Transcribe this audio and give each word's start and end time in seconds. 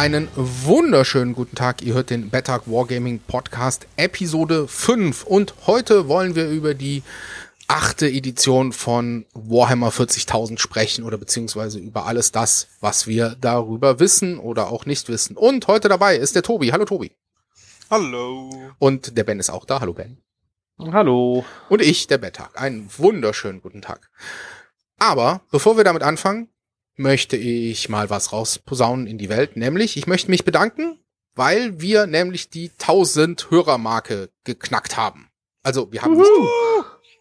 einen 0.00 0.28
wunderschönen 0.34 1.34
guten 1.34 1.56
Tag. 1.56 1.82
Ihr 1.82 1.92
hört 1.92 2.08
den 2.08 2.30
Bettag 2.30 2.62
Wargaming 2.64 3.18
Podcast 3.18 3.86
Episode 3.98 4.66
5 4.66 5.24
und 5.24 5.52
heute 5.66 6.08
wollen 6.08 6.34
wir 6.34 6.48
über 6.48 6.72
die 6.72 7.02
achte 7.68 8.08
Edition 8.08 8.72
von 8.72 9.26
Warhammer 9.34 9.90
40.000 9.90 10.58
sprechen 10.58 11.04
oder 11.04 11.18
beziehungsweise 11.18 11.78
über 11.78 12.06
alles 12.06 12.32
das, 12.32 12.68
was 12.80 13.08
wir 13.08 13.36
darüber 13.42 14.00
wissen 14.00 14.38
oder 14.38 14.70
auch 14.70 14.86
nicht 14.86 15.10
wissen. 15.10 15.36
Und 15.36 15.66
heute 15.66 15.90
dabei 15.90 16.16
ist 16.16 16.34
der 16.34 16.44
Tobi. 16.44 16.72
Hallo 16.72 16.86
Tobi. 16.86 17.12
Hallo. 17.90 18.48
Und 18.78 19.18
der 19.18 19.24
Ben 19.24 19.38
ist 19.38 19.50
auch 19.50 19.66
da. 19.66 19.80
Hallo 19.80 19.92
Ben. 19.92 20.16
Hallo. 20.78 21.44
Und 21.68 21.82
ich, 21.82 22.06
der 22.06 22.16
Bettag. 22.16 22.58
Einen 22.58 22.88
wunderschönen 22.96 23.60
guten 23.60 23.82
Tag. 23.82 24.08
Aber 24.98 25.42
bevor 25.50 25.76
wir 25.76 25.84
damit 25.84 26.02
anfangen, 26.02 26.48
möchte 26.96 27.36
ich 27.36 27.88
mal 27.88 28.10
was 28.10 28.32
rausposaunen 28.32 29.06
in 29.06 29.18
die 29.18 29.28
Welt. 29.28 29.56
Nämlich, 29.56 29.96
ich 29.96 30.06
möchte 30.06 30.30
mich 30.30 30.44
bedanken, 30.44 30.98
weil 31.34 31.80
wir 31.80 32.06
nämlich 32.06 32.50
die 32.50 32.70
1000 32.70 33.50
Hörermarke 33.50 34.30
geknackt 34.44 34.96
haben. 34.96 35.30
Also 35.62 35.92
wir 35.92 36.02
haben 36.02 36.16
nicht 36.16 36.30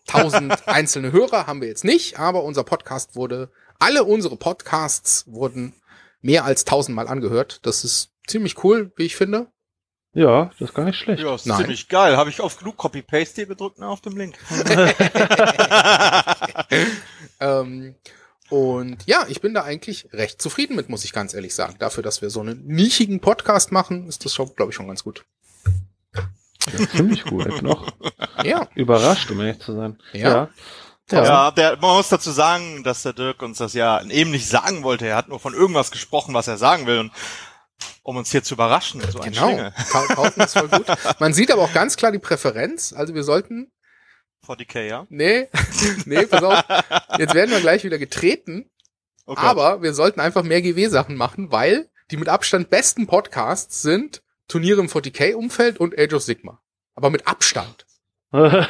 1000 0.07 0.67
einzelne 0.67 1.11
Hörer, 1.11 1.47
haben 1.47 1.61
wir 1.61 1.67
jetzt 1.67 1.83
nicht, 1.83 2.19
aber 2.19 2.43
unser 2.43 2.63
Podcast 2.63 3.15
wurde, 3.15 3.51
alle 3.79 4.03
unsere 4.03 4.35
Podcasts 4.35 5.25
wurden 5.27 5.73
mehr 6.21 6.45
als 6.45 6.61
1000 6.61 6.95
Mal 6.95 7.07
angehört. 7.07 7.59
Das 7.63 7.83
ist 7.83 8.11
ziemlich 8.27 8.63
cool, 8.63 8.91
wie 8.95 9.05
ich 9.05 9.15
finde. 9.15 9.47
Ja, 10.13 10.45
das 10.57 10.69
ist 10.69 10.73
gar 10.73 10.85
nicht 10.85 10.97
schlecht. 10.97 11.21
Ja, 11.21 11.35
ist 11.35 11.45
Nein. 11.45 11.59
ziemlich 11.59 11.87
geil. 11.87 12.17
Habe 12.17 12.31
ich 12.31 12.41
oft 12.41 12.59
genug 12.59 12.77
Copy-Paste 12.77 13.35
hier 13.35 13.45
gedrückt 13.45 13.77
ne, 13.77 13.87
auf 13.87 14.01
dem 14.01 14.17
Link. 14.17 14.35
Ähm, 17.39 17.95
und 18.49 19.05
ja, 19.05 19.25
ich 19.27 19.41
bin 19.41 19.53
da 19.53 19.63
eigentlich 19.63 20.09
recht 20.11 20.41
zufrieden 20.41 20.75
mit, 20.75 20.89
muss 20.89 21.03
ich 21.03 21.13
ganz 21.13 21.33
ehrlich 21.33 21.53
sagen. 21.53 21.75
Dafür, 21.79 22.03
dass 22.03 22.21
wir 22.21 22.29
so 22.29 22.41
einen 22.41 22.65
nischigen 22.65 23.19
Podcast 23.19 23.71
machen, 23.71 24.07
ist 24.07 24.25
das 24.25 24.33
schon, 24.33 24.53
glaube 24.55 24.71
ich, 24.71 24.75
schon 24.75 24.87
ganz 24.87 25.03
gut. 25.03 25.25
Ja, 26.15 26.87
ziemlich 26.89 27.23
gut. 27.23 27.47
Ich 27.47 27.55
bin 27.55 27.67
auch 27.67 27.87
Ja, 28.43 28.67
überrascht, 28.75 29.29
um 29.31 29.39
ehrlich 29.39 29.59
zu 29.59 29.75
sein. 29.75 29.97
Ja. 30.13 30.29
Ja. 30.29 30.49
Ja, 31.11 31.51
der, 31.51 31.77
man 31.77 31.95
muss 31.95 32.09
dazu 32.09 32.29
sagen, 32.29 32.83
dass 32.83 33.01
der 33.01 33.13
Dirk 33.13 33.41
uns 33.41 33.57
das 33.57 33.73
ja 33.73 34.01
eben 34.03 34.29
nicht 34.29 34.47
sagen 34.47 34.83
wollte. 34.83 35.07
Er 35.07 35.15
hat 35.15 35.27
nur 35.27 35.39
von 35.39 35.55
irgendwas 35.55 35.89
gesprochen, 35.89 36.35
was 36.35 36.47
er 36.47 36.57
sagen 36.57 36.85
will. 36.85 36.99
Und 36.99 37.11
um 38.03 38.17
uns 38.17 38.31
hier 38.31 38.43
zu 38.43 38.53
überraschen, 38.53 39.01
so 39.09 39.19
ein 39.19 39.31
genau. 39.31 39.71
Kaufen 40.09 40.41
ist 40.41 40.57
voll 40.57 40.67
gut. 40.67 40.85
Man 41.19 41.33
sieht 41.33 41.51
aber 41.51 41.63
auch 41.63 41.73
ganz 41.73 41.97
klar 41.97 42.11
die 42.11 42.19
Präferenz. 42.19 42.93
Also 42.93 43.15
wir 43.15 43.23
sollten, 43.23 43.71
40k, 44.47 44.81
ja? 44.81 45.05
nee, 45.09 45.47
nee, 46.05 46.25
pass 46.25 46.43
auf, 46.43 46.63
jetzt 47.17 47.33
werden 47.33 47.51
wir 47.51 47.59
gleich 47.61 47.83
wieder 47.83 47.97
getreten, 47.97 48.69
Oh 49.25 49.35
Gott. 49.35 49.43
aber 49.43 49.81
wir 49.83 49.93
sollten 49.93 50.19
einfach 50.19 50.43
mehr 50.43 50.61
GW-Sachen 50.61 51.15
machen, 51.15 51.51
weil 51.51 51.89
die 52.11 52.17
mit 52.17 52.29
Abstand 52.29 52.69
besten 52.69 53.05
Podcasts 53.07 53.81
sind 53.81 54.21
Turniere 54.47 54.79
im 54.81 54.87
40k-Umfeld 54.87 55.77
und 55.79 55.97
Age 55.99 56.13
of 56.13 56.23
Sigma. 56.23 56.59
Aber 56.95 57.09
mit 57.11 57.27
Abstand. 57.27 57.85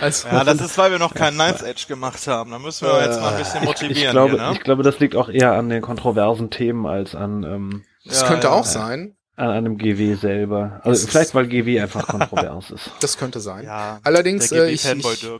Also, 0.00 0.28
Ja, 0.28 0.44
das 0.44 0.60
ist, 0.60 0.76
weil 0.76 0.90
wir 0.90 0.98
noch 0.98 1.14
keinen 1.14 1.36
Ninth 1.38 1.62
Edge 1.62 1.84
gemacht 1.88 2.26
haben. 2.26 2.50
Da 2.50 2.58
müssen 2.58 2.86
wir 2.86 3.02
jetzt 3.02 3.18
mal 3.20 3.32
ein 3.32 3.38
bisschen 3.38 3.62
ich, 3.62 3.66
motivieren 3.68 3.96
ich, 4.02 4.10
glaube, 4.10 4.32
hier, 4.36 4.42
ne? 4.48 4.52
ich 4.52 4.60
glaube, 4.60 4.82
das 4.82 4.98
liegt 4.98 5.16
auch 5.16 5.28
eher 5.30 5.52
an 5.52 5.70
den 5.70 5.80
kontroversen 5.82 6.50
Themen 6.50 6.86
als 6.86 7.14
an, 7.14 7.42
ähm, 7.44 7.84
das 8.04 8.20
Ja, 8.22 8.28
könnte 8.28 8.48
ja, 8.48 8.52
auch 8.52 8.64
ja. 8.66 8.70
sein. 8.70 9.16
An 9.36 9.50
einem 9.50 9.78
GW 9.78 10.14
selber. 10.14 10.80
Also 10.82 11.04
ist- 11.04 11.10
vielleicht, 11.10 11.34
weil 11.34 11.46
GW 11.46 11.80
einfach 11.80 12.06
kontrovers 12.06 12.70
ist. 12.70 12.90
Das 13.00 13.16
könnte 13.18 13.40
sein. 13.40 13.64
Ja, 13.64 14.00
Allerdings, 14.02 14.50
äh, 14.52 14.70
ich, 14.70 14.84
ich, 14.86 15.30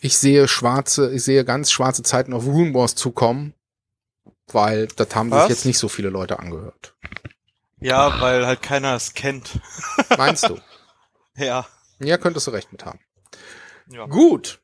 ich 0.00 0.16
sehe 0.18 0.46
schwarze, 0.48 1.12
ich 1.12 1.24
sehe 1.24 1.44
ganz 1.44 1.70
schwarze 1.72 2.02
Zeiten 2.02 2.32
auf 2.32 2.44
Rune 2.46 2.72
Wars 2.74 2.94
zukommen, 2.94 3.54
weil 4.52 4.86
das 4.88 5.14
haben 5.14 5.30
sich 5.30 5.38
Was? 5.40 5.48
jetzt 5.48 5.64
nicht 5.66 5.78
so 5.78 5.88
viele 5.88 6.10
Leute 6.10 6.38
angehört. 6.38 6.94
Ja, 7.80 8.20
weil 8.20 8.46
halt 8.46 8.62
keiner 8.62 8.94
es 8.94 9.14
kennt. 9.14 9.58
Meinst 10.16 10.48
du? 10.48 10.58
Ja. 11.36 11.66
Ja, 11.98 12.18
könntest 12.18 12.46
du 12.46 12.50
recht 12.52 12.70
mit 12.72 12.84
haben. 12.84 13.00
ja. 13.90 14.06
Gut. 14.06 14.60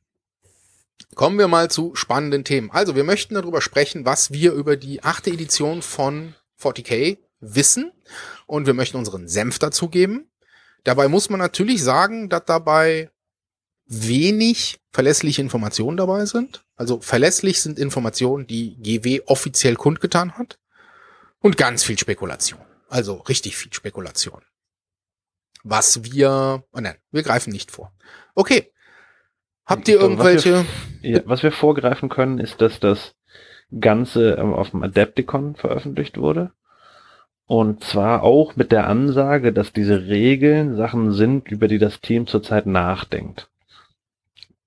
Kommen 1.17 1.39
wir 1.39 1.49
mal 1.49 1.69
zu 1.71 1.95
spannenden 1.97 2.45
Themen. 2.45 2.71
Also, 2.71 2.95
wir 2.95 3.03
möchten 3.05 3.35
darüber 3.35 3.61
sprechen, 3.61 4.07
was 4.07 4.31
wir 4.33 4.53
über 4.53 4.77
die 4.77 5.03
achte 5.03 5.31
Edition 5.31 5.83
von 5.83 6.35
40k 6.63 7.19
wissen. 7.41 7.91
Und 8.51 8.67
wir 8.67 8.75
möchten 8.75 8.97
unseren 8.97 9.29
Senf 9.29 9.61
dazugeben. 9.61 10.29
Dabei 10.83 11.07
muss 11.07 11.31
man 11.31 11.39
natürlich 11.39 11.85
sagen, 11.85 12.29
dass 12.29 12.47
dabei 12.47 13.09
wenig 13.87 14.81
verlässliche 14.91 15.41
Informationen 15.41 15.97
dabei 15.97 16.25
sind. 16.27 16.65
Also 16.75 17.01
verlässlich 17.01 17.61
sind 17.63 17.79
Informationen, 17.79 18.49
die 18.49 18.75
GW 18.83 19.21
offiziell 19.27 19.77
kundgetan 19.77 20.37
hat. 20.37 20.59
Und 21.39 21.59
ganz 21.59 21.85
viel 21.85 21.97
Spekulation. 21.97 22.59
Also 22.89 23.15
richtig 23.19 23.57
viel 23.57 23.73
Spekulation. 23.73 24.43
Was 25.63 26.03
wir, 26.03 26.65
oh 26.73 26.81
nein, 26.81 26.97
wir 27.13 27.23
greifen 27.23 27.53
nicht 27.53 27.71
vor. 27.71 27.93
Okay. 28.35 28.73
Habt 29.65 29.87
ihr 29.87 29.99
glaube, 29.99 30.19
was 30.19 30.45
wir- 30.45 30.53
irgendwelche? 30.57 30.67
Ja, 31.03 31.21
was 31.25 31.45
wir 31.45 31.53
vorgreifen 31.53 32.09
können, 32.09 32.41
ist, 32.41 32.61
dass 32.61 32.81
das 32.81 33.15
Ganze 33.79 34.33
ähm, 34.33 34.53
auf 34.55 34.71
dem 34.71 34.83
Adepticon 34.83 35.55
veröffentlicht 35.55 36.19
wurde. 36.19 36.53
Und 37.51 37.83
zwar 37.83 38.23
auch 38.23 38.55
mit 38.55 38.71
der 38.71 38.87
Ansage, 38.87 39.53
dass 39.53 39.73
diese 39.73 40.07
Regeln 40.07 40.77
Sachen 40.77 41.11
sind, 41.11 41.51
über 41.51 41.67
die 41.67 41.79
das 41.79 42.01
Team 42.01 42.29
zurzeit 42.29 42.67
nachdenkt. 42.67 43.49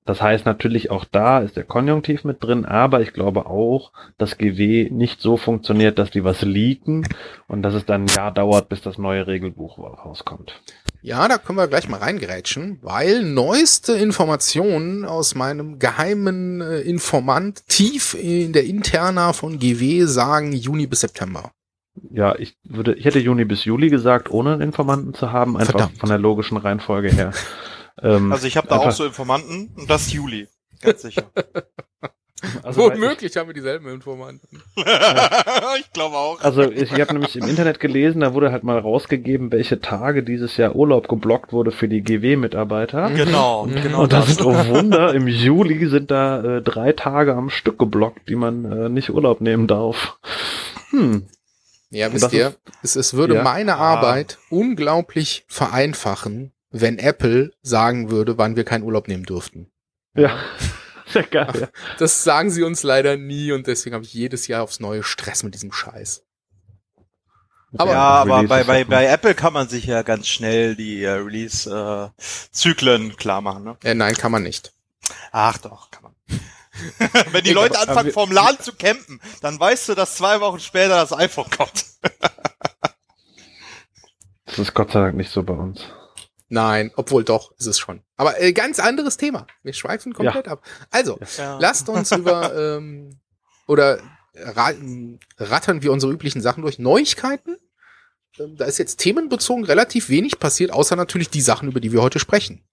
Das 0.04 0.22
heißt 0.22 0.46
natürlich 0.46 0.92
auch 0.92 1.06
da 1.06 1.40
ist 1.40 1.56
der 1.56 1.64
Konjunktiv 1.64 2.26
mit 2.26 2.44
drin, 2.44 2.66
aber 2.66 3.00
ich 3.00 3.14
glaube 3.14 3.46
auch, 3.46 3.94
dass 4.18 4.38
GW 4.38 4.90
nicht 4.92 5.22
so 5.22 5.38
funktioniert, 5.38 5.98
dass 5.98 6.12
die 6.12 6.26
was 6.26 6.42
leaken 6.42 7.08
und 7.48 7.62
dass 7.62 7.74
es 7.74 7.86
dann 7.86 8.04
ein 8.04 8.14
Jahr 8.14 8.34
dauert, 8.34 8.68
bis 8.68 8.82
das 8.82 8.98
neue 8.98 9.28
Regelbuch 9.28 9.78
rauskommt. 9.78 10.62
Ja, 11.02 11.30
da 11.30 11.38
können 11.38 11.60
wir 11.60 11.70
gleich 11.70 11.88
mal 11.88 12.02
reingerätschen, 12.02 12.80
weil 12.82 13.24
neueste 13.24 13.94
Informationen 13.94 15.06
aus 15.06 15.36
meinem 15.36 15.80
geheimen 15.80 16.60
äh, 16.60 16.82
Informant 16.82 17.66
tief 17.70 18.14
in 18.14 18.52
der 18.52 18.66
Interna 18.66 19.32
von 19.32 19.58
GW 19.58 20.04
sagen 20.04 20.52
Juni 20.52 20.86
bis 20.86 21.00
September. 21.00 21.52
Ja, 22.12 22.36
ich 22.36 22.58
würde, 22.64 22.94
ich 22.96 23.06
hätte 23.06 23.20
Juni 23.20 23.46
bis 23.46 23.66
Juli 23.66 23.90
gesagt, 23.90 24.32
ohne 24.32 24.54
einen 24.54 24.62
Informanten 24.62 25.14
zu 25.14 25.32
haben, 25.32 25.58
einfach 25.58 25.72
Verdammt. 25.74 25.98
von 26.00 26.10
der 26.10 26.18
logischen 26.20 26.58
Reihenfolge 26.58 27.10
her. 27.10 27.32
Ähm, 28.02 28.32
Also 28.32 28.48
ich 28.48 28.58
habe 28.58 28.68
da 28.68 28.78
auch 28.78 28.90
so 28.92 29.06
Informanten 29.06 29.70
und 29.78 29.88
das 29.88 30.08
ist 30.08 30.14
Juli. 30.14 30.48
Ganz 30.82 31.04
sicher. 31.04 31.26
also, 32.64 32.82
Womöglich 32.92 33.38
haben 33.38 33.48
wir 33.48 33.54
dieselben 33.54 33.88
Informanten. 33.88 34.64
ich 35.80 35.94
glaube 35.94 36.16
auch. 36.18 36.42
Also 36.42 36.64
ich, 36.64 36.92
ich 36.92 37.00
habe 37.00 37.14
nämlich 37.14 37.36
im 37.36 37.48
Internet 37.48 37.80
gelesen, 37.80 38.22
da 38.22 38.34
wurde 38.34 38.52
halt 38.52 38.64
mal 38.64 38.80
rausgegeben, 38.80 39.52
welche 39.52 39.80
Tage 39.80 40.24
dieses 40.24 40.58
Jahr 40.58 40.76
Urlaub 40.76 41.08
geblockt 41.08 41.54
wurde 41.54 41.72
für 41.72 41.88
die 41.88 42.02
GW-Mitarbeiter. 42.02 43.12
Genau, 43.12 43.68
Mhm. 43.68 43.76
genau 43.84 44.02
Und 44.02 44.12
da 44.12 44.22
das. 44.22 44.30
sind, 44.38 44.42
oh 44.44 44.54
Wunder, 44.70 45.14
im 45.14 45.28
Juli 45.28 45.88
sind 45.88 46.10
da 46.10 46.42
äh, 46.58 46.62
drei 46.64 46.94
Tage 46.94 47.36
am 47.36 47.52
Stück 47.52 47.78
geblockt, 47.78 48.28
die 48.28 48.36
man 48.36 48.66
äh, 48.66 48.90
nicht 48.90 49.12
Urlaub 49.12 49.40
nehmen 49.40 49.68
darf. 49.68 50.18
Hm. 50.90 51.28
Ja, 51.94 52.12
wisst 52.12 52.34
ihr, 52.34 52.56
es, 52.82 52.96
es 52.96 53.14
würde 53.14 53.36
Ja. 53.36 53.44
meine 53.44 53.76
Ah. 53.78 53.94
Arbeit 53.96 54.40
unglaublich 54.50 55.46
vereinfachen, 55.48 56.52
wenn 56.72 56.98
Apple 56.98 57.52
sagen 57.62 58.10
würde, 58.10 58.38
wann 58.38 58.56
wir 58.56 58.64
keinen 58.64 58.84
Urlaub 58.84 59.08
nehmen 59.08 59.26
dürften. 59.26 59.70
Ja, 60.16 60.38
sehr 61.08 61.24
geil. 61.24 61.52
Ja. 61.62 61.68
Das 62.00 62.24
sagen 62.24 62.50
sie 62.50 62.64
uns 62.64 62.84
leider 62.84 63.18
nie 63.18 63.52
und 63.52 63.68
deswegen 63.68 63.94
habe 63.94 64.06
ich 64.06 64.14
jedes 64.14 64.48
Jahr 64.48 64.64
aufs 64.64 64.80
neue 64.80 65.04
Stress 65.04 65.44
mit 65.44 65.54
diesem 65.54 65.72
Scheiß. 65.72 66.24
Aber- 67.78 67.92
ja, 67.92 68.00
aber 68.02 68.44
bei, 68.44 68.64
bei, 68.64 68.84
bei 68.84 69.06
Apple 69.08 69.34
kann 69.36 69.54
man 69.54 69.68
sich 69.68 69.86
ja 69.86 70.02
ganz 70.04 70.28
schnell 70.28 70.76
die 70.76 71.04
äh, 71.04 71.10
Release-Zyklen 71.12 73.16
klar 73.18 73.42
machen. 73.42 73.64
Ne? 73.64 73.78
Äh, 73.84 73.96
nein, 73.96 74.14
kann 74.16 74.32
man 74.32 74.44
nicht. 74.44 74.74
Ach 75.32 75.58
doch, 75.58 75.90
kann 75.92 76.03
man. 76.03 76.03
Wenn 77.32 77.44
die 77.44 77.54
Leute 77.54 77.80
anfangen, 77.80 78.12
vom 78.12 78.32
Laden 78.32 78.60
zu 78.60 78.74
campen, 78.74 79.22
dann 79.42 79.60
weißt 79.60 79.90
du, 79.90 79.96
dass 79.96 80.16
zwei 80.16 80.42
Wochen 80.42 80.60
später 80.60 80.96
das 80.96 81.14
iPhone 81.14 81.50
kommt. 81.50 81.86
Das 84.46 84.60
ist 84.60 84.74
Gott 84.76 84.92
sei 84.92 85.00
Dank 85.00 85.16
nicht 85.16 85.32
so 85.32 85.42
bei 85.42 85.54
uns. 85.54 85.82
Nein, 86.50 86.92
obwohl 86.96 87.24
doch, 87.24 87.54
ist 87.58 87.66
es 87.66 87.80
schon. 87.80 88.04
Aber 88.18 88.40
äh, 88.40 88.54
ganz 88.54 88.80
anderes 88.80 89.18
Thema. 89.18 89.48
Wir 89.64 89.74
schweifen 89.74 90.14
komplett 90.14 90.48
ab. 90.48 90.64
Also, 90.92 91.18
Ja. 91.38 91.58
lasst 91.60 91.90
uns 91.90 92.12
über 92.16 92.54
ähm, 92.56 93.20
oder 93.66 94.00
ra 94.36 94.72
rattern 95.38 95.82
wir 95.82 95.92
unsere 95.92 96.12
üblichen 96.12 96.42
Sachen 96.42 96.62
durch. 96.62 96.78
Neuigkeiten? 96.78 97.58
Ähm, 98.38 98.56
da 98.58 98.66
ist 98.66 98.78
jetzt 98.78 98.98
themenbezogen 98.98 99.64
relativ 99.64 100.10
wenig 100.10 100.38
passiert, 100.38 100.72
außer 100.72 100.96
natürlich 100.96 101.30
die 101.30 101.42
Sachen, 101.42 101.70
über 101.70 101.80
die 101.80 101.92
wir 101.92 102.04
heute 102.04 102.20
sprechen. 102.20 102.64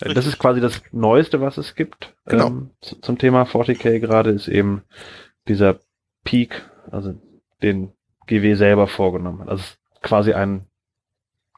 Äh, 0.00 0.14
Das 0.14 0.26
ist 0.26 0.38
quasi 0.38 0.60
das 0.60 0.82
Neueste, 0.92 1.40
was 1.40 1.56
es 1.58 1.74
gibt. 1.74 2.14
Genau. 2.26 2.46
Ähm, 2.48 2.70
zu- 2.80 2.96
zum 3.00 3.18
Thema 3.18 3.44
40k 3.44 3.98
gerade 4.00 4.30
ist 4.30 4.48
eben 4.48 4.82
dieser 5.48 5.78
Peak, 6.24 6.68
also 6.90 7.14
den 7.62 7.92
GW 8.26 8.54
selber 8.54 8.86
vorgenommen 8.88 9.40
hat. 9.40 9.48
Also 9.48 9.62
es 9.62 9.70
ist 9.70 10.02
quasi 10.02 10.32
ein 10.32 10.66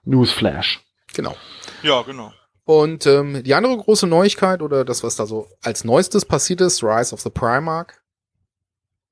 Newsflash. 0.04 0.80
Genau. 1.14 1.34
ja, 1.82 2.02
genau. 2.02 2.32
Und 2.64 3.06
ähm, 3.06 3.42
die 3.44 3.54
andere 3.54 3.76
große 3.76 4.08
Neuigkeit 4.08 4.60
oder 4.60 4.84
das, 4.84 5.04
was 5.04 5.14
da 5.16 5.24
so 5.26 5.48
als 5.62 5.84
neuestes 5.84 6.24
passiert 6.24 6.60
ist, 6.60 6.82
Rise 6.82 7.14
of 7.14 7.20
the 7.20 7.30
Primarch, 7.30 7.92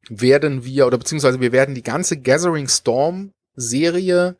werden 0.08 0.64
wir 0.64 0.86
oder 0.86 0.98
beziehungsweise 0.98 1.40
wir 1.40 1.52
werden 1.52 1.74
die 1.74 1.82
ganze 1.82 2.20
Gathering 2.20 2.68
Storm 2.68 3.32
Serie 3.54 4.36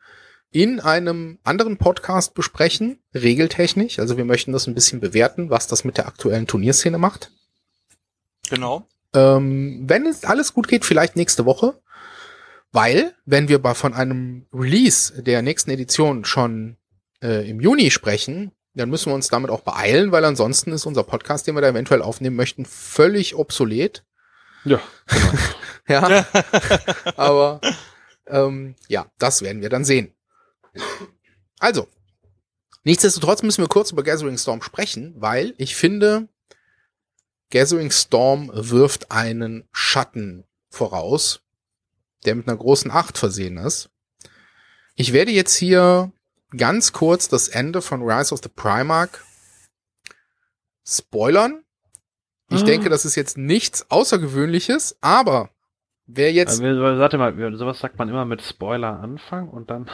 in 0.55 0.79
einem 0.79 1.41
anderen 1.43 1.79
Podcast 1.79 2.35
besprechen, 2.35 3.01
regeltechnisch. 3.13 3.99
Also 3.99 4.17
wir 4.17 4.25
möchten 4.25 4.53
das 4.53 4.69
ein 4.69 4.75
bisschen 4.75 5.01
bewerten, 5.01 5.51
was 5.51 5.67
das 5.67 5.83
mit 5.83 5.99
der 5.99 6.07
aktuellen 6.07 6.47
Turnierszene 6.47 6.97
macht. 6.97 7.33
Genau. 8.49 8.87
Ähm, 9.15 9.83
wenn 9.89 10.07
es 10.07 10.25
alles 10.25 10.55
gut 10.55 10.69
geht, 10.69 10.85
vielleicht 10.85 11.17
nächste 11.17 11.45
Woche. 11.45 11.81
Weil, 12.71 13.15
wenn 13.25 13.49
wir 13.49 13.61
bei, 13.61 13.75
von 13.75 13.95
einem 13.95 14.47
Release 14.53 15.21
der 15.25 15.43
nächsten 15.43 15.73
Edition 15.73 16.25
schon 16.25 16.77
äh, 17.21 17.49
im 17.51 17.61
Juni 17.61 17.91
sprechen, 17.91 18.53
dann 18.75 18.91
müssen 18.91 19.11
wir 19.11 19.15
uns 19.15 19.29
damit 19.29 19.51
auch 19.51 19.63
beeilen, 19.63 20.13
weil 20.13 20.25
ansonsten 20.25 20.71
ist 20.71 20.87
unser 20.87 21.03
Podcast, 21.03 21.49
den 21.49 21.57
wir 21.57 21.63
da 21.63 21.69
eventuell 21.69 22.03
aufnehmen 22.03 22.37
möchten, 22.37 22.65
völlig 22.65 23.35
obsolet. 23.35 24.05
Ja, 24.65 24.81
genau. 25.09 25.33
Ja, 25.89 26.27
aber 27.17 27.61
ähm, 28.29 28.77
ja, 28.87 29.07
das 29.19 29.43
werden 29.43 29.61
wir 29.61 29.69
dann 29.69 29.85
sehen. 29.85 30.15
Also, 31.59 31.89
nichtsdestotrotz 32.83 33.43
müssen 33.43 33.63
wir 33.63 33.69
kurz 33.69 33.91
über 33.91 34.03
Gathering 34.03 34.39
Storm 34.39 34.63
sprechen, 34.63 35.15
weil 35.17 35.55
ich 35.57 35.77
finde, 35.77 36.29
Gathering 37.51 37.91
Storm 37.91 38.51
wirft 38.53 39.11
einen 39.11 39.69
Schatten 39.73 40.45
voraus, 40.71 41.41
der 42.25 42.35
mit 42.35 42.49
einer 42.49 42.57
großen 42.57 42.91
Acht 42.91 43.17
versehen 43.19 43.57
ist. 43.59 43.91
Ich 44.97 45.13
werde 45.13 45.31
jetzt 45.31 45.55
hier 45.55 46.13
ganz 46.57 46.93
kurz 46.93 47.29
das 47.29 47.49
Ende 47.49 47.81
von 47.83 48.03
Rise 48.03 48.33
of 48.35 48.41
the 48.43 48.49
Primarch 48.49 49.11
spoilern. 50.87 51.65
Ich 52.51 52.63
Ah. 52.63 52.65
denke, 52.65 52.89
das 52.91 53.05
ist 53.05 53.15
jetzt 53.15 53.39
nichts 53.39 53.91
Außergewöhnliches, 53.91 54.97
aber 55.01 55.51
wer 56.07 56.33
jetzt, 56.33 56.61
Aber, 56.61 56.99
warte 56.99 57.19
mal, 57.19 57.35
sowas 57.57 57.79
sagt 57.79 57.99
man 57.99 58.09
immer 58.09 58.25
mit 58.25 58.43
Spoiler 58.43 59.01
anfangen 59.01 59.49
und 59.49 59.71
dann, 59.71 59.89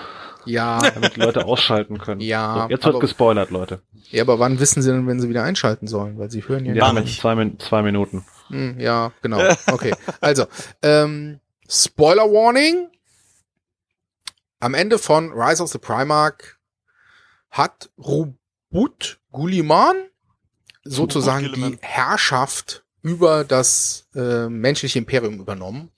ja, 0.45 0.79
damit 0.95 1.17
die 1.17 1.21
Leute 1.21 1.45
ausschalten 1.47 1.99
können. 1.99 2.21
Ja, 2.21 2.55
So, 2.55 2.61
jetzt 2.71 2.85
wird 2.85 2.95
aber- 2.95 2.99
gespoilert, 3.01 3.51
Leute. 3.51 3.83
ja, 4.11 4.23
aber 4.23 4.39
wann 4.39 4.59
wissen 4.61 4.83
sie 4.83 4.91
denn, 4.91 5.07
wenn 5.07 5.21
sie 5.21 5.29
wieder 5.29 5.43
einschalten 5.45 5.87
sollen? 5.87 6.19
Weil 6.19 6.31
sie 6.31 6.47
hören 6.47 6.65
ja, 6.67 6.87
haben 6.87 6.99
nicht. 7.01 7.21
zwei, 7.21 7.53
zwei 7.59 7.83
Minuten. 7.83 8.25
Hm, 8.49 8.79
ja, 8.81 9.13
genau. 9.23 9.41
Okay. 9.71 9.95
Also, 10.21 10.47
ähm, 10.83 11.41
Spoiler 11.69 12.25
Warning. 12.25 12.89
Am 14.59 14.75
Ende 14.75 14.99
von 14.99 15.33
Rise 15.33 15.63
of 15.63 15.71
the 15.71 15.79
Primarch 15.79 16.57
hat 17.51 17.91
Rubut 17.97 19.19
Guliman 19.33 19.97
sozusagen 20.85 21.51
die. 21.53 21.79
Herrschaft 21.81 22.85
über 23.03 23.45
das 23.45 24.09
äh, 24.15 24.49
menschliche 24.49 24.99
Imperium 24.99 25.41
übernommen. 25.41 25.91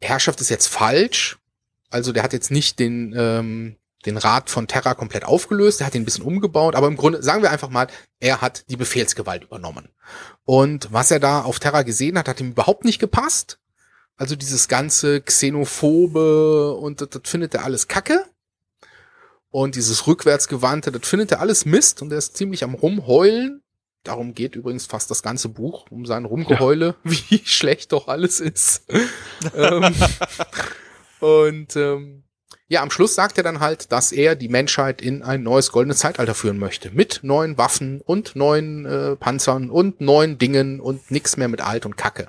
Herrschaft 0.00 0.40
ist 0.40 0.48
jetzt 0.48 0.66
falsch. 0.66 1.38
Also 1.90 2.12
der 2.12 2.22
hat 2.22 2.32
jetzt 2.32 2.50
nicht 2.50 2.78
den, 2.78 3.14
ähm, 3.16 3.76
den 4.06 4.16
Rat 4.16 4.48
von 4.48 4.66
Terra 4.66 4.94
komplett 4.94 5.24
aufgelöst, 5.24 5.80
der 5.80 5.86
hat 5.86 5.94
ihn 5.94 6.02
ein 6.02 6.04
bisschen 6.06 6.24
umgebaut, 6.24 6.74
aber 6.74 6.86
im 6.86 6.96
Grunde, 6.96 7.22
sagen 7.22 7.42
wir 7.42 7.50
einfach 7.50 7.68
mal, 7.68 7.88
er 8.18 8.40
hat 8.40 8.64
die 8.70 8.76
Befehlsgewalt 8.76 9.44
übernommen. 9.44 9.88
Und 10.44 10.92
was 10.92 11.10
er 11.10 11.20
da 11.20 11.42
auf 11.42 11.58
Terra 11.58 11.82
gesehen 11.82 12.18
hat, 12.18 12.28
hat 12.28 12.40
ihm 12.40 12.52
überhaupt 12.52 12.84
nicht 12.84 12.98
gepasst. 12.98 13.58
Also 14.16 14.36
dieses 14.36 14.68
ganze 14.68 15.20
Xenophobe 15.20 16.74
und 16.74 17.00
das, 17.00 17.10
das 17.10 17.22
findet 17.24 17.54
er 17.54 17.64
alles 17.64 17.88
kacke. 17.88 18.24
Und 19.50 19.74
dieses 19.74 20.06
Rückwärtsgewandte, 20.06 20.92
das 20.92 21.08
findet 21.08 21.32
er 21.32 21.40
alles 21.40 21.64
Mist 21.64 22.02
und 22.02 22.12
er 22.12 22.18
ist 22.18 22.36
ziemlich 22.36 22.62
am 22.62 22.74
Rumheulen. 22.74 23.62
Darum 24.02 24.34
geht 24.34 24.56
übrigens 24.56 24.86
fast 24.86 25.10
das 25.10 25.22
ganze 25.22 25.48
Buch, 25.50 25.86
um 25.90 26.06
sein 26.06 26.24
Rumgeheule, 26.24 26.94
wie 27.04 27.42
schlecht 27.44 27.92
doch 27.92 28.08
alles 28.08 28.40
ist. 28.40 28.84
ähm, 29.54 29.94
und 31.20 31.76
ähm, 31.76 32.24
ja, 32.68 32.82
am 32.82 32.90
Schluss 32.90 33.14
sagt 33.14 33.36
er 33.36 33.44
dann 33.44 33.60
halt, 33.60 33.90
dass 33.92 34.12
er 34.12 34.36
die 34.36 34.48
Menschheit 34.48 35.02
in 35.02 35.22
ein 35.22 35.42
neues 35.42 35.72
goldenes 35.72 35.98
Zeitalter 35.98 36.34
führen 36.34 36.58
möchte. 36.58 36.90
Mit 36.92 37.20
neuen 37.22 37.58
Waffen 37.58 38.00
und 38.00 38.36
neuen 38.36 38.86
äh, 38.86 39.16
Panzern 39.16 39.70
und 39.70 40.00
neuen 40.00 40.38
Dingen 40.38 40.80
und 40.80 41.10
nix 41.10 41.36
mehr 41.36 41.48
mit 41.48 41.60
alt 41.60 41.84
und 41.84 41.96
Kacke. 41.96 42.28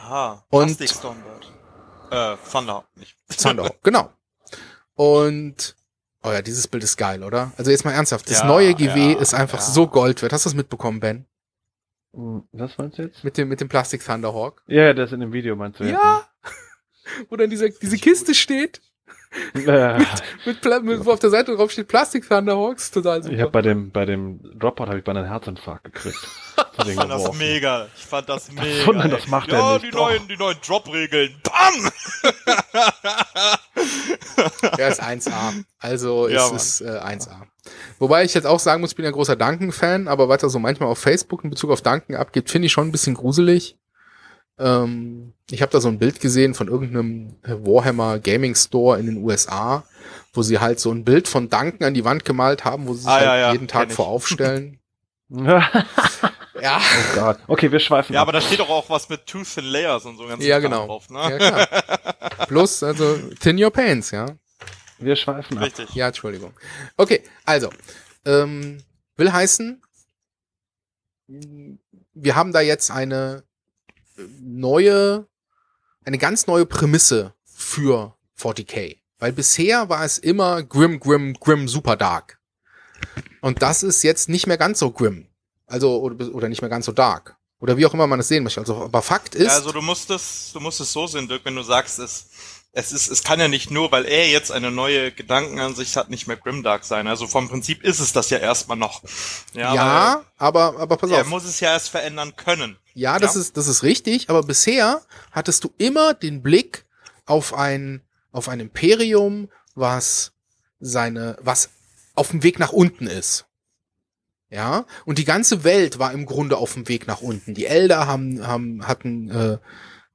Ah, 0.00 0.42
Und- 0.50 0.80
Stormbird. 0.82 1.52
Äh, 2.10 2.36
Thunder, 2.50 2.84
nicht. 2.96 3.16
Thunderhawk, 3.38 3.82
genau. 3.82 4.10
Und 4.94 5.76
oh 6.22 6.30
ja, 6.32 6.42
dieses 6.42 6.68
Bild 6.68 6.84
ist 6.84 6.96
geil, 6.96 7.22
oder? 7.22 7.52
Also 7.56 7.70
jetzt 7.70 7.84
mal 7.84 7.92
ernsthaft, 7.92 8.28
das 8.30 8.40
Ja, 8.40 8.46
neue 8.46 8.74
GW 8.74 9.12
ja, 9.12 9.18
ist 9.18 9.34
einfach 9.34 9.58
ja. 9.58 9.64
so 9.64 9.86
Gold 9.86 10.22
wert. 10.22 10.32
Hast 10.32 10.44
du 10.44 10.50
das 10.50 10.54
mitbekommen, 10.54 11.00
Ben? 11.00 11.26
Hm, 12.14 12.42
Was 12.52 12.76
meinst 12.78 12.98
du 12.98 13.02
jetzt? 13.02 13.24
Mit 13.24 13.36
dem 13.38 13.48
mit 13.48 13.60
dem 13.60 13.68
Plastik 13.68 14.04
Thunderhawk? 14.04 14.62
Ja, 14.66 14.92
das 14.92 15.10
ist 15.10 15.14
in 15.14 15.20
dem 15.20 15.32
Video, 15.32 15.56
meinst 15.56 15.80
du? 15.80 15.84
Ja. 15.84 16.26
Wo 17.28 17.36
dann 17.36 17.50
diese 17.50 17.70
diese 17.70 17.96
Kiste 17.98 18.34
steht, 18.34 18.80
Mit, 20.44 20.60
Pla 20.60 20.80
mit 20.80 21.04
wo 21.04 21.12
auf 21.12 21.18
der 21.18 21.30
Seite 21.30 21.56
drauf 21.56 21.70
steht 21.70 21.88
Plastik 21.88 22.28
Thunderhawks, 22.28 22.90
total 22.90 23.22
super. 23.22 23.34
ich 23.34 23.40
habe 23.40 23.50
bei 23.50 23.62
dem, 23.62 23.90
bei 23.90 24.04
dem 24.04 24.40
Dropout 24.58 24.86
habe 24.86 24.98
ich 24.98 25.04
bei 25.04 25.12
einem 25.12 25.24
Herzinfarkt 25.24 25.84
gekriegt. 25.84 26.18
Ich 26.86 26.94
fand 26.94 27.10
das 27.10 27.32
mega. 27.34 27.86
Ich 27.94 28.06
fand 28.06 28.28
das 28.28 28.50
mega. 28.50 28.86
Wunder, 28.86 29.04
ey. 29.04 29.10
das 29.10 29.26
macht 29.26 29.52
ja, 29.52 29.58
er 29.58 29.74
nicht, 29.74 29.86
die 29.86 29.90
doch. 29.90 30.08
neuen, 30.08 30.26
die 30.26 30.36
neuen 30.36 30.56
Drop-Regeln. 30.66 31.34
Bam! 31.42 31.90
Ja, 34.78 34.88
ist 34.88 35.02
1A. 35.02 35.64
Also 35.78 36.28
Ja, 36.28 36.46
es 36.46 36.80
ist 36.80 36.80
äh, 36.80 36.98
1A. 36.98 37.42
Wobei 37.98 38.24
ich 38.24 38.34
jetzt 38.34 38.46
auch 38.46 38.58
sagen 38.58 38.80
muss, 38.80 38.90
ich 38.90 38.96
bin 38.96 39.04
ja 39.04 39.10
großer 39.10 39.36
Duncan-Fan, 39.36 40.08
aber 40.08 40.28
was 40.28 40.42
er 40.42 40.50
so 40.50 40.58
manchmal 40.58 40.88
auf 40.88 40.98
Facebook 40.98 41.44
in 41.44 41.50
Bezug 41.50 41.70
auf 41.70 41.82
Duncan 41.82 42.16
abgibt, 42.16 42.50
finde 42.50 42.66
ich 42.66 42.72
schon 42.72 42.88
ein 42.88 42.92
bisschen 42.92 43.14
gruselig. 43.14 43.76
Ähm, 44.62 45.32
ich 45.50 45.60
habe 45.60 45.72
da 45.72 45.80
so 45.80 45.88
ein 45.88 45.98
Bild 45.98 46.20
gesehen 46.20 46.54
von 46.54 46.68
irgendeinem 46.68 47.34
Warhammer 47.42 48.18
Gaming 48.20 48.54
Store 48.54 48.98
in 48.98 49.06
den 49.06 49.16
USA, 49.24 49.84
wo 50.32 50.42
sie 50.42 50.60
halt 50.60 50.78
so 50.80 50.90
ein 50.92 51.04
Bild 51.04 51.26
von 51.28 51.50
Duncan 51.50 51.84
an 51.88 51.94
die 51.94 52.04
Wand 52.04 52.24
gemalt 52.24 52.64
haben, 52.64 52.86
wo 52.86 52.94
sie 52.94 53.00
sich 53.00 53.08
Ah, 53.08 53.14
halt 53.14 53.24
ja, 53.24 53.36
ja, 53.36 53.52
jeden 53.52 53.68
Tag 53.68 53.88
ich. 53.88 53.94
vor 53.94 54.06
aufstellen. 54.06 54.78
oh 55.34 55.42
ja, 56.60 56.80
Gott. 57.14 57.38
Okay, 57.48 57.72
wir 57.72 57.80
schweifen 57.80 58.14
Ja, 58.14 58.20
ab. 58.22 58.28
aber 58.28 58.32
da 58.38 58.40
steht 58.40 58.60
doch 58.60 58.68
auch 58.68 58.88
was 58.90 59.08
mit 59.08 59.26
Tooth 59.26 59.58
and 59.58 59.66
Layers 59.66 60.04
und 60.04 60.16
so 60.16 60.26
ganz 60.26 60.44
Ja, 60.44 60.58
genau. 60.58 60.86
drauf, 60.86 61.10
ne? 61.10 61.18
ja 61.18 61.38
klar. 61.38 61.66
Plus, 62.48 62.82
also, 62.82 63.16
thin 63.40 63.62
your 63.62 63.70
pants, 63.70 64.10
ja. 64.10 64.26
Wir 64.98 65.16
schweifen 65.16 65.58
ab. 65.58 65.64
Richtig. 65.64 65.94
Ja, 65.94 66.08
Entschuldigung. 66.08 66.52
Okay, 66.96 67.22
also, 67.44 67.70
ähm, 68.26 68.78
will 69.16 69.32
heißen, 69.32 69.82
wir 71.26 72.36
haben 72.36 72.52
da 72.52 72.60
jetzt 72.60 72.90
eine 72.90 73.42
neue, 74.40 75.26
eine 76.04 76.18
ganz 76.18 76.46
neue 76.46 76.66
Prämisse 76.66 77.34
für 77.44 78.14
40k. 78.38 78.98
Weil 79.18 79.32
bisher 79.32 79.88
war 79.88 80.04
es 80.04 80.18
immer 80.18 80.62
grim, 80.62 80.98
grim, 80.98 81.34
grim, 81.34 81.68
super 81.68 81.96
dark. 81.96 82.38
Und 83.40 83.62
das 83.62 83.82
ist 83.82 84.02
jetzt 84.02 84.28
nicht 84.28 84.46
mehr 84.46 84.58
ganz 84.58 84.78
so 84.78 84.90
grim. 84.90 85.28
Also, 85.66 86.00
oder, 86.00 86.34
oder 86.34 86.48
nicht 86.48 86.60
mehr 86.60 86.70
ganz 86.70 86.86
so 86.86 86.92
dark. 86.92 87.36
Oder 87.60 87.76
wie 87.76 87.86
auch 87.86 87.94
immer 87.94 88.08
man 88.08 88.18
es 88.18 88.28
sehen 88.28 88.42
möchte. 88.42 88.60
Also, 88.60 88.82
aber 88.82 89.02
Fakt 89.02 89.36
ist, 89.36 89.46
Ja, 89.46 89.54
also 89.54 89.70
du 89.70 89.80
musst 89.80 90.10
es, 90.10 90.50
du 90.52 90.58
musst 90.58 90.80
es 90.80 90.92
so 90.92 91.06
sehen, 91.06 91.28
Dirk, 91.28 91.44
wenn 91.44 91.54
du 91.54 91.62
sagst, 91.62 92.00
es, 92.00 92.26
es 92.74 92.90
ist, 92.92 93.08
es 93.10 93.22
kann 93.22 93.38
ja 93.38 93.48
nicht 93.48 93.70
nur, 93.70 93.92
weil 93.92 94.06
er 94.06 94.28
jetzt 94.30 94.50
eine 94.50 94.70
neue 94.70 95.12
Gedankenansicht 95.12 95.94
hat, 95.96 96.08
nicht 96.08 96.26
mehr 96.26 96.38
Grimdark 96.38 96.84
sein. 96.84 97.06
Also 97.06 97.26
vom 97.26 97.48
Prinzip 97.48 97.84
ist 97.84 98.00
es 98.00 98.12
das 98.12 98.30
ja 98.30 98.38
erstmal 98.38 98.78
noch. 98.78 99.02
Ja, 99.52 99.74
ja, 99.74 100.24
aber, 100.38 100.78
aber 100.78 100.96
pass 100.96 101.10
weil 101.10 101.18
er 101.18 101.22
auf. 101.22 101.28
muss 101.28 101.44
es 101.44 101.60
ja 101.60 101.70
erst 101.72 101.90
verändern 101.90 102.34
können. 102.36 102.78
Ja, 102.94 103.18
das 103.18 103.34
Ja. 103.34 103.40
ist, 103.42 103.56
das 103.58 103.66
ist 103.68 103.82
richtig, 103.82 104.30
aber 104.30 104.42
bisher 104.42 105.02
hattest 105.32 105.64
du 105.64 105.72
immer 105.76 106.14
den 106.14 106.42
Blick 106.42 106.86
auf 107.26 107.52
ein, 107.54 108.00
auf 108.32 108.48
ein 108.48 108.60
Imperium, 108.60 109.50
was 109.74 110.32
seine, 110.80 111.36
was 111.42 111.70
auf 112.14 112.30
dem 112.30 112.42
Weg 112.42 112.58
nach 112.58 112.72
unten 112.72 113.06
ist. 113.06 113.46
Ja, 114.50 114.84
und 115.06 115.16
die 115.18 115.24
ganze 115.24 115.64
Welt 115.64 115.98
war 115.98 116.12
im 116.12 116.26
Grunde 116.26 116.58
auf 116.58 116.74
dem 116.74 116.86
Weg 116.88 117.06
nach 117.06 117.22
unten. 117.22 117.54
Die 117.54 117.64
Elder 117.66 118.06
haben, 118.06 118.46
haben, 118.46 118.86
hatten 118.86 119.30
äh, 119.30 119.58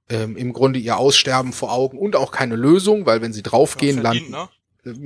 ähm, 0.10 0.38
im 0.38 0.54
Grunde 0.54 0.80
ihr 0.80 0.98
Aussterben 0.98 1.54
vor 1.54 1.72
Augen 1.72 1.98
und 1.98 2.16
auch 2.16 2.32
keine 2.32 2.56
Lösung, 2.56 3.06
weil 3.06 3.22
wenn 3.22 3.34
sie 3.34 3.44
draufgehen, 3.44 4.02
landen, 4.02 4.32
ne? 4.32 4.48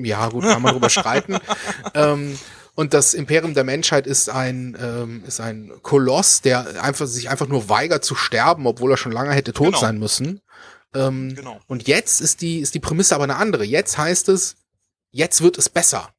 ja, 0.08 0.28
gut, 0.30 0.44
kann 0.44 0.62
man 0.62 0.74
drüber 0.74 0.90
streiten. 0.90 1.38
Ähm, 1.94 2.38
und 2.74 2.94
das 2.94 3.14
Imperium 3.14 3.54
der 3.54 3.66
Menschheit 3.66 4.08
ist 4.08 4.30
ein, 4.30 4.78
ähm, 4.82 5.24
ist 5.28 5.42
ein 5.42 5.72
Koloss, 5.82 6.42
der 6.42 6.82
einfach, 6.82 7.06
sich 7.06 7.30
einfach 7.30 7.48
nur 7.48 7.68
weigert 7.68 8.06
zu 8.06 8.16
sterben, 8.16 8.66
obwohl 8.66 8.92
er 8.92 8.98
schon 8.98 9.12
lange 9.12 9.34
hätte 9.34 9.52
tot 9.52 9.68
Genau. 9.68 9.80
sein 9.80 9.98
müssen. 10.00 10.40
Ähm, 10.96 11.36
Genau. 11.36 11.60
Und 11.68 11.88
jetzt 11.88 12.22
ist 12.22 12.42
die, 12.42 12.60
ist 12.60 12.74
die 12.74 12.80
Prämisse 12.80 13.14
aber 13.16 13.26
eine 13.26 13.36
andere. 13.36 13.66
Jetzt 13.66 13.98
heißt 13.98 14.30
es, 14.30 14.56
jetzt 15.12 15.42
wird 15.42 15.58
es 15.58 15.68
besser. 15.68 16.10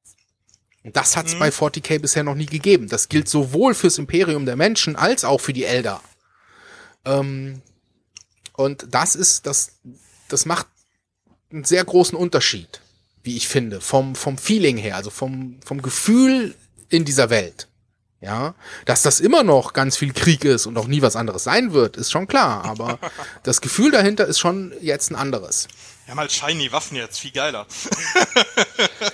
Und 0.84 0.96
das 0.96 1.16
hat 1.16 1.26
es 1.26 1.34
Mhm. 1.34 1.38
bei 1.38 1.48
40k 1.50 1.98
bisher 2.00 2.22
noch 2.22 2.34
nie 2.34 2.46
gegeben. 2.46 2.88
Das 2.88 3.08
gilt 3.08 3.28
sowohl 3.28 3.72
fürs 3.74 3.96
Imperium 3.98 4.44
der 4.44 4.56
Menschen 4.56 4.94
als 4.94 5.24
auch 5.24 5.40
für 5.40 5.52
die 5.54 5.64
Elder. 5.64 6.00
Ähm, 7.06 7.62
und 8.62 8.86
das 8.90 9.14
ist, 9.14 9.46
das, 9.46 9.72
das 10.28 10.46
macht 10.46 10.66
einen 11.52 11.64
sehr 11.64 11.84
großen 11.84 12.16
Unterschied, 12.16 12.80
wie 13.22 13.36
ich 13.36 13.48
finde, 13.48 13.80
vom, 13.80 14.14
vom 14.14 14.38
Feeling 14.38 14.76
her, 14.76 14.96
also 14.96 15.10
vom, 15.10 15.60
vom 15.64 15.82
Gefühl 15.82 16.54
in 16.88 17.04
dieser 17.04 17.30
Welt. 17.30 17.68
Ja, 18.20 18.54
dass 18.84 19.02
das 19.02 19.18
immer 19.18 19.42
noch 19.42 19.72
ganz 19.72 19.96
viel 19.96 20.12
Krieg 20.12 20.44
ist 20.44 20.66
und 20.66 20.78
auch 20.78 20.86
nie 20.86 21.02
was 21.02 21.16
anderes 21.16 21.42
sein 21.42 21.72
wird, 21.72 21.96
ist 21.96 22.12
schon 22.12 22.28
klar, 22.28 22.64
aber 22.64 23.00
das 23.42 23.60
Gefühl 23.60 23.90
dahinter 23.90 24.26
ist 24.26 24.38
schon 24.38 24.72
jetzt 24.80 25.10
ein 25.10 25.16
anderes. 25.16 25.66
Wir 26.04 26.12
haben 26.12 26.20
halt 26.20 26.30
shiny 26.30 26.70
Waffen 26.70 26.96
jetzt, 26.96 27.18
viel 27.18 27.32
geiler. 27.32 27.66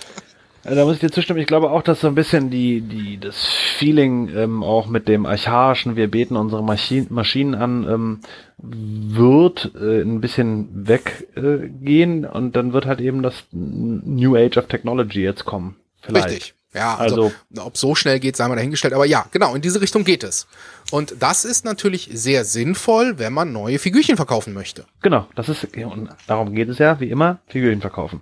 Also 0.65 0.77
da 0.77 0.85
muss 0.85 0.95
ich 0.95 1.01
dir 1.01 1.11
zustimmen. 1.11 1.41
Ich 1.41 1.47
glaube 1.47 1.71
auch, 1.71 1.83
dass 1.83 2.01
so 2.01 2.09
ein 2.09 2.15
bisschen 2.15 2.51
die, 2.51 2.81
die, 2.81 3.19
das 3.19 3.47
Feeling 3.47 4.29
ähm, 4.37 4.63
auch 4.63 4.87
mit 4.87 5.09
dem 5.09 5.25
archaischen, 5.25 5.97
wir 5.97 6.11
beten 6.11 6.37
unsere 6.37 6.63
Maschinen, 6.63 7.07
Maschinen 7.11 7.55
an, 7.55 7.89
ähm, 7.89 8.21
wird 8.59 9.73
äh, 9.81 10.03
ein 10.03 10.21
bisschen 10.21 10.69
weggehen 10.89 12.25
äh, 12.25 12.27
und 12.29 12.57
dann 12.57 12.73
wird 12.73 12.87
halt 12.87 13.01
eben 13.01 13.23
das 13.23 13.45
New 13.53 14.37
Age 14.37 14.59
of 14.59 14.67
Technology 14.67 15.23
jetzt 15.23 15.45
kommen. 15.45 15.77
Vielleicht. 16.01 16.29
Richtig. 16.29 16.55
Ja, 16.75 16.97
also, 16.97 17.33
also 17.49 17.67
ob 17.67 17.77
so 17.77 17.95
schnell 17.95 18.21
geht, 18.21 18.37
sei 18.37 18.47
mal 18.47 18.57
dahingestellt. 18.57 18.93
Aber 18.93 19.07
ja, 19.07 19.27
genau, 19.31 19.55
in 19.55 19.63
diese 19.63 19.81
Richtung 19.81 20.05
geht 20.05 20.23
es. 20.23 20.47
Und 20.91 21.15
das 21.21 21.45
ist 21.45 21.65
natürlich 21.65 22.11
sehr 22.13 22.45
sinnvoll, 22.45 23.19
wenn 23.19 23.33
man 23.33 23.53
neue 23.53 23.79
Figürchen 23.79 24.17
verkaufen 24.17 24.53
möchte. 24.53 24.85
Genau, 25.01 25.27
das 25.35 25.49
ist, 25.49 25.65
und 25.77 26.11
darum 26.27 26.55
geht 26.55 26.69
es 26.69 26.79
ja, 26.79 27.01
wie 27.01 27.09
immer, 27.09 27.39
Figürchen 27.47 27.81
verkaufen. 27.81 28.21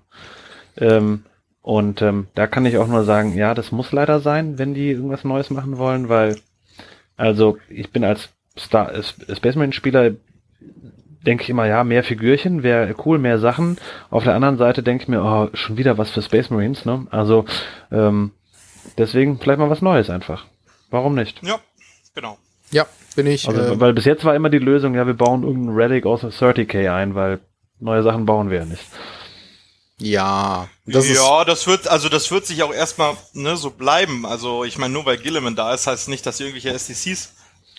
Ähm, 0.77 1.25
und 1.67 2.01
ähm, 2.01 2.29
da 2.37 2.47
kann 2.47 2.65
ich 2.65 2.79
auch 2.79 2.87
nur 2.87 3.03
sagen, 3.03 3.35
ja, 3.37 3.53
das 3.53 3.73
muss 3.73 3.91
leider 3.91 4.21
sein, 4.21 4.57
wenn 4.57 4.73
die 4.73 4.93
irgendwas 4.93 5.25
Neues 5.25 5.51
machen 5.51 5.79
wollen, 5.79 6.09
weil, 6.09 6.37
also 7.17 7.59
ich 7.69 7.91
bin 7.91 8.05
als 8.05 8.29
Star 8.57 8.93
Space 9.03 9.57
Marine 9.57 9.73
Spieler 9.73 10.13
denke 11.27 11.43
ich 11.43 11.51
immer, 11.51 11.67
ja, 11.67 11.83
mehr 11.83 12.05
Figürchen, 12.05 12.63
wäre 12.63 12.95
cool, 13.05 13.19
mehr 13.19 13.41
Sachen. 13.41 13.79
Auf 14.11 14.23
der 14.23 14.37
anderen 14.37 14.59
Seite 14.59 14.85
denke 14.85 15.03
ich 15.03 15.09
mir, 15.09 15.25
oh, 15.25 15.49
schon 15.55 15.77
wieder 15.77 15.99
was 15.99 16.13
für 16.13 16.23
Space 16.23 16.51
Marines, 16.51 16.85
ne? 16.85 17.09
Also 17.11 17.47
ähm, 17.91 18.31
deswegen 18.97 19.41
vielleicht 19.41 19.59
mal 19.59 19.69
was 19.69 19.83
Neues 19.83 20.09
einfach. 20.09 20.47
Warum 20.91 21.17
nicht? 21.17 21.43
Ja, 21.43 21.59
genau. 22.15 22.39
Ja, 22.71 22.87
bin 23.17 23.27
ich. 23.27 23.49
Also, 23.49 23.61
äh, 23.61 23.81
weil 23.81 23.93
bis 23.93 24.05
jetzt 24.05 24.25
war 24.25 24.37
immer 24.37 24.51
die 24.51 24.61
Lösung, 24.61 24.95
ja, 24.95 25.05
wir 25.05 25.15
bauen 25.15 25.43
irgendeinen 25.43 25.77
Relic 25.77 26.07
aus 26.07 26.23
30k 26.23 26.95
ein, 26.95 27.17
weil 27.17 27.41
neue 27.81 28.05
Sachen 28.05 28.25
bauen 28.25 28.51
wir 28.51 28.59
ja 28.59 28.65
nicht. 28.67 28.87
Ja, 29.99 30.69
das 30.85 31.09
ja, 31.09 31.45
das 31.45 31.67
wird, 31.67 31.89
also 31.89 32.09
das 32.11 32.31
wird 32.31 32.47
sich 32.47 32.63
auch 32.63 32.73
erstmal 32.73 33.17
ne, 33.33 33.57
so 33.57 33.71
bleiben. 33.71 34.27
Also 34.27 34.65
ich 34.65 34.77
meine, 34.77 34.93
nur 34.93 35.07
weil 35.07 35.17
Gilliman 35.17 35.57
da 35.57 35.73
ist, 35.73 35.87
heißt 35.87 36.09
nicht, 36.09 36.27
dass 36.27 36.39
irgendwelche 36.39 36.71
SDCs 36.71 37.33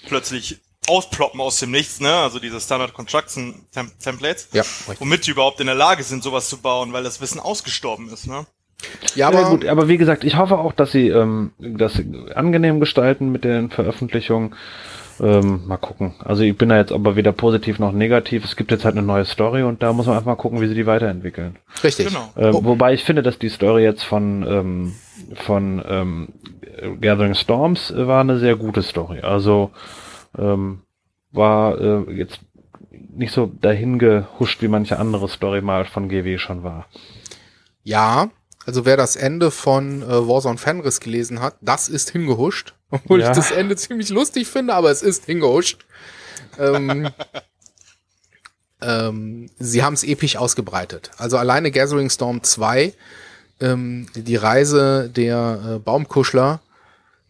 plötzlich 0.07 0.59
ausploppen 0.88 1.39
aus 1.39 1.59
dem 1.59 1.71
Nichts, 1.71 2.00
ne? 2.00 2.13
Also 2.15 2.39
diese 2.39 2.59
Standard 2.59 2.93
Construction 2.93 3.65
Tem 3.71 3.91
Templates, 4.00 4.50
ja, 4.53 4.63
womit 5.00 5.27
die 5.27 5.31
überhaupt 5.31 5.59
in 5.59 5.67
der 5.67 5.75
Lage 5.75 6.03
sind, 6.03 6.24
sowas 6.24 6.50
zu 6.50 6.57
bauen, 6.57 6.93
weil 6.93 7.03
das 7.03 7.21
Wissen 7.21 7.39
ausgestorben 7.39 8.09
ist, 8.09 8.25
ne? 8.25 8.47
Ja, 9.15 9.27
aber 9.27 9.41
ja, 9.41 9.50
gut, 9.50 9.65
aber 9.65 9.88
wie 9.88 9.97
gesagt, 9.97 10.24
ich 10.24 10.38
hoffe 10.38 10.57
auch, 10.57 10.71
dass 10.71 10.91
sie 10.91 11.09
ähm, 11.09 11.51
das 11.57 12.01
angenehm 12.36 12.79
gestalten 12.79 13.31
mit 13.31 13.43
den 13.43 13.69
Veröffentlichungen. 13.69 14.55
Ähm, 15.19 15.67
mal 15.67 15.77
gucken. 15.77 16.13
Also 16.19 16.43
ich 16.43 16.57
bin 16.57 16.69
da 16.69 16.77
jetzt 16.77 16.91
aber 16.91 17.15
weder 17.15 17.31
positiv 17.31 17.79
noch 17.79 17.91
negativ. 17.91 18.45
Es 18.45 18.55
gibt 18.55 18.71
jetzt 18.71 18.86
halt 18.86 18.95
eine 18.95 19.05
neue 19.05 19.25
Story 19.25 19.63
und 19.63 19.81
da 19.81 19.93
muss 19.93 20.05
man 20.05 20.15
einfach 20.15 20.27
mal 20.27 20.36
gucken, 20.36 20.62
wie 20.62 20.67
sie 20.67 20.75
die 20.75 20.86
weiterentwickeln. 20.86 21.57
Richtig. 21.83 22.07
Genau. 22.07 22.29
Ähm, 22.38 22.55
oh. 22.55 22.63
Wobei 22.63 22.93
ich 22.93 23.03
finde, 23.03 23.24
dass 23.24 23.39
die 23.39 23.50
Story 23.50 23.83
jetzt 23.83 24.03
von 24.03 24.45
ähm, 24.47 24.95
von 25.36 25.83
ähm, 25.88 26.29
Gathering 27.01 27.33
Storms 27.33 27.93
war 27.95 28.21
eine 28.21 28.38
sehr 28.38 28.55
gute 28.55 28.83
Story. 28.83 29.21
Also 29.21 29.71
ähm, 30.38 30.81
war 31.31 31.79
äh, 31.79 32.13
jetzt 32.13 32.39
nicht 32.91 33.33
so 33.33 33.47
dahin 33.47 34.00
gehuscht, 34.00 34.62
wie 34.62 34.67
manche 34.67 35.00
andere 35.00 35.27
Story 35.27 35.62
mal 35.62 35.86
von 35.86 36.09
GW 36.09 36.38
schon 36.38 36.63
war. 36.63 36.86
Ja, 37.83 38.29
also 38.65 38.86
wer 38.86 38.97
das 38.97 39.15
Ende 39.15 39.50
von 39.50 40.03
äh, 40.03 40.27
Warzone 40.27 40.57
Fenris 40.57 41.00
gelesen 41.00 41.41
hat, 41.41 41.55
das 41.62 41.89
ist 41.89 42.12
hingehuscht. 42.12 42.75
Obwohl 42.91 43.22
ja. 43.22 43.29
ich 43.29 43.36
das 43.36 43.51
Ende 43.51 43.75
ziemlich 43.75 44.10
lustig 44.10 44.48
finde, 44.48 44.74
aber 44.74 44.91
es 44.91 45.01
ist 45.01 45.25
hingehuscht. 45.25 45.86
ähm, 46.58 47.10
ähm, 48.82 49.50
sie 49.60 49.84
haben 49.84 49.94
es 49.94 50.03
episch 50.03 50.38
ausgebreitet. 50.38 51.12
Also 51.17 51.38
alleine 51.38 51.72
Gathering 51.72 52.10
Storm 52.10 52.44
2, 52.44 52.94
ähm, 53.60 54.08
die 54.15 54.36
Reise 54.36 55.10
der 55.10 55.75
äh, 55.75 55.79
Baumkuschler, 55.79 56.62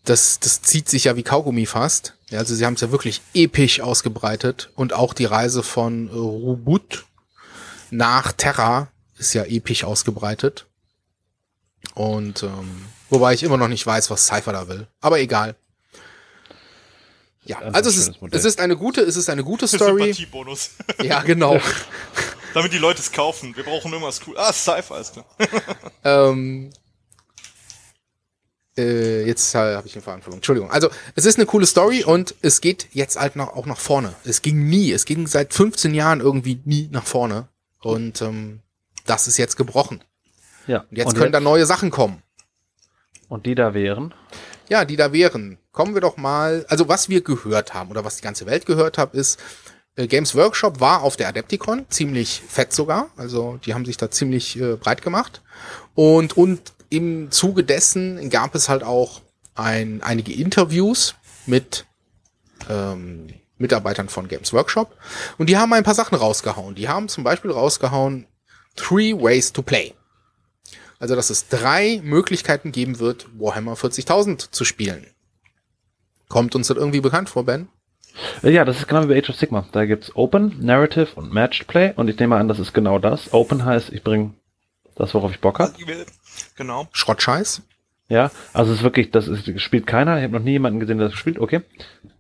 das, 0.06 0.40
das 0.40 0.62
zieht 0.62 0.90
sich 0.90 1.06
ja 1.06 1.16
wie 1.16 1.24
Kaugummi 1.24 1.66
fast. 1.66 2.14
Ja, 2.30 2.40
also 2.40 2.56
sie 2.56 2.66
haben 2.66 2.74
es 2.74 2.82
ja 2.82 2.92
wirklich 2.92 3.22
episch 3.34 3.82
ausgebreitet. 3.82 4.70
Und 4.76 4.94
auch 4.94 5.14
die 5.14 5.26
Reise 5.26 5.64
von 5.64 6.10
äh, 6.10 6.12
Rubut 6.12 7.06
nach 7.90 8.32
Terra 8.32 8.90
ist 9.18 9.34
ja 9.34 9.44
episch 9.44 9.84
ausgebreitet. 9.84 10.67
Und 11.98 12.44
ähm, 12.44 12.86
wobei 13.10 13.34
ich 13.34 13.42
immer 13.42 13.58
noch 13.58 13.70
nicht 13.70 13.86
weiß, 13.86 14.12
was 14.12 14.28
Cypher 14.28 14.54
da 14.54 14.68
will. 14.68 14.88
Aber 15.02 15.20
egal. 15.20 15.56
Ja, 17.44 17.58
also 17.58 17.90
es 17.90 17.98
ist, 17.98 18.12
es 18.30 18.46
ist 18.46 18.60
eine 18.60 18.78
gute, 18.78 19.02
es 19.02 19.16
ist 19.16 19.30
eine 19.32 19.44
gute 19.44 19.68
Story. 19.68 20.14
Sympathiebonus. 20.14 20.72
Ja, 21.02 21.24
genau. 21.24 21.60
Damit 22.54 22.72
die 22.72 22.78
Leute 22.78 23.02
es 23.02 23.12
kaufen. 23.12 23.56
Wir 23.56 23.64
brauchen 23.64 23.92
immer 23.92 24.06
was 24.06 24.22
cool. 24.28 24.38
Ah, 24.38 24.54
Cypher 24.54 25.00
ist 25.00 25.14
klar. 25.14 25.26
ähm, 26.04 26.70
äh, 28.78 29.26
jetzt 29.26 29.56
äh, 29.56 29.76
habe 29.76 29.88
ich 29.88 29.94
den 29.94 30.04
Faden 30.04 30.22
verloren. 30.22 30.38
Entschuldigung. 30.38 30.70
Also 30.70 30.92
es 31.16 31.26
ist 31.26 31.40
eine 31.40 31.48
coole 31.48 31.66
Story 31.66 32.04
und 32.04 32.36
es 32.44 32.62
geht 32.62 32.90
jetzt 32.92 33.20
halt 33.20 33.36
noch, 33.36 33.56
auch 33.56 33.66
nach 33.66 33.80
vorne. 33.80 34.14
Es 34.24 34.44
ging 34.44 34.70
nie, 34.70 34.92
es 34.92 35.06
ging 35.06 35.26
seit 35.26 35.52
15 35.52 35.96
Jahren 35.96 36.20
irgendwie 36.20 36.62
nie 36.64 36.90
nach 36.92 37.08
vorne. 37.08 37.48
Und 37.82 38.22
ähm, 38.22 38.60
das 39.08 39.28
ist 39.28 39.38
jetzt 39.38 39.58
gebrochen. 39.58 40.04
Ja. 40.68 40.86
Und 40.90 40.98
jetzt 40.98 41.08
und 41.08 41.14
können 41.14 41.26
jetzt? 41.26 41.34
da 41.34 41.40
neue 41.40 41.66
Sachen 41.66 41.92
kommen. 41.92 42.22
Und 43.28 43.46
die 43.46 43.56
da 43.56 43.74
wären? 43.74 44.14
Ja, 44.70 44.86
die 44.86 44.96
da 44.96 45.12
wären. 45.12 45.58
Kommen 45.72 45.94
wir 45.94 46.02
doch 46.02 46.18
mal. 46.18 46.66
Also 46.70 46.88
was 46.88 47.10
wir 47.10 47.22
gehört 47.22 47.74
haben 47.74 47.90
oder 47.90 48.06
was 48.06 48.18
die 48.18 48.22
ganze 48.22 48.46
Welt 48.46 48.66
gehört 48.66 48.98
hat, 48.98 49.14
ist, 49.14 49.40
äh, 49.96 50.08
Games 50.08 50.36
Workshop 50.36 50.80
war 50.80 51.04
auf 51.04 51.18
der 51.18 51.28
Adepticon, 51.28 51.86
ziemlich 51.90 52.42
fett 52.48 52.74
sogar. 52.74 53.10
Also 53.18 53.60
die 53.66 53.74
haben 53.74 53.86
sich 53.86 53.98
da 53.98 54.10
ziemlich 54.10 54.60
äh, 54.60 54.76
breit 54.76 55.02
gemacht. 55.02 55.42
Und, 55.96 56.38
und 56.38 56.74
im 56.90 57.32
Zuge 57.32 57.64
dessen 57.64 58.30
gab 58.30 58.56
es 58.56 58.70
halt 58.70 58.84
auch 58.84 59.22
ein, 59.56 60.02
einige 60.04 60.34
Interviews 60.34 61.16
mit 61.46 61.86
ähm, 62.70 63.28
Mitarbeitern 63.58 64.08
von 64.08 64.28
Games 64.28 64.54
Workshop. 64.54 64.96
Und 65.38 65.50
die 65.50 65.58
haben 65.58 65.74
ein 65.74 65.84
paar 65.84 65.96
Sachen 65.96 66.16
rausgehauen. 66.16 66.76
Die 66.76 66.88
haben 66.88 67.10
zum 67.10 67.24
Beispiel 67.24 67.52
rausgehauen 67.52 68.28
Three 68.76 69.14
Ways 69.14 69.52
to 69.52 69.64
Play. 69.64 69.94
Also, 71.00 71.16
dass 71.16 71.30
es 71.30 71.48
drei 71.48 72.02
Möglichkeiten 72.04 72.72
geben 72.72 73.00
wird, 73.00 73.28
Warhammer 73.38 73.74
40.000 73.74 74.52
zu 74.52 74.66
spielen. 74.66 75.06
Kommt 76.28 76.56
uns 76.56 76.68
das 76.68 76.78
irgendwie 76.78 77.02
bekannt 77.02 77.30
vor, 77.30 77.46
Ben? 77.46 77.70
Äh, 78.44 78.52
ja, 78.52 78.66
das 78.66 78.80
ist 78.80 78.88
genau 78.88 79.04
wie 79.04 79.08
bei 79.08 79.18
Age 79.18 79.30
of 79.30 79.36
Sigma. 79.36 79.66
Da 79.72 79.86
gibt's 79.86 80.16
Open, 80.16 80.56
Narrative 80.60 81.10
und 81.16 81.34
Matched 81.34 81.68
Play. 81.68 81.94
Und 81.96 82.10
ich 82.10 82.20
nehme 82.20 82.36
an, 82.36 82.48
das 82.48 82.60
ist 82.60 82.74
genau 82.74 83.00
das. 83.00 83.34
Open 83.34 83.64
heißt, 83.64 83.92
ich 83.94 84.04
bringe 84.04 84.34
das, 84.96 85.14
worauf 85.14 85.32
ich 85.32 85.40
Bock 85.40 85.60
habe. 85.60 85.74
Genau. 86.56 86.88
Schrottscheiß. 86.92 87.62
Ja, 88.10 88.32
also 88.54 88.72
es 88.72 88.78
ist 88.78 88.84
wirklich, 88.84 89.12
das 89.12 89.28
ist, 89.28 89.60
spielt 89.60 89.86
keiner. 89.86 90.18
Ich 90.18 90.24
habe 90.24 90.34
noch 90.34 90.44
nie 90.44 90.52
jemanden 90.52 90.80
gesehen, 90.80 90.98
der 90.98 91.10
das 91.10 91.18
spielt. 91.18 91.40
Okay. 91.40 91.62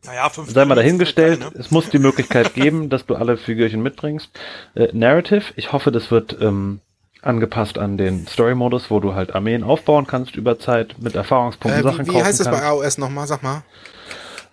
Naja, 0.05 0.29
fünf 0.29 0.51
Sei 0.51 0.65
mal 0.65 0.75
dahingestellt. 0.75 1.39
Klein, 1.39 1.53
ne? 1.53 1.59
Es 1.59 1.71
muss 1.71 1.89
die 1.89 1.99
Möglichkeit 1.99 2.53
geben, 2.53 2.89
dass 2.89 3.05
du 3.05 3.15
alle 3.15 3.37
Figürchen 3.37 3.81
mitbringst. 3.81 4.29
Äh, 4.75 4.89
Narrative. 4.91 5.45
Ich 5.55 5.71
hoffe, 5.71 5.91
das 5.91 6.11
wird 6.11 6.37
ähm, 6.41 6.81
angepasst 7.27 7.77
an 7.77 7.97
den 7.97 8.25
Story-Modus, 8.27 8.89
wo 8.89 8.99
du 8.99 9.13
halt 9.13 9.35
Armeen 9.35 9.63
aufbauen 9.63 10.07
kannst 10.07 10.35
über 10.35 10.57
Zeit 10.57 10.95
mit 10.99 11.15
Erfahrungspunkten 11.15 11.81
äh, 11.81 11.83
Sachen 11.83 12.07
wie, 12.07 12.13
wie 12.13 12.23
heißt 12.23 12.39
es 12.39 12.47
bei 12.47 12.63
AOS 12.63 12.97
nochmal? 12.97 13.27
Sag 13.27 13.43
mal. 13.43 13.63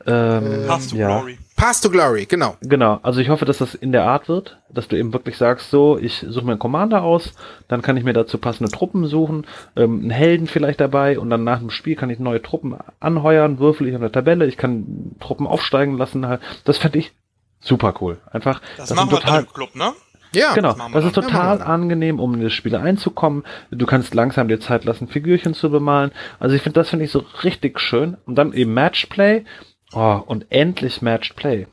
Ähm, 0.07 0.67
Path 0.67 0.91
to 0.91 0.97
ja. 0.97 1.07
Glory. 1.07 1.39
Path 1.57 1.83
to 1.83 1.89
Glory, 1.89 2.27
genau. 2.27 2.57
Genau, 2.61 2.99
also 3.03 3.21
ich 3.21 3.29
hoffe, 3.31 3.45
dass 3.45 3.59
das 3.59 3.75
in 3.75 3.93
der 3.93 4.05
Art 4.05 4.29
wird, 4.29 4.59
dass 4.69 4.89
du 4.89 4.97
eben 4.97 5.13
wirklich 5.13 5.39
sagst, 5.39 5.71
so, 5.71 5.97
ich 5.99 6.27
suche 6.29 6.45
mir 6.45 6.53
einen 6.53 6.59
Commander 6.59 7.03
aus, 7.03 7.33
dann 7.69 7.81
kann 7.81 7.97
ich 7.97 8.05
mir 8.05 8.13
dazu 8.13 8.39
passende 8.39 8.71
Truppen 8.71 9.07
suchen, 9.07 9.47
ähm, 9.77 10.01
einen 10.01 10.11
Helden 10.11 10.47
vielleicht 10.47 10.81
dabei 10.81 11.19
und 11.19 11.31
dann 11.31 11.45
nach 11.45 11.61
dem 11.61 11.71
Spiel 11.71 11.97
kann 11.97 12.11
ich 12.11 12.19
neue 12.19 12.43
Truppen 12.43 12.77
anheuern, 13.01 13.61
würfel 13.61 13.89
ich 13.89 13.95
auf 13.95 14.01
der 14.01 14.13
Tabelle, 14.13 14.47
ich 14.47 14.59
kann 14.59 15.17
Truppen 15.21 15.47
aufsteigen 15.47 15.97
lassen. 15.97 16.27
Halt. 16.27 16.43
Das 16.65 16.77
fände 16.77 16.99
ich 16.99 17.13
super 17.61 17.95
cool. 18.01 18.21
Einfach. 18.31 18.61
Das, 18.77 18.89
das 18.89 18.97
machen 18.97 19.11
wir 19.11 19.21
total, 19.21 19.37
dann 19.37 19.45
im 19.47 19.53
Club, 19.53 19.75
ne? 19.75 19.93
Ja, 20.35 20.55
genau. 20.55 20.73
Das, 20.73 20.93
das 20.93 21.05
ist 21.07 21.15
total 21.15 21.59
ja, 21.59 21.65
angenehm, 21.65 22.21
um 22.21 22.35
in 22.35 22.43
das 22.43 22.53
Spiel 22.53 22.77
einzukommen. 22.77 23.45
Du 23.71 23.87
kannst 23.87 24.15
langsam 24.15 24.49
dir 24.49 24.61
Zeit 24.61 24.85
lassen, 24.85 25.09
Figürchen 25.09 25.55
zu 25.55 25.71
bemalen. 25.71 26.13
Also 26.39 26.55
ich 26.57 26.63
finde, 26.63 26.81
das 26.81 26.91
finde 26.91 27.05
ich 27.05 27.11
so 27.11 27.25
richtig 27.43 27.81
schön. 27.81 28.17
Und 28.27 28.37
dann 28.37 28.53
eben 28.53 28.75
Matchplay. 28.75 29.45
Oh, 29.93 30.21
und 30.27 30.47
endlich 30.51 31.03
Matched 31.03 31.37
Play. 31.37 31.67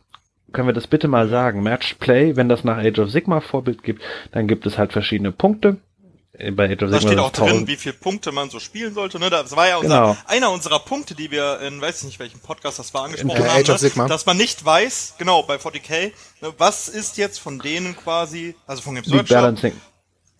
Können 0.52 0.68
wir 0.68 0.74
das 0.74 0.88
bitte 0.88 1.08
mal 1.08 1.28
sagen? 1.30 1.64
Matched 1.64 2.00
Play, 2.00 2.36
wenn 2.36 2.50
das 2.50 2.64
nach 2.64 2.78
Age 2.78 3.00
of 3.00 3.10
Sigma 3.10 3.40
Vorbild 3.40 3.84
gibt, 3.84 4.02
dann 4.32 4.48
gibt 4.48 4.66
es 4.66 4.78
halt 4.78 4.92
verschiedene 4.92 5.32
Punkte. 5.32 5.78
Äh, 6.42 6.52
bei 6.52 6.72
Age 6.72 6.84
of 6.84 6.92
da 6.92 7.02
steht 7.02 7.20
auch 7.20 7.32
drin, 7.32 7.68
wie 7.68 7.76
viele 7.76 7.94
Punkte 7.94 8.32
man 8.32 8.50
so 8.50 8.60
spielen 8.60 8.94
sollte. 8.94 9.20
Ne? 9.20 9.30
Das 9.30 9.56
war 9.56 9.68
ja 9.68 9.78
unser, 9.78 10.02
genau. 10.02 10.18
einer 10.26 10.52
unserer 10.52 10.80
Punkte, 10.80 11.16
die 11.16 11.32
wir 11.32 11.60
in, 11.62 11.82
weiß 11.82 12.00
ich 12.00 12.04
nicht 12.06 12.20
welchem 12.20 12.40
Podcast 12.40 12.80
das 12.80 12.94
war, 12.94 13.06
angesprochen 13.06 13.48
haben, 13.48 13.64
ne? 13.64 14.08
dass 14.08 14.26
man 14.26 14.38
nicht 14.38 14.64
weiß, 14.64 15.16
genau, 15.18 15.44
bei 15.44 15.56
40k, 15.56 16.12
ne, 16.42 16.54
was 16.58 16.88
ist 16.88 17.18
jetzt 17.18 17.40
von 17.40 17.60
denen 17.60 17.96
quasi, 17.96 18.56
also 18.66 18.82
von 18.82 18.96
Games 18.96 19.12
Workshop, 19.12 19.38
Balancing. 19.38 19.74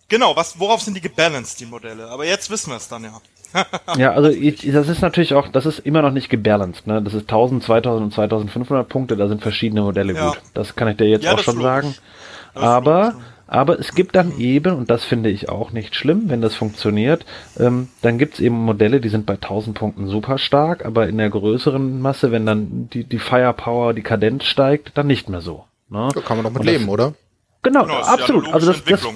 Genau, 0.08 0.36
was, 0.36 0.58
worauf 0.58 0.82
sind 0.82 0.94
die 0.94 1.00
gebalanced, 1.00 1.60
die 1.60 1.66
Modelle? 1.66 2.08
Aber 2.08 2.26
jetzt 2.26 2.50
wissen 2.50 2.70
wir 2.70 2.76
es 2.76 2.88
dann 2.88 3.04
ja. 3.04 3.20
ja, 3.96 4.12
also 4.12 4.28
ich, 4.28 4.70
das 4.72 4.88
ist 4.88 5.02
natürlich 5.02 5.34
auch, 5.34 5.48
das 5.48 5.66
ist 5.66 5.78
immer 5.80 6.02
noch 6.02 6.10
nicht 6.10 6.28
gebalanced. 6.28 6.86
Ne? 6.86 7.02
Das 7.02 7.14
ist 7.14 7.22
1000, 7.22 7.62
2000 7.62 8.04
und 8.04 8.14
2500 8.14 8.88
Punkte, 8.88 9.16
da 9.16 9.28
sind 9.28 9.42
verschiedene 9.42 9.82
Modelle 9.82 10.14
ja. 10.14 10.28
gut. 10.30 10.42
Das 10.54 10.74
kann 10.74 10.88
ich 10.88 10.96
dir 10.96 11.08
jetzt 11.08 11.24
ja, 11.24 11.34
auch 11.34 11.38
schon 11.38 11.60
sagen. 11.60 11.94
Aber, 12.54 13.14
Aber 13.52 13.78
es 13.78 13.94
gibt 13.94 14.16
dann 14.16 14.38
eben, 14.38 14.74
und 14.74 14.88
das 14.88 15.04
finde 15.04 15.28
ich 15.28 15.50
auch 15.50 15.72
nicht 15.72 15.94
schlimm, 15.94 16.30
wenn 16.30 16.40
das 16.40 16.54
funktioniert, 16.54 17.26
ähm, 17.60 17.88
dann 18.00 18.16
gibt 18.16 18.34
es 18.34 18.40
eben 18.40 18.56
Modelle, 18.56 18.98
die 18.98 19.10
sind 19.10 19.26
bei 19.26 19.34
1000 19.34 19.76
Punkten 19.76 20.08
super 20.08 20.38
stark, 20.38 20.86
aber 20.86 21.06
in 21.06 21.18
der 21.18 21.28
größeren 21.28 22.00
Masse, 22.00 22.32
wenn 22.32 22.46
dann 22.46 22.88
die, 22.94 23.04
die 23.04 23.18
Firepower, 23.18 23.92
die 23.92 24.00
Kadenz 24.00 24.44
steigt, 24.44 24.92
dann 24.96 25.06
nicht 25.06 25.28
mehr 25.28 25.42
so. 25.42 25.66
Ne? 25.90 26.08
Da 26.14 26.22
kann 26.22 26.38
man 26.38 26.44
doch 26.44 26.52
mit 26.58 26.64
leben, 26.64 26.88
oder? 26.88 27.12
Genau, 27.62 27.82
genau 27.84 27.98
absolut. 28.00 28.50
Also 28.50 28.72
das, 28.72 28.82
das 28.84 29.06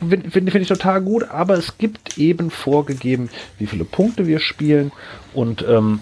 finde 0.00 0.28
find, 0.28 0.50
find 0.50 0.62
ich 0.62 0.68
total 0.68 1.00
gut, 1.00 1.30
aber 1.30 1.54
es 1.54 1.78
gibt 1.78 2.18
eben 2.18 2.50
vorgegeben, 2.50 3.30
wie 3.58 3.68
viele 3.68 3.84
Punkte 3.84 4.26
wir 4.26 4.40
spielen 4.40 4.90
und 5.34 5.64
ähm, 5.68 6.00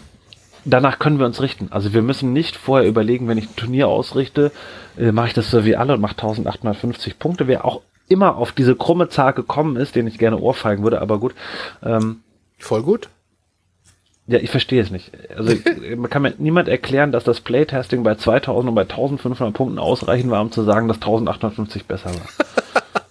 danach 0.65 0.99
können 0.99 1.19
wir 1.19 1.27
uns 1.27 1.41
richten. 1.41 1.69
Also 1.71 1.93
wir 1.93 2.03
müssen 2.03 2.33
nicht 2.33 2.57
vorher 2.57 2.89
überlegen, 2.89 3.29
wenn 3.29 3.39
ich 3.39 3.51
ein 3.51 3.57
Turnier 3.57 3.89
ausrichte, 3.89 4.53
äh, 4.99 5.13
mache 5.13 5.29
ich 5.29 5.35
das 5.35 5.51
so 5.51 5.65
wie 5.65 5.77
alle 5.77 5.95
und 5.95 6.01
mache 6.01 6.13
1850 6.13 7.19
Punkte. 7.19 7.47
Wer 7.47 7.65
auch 7.65 7.83
immer 8.09 8.37
auf 8.37 8.53
diese 8.53 8.77
krumme 8.77 9.09
Zahl 9.09 9.33
gekommen 9.33 9.77
ist, 9.77 9.95
den 9.95 10.07
ich 10.07 10.19
gerne 10.19 10.39
ohrfeigen 10.39 10.85
würde, 10.85 11.01
aber 11.01 11.19
gut. 11.19 11.35
Ähm, 11.83 12.21
Voll 12.59 12.83
gut. 12.83 13.09
Ja, 14.29 14.39
ich 14.39 14.51
verstehe 14.51 14.81
es 14.81 14.91
nicht. 14.91 15.11
Also 15.37 15.55
man 15.97 16.09
kann 16.09 16.23
mir 16.23 16.35
niemand 16.39 16.69
erklären, 16.69 17.13
dass 17.13 17.25
das 17.25 17.41
Playtesting 17.41 18.03
bei 18.03 18.15
2000 18.15 18.69
und 18.69 18.75
bei 18.75 18.83
1500 18.83 19.55
Punkten 19.55 19.79
ausreichend 19.79 20.31
war, 20.31 20.41
um 20.41 20.53
zu 20.53 20.63
sagen, 20.63 20.89
dass 20.89 20.99
1850 20.99 21.87
besser 21.87 22.11
war. 22.11 22.29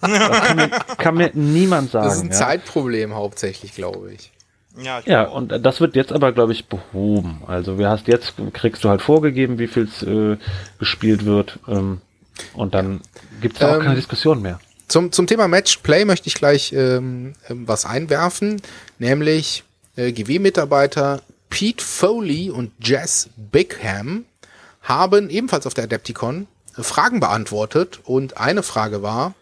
das 0.00 0.42
kann 0.42 0.56
mir, 0.56 0.70
kann 0.98 1.14
mir 1.14 1.30
niemand 1.34 1.90
sagen. 1.90 2.06
Das 2.06 2.16
ist 2.16 2.22
ein 2.22 2.30
ja. 2.30 2.32
Zeitproblem 2.32 3.14
hauptsächlich, 3.14 3.74
glaube 3.74 4.12
ich. 4.12 4.31
Ja, 4.76 5.00
ich 5.00 5.06
ja 5.06 5.24
und 5.24 5.48
das 5.64 5.80
wird 5.80 5.96
jetzt 5.96 6.12
aber, 6.12 6.32
glaube 6.32 6.52
ich, 6.52 6.66
behoben. 6.66 7.42
Also 7.46 7.78
wir 7.78 7.88
hast 7.88 8.08
jetzt, 8.08 8.34
kriegst 8.52 8.84
du 8.84 8.88
halt 8.88 9.02
vorgegeben, 9.02 9.58
wie 9.58 9.68
viel 9.68 9.88
äh, 10.06 10.38
gespielt 10.78 11.24
wird. 11.24 11.58
Ähm, 11.68 12.00
und 12.54 12.74
dann 12.74 13.00
gibt 13.40 13.54
es 13.54 13.60
da 13.60 13.72
auch 13.72 13.76
ähm, 13.76 13.82
keine 13.82 13.94
Diskussion 13.96 14.40
mehr. 14.40 14.60
Zum, 14.88 15.12
zum 15.12 15.26
Thema 15.26 15.48
Matchplay 15.48 16.04
möchte 16.04 16.28
ich 16.28 16.34
gleich 16.34 16.72
ähm, 16.72 17.34
ähm 17.48 17.68
was 17.68 17.84
einwerfen, 17.84 18.60
nämlich 18.98 19.64
äh, 19.96 20.12
GW-Mitarbeiter 20.12 21.20
Pete 21.50 21.84
Foley 21.84 22.50
und 22.50 22.72
Jess 22.82 23.28
Bigham 23.36 24.24
haben 24.82 25.30
ebenfalls 25.30 25.66
auf 25.66 25.74
der 25.74 25.84
Adepticon 25.84 26.46
äh, 26.76 26.82
Fragen 26.82 27.20
beantwortet 27.20 28.00
und 28.04 28.38
eine 28.38 28.62
Frage 28.62 29.02
war, 29.02 29.34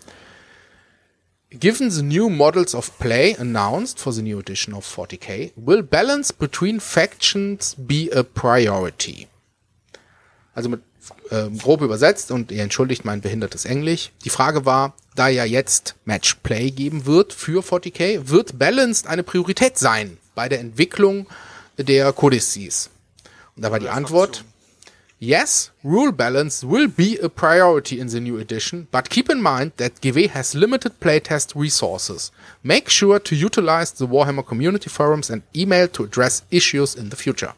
Given 1.58 1.90
the 1.90 2.02
new 2.02 2.30
models 2.30 2.74
of 2.74 2.96
play 2.98 3.34
announced 3.38 3.98
for 3.98 4.12
the 4.12 4.22
new 4.22 4.38
edition 4.38 4.72
of 4.74 4.86
40k, 4.86 5.52
will 5.56 5.82
balance 5.82 6.32
between 6.32 6.80
factions 6.80 7.74
be 7.76 8.08
a 8.14 8.22
priority? 8.22 9.26
Also 10.54 10.68
mit 10.68 10.80
äh, 11.30 11.48
grob 11.58 11.82
übersetzt 11.82 12.30
und 12.30 12.52
ihr 12.52 12.62
entschuldigt 12.62 13.04
mein 13.04 13.20
behindertes 13.20 13.64
Englisch. 13.64 14.12
Die 14.24 14.30
Frage 14.30 14.64
war, 14.64 14.94
da 15.16 15.28
ja 15.28 15.44
jetzt 15.44 15.96
Match 16.04 16.36
Play 16.42 16.70
geben 16.70 17.04
wird 17.06 17.32
für 17.32 17.62
40k, 17.62 18.28
wird 18.28 18.58
Balanced 18.58 19.08
eine 19.08 19.24
Priorität 19.24 19.76
sein? 19.76 20.18
bei 20.40 20.48
der 20.48 20.60
Entwicklung 20.60 21.26
der 21.76 22.14
Codices. 22.14 22.88
Und 23.56 23.62
da 23.62 23.70
war 23.70 23.78
die 23.78 23.90
Antwort, 23.90 24.44
Yes, 25.22 25.70
rule 25.84 26.12
balance 26.12 26.64
will 26.64 26.88
be 26.88 27.18
a 27.18 27.28
priority 27.28 28.00
in 28.00 28.06
the 28.06 28.20
new 28.20 28.38
edition, 28.38 28.88
but 28.90 29.10
keep 29.10 29.28
in 29.28 29.42
mind 29.42 29.72
that 29.76 30.00
GW 30.00 30.30
has 30.30 30.54
limited 30.54 30.98
playtest 30.98 31.54
resources. 31.54 32.32
Make 32.62 32.88
sure 32.88 33.18
to 33.18 33.36
utilize 33.36 33.92
the 33.92 34.06
Warhammer 34.06 34.46
Community 34.46 34.88
Forums 34.88 35.28
and 35.28 35.42
email 35.54 35.88
to 35.88 36.04
address 36.04 36.42
issues 36.50 36.94
in 36.94 37.10
the 37.10 37.16
future. 37.16 37.52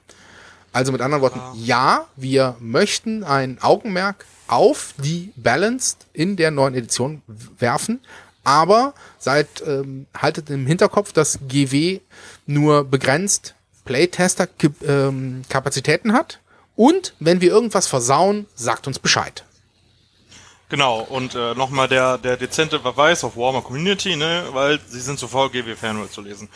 Also 0.72 0.90
mit 0.90 1.00
anderen 1.00 1.22
Worten, 1.22 1.40
ja, 1.54 2.08
wir 2.16 2.56
möchten 2.58 3.22
ein 3.22 3.58
Augenmerk 3.60 4.26
auf 4.48 4.94
die 4.98 5.32
Balanced 5.36 6.06
in 6.12 6.34
der 6.34 6.50
neuen 6.50 6.74
Edition 6.74 7.22
werfen, 7.60 8.00
aber 8.42 8.92
seid 9.20 9.62
ähm, 9.64 10.06
haltet 10.16 10.50
im 10.50 10.66
Hinterkopf, 10.66 11.12
dass 11.12 11.38
GW 11.46 12.00
nur 12.44 12.82
begrenzt 12.82 13.54
Playtester-Kapazitäten 13.84 16.08
ähm, 16.08 16.16
hat. 16.16 16.40
Und 16.76 17.14
wenn 17.20 17.40
wir 17.40 17.50
irgendwas 17.50 17.86
versauen, 17.86 18.46
sagt 18.54 18.86
uns 18.86 18.98
Bescheid. 18.98 19.44
Genau, 20.68 21.00
und 21.00 21.34
äh, 21.34 21.54
nochmal 21.54 21.86
der, 21.86 22.16
der 22.16 22.38
dezente 22.38 22.80
Verweis 22.80 23.24
auf 23.24 23.36
Warmer 23.36 23.60
Community, 23.60 24.16
ne, 24.16 24.44
weil 24.52 24.80
sie 24.88 25.00
sind 25.00 25.18
zu 25.18 25.28
faul, 25.28 25.50
GW 25.50 25.76
Fanworld 25.76 26.10
zu 26.10 26.22
lesen. 26.22 26.48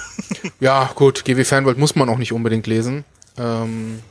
ja, 0.60 0.90
gut, 0.96 1.24
GW 1.24 1.44
Fanworld 1.44 1.78
muss 1.78 1.94
man 1.94 2.08
auch 2.08 2.18
nicht 2.18 2.32
unbedingt 2.32 2.66
lesen. 2.66 3.04
Ähm, 3.38 4.02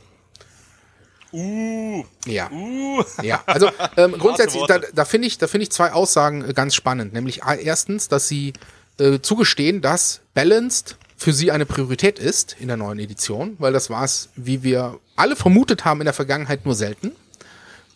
Uh. 1.32 2.04
Ja. 2.26 2.50
Uh. 2.50 3.02
Ja. 3.22 3.42
Also 3.46 3.70
ähm, 3.96 4.16
grundsätzlich, 4.18 4.64
da, 4.66 4.78
da 4.78 5.04
finde 5.04 5.28
ich, 5.28 5.38
da 5.38 5.46
finde 5.46 5.64
ich 5.64 5.70
zwei 5.70 5.92
Aussagen 5.92 6.48
äh, 6.48 6.52
ganz 6.52 6.74
spannend. 6.74 7.12
Nämlich 7.12 7.40
erstens, 7.44 8.08
dass 8.08 8.28
sie 8.28 8.52
äh, 8.98 9.20
zugestehen, 9.20 9.80
dass 9.80 10.20
Balanced 10.34 10.96
für 11.22 11.32
sie 11.32 11.52
eine 11.52 11.66
Priorität 11.66 12.18
ist 12.18 12.56
in 12.58 12.68
der 12.68 12.76
neuen 12.76 12.98
Edition, 12.98 13.56
weil 13.58 13.72
das 13.72 13.90
war 13.90 14.04
es, 14.04 14.30
wie 14.36 14.62
wir 14.62 14.98
alle 15.16 15.36
vermutet 15.36 15.84
haben 15.84 16.00
in 16.00 16.06
der 16.06 16.14
Vergangenheit, 16.14 16.64
nur 16.64 16.74
selten. 16.74 17.12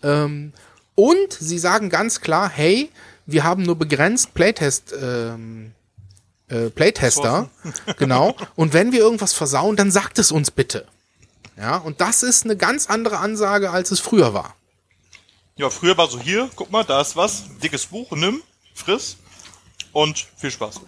Ähm, 0.03 0.53
und 0.95 1.33
sie 1.33 1.59
sagen 1.59 1.91
ganz 1.91 2.21
klar, 2.21 2.49
hey, 2.49 2.91
wir 3.27 3.45
haben 3.45 3.65
nur 3.65 3.77
begrenzt 3.77 4.35
Playtest, 4.35 4.95
ähm, 5.01 5.73
äh, 6.49 6.71
Playtester, 6.71 7.51
genau. 7.99 8.37
Und 8.55 8.73
wenn 8.73 8.93
wir 8.93 9.01
irgendwas 9.01 9.33
versauen, 9.33 9.77
dann 9.77 9.91
sagt 9.91 10.19
es 10.19 10.31
uns 10.31 10.51
bitte. 10.51 10.87
Ja, 11.57 11.79
und 11.79 12.01
das 12.01 12.23
ist 12.23 12.45
eine 12.45 12.57
ganz 12.57 12.89
andere 12.89 13.19
Ansage, 13.19 13.71
als 13.71 13.91
es 13.91 14.01
früher 14.01 14.35
war. 14.35 14.55
Ja, 15.57 15.71
früher 15.71 15.97
war 15.97 16.09
so 16.09 16.21
hier, 16.21 16.51
guck 16.55 16.71
mal, 16.71 16.85
da 16.85 17.01
ist 17.01 17.17
was, 17.17 17.45
dickes 17.63 17.87
Buch, 17.87 18.11
nimm, 18.13 18.43
friss 18.75 19.17
und 19.97 20.27
viel 20.37 20.51
Spaß. 20.51 20.83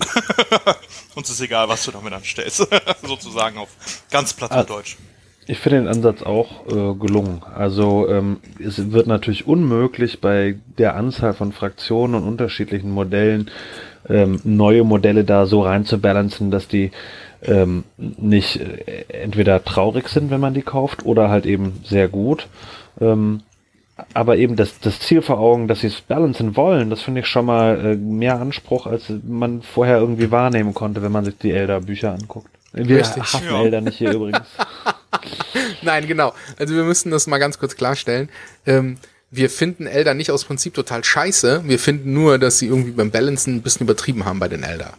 Uns 1.15 1.31
ist 1.31 1.41
egal, 1.41 1.67
was 1.69 1.83
du 1.85 1.93
damit 1.93 2.13
anstellst. 2.13 2.69
Sozusagen 3.03 3.57
auf 3.57 3.71
ganz 4.11 4.35
platt 4.35 4.53
ah, 4.53 4.63
Deutsch. 4.65 4.99
Ich 5.47 5.59
finde 5.59 5.79
den 5.79 5.89
Ansatz 5.89 6.23
auch 6.23 6.67
äh, 6.67 6.95
gelungen. 6.95 7.43
Also 7.43 8.07
ähm, 8.11 8.37
es 8.63 8.93
wird 8.93 9.07
natürlich 9.07 9.47
unmöglich 9.47 10.21
bei 10.21 10.57
der 10.77 10.95
Anzahl 10.95 11.33
von 11.33 11.53
Fraktionen 11.53 12.17
und 12.17 12.29
unterschiedlichen 12.29 12.91
Modellen 12.91 13.51
ähm, 14.11 14.41
neue 14.45 14.85
Modelle 14.85 15.25
da 15.25 15.47
so 15.47 15.63
rein 15.63 15.87
zu 15.87 15.99
balancen, 15.99 16.51
dass 16.51 16.69
die 16.69 16.91
ähm, 17.43 17.85
nicht 17.97 18.61
äh, 18.61 19.05
entweder 19.09 19.65
traurig 19.65 20.09
sind, 20.09 20.31
wenn 20.31 20.41
man 20.41 20.53
die 20.53 20.63
kauft, 20.63 21.07
oder 21.07 21.31
halt 21.31 21.47
eben 21.47 21.81
sehr 21.83 22.09
gut. 22.09 22.47
Ähm, 23.01 23.41
aber 24.15 24.37
eben 24.37 24.57
das, 24.57 24.79
das 24.81 25.01
Ziel 25.01 25.23
vor 25.23 25.39
Augen, 25.39 25.69
dass 25.69 25.81
sie 25.81 25.89
es 25.89 26.01
balancen 26.01 26.57
wollen, 26.57 26.91
das 26.91 27.03
finde 27.03 27.21
ich 27.21 27.27
schon 27.27 27.47
mal 27.47 27.85
äh, 27.85 27.97
mehr 27.97 28.41
Anspruch, 28.41 28.87
als 28.87 29.05
man 29.27 29.63
vorher 29.63 29.99
irgendwie 29.99 30.31
wahrnehmen 30.31 30.75
konnte, 30.75 31.03
wenn 31.03 31.13
man 31.13 31.25
sich 31.25 31.37
die 31.39 31.51
Elder-Bücher 31.51 32.13
anguckt. 32.13 32.49
Wir 32.73 32.99
Richtig, 32.99 33.23
hassen 33.23 33.47
ja. 33.47 33.63
Elder 33.63 33.81
nicht 33.81 33.99
hier 33.99 34.13
übrigens. 34.13 34.47
Nein, 35.83 36.07
genau. 36.07 36.35
Also 36.59 36.75
wir 36.75 36.85
müssen 36.85 37.11
das 37.11 37.27
mal 37.27 37.39
ganz 37.39 37.59
kurz 37.59 37.77
klarstellen. 37.77 38.29
Ähm, 38.67 38.99
wir 39.31 39.51
finden 39.51 39.87
Elder 39.87 40.15
nicht 40.15 40.31
aus 40.31 40.45
Prinzip 40.45 40.75
total 40.75 41.03
scheiße. 41.05 41.63
Wir 41.65 41.79
finden 41.79 42.13
nur, 42.13 42.39
dass 42.39 42.59
sie 42.59 42.67
irgendwie 42.67 42.93
beim 42.93 43.11
Balancen 43.11 43.57
ein 43.57 43.63
bisschen 43.63 43.87
übertrieben 43.87 44.25
haben 44.25 44.39
bei 44.39 44.49
den 44.49 44.63
Elder. 44.63 44.95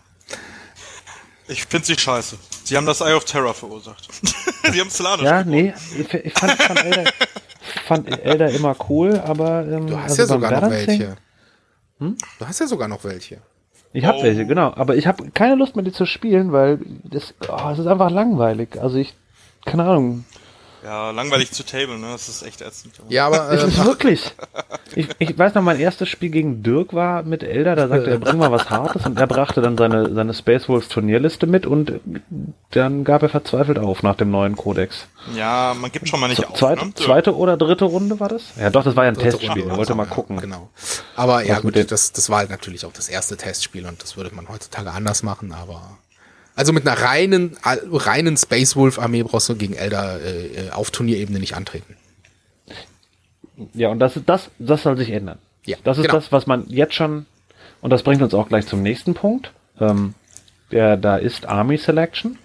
Ich 1.47 1.65
finde 1.65 1.87
sie 1.87 1.97
scheiße. 1.97 2.37
Sie 2.63 2.77
haben 2.77 2.85
das 2.85 3.01
Eye 3.01 3.15
of 3.15 3.25
Terror 3.25 3.55
verursacht. 3.55 4.07
sie 4.71 4.79
haben 4.79 4.91
Solana 4.91 5.23
Ja, 5.23 5.43
nee, 5.43 5.73
ich, 5.97 6.13
ich 6.13 6.33
fand, 6.33 6.61
fand, 6.61 6.83
Elder, 6.85 7.11
fand 7.71 8.09
Elder 8.09 8.49
immer 8.49 8.75
cool, 8.89 9.19
aber. 9.19 9.65
Ähm, 9.67 9.87
du 9.87 9.97
hast 9.97 10.19
also 10.19 10.23
ja 10.23 10.27
sogar 10.27 10.61
noch 10.61 10.69
welche. 10.69 11.15
Hm? 11.99 12.17
Du 12.39 12.47
hast 12.47 12.59
ja 12.59 12.67
sogar 12.67 12.87
noch 12.87 13.03
welche. 13.03 13.39
Ich 13.91 14.05
habe 14.05 14.19
oh. 14.19 14.23
welche, 14.23 14.45
genau. 14.45 14.73
Aber 14.75 14.95
ich 14.95 15.07
habe 15.07 15.31
keine 15.31 15.55
Lust 15.55 15.75
mehr, 15.75 15.83
die 15.83 15.91
zu 15.91 16.05
spielen, 16.05 16.51
weil 16.51 16.79
das, 17.03 17.33
oh, 17.47 17.57
das 17.69 17.79
ist 17.79 17.87
einfach 17.87 18.11
langweilig. 18.11 18.79
Also 18.79 18.97
ich, 18.97 19.13
keine 19.65 19.83
Ahnung. 19.83 20.25
Ja, 20.83 21.11
langweilig 21.11 21.51
zu 21.51 21.65
Table, 21.65 21.97
ne? 21.97 22.07
Das 22.11 22.29
ist 22.29 22.41
echt 22.41 22.61
ätzend. 22.61 22.93
Ja, 23.09 23.27
aber. 23.27 23.51
Äh, 23.51 23.67
ist 23.67 23.83
wirklich. 23.83 24.31
Ich, 24.95 25.07
ich 25.19 25.37
weiß 25.37 25.53
noch, 25.53 25.61
mein 25.61 25.79
erstes 25.79 26.09
Spiel 26.09 26.29
gegen 26.29 26.63
Dirk 26.63 26.93
war 26.93 27.23
mit 27.23 27.43
Elder, 27.43 27.75
da 27.75 27.87
sagte 27.87 28.09
er, 28.09 28.17
bring 28.17 28.37
mal 28.37 28.51
was 28.51 28.69
Hartes 28.69 29.05
und 29.05 29.19
er 29.19 29.27
brachte 29.27 29.61
dann 29.61 29.77
seine, 29.77 30.13
seine 30.13 30.33
Space 30.33 30.67
Wolves 30.67 30.87
Turnierliste 30.87 31.47
mit 31.47 31.65
und 31.65 31.99
dann 32.71 33.03
gab 33.03 33.21
er 33.21 33.29
verzweifelt 33.29 33.77
auf 33.77 34.03
nach 34.03 34.15
dem 34.15 34.31
neuen 34.31 34.55
Kodex. 34.55 35.07
Ja, 35.35 35.75
man 35.79 35.91
gibt 35.91 36.07
schon 36.07 36.19
mal 36.19 36.27
nicht 36.27 36.45
auf. 36.45 36.57
Zweite, 36.57 36.85
ne? 36.87 36.93
zweite 36.95 37.35
oder 37.35 37.57
dritte 37.57 37.85
Runde 37.85 38.19
war 38.19 38.29
das? 38.29 38.43
Ja, 38.59 38.69
doch, 38.69 38.83
das 38.83 38.95
war 38.95 39.03
ja 39.03 39.09
ein 39.09 39.15
dritte 39.15 39.31
Testspiel. 39.31 39.61
Runde, 39.61 39.73
er 39.73 39.77
wollte 39.77 39.95
mal 39.95 40.05
gucken. 40.05 40.39
Genau. 40.39 40.69
Aber 41.15 41.43
ja, 41.43 41.59
gut, 41.59 41.75
das, 41.91 42.11
das 42.11 42.29
war 42.29 42.39
halt 42.39 42.49
natürlich 42.49 42.85
auch 42.85 42.93
das 42.93 43.09
erste 43.09 43.37
Testspiel 43.37 43.85
und 43.85 44.01
das 44.01 44.17
würde 44.17 44.33
man 44.33 44.47
heutzutage 44.49 44.91
anders 44.91 45.23
machen, 45.23 45.51
aber 45.51 45.97
also 46.59 46.73
mit 46.73 46.85
einer 46.85 46.99
reinen, 46.99 47.55
reinen 47.63 48.35
Space 48.35 48.75
Wolf 48.75 48.99
Armee 48.99 49.23
brauchst 49.23 49.47
du 49.47 49.55
gegen 49.55 49.75
Elder 49.75 50.19
äh, 50.19 50.67
äh, 50.67 50.71
auf 50.71 50.91
Turnierebene 50.91 51.39
nicht 51.39 51.55
antreten. 51.55 51.95
Ja, 53.73 53.87
und 53.87 53.99
das, 53.99 54.19
das, 54.25 54.51
das 54.59 54.83
soll 54.83 54.97
sich 54.97 55.09
ändern. 55.09 55.37
Ja, 55.65 55.77
das 55.85 55.97
ist 55.97 56.07
genau. 56.07 56.15
das, 56.15 56.33
was 56.33 56.47
man 56.47 56.65
jetzt 56.67 56.95
schon, 56.95 57.27
und 57.79 57.91
das 57.91 58.03
bringt 58.03 58.21
uns 58.21 58.33
auch 58.33 58.49
gleich 58.49 58.67
zum 58.67 58.81
nächsten 58.81 59.13
Punkt. 59.13 59.53
Ähm, 59.79 60.15
der, 60.69 60.97
da 60.97 61.15
ist 61.15 61.45
Army 61.47 61.77
Selection. 61.77 62.37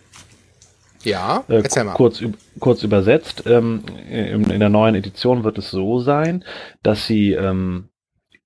Ja, 1.03 1.43
äh, 1.49 1.57
erzähl 1.57 1.83
mal. 1.83 1.95
Kurz, 1.95 2.23
kurz 2.61 2.85
übersetzt, 2.85 3.43
ähm, 3.47 3.83
in, 4.09 4.49
in, 4.49 4.61
der 4.61 4.69
neuen 4.69 4.95
Edition 4.95 5.43
wird 5.43 5.59
es 5.59 5.73
so 5.73 5.99
sein, 5.99 6.45
dass 6.85 7.09
sie 7.09 7.33
ähm, 7.33 7.89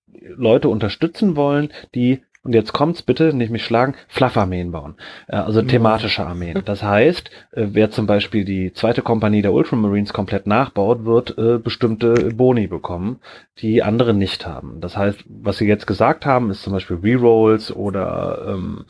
Leute 0.07 0.71
unterstützen 0.71 1.37
wollen, 1.37 1.75
die 1.95 2.23
und 2.49 2.55
jetzt 2.55 2.73
kommt's 2.73 3.03
bitte, 3.03 3.35
nicht 3.35 3.51
mich 3.51 3.63
schlagen, 3.63 3.95
Fluff-Armeen 4.09 4.73
bauen. 4.73 4.95
Äh, 5.27 5.37
also 5.37 5.63
mhm. 5.63 5.69
thematische 5.69 6.27
Armeen. 6.27 6.63
Das 6.65 6.83
heißt, 6.83 7.31
äh, 7.53 7.67
wer 7.73 7.91
zum 7.91 8.07
Beispiel 8.07 8.47
die 8.47 8.73
zweite 8.73 9.03
Kompanie 9.03 9.43
der 9.43 9.53
Ultramarines 9.53 10.15
komplett 10.15 10.47
nachbaut, 10.47 11.05
wird 11.05 11.37
äh, 11.37 11.59
bestimmte 11.59 12.33
Boni 12.33 12.67
bekommen, 12.67 13.21
die 13.59 13.83
andere 13.83 14.15
nicht 14.15 14.47
haben. 14.47 14.81
Das 14.81 14.97
heißt, 14.97 15.27
was 15.29 15.59
sie 15.59 15.67
jetzt 15.67 15.87
gesagt 15.87 16.25
haben, 16.25 16.51
ist 16.51 16.63
zum 16.63 16.73
Beispiel 16.73 16.97
Rerolls 17.03 17.71
oder 17.71 18.47
ähm, 18.49 18.87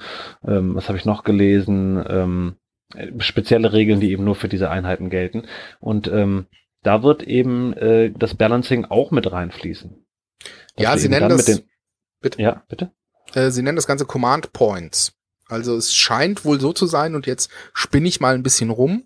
ähm, 0.47 0.77
was 0.77 0.87
habe 0.87 0.97
ich 0.97 1.05
noch 1.05 1.25
gelesen, 1.25 2.01
ähm, 2.09 2.55
spezielle 3.19 3.73
Regeln, 3.73 3.99
die 3.99 4.13
eben 4.13 4.23
nur 4.23 4.37
für 4.37 4.49
diese 4.49 4.71
Einheiten 4.71 5.11
gelten. 5.11 5.49
Und 5.81 6.07
ähm, 6.07 6.47
da 6.85 7.03
wird 7.03 7.25
eben 7.25 7.73
äh, 7.73 8.13
das 8.17 8.37
Balancing 8.37 8.85
auch 8.85 9.11
mit 9.11 9.33
reinfließen. 9.33 10.07
Ja, 10.79 10.97
sie 10.97 11.09
nennen 11.09 11.31
das. 11.31 11.65
bitte? 12.21 12.41
Ja, 12.41 12.63
bitte. 12.69 12.93
Äh, 13.35 13.51
sie 13.51 13.63
nennen 13.63 13.77
das 13.77 13.87
Ganze 13.87 14.07
Command 14.07 14.53
Points. 14.53 15.13
Also 15.49 15.77
es 15.77 15.95
scheint 15.95 16.45
wohl 16.45 16.61
so 16.61 16.73
zu 16.73 16.87
sein, 16.87 17.15
und 17.15 17.27
jetzt 17.27 17.51
spinne 17.73 18.09
ich 18.09 18.21
mal 18.21 18.35
ein 18.35 18.43
bisschen 18.43 18.71
rum, 18.71 19.05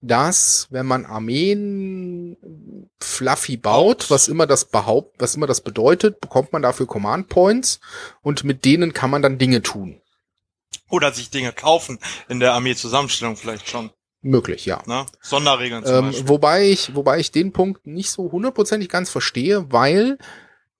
dass 0.00 0.66
wenn 0.70 0.86
man 0.86 1.06
Armeen 1.06 2.36
fluffy 3.00 3.56
baut, 3.56 4.10
was 4.10 4.28
immer 4.28 4.46
das 4.46 4.66
behaupt, 4.66 5.16
was 5.18 5.34
immer 5.34 5.46
das 5.46 5.60
bedeutet, 5.60 6.20
bekommt 6.20 6.52
man 6.52 6.62
dafür 6.62 6.86
Command 6.86 7.28
Points 7.28 7.80
und 8.20 8.44
mit 8.44 8.64
denen 8.64 8.92
kann 8.92 9.10
man 9.10 9.22
dann 9.22 9.38
Dinge 9.38 9.62
tun. 9.62 10.00
Oder 10.90 11.12
sich 11.12 11.30
Dinge 11.30 11.52
kaufen 11.52 11.98
in 12.28 12.40
der 12.40 12.52
Armee-Zusammenstellung 12.52 13.36
vielleicht 13.36 13.68
schon. 13.68 13.90
Möglich, 14.20 14.64
ja. 14.64 14.82
Ne? 14.86 15.06
Sonderregeln 15.20 15.84
zum 15.84 15.94
ähm, 15.94 16.04
Beispiel. 16.06 16.28
Wobei 16.28 16.68
ich, 16.68 16.94
wobei 16.94 17.18
ich 17.18 17.30
den 17.30 17.52
Punkt 17.52 17.86
nicht 17.86 18.10
so 18.10 18.30
hundertprozentig 18.32 18.88
ganz 18.88 19.10
verstehe, 19.10 19.70
weil 19.70 20.18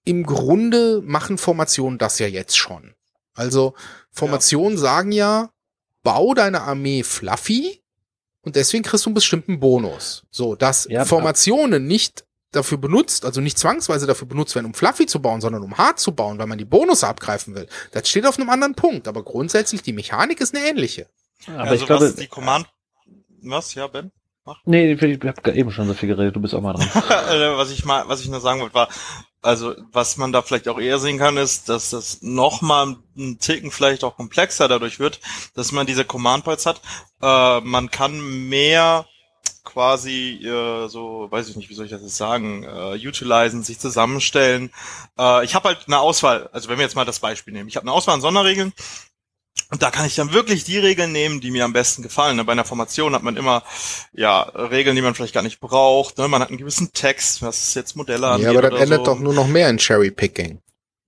im 0.05 0.23
Grunde 0.23 1.01
machen 1.03 1.37
Formationen 1.37 1.97
das 1.97 2.19
ja 2.19 2.27
jetzt 2.27 2.57
schon. 2.57 2.93
Also 3.33 3.73
Formationen 4.11 4.73
ja. 4.73 4.79
sagen 4.79 5.11
ja, 5.11 5.49
bau 6.03 6.33
deine 6.33 6.61
Armee 6.61 7.03
fluffy 7.03 7.83
und 8.41 8.55
deswegen 8.55 8.83
kriegst 8.83 9.05
du 9.05 9.09
einen 9.09 9.15
bestimmten 9.15 9.59
Bonus. 9.59 10.23
So, 10.31 10.55
dass 10.55 10.87
ja, 10.89 11.03
Formationen 11.03 11.85
nicht 11.85 12.25
dafür 12.51 12.77
benutzt, 12.77 13.25
also 13.25 13.41
nicht 13.41 13.57
zwangsweise 13.57 14.07
dafür 14.07 14.27
benutzt 14.27 14.55
werden, 14.55 14.67
um 14.67 14.73
fluffy 14.73 15.07
zu 15.07 15.21
bauen, 15.21 15.41
sondern 15.41 15.63
um 15.63 15.77
hart 15.77 15.99
zu 15.99 16.13
bauen, 16.13 16.37
weil 16.37 16.47
man 16.47 16.57
die 16.57 16.65
Bonus 16.65 17.03
abgreifen 17.03 17.55
will. 17.55 17.67
Das 17.91 18.07
steht 18.07 18.25
auf 18.25 18.39
einem 18.39 18.49
anderen 18.49 18.75
Punkt, 18.75 19.09
aber 19.09 19.23
grundsätzlich 19.23 19.81
die 19.81 19.91
Mechanik 19.91 20.39
ist 20.39 20.55
eine 20.55 20.65
ähnliche. 20.65 21.09
Ja, 21.47 21.55
aber 21.55 21.63
also 21.63 21.75
ich 21.75 21.85
glaube, 21.85 22.13
die 22.17 22.27
Command 22.27 22.67
was, 23.41 23.75
ja, 23.75 23.87
Ben? 23.87 24.11
Mach. 24.45 24.59
Nee, 24.65 24.93
ich 24.93 25.01
habe 25.01 25.53
eben 25.53 25.71
schon 25.71 25.87
so 25.87 25.93
viel 25.93 26.09
geredet, 26.09 26.35
du 26.35 26.39
bist 26.39 26.53
auch 26.53 26.61
mal 26.61 26.73
dran. 26.73 26.87
Äh, 27.29 27.57
was 27.57 27.71
ich 27.71 27.83
mal, 27.83 28.07
was 28.07 28.21
ich 28.21 28.29
nur 28.29 28.41
sagen 28.41 28.61
wollte, 28.61 28.75
war, 28.75 28.89
also 29.45 29.75
was 29.91 30.17
man 30.17 30.31
da 30.31 30.41
vielleicht 30.41 30.67
auch 30.67 30.79
eher 30.79 30.99
sehen 30.99 31.17
kann, 31.17 31.37
ist, 31.37 31.69
dass 31.69 31.91
das 31.91 32.21
nochmal 32.21 32.97
ein 33.17 33.39
Ticken 33.39 33.71
vielleicht 33.71 34.03
auch 34.03 34.17
komplexer 34.17 34.67
dadurch 34.67 34.99
wird, 34.99 35.19
dass 35.53 35.71
man 35.71 35.87
diese 35.87 36.05
Command 36.05 36.43
Points 36.43 36.65
hat. 36.65 36.81
Äh, 37.21 37.61
man 37.61 37.91
kann 37.91 38.49
mehr 38.49 39.05
quasi 39.63 40.39
äh, 40.45 40.87
so, 40.87 41.27
weiß 41.29 41.49
ich 41.49 41.55
nicht, 41.55 41.69
wie 41.69 41.73
soll 41.73 41.85
ich 41.85 41.91
das 41.91 42.01
jetzt 42.01 42.17
sagen, 42.17 42.63
äh, 42.63 43.07
utilizen, 43.07 43.63
sich 43.63 43.79
zusammenstellen. 43.79 44.71
Äh, 45.17 45.43
ich 45.43 45.55
habe 45.55 45.69
halt 45.69 45.83
eine 45.87 45.99
Auswahl, 45.99 46.49
also 46.53 46.69
wenn 46.69 46.77
wir 46.77 46.83
jetzt 46.83 46.95
mal 46.95 47.05
das 47.05 47.19
Beispiel 47.19 47.53
nehmen, 47.53 47.67
ich 47.67 47.75
habe 47.75 47.83
eine 47.83 47.91
Auswahl 47.91 48.15
an 48.15 48.21
Sonderregeln 48.21 48.73
und 49.75 49.81
da 49.81 49.91
kann 49.91 50.05
ich 50.05 50.15
dann 50.15 50.31
wirklich 50.31 50.63
die 50.63 50.77
Regeln 50.77 51.11
nehmen, 51.11 51.41
die 51.41 51.51
mir 51.51 51.65
am 51.65 51.73
besten 51.73 52.01
gefallen. 52.01 52.43
Bei 52.45 52.53
einer 52.53 52.63
Formation 52.63 53.13
hat 53.13 53.23
man 53.23 53.35
immer 53.35 53.61
ja 54.13 54.43
Regeln, 54.43 54.95
die 54.95 55.01
man 55.01 55.15
vielleicht 55.15 55.33
gar 55.33 55.43
nicht 55.43 55.59
braucht. 55.59 56.17
Ne? 56.17 56.29
Man 56.29 56.41
hat 56.41 56.47
einen 56.47 56.57
gewissen 56.57 56.93
Text, 56.93 57.41
was 57.41 57.61
ist 57.61 57.75
jetzt 57.75 57.97
Modelle 57.97 58.25
angeht. 58.25 58.45
Ja, 58.45 58.57
aber 58.57 58.69
das 58.69 58.79
endet 58.79 58.99
so. 58.99 59.03
doch 59.03 59.19
nur 59.19 59.33
noch 59.33 59.47
mehr 59.47 59.69
in 59.69 59.77
Cherry 59.77 60.11
Picking. 60.11 60.61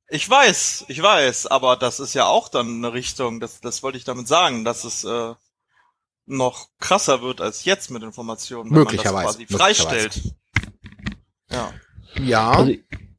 Ich 0.10 0.30
weiß, 0.30 0.84
ich 0.90 1.02
weiß, 1.02 1.48
aber 1.48 1.78
das 1.78 2.02
ist 2.02 2.14
ja 2.14 2.26
auch 2.26 2.50
dann 2.50 2.84
eine 2.84 2.92
Richtung, 2.92 3.40
das, 3.40 3.62
das 3.62 3.84
wollte 3.84 3.98
ich 3.98 4.04
damit 4.04 4.28
sagen, 4.28 4.66
dass 4.66 4.84
es 4.84 5.06
äh, 5.06 5.34
noch 6.26 6.68
krasser 6.82 7.22
wird 7.22 7.40
als 7.40 7.64
jetzt 7.64 7.90
mit 7.90 8.04
Informationen, 8.04 8.70
wenn 8.72 8.80
möglicherweise, 8.80 9.14
man 9.14 9.24
das 9.24 9.36
quasi 9.38 9.46
freistellt. 9.48 10.22
Ja. 11.50 11.74
Ja. 12.20 12.52
Also 12.52 12.74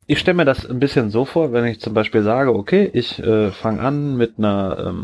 ich 0.09 0.19
stelle 0.19 0.39
mir 0.39 0.45
das 0.47 0.69
ein 0.69 0.81
bisschen 0.81 1.11
so 1.11 1.27
vor, 1.27 1.53
wenn 1.53 1.67
ich 1.67 1.81
zum 1.81 1.93
Beispiel 1.93 2.23
sage, 2.23 2.55
okay, 2.55 2.91
ich 2.93 3.23
äh, 3.23 3.51
fange 3.51 3.81
an 3.81 4.17
mit 4.17 4.39
einer 4.39 4.95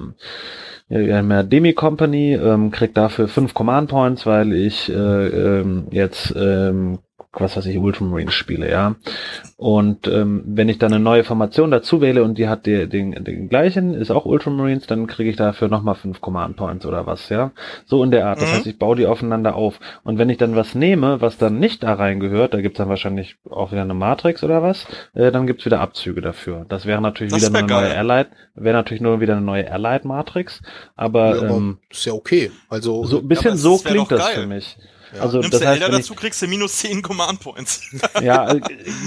ähm, 0.89 1.29
mehr 1.29 1.45
Demi-Company, 1.45 2.35
ähm, 2.35 2.71
krieg 2.71 2.95
dafür 2.95 3.29
fünf 3.29 3.53
Command 3.53 3.91
Points, 3.91 4.25
weil 4.25 4.55
ich 4.55 4.91
äh, 4.91 4.93
ähm, 4.95 5.89
jetzt 5.91 6.35
ähm, 6.37 7.01
was 7.41 7.57
weiß 7.57 7.67
ich, 7.67 7.79
Ultramarine 7.79 8.31
spiele, 8.31 8.71
ja. 8.71 8.97
Und 9.57 10.09
ähm, 10.09 10.43
wenn 10.47 10.69
ich 10.69 10.79
dann 10.79 10.93
eine 10.93 11.03
neue 11.03 11.25
Formation 11.25 11.71
dazu 11.71 12.01
wähle 12.01 12.25
und 12.25 12.39
die 12.39 12.49
hat 12.49 12.67
die, 12.67 12.89
den, 12.89 13.13
den 13.25 13.49
gleichen, 13.49 13.95
ist 13.95 14.11
auch 14.11 14.25
Ultramarines, 14.25 14.87
dann 14.87 15.07
kriege 15.07 15.31
ich 15.31 15.37
dafür 15.37 15.69
nochmal 15.69 15.95
fünf 15.95 16.21
Command 16.21 16.57
Points 16.57 16.87
oder 16.87 17.07
was, 17.07 17.29
ja. 17.29 17.53
So 17.87 18.03
in 18.05 18.11
der 18.11 18.27
Art. 18.27 18.41
Das 18.41 18.51
mhm. 18.51 18.55
heißt, 18.55 18.67
ich 18.67 18.79
baue 18.79 18.97
die 18.97 19.07
aufeinander 19.07 19.55
auf. 19.55 19.81
Und 20.03 20.19
wenn 20.19 20.31
ich 20.31 20.39
dann 20.39 20.57
was 20.57 20.75
nehme, 20.75 21.21
was 21.21 21.39
dann 21.39 21.59
nicht 21.59 21.83
da 21.83 21.95
reingehört, 21.95 22.55
da 22.55 22.61
gibt's 22.61 22.79
dann 22.79 22.89
wahrscheinlich 22.89 23.37
auch 23.51 23.73
wieder 23.73 23.83
eine 23.83 23.95
Matrix 23.95 24.43
oder 24.45 24.63
was, 24.63 24.87
äh, 25.15 25.31
dann 25.33 25.47
gibt's 25.47 25.65
wieder 25.65 25.81
Abzüge 25.81 26.21
dafür. 26.21 26.67
Das 26.69 26.87
wäre 26.87 27.01
natürlich 27.01 27.33
das 27.33 27.49
wieder 27.49 27.59
eine 27.59 27.69
geil. 27.69 27.89
neue 27.89 27.99
Allied, 27.99 28.29
wäre 28.55 28.77
natürlich 28.77 29.01
nur 29.01 29.21
wieder 29.21 29.37
eine 29.37 29.45
neue 29.45 29.71
Allied 29.71 30.05
Matrix, 30.05 30.63
aber, 30.97 31.37
ja, 31.37 31.43
aber 31.43 31.57
ähm, 31.57 31.79
ist 31.91 32.05
ja 32.05 32.13
okay. 32.13 32.51
Also 32.69 33.05
so 33.05 33.19
ein 33.19 33.29
bisschen 33.29 33.57
so 33.57 33.79
klingt 33.79 34.11
das 34.11 34.29
für 34.29 34.47
mich. 34.47 34.77
Ja. 35.15 35.21
Also, 35.23 35.39
Nimmst 35.39 35.55
das 35.55 35.61
du 35.61 35.67
heißt, 35.69 35.83
Elder 35.83 35.97
dazu, 35.97 36.15
kriegst 36.15 36.43
du 36.43 36.49
minus 36.49 36.79
10 36.79 37.03
Command 37.03 37.41
Points. 37.41 37.83
ja, 38.23 38.53
äh, 38.53 38.61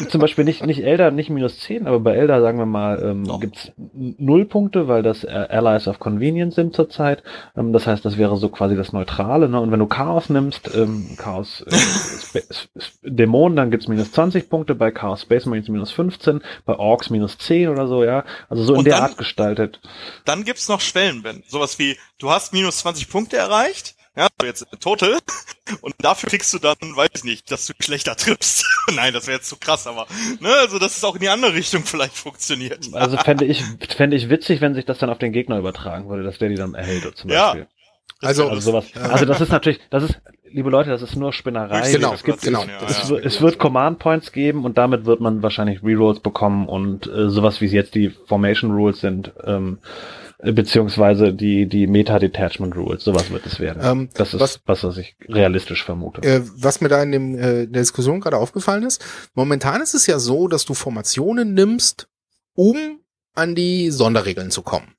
zum 0.10 0.22
Beispiel 0.22 0.44
nicht, 0.44 0.66
nicht 0.66 0.84
Elder, 0.84 1.12
nicht 1.12 1.30
minus 1.30 1.60
10, 1.60 1.88
aber 1.88 2.00
bei 2.00 2.16
Elder, 2.16 2.42
sagen 2.42 2.58
wir 2.58 2.66
mal, 2.66 3.02
ähm, 3.04 3.40
gibt's 3.40 3.72
null 3.94 4.46
Punkte, 4.46 4.88
weil 4.88 5.04
das 5.04 5.26
Allies 5.26 5.88
of 5.88 6.00
Convenience 6.00 6.56
sind 6.56 6.76
zurzeit. 6.76 7.24
Ähm, 7.58 7.74
das 7.74 7.88
heißt, 7.88 8.06
das 8.06 8.18
wäre 8.18 8.38
so 8.38 8.50
quasi 8.50 8.76
das 8.76 8.94
Neutrale. 8.94 9.50
Ne? 9.50 9.60
Und 9.60 9.72
wenn 9.72 9.80
du 9.80 9.88
Chaos 9.88 10.30
nimmst, 10.30 10.74
ähm, 10.76 11.16
Chaos 11.18 11.64
äh, 12.34 12.42
Dämonen, 13.04 13.56
dann 13.56 13.72
gibt's 13.72 13.88
minus 13.88 14.12
20 14.12 14.50
Punkte, 14.50 14.76
bei 14.76 14.92
Chaos 14.92 15.22
Space 15.22 15.46
Marines 15.46 15.70
minus 15.70 15.92
15, 15.92 16.42
bei 16.66 16.76
Orks 16.76 17.10
minus 17.10 17.38
10 17.38 17.70
oder 17.70 17.88
so, 17.88 18.04
ja. 18.04 18.24
Also 18.50 18.64
so 18.64 18.74
in 18.74 18.80
Und 18.80 18.86
der 18.86 18.96
dann, 18.96 19.04
Art 19.04 19.18
gestaltet. 19.18 19.82
Dann 20.26 20.44
gibt's 20.46 20.70
noch 20.70 20.82
Schwellen, 20.82 21.24
Ben. 21.24 21.44
Sowas 21.48 21.80
wie, 21.80 21.98
du 22.18 22.30
hast 22.30 22.54
minus 22.54 22.80
20 22.80 23.10
Punkte 23.10 23.38
erreicht, 23.38 23.97
ja, 24.18 24.28
jetzt 24.44 24.66
total. 24.80 25.20
Und 25.82 25.94
dafür 26.00 26.30
kriegst 26.30 26.54
du 26.54 26.60
dann, 26.60 26.76
weiß 26.82 27.10
ich 27.16 27.24
nicht, 27.24 27.52
dass 27.52 27.68
du 27.68 27.74
schlechter 27.80 28.16
triffst. 28.16 28.66
Nein, 28.96 29.14
das 29.14 29.28
wäre 29.28 29.38
jetzt 29.38 29.50
zu 29.50 29.58
krass, 29.58 29.86
aber 29.86 30.08
ne, 30.40 30.50
also 30.60 30.80
dass 30.80 30.98
es 30.98 31.04
auch 31.04 31.16
in 31.16 31.22
die 31.22 31.30
andere 31.30 31.54
Richtung 31.54 31.84
vielleicht 31.84 32.16
funktioniert. 32.16 32.94
Also 32.94 33.18
fände 33.18 33.46
ich, 33.46 33.64
fände 33.96 34.18
ich 34.18 34.30
witzig, 34.30 34.60
wenn 34.62 34.74
sich 34.74 34.86
das 34.86 34.98
dann 34.98 35.10
auf 35.10 35.20
den 35.20 35.32
Gegner 35.32 35.60
übertragen 35.60 36.10
würde, 36.10 36.24
dass 36.24 36.40
der 36.40 36.50
die 36.50 36.56
dann 36.56 36.74
erhält 36.74 37.04
zum 37.16 37.30
Beispiel. 37.30 37.62
Ja. 37.62 37.68
Also, 38.22 38.48
also 38.48 38.72
sowas. 38.72 38.86
Also 38.96 39.26
das 39.26 39.42
ist 39.42 39.52
natürlich, 39.52 39.80
das 39.92 40.04
ist, 40.04 40.20
liebe 40.52 40.72
Leute, 40.72 40.90
das 40.90 41.04
ist 41.04 41.16
nur 41.16 41.34
Spinnerei. 41.34 41.92
Genau, 41.92 42.14
es 42.14 42.24
gibt, 42.24 42.42
genau. 42.42 42.64
Es, 42.88 43.04
es, 43.04 43.12
es, 43.12 43.42
wird 43.42 43.60
Command 43.60 44.00
Points 44.00 44.32
geben 44.32 44.66
und 44.66 44.78
damit 44.78 45.06
wird 45.06 45.20
man 45.20 45.44
wahrscheinlich 45.44 45.84
Rerolls 45.84 46.20
bekommen 46.20 46.68
und 46.68 47.06
äh, 47.06 47.30
sowas 47.30 47.62
wie 47.62 47.68
jetzt 47.68 47.94
die 47.94 48.10
Formation 48.10 48.72
Rules 48.72 49.00
sind. 49.00 49.32
Ähm, 49.46 49.78
beziehungsweise 50.40 51.34
die, 51.34 51.68
die 51.68 51.88
Meta-Detachment 51.88 52.76
Rules, 52.76 53.04
sowas 53.04 53.32
wird 53.32 53.46
es 53.46 53.60
werden. 53.60 53.82
Ähm, 53.84 54.10
das 54.14 54.34
ist 54.34 54.40
was, 54.40 54.62
was, 54.66 54.84
was 54.84 54.98
ich 54.98 55.16
realistisch 55.28 55.84
vermute. 55.84 56.22
Äh, 56.22 56.42
was 56.56 56.80
mir 56.80 56.90
da 56.90 57.02
in, 57.02 57.12
dem, 57.12 57.36
äh, 57.36 57.64
in 57.64 57.74
der 57.74 57.82
Diskussion 57.82 58.20
gerade 58.20 58.38
aufgefallen 58.38 58.84
ist, 58.84 59.04
momentan 59.34 59.82
ist 59.82 59.96
es 59.96 60.06
ja 60.06 60.20
so, 60.20 60.48
dass 60.48 60.66
du 60.66 60.74
Formationen 60.74 61.54
nimmst, 61.54 62.08
um 62.54 63.00
an 63.34 63.56
die 63.56 63.90
Sonderregeln 63.90 64.52
zu 64.52 64.62
kommen. 64.62 64.94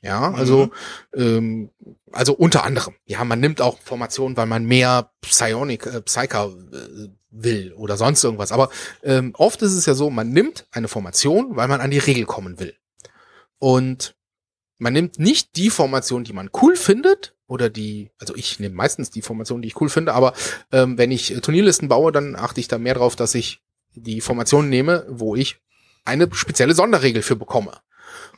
Ja, 0.00 0.32
also, 0.32 0.70
mhm. 1.14 1.20
ähm, 1.20 1.70
also 2.12 2.32
unter 2.34 2.62
anderem. 2.64 2.94
Ja, 3.04 3.24
man 3.24 3.40
nimmt 3.40 3.60
auch 3.60 3.78
Formationen, 3.78 4.36
weil 4.36 4.46
man 4.46 4.64
mehr 4.64 5.10
Psionic, 5.22 5.86
äh, 5.86 6.00
Psyker 6.02 6.52
äh, 6.72 7.08
will 7.30 7.72
oder 7.72 7.96
sonst 7.96 8.22
irgendwas. 8.22 8.52
Aber 8.52 8.70
ähm, 9.02 9.32
oft 9.36 9.60
ist 9.62 9.74
es 9.74 9.86
ja 9.86 9.94
so, 9.94 10.08
man 10.10 10.30
nimmt 10.30 10.66
eine 10.70 10.88
Formation, 10.88 11.56
weil 11.56 11.68
man 11.68 11.80
an 11.80 11.90
die 11.90 11.98
Regel 11.98 12.26
kommen 12.26 12.60
will. 12.60 12.74
Und 13.58 14.14
man 14.78 14.92
nimmt 14.92 15.18
nicht 15.18 15.56
die 15.56 15.70
Formation, 15.70 16.24
die 16.24 16.32
man 16.32 16.50
cool 16.62 16.76
findet, 16.76 17.34
oder 17.48 17.70
die, 17.70 18.10
also 18.18 18.36
ich 18.36 18.60
nehme 18.60 18.74
meistens 18.74 19.10
die 19.10 19.22
Formation, 19.22 19.62
die 19.62 19.68
ich 19.68 19.80
cool 19.80 19.88
finde, 19.88 20.14
aber 20.14 20.34
ähm, 20.70 20.98
wenn 20.98 21.10
ich 21.10 21.34
Turnierlisten 21.40 21.88
baue, 21.88 22.12
dann 22.12 22.36
achte 22.36 22.60
ich 22.60 22.68
da 22.68 22.78
mehr 22.78 22.94
drauf, 22.94 23.16
dass 23.16 23.34
ich 23.34 23.62
die 23.94 24.20
Formation 24.20 24.68
nehme, 24.68 25.06
wo 25.08 25.34
ich 25.34 25.60
eine 26.04 26.32
spezielle 26.34 26.74
Sonderregel 26.74 27.22
für 27.22 27.36
bekomme. 27.36 27.78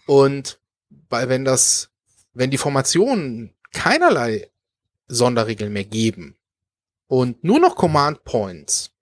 Und 0.07 0.61
weil 1.09 1.29
wenn 1.29 1.44
das, 1.44 1.90
wenn 2.35 2.50
die 2.50 2.59
Formationen 2.59 3.53
keinerlei 3.72 4.50
Sonderregeln 5.09 5.72
mehr 5.72 5.85
geben 5.85 6.37
und 7.09 7.42
nur 7.42 7.59
noch 7.59 7.74
Command 7.74 8.22
Points, 8.22 8.92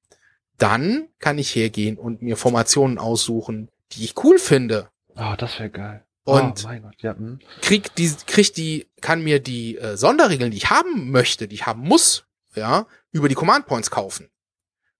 dann 0.57 1.09
kann 1.19 1.39
ich 1.39 1.55
hergehen 1.55 1.99
und 1.99 2.23
mir 2.23 2.37
Formationen 2.37 2.99
aussuchen, 2.99 3.71
die 3.93 4.05
ich 4.05 4.25
cool 4.25 4.39
finde. 4.39 4.89
Ah, 5.15 5.35
oh, 5.35 5.37
das 5.37 5.59
wäre 5.59 5.71
geil. 5.71 6.05
Und 6.29 6.67
oh, 6.67 6.81
Gott, 6.83 6.95
ja, 6.99 7.17
hm. 7.17 7.39
krieg 7.63 7.95
die, 7.95 8.13
krieg 8.27 8.53
die, 8.53 8.87
kann 9.01 9.23
mir 9.23 9.41
die 9.41 9.79
äh, 9.79 9.97
Sonderregeln, 9.97 10.51
die 10.51 10.59
ich 10.59 10.69
haben 10.69 11.11
möchte, 11.11 11.49
die 11.49 11.55
ich 11.55 11.67
haben 11.67 11.81
muss, 11.81 12.27
ja, 12.55 12.87
über 13.13 13.31
die 13.31 13.35
Command 13.35 13.67
Points 13.67 13.91
kaufen. 13.91 14.29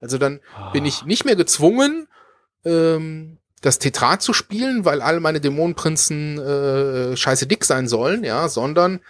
Also 0.01 0.17
dann 0.17 0.41
oh. 0.59 0.73
bin 0.73 0.87
ich 0.87 1.05
nicht 1.05 1.27
mehr 1.27 1.37
gezwungen, 1.37 2.09
ähm, 2.65 3.37
das 3.61 3.79
Tetrat 3.79 4.23
zu 4.23 4.33
spielen, 4.33 4.87
weil 4.87 5.03
alle 5.03 5.21
meine 5.21 5.41
Dämonenprinzen 5.41 6.39
äh, 6.39 7.17
scheiße 7.17 7.47
dick 7.47 7.67
sein 7.67 7.89
sollen, 7.89 8.25
ja, 8.25 8.49
sondern 8.49 9.01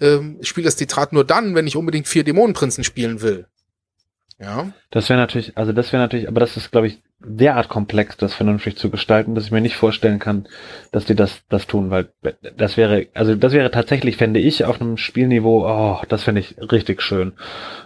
ähm, 0.00 0.38
ich 0.40 0.48
spiele 0.48 0.64
das 0.64 0.76
Tetrat 0.76 1.12
nur 1.12 1.24
dann, 1.24 1.54
wenn 1.54 1.66
ich 1.66 1.76
unbedingt 1.76 2.08
vier 2.08 2.24
Dämonenprinzen 2.24 2.84
spielen 2.84 3.20
will. 3.20 3.48
Ja. 4.38 4.72
Das 4.90 5.10
wäre 5.10 5.18
natürlich, 5.18 5.58
also 5.58 5.72
das 5.72 5.92
wäre 5.92 6.02
natürlich, 6.02 6.28
aber 6.28 6.40
das 6.40 6.56
ist, 6.56 6.70
glaube 6.70 6.86
ich, 6.86 7.02
derart 7.18 7.68
komplex, 7.68 8.16
das 8.16 8.34
vernünftig 8.34 8.76
zu 8.76 8.90
gestalten, 8.90 9.34
dass 9.34 9.44
ich 9.44 9.50
mir 9.50 9.60
nicht 9.60 9.76
vorstellen 9.76 10.18
kann, 10.18 10.46
dass 10.92 11.06
die 11.06 11.14
das, 11.14 11.40
das 11.48 11.66
tun, 11.66 11.90
weil 11.90 12.12
das 12.56 12.76
wäre, 12.76 13.06
also 13.14 13.34
das 13.34 13.52
wäre 13.52 13.70
tatsächlich, 13.70 14.16
fände 14.16 14.40
ich, 14.40 14.64
auf 14.64 14.80
einem 14.80 14.96
Spielniveau, 14.96 15.66
oh, 15.66 16.02
das 16.08 16.24
fände 16.24 16.40
ich 16.40 16.56
richtig 16.70 17.00
schön. 17.02 17.32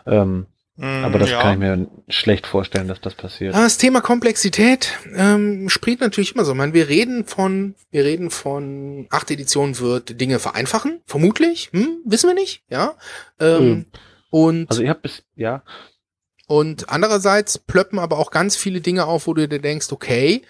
Ähm, 0.06 0.46
mm, 0.76 1.04
aber 1.04 1.20
das 1.20 1.30
ja. 1.30 1.40
kann 1.40 1.52
ich 1.54 1.58
mir 1.60 1.86
schlecht 2.08 2.46
vorstellen, 2.46 2.88
dass 2.88 3.00
das 3.00 3.14
passiert. 3.14 3.54
Das 3.54 3.78
Thema 3.78 4.00
Komplexität 4.00 4.98
ähm, 5.14 5.68
spricht 5.68 6.00
natürlich 6.00 6.34
immer 6.34 6.44
so. 6.44 6.52
Ich 6.52 6.58
meine, 6.58 6.74
wir 6.74 6.88
reden 6.88 7.24
von, 7.24 7.76
wir 7.92 8.04
reden 8.04 8.30
von 8.30 9.06
acht 9.10 9.30
Editionen 9.30 9.78
wird 9.78 10.20
Dinge 10.20 10.40
vereinfachen, 10.40 11.02
vermutlich. 11.06 11.70
Hm, 11.72 11.98
wissen 12.04 12.28
wir 12.28 12.34
nicht, 12.34 12.64
ja. 12.68 12.94
Ähm, 13.38 13.68
mhm. 13.68 13.86
Und 14.30 14.70
also 14.70 14.82
ich 14.82 14.88
habe 14.88 15.00
bis 15.00 15.22
ja 15.36 15.62
und 16.50 16.88
andererseits 16.88 17.58
plöppen 17.58 18.00
aber 18.00 18.18
auch 18.18 18.32
ganz 18.32 18.56
viele 18.56 18.80
Dinge 18.80 19.04
auf, 19.04 19.28
wo 19.28 19.34
du 19.34 19.46
dir 19.46 19.60
denkst, 19.60 19.92
okay, 19.92 20.42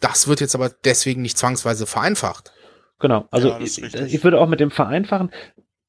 das 0.00 0.26
wird 0.26 0.40
jetzt 0.40 0.56
aber 0.56 0.68
deswegen 0.84 1.22
nicht 1.22 1.38
zwangsweise 1.38 1.86
vereinfacht. 1.86 2.52
Genau, 2.98 3.28
also 3.30 3.50
ja, 3.50 3.60
ich, 3.60 3.80
ich, 3.80 4.24
würde 4.24 4.40
auch 4.40 4.48
mit 4.48 4.58
dem 4.58 4.72
Vereinfachen, 4.72 5.30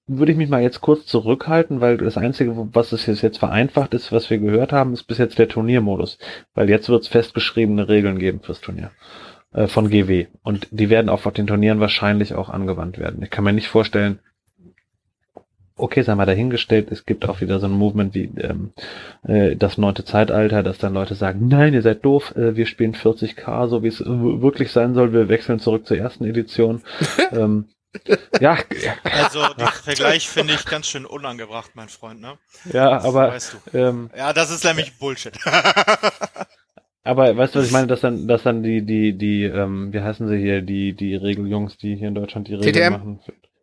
würde 0.06 0.34
ich 0.34 0.38
mich 0.38 0.50
mal 0.50 0.62
jetzt 0.62 0.82
kurz 0.82 1.08
zurückhalten, 1.08 1.82
weil 1.82 1.98
das 1.98 2.16
Einzige, 2.16 2.56
was 2.74 2.92
es 2.92 3.08
jetzt 3.08 3.40
vereinfacht 3.40 3.96
ist, 3.96 4.12
was 4.12 4.30
wir 4.30 4.38
gehört 4.38 4.72
haben, 4.72 4.94
ist 4.94 5.06
bis 5.06 5.18
jetzt 5.18 5.40
der 5.40 5.50
Turniermodus. 5.50 6.20
Weil 6.54 6.70
jetzt 6.70 6.88
wird 6.88 7.02
es 7.02 7.08
festgeschriebene 7.08 7.90
Regeln 7.90 8.20
geben 8.20 8.42
fürs 8.42 8.62
Turnier 8.62 8.92
äh, 9.52 9.66
von 9.66 9.90
GW. 9.90 10.28
Und 10.44 10.68
die 10.70 10.92
werden 10.92 11.10
auch 11.10 11.26
auf 11.26 11.34
den 11.34 11.48
Turnieren 11.48 11.80
wahrscheinlich 11.80 12.36
auch 12.36 12.50
angewandt 12.50 13.00
werden. 13.00 13.24
Ich 13.24 13.32
kann 13.32 13.46
mir 13.46 13.54
nicht 13.54 13.70
vorstellen, 13.70 14.20
okay, 15.80 16.02
sei 16.04 16.16
mal 16.16 16.26
dahingestellt, 16.26 16.92
es 16.92 17.06
gibt 17.06 17.28
auch 17.28 17.42
wieder 17.42 17.60
so 17.60 17.68
ein 17.68 17.72
Movement 17.72 18.14
wie 18.14 18.32
ähm, 18.38 18.74
äh, 19.28 19.56
das 19.56 19.78
neunte 19.78 20.06
Zeitalter, 20.06 20.64
dass 20.64 20.78
dann 20.78 20.94
Leute 20.94 21.16
sagen, 21.16 21.48
nein, 21.48 21.74
ihr 21.74 21.82
seid 21.82 22.04
doof, 22.06 22.36
äh, 22.36 22.56
wir 22.56 22.66
spielen 22.66 22.94
40k, 22.94 23.68
so 23.68 23.84
wie 23.84 23.88
es 23.88 24.04
wirklich 24.06 24.72
sein 24.72 24.94
soll, 24.94 25.14
wir 25.14 25.30
wechseln 25.30 25.60
zurück 25.60 25.86
zur 25.88 25.98
ersten 25.98 26.26
Edition. 26.26 26.82
ähm, 27.32 27.70
ja, 28.40 28.58
also 29.04 29.54
den 29.56 29.68
Vergleich 29.68 30.30
finde 30.30 30.54
ich 30.54 30.66
ganz 30.66 30.88
schön 30.88 31.06
unangebracht, 31.08 31.72
mein 31.74 31.90
Freund, 31.90 32.22
ne? 32.22 32.38
Ja, 32.72 33.02
aber 33.02 33.30
weißt 33.30 33.58
du. 33.74 33.78
ähm, 33.78 34.12
ja, 34.16 34.32
das 34.32 34.52
ist 34.52 34.64
nämlich 34.64 34.98
Bullshit. 35.00 35.34
aber 37.04 37.36
weißt 37.36 37.56
du, 37.56 37.60
was 37.60 37.66
ich 37.66 37.72
meine, 37.72 37.88
dass 37.88 38.02
dann, 38.02 38.28
dass 38.28 38.44
dann 38.44 38.62
die, 38.62 38.86
die, 38.86 39.18
die, 39.18 39.44
ähm, 39.44 39.92
wie 39.92 40.02
heißen 40.02 40.28
sie 40.28 40.38
hier, 40.38 40.62
die, 40.62 40.94
die 40.94 41.16
Regeljungs, 41.16 41.78
die 41.78 41.96
hier 41.96 42.10
in 42.10 42.16
Deutschland 42.16 42.48
die 42.48 42.56
Regeln 42.56 42.74
TTM? 42.74 42.92
machen. 42.92 43.20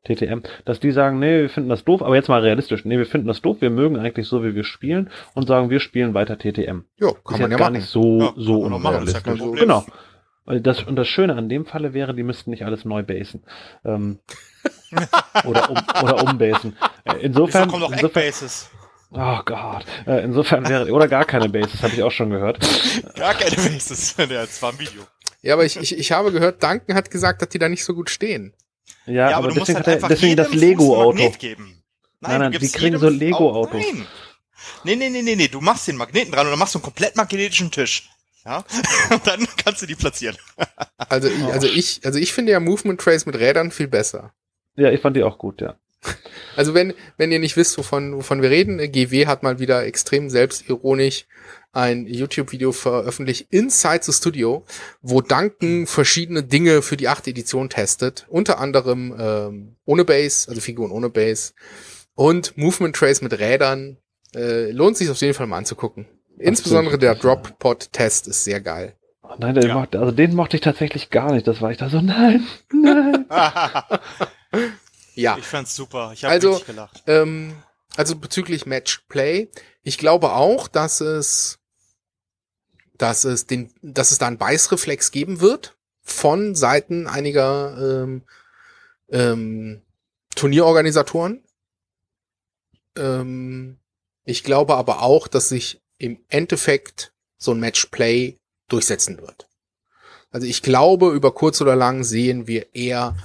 TTM, 0.06 0.40
dass 0.64 0.80
die 0.80 0.92
sagen, 0.92 1.18
nee, 1.18 1.42
wir 1.42 1.50
finden 1.50 1.68
das 1.68 1.84
doof, 1.84 2.02
aber 2.02 2.14
jetzt 2.14 2.28
mal 2.28 2.40
realistisch, 2.40 2.84
nee, 2.84 2.98
wir 2.98 3.06
finden 3.06 3.26
das 3.26 3.42
doof, 3.42 3.58
wir 3.60 3.70
mögen 3.70 3.98
eigentlich 3.98 4.28
so, 4.28 4.44
wie 4.44 4.54
wir 4.54 4.64
spielen 4.64 5.10
und 5.34 5.46
sagen, 5.46 5.70
wir 5.70 5.80
spielen 5.80 6.14
weiter 6.14 6.38
TTM. 6.38 6.84
Ja, 6.98 7.12
kann 7.24 7.34
ist 7.34 7.40
man 7.40 7.50
ja 7.50 7.56
gar 7.56 7.58
machen. 7.70 7.72
nicht 7.74 7.88
so, 7.88 8.20
ja, 8.20 8.32
so 8.36 8.60
unrealistisch. 8.60 9.22
Ja 9.26 9.34
genau. 9.34 9.84
Und 10.46 10.64
das, 10.64 10.84
und 10.84 10.94
das 10.94 11.08
Schöne 11.08 11.34
an 11.34 11.48
dem 11.48 11.66
Falle 11.66 11.92
wäre, 11.92 12.14
die 12.14 12.22
müssten 12.22 12.50
nicht 12.50 12.64
alles 12.64 12.84
neu 12.84 13.02
basen. 13.02 13.42
Ähm, 13.84 14.20
oder, 15.44 15.70
um, 15.70 15.76
oder 16.02 16.22
umbasen. 16.22 16.76
Äh, 17.04 17.16
insofern. 17.22 17.68
kommen 17.68 17.82
noch 17.82 17.90
insofern, 17.90 18.22
Bases. 18.22 18.70
Oh 19.10 19.38
Gott. 19.44 19.84
Äh, 20.06 20.24
insofern 20.24 20.68
wäre, 20.68 20.90
oder 20.92 21.08
gar 21.08 21.24
keine 21.24 21.48
Bases, 21.48 21.82
habe 21.82 21.94
ich 21.94 22.02
auch 22.02 22.10
schon 22.10 22.30
gehört. 22.30 22.58
Gar 23.16 23.34
keine 23.34 23.56
Bases. 23.56 24.16
ja, 24.18 24.26
das 24.26 24.60
war 24.62 24.72
ein 24.72 24.78
Video. 24.78 25.02
Ja, 25.42 25.54
aber 25.54 25.64
ich, 25.64 25.76
ich, 25.76 25.96
ich 25.96 26.12
habe 26.12 26.32
gehört, 26.32 26.62
Duncan 26.62 26.96
hat 26.96 27.10
gesagt, 27.10 27.42
dass 27.42 27.48
die 27.48 27.58
da 27.58 27.68
nicht 27.68 27.84
so 27.84 27.94
gut 27.94 28.10
stehen. 28.10 28.52
Ja, 29.06 29.30
ja 29.30 29.36
aber, 29.36 29.48
aber 29.48 29.54
deswegen, 29.54 29.84
halt 29.84 30.10
deswegen 30.10 30.36
das 30.36 30.52
Lego-Auto. 30.52 31.18
Nein, 31.18 31.32
nein, 32.20 32.40
nein 32.40 32.52
die 32.52 32.68
kriegen 32.68 32.98
so 32.98 33.08
Lego-Autos. 33.08 33.82
Nee, 34.84 34.96
nee, 34.96 35.08
nee, 35.08 35.22
nee, 35.22 35.36
nee, 35.36 35.48
du 35.48 35.60
machst 35.60 35.86
den 35.88 35.96
Magneten 35.96 36.32
dran 36.32 36.46
und 36.46 36.52
dann 36.52 36.58
machst 36.58 36.74
du 36.74 36.78
einen 36.78 36.84
komplett 36.84 37.16
magnetischen 37.16 37.70
Tisch. 37.70 38.08
Ja, 38.44 38.64
und 39.10 39.26
dann 39.26 39.46
kannst 39.56 39.82
du 39.82 39.86
die 39.86 39.96
platzieren. 39.96 40.36
also, 40.96 41.28
ich, 41.28 41.44
also 41.44 41.66
ich, 41.66 42.00
also 42.04 42.18
ich 42.18 42.32
finde 42.32 42.52
ja 42.52 42.60
Movement 42.60 43.00
Trace 43.00 43.26
mit 43.26 43.36
Rädern 43.38 43.72
viel 43.72 43.88
besser. 43.88 44.32
Ja, 44.76 44.90
ich 44.90 45.00
fand 45.00 45.16
die 45.16 45.24
auch 45.24 45.38
gut, 45.38 45.60
ja. 45.60 45.76
Also 46.56 46.72
wenn, 46.72 46.94
wenn 47.18 47.30
ihr 47.30 47.38
nicht 47.38 47.56
wisst, 47.56 47.76
wovon, 47.76 48.16
wovon 48.16 48.40
wir 48.40 48.50
reden, 48.50 48.78
GW 48.78 49.26
hat 49.26 49.42
mal 49.42 49.58
wieder 49.58 49.84
extrem 49.84 50.30
selbstironisch 50.30 51.26
ein 51.72 52.06
YouTube-Video 52.06 52.72
veröffentlicht, 52.72 53.48
Inside 53.50 54.00
the 54.02 54.12
Studio, 54.12 54.64
wo 55.02 55.20
Duncan 55.20 55.86
verschiedene 55.86 56.42
Dinge 56.42 56.80
für 56.80 56.96
die 56.96 57.08
achte 57.08 57.30
Edition 57.30 57.68
testet. 57.68 58.24
Unter 58.30 58.58
anderem 58.58 59.14
ähm, 59.18 59.76
ohne 59.84 60.06
Base, 60.06 60.48
also 60.48 60.62
Figuren 60.62 60.90
ohne 60.90 61.10
Base. 61.10 61.52
Und 62.14 62.56
Movement 62.56 62.96
Trace 62.96 63.20
mit 63.20 63.38
Rädern. 63.38 63.98
Äh, 64.34 64.70
lohnt 64.70 64.96
sich 64.96 65.10
auf 65.10 65.20
jeden 65.20 65.34
Fall 65.34 65.46
mal 65.46 65.58
anzugucken. 65.58 66.06
Insbesondere 66.38 66.98
der 66.98 67.14
Drop-Pod-Test 67.14 68.26
ist 68.26 68.44
sehr 68.44 68.60
geil. 68.60 68.94
Oh 69.22 69.34
nein, 69.38 69.54
den 69.54 69.68
ja. 69.68 69.74
mochte, 69.74 69.98
also 69.98 70.12
den 70.12 70.34
mochte 70.34 70.56
ich 70.56 70.62
tatsächlich 70.62 71.10
gar 71.10 71.32
nicht. 71.32 71.46
Das 71.46 71.60
war 71.60 71.70
ich 71.70 71.76
da 71.76 71.90
so, 71.90 72.00
nein, 72.00 72.46
nein. 72.72 73.26
ja. 75.16 75.36
Ich 75.38 75.44
fand's 75.44 75.74
super. 75.74 76.12
Ich 76.12 76.24
habe 76.24 76.32
also, 76.32 76.60
gelacht. 76.66 77.02
Ähm, 77.06 77.54
also 77.96 78.16
bezüglich 78.16 78.66
Match 78.66 79.04
Play, 79.08 79.48
ich 79.82 79.98
glaube 79.98 80.32
auch, 80.32 80.68
dass 80.68 81.00
es 81.00 81.58
dass 82.98 83.24
es 83.24 83.46
den, 83.46 83.72
dass 83.82 84.10
es 84.10 84.18
da 84.18 84.26
einen 84.26 84.38
Beißreflex 84.38 85.10
geben 85.10 85.40
wird 85.40 85.76
von 86.02 86.54
Seiten 86.54 87.06
einiger 87.06 87.76
ähm, 87.78 88.22
ähm, 89.10 89.82
Turnierorganisatoren. 90.34 91.44
Ähm, 92.96 93.78
ich 94.24 94.44
glaube 94.44 94.76
aber 94.76 95.02
auch, 95.02 95.28
dass 95.28 95.48
sich 95.48 95.82
im 95.98 96.18
Endeffekt 96.28 97.12
so 97.38 97.52
ein 97.52 97.60
Matchplay 97.60 98.38
durchsetzen 98.68 99.20
wird. 99.20 99.48
Also 100.30 100.46
ich 100.46 100.62
glaube, 100.62 101.12
über 101.12 101.32
kurz 101.32 101.60
oder 101.60 101.76
lang 101.76 102.04
sehen 102.04 102.46
wir 102.46 102.74
eher 102.74 103.16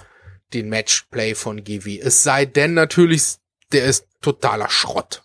den 0.53 0.69
Matchplay 0.69 1.35
von 1.35 1.63
GW. 1.63 1.99
Es 1.99 2.23
sei 2.23 2.45
denn 2.45 2.73
natürlich, 2.73 3.35
der 3.71 3.85
ist 3.85 4.07
totaler 4.21 4.69
Schrott. 4.69 5.23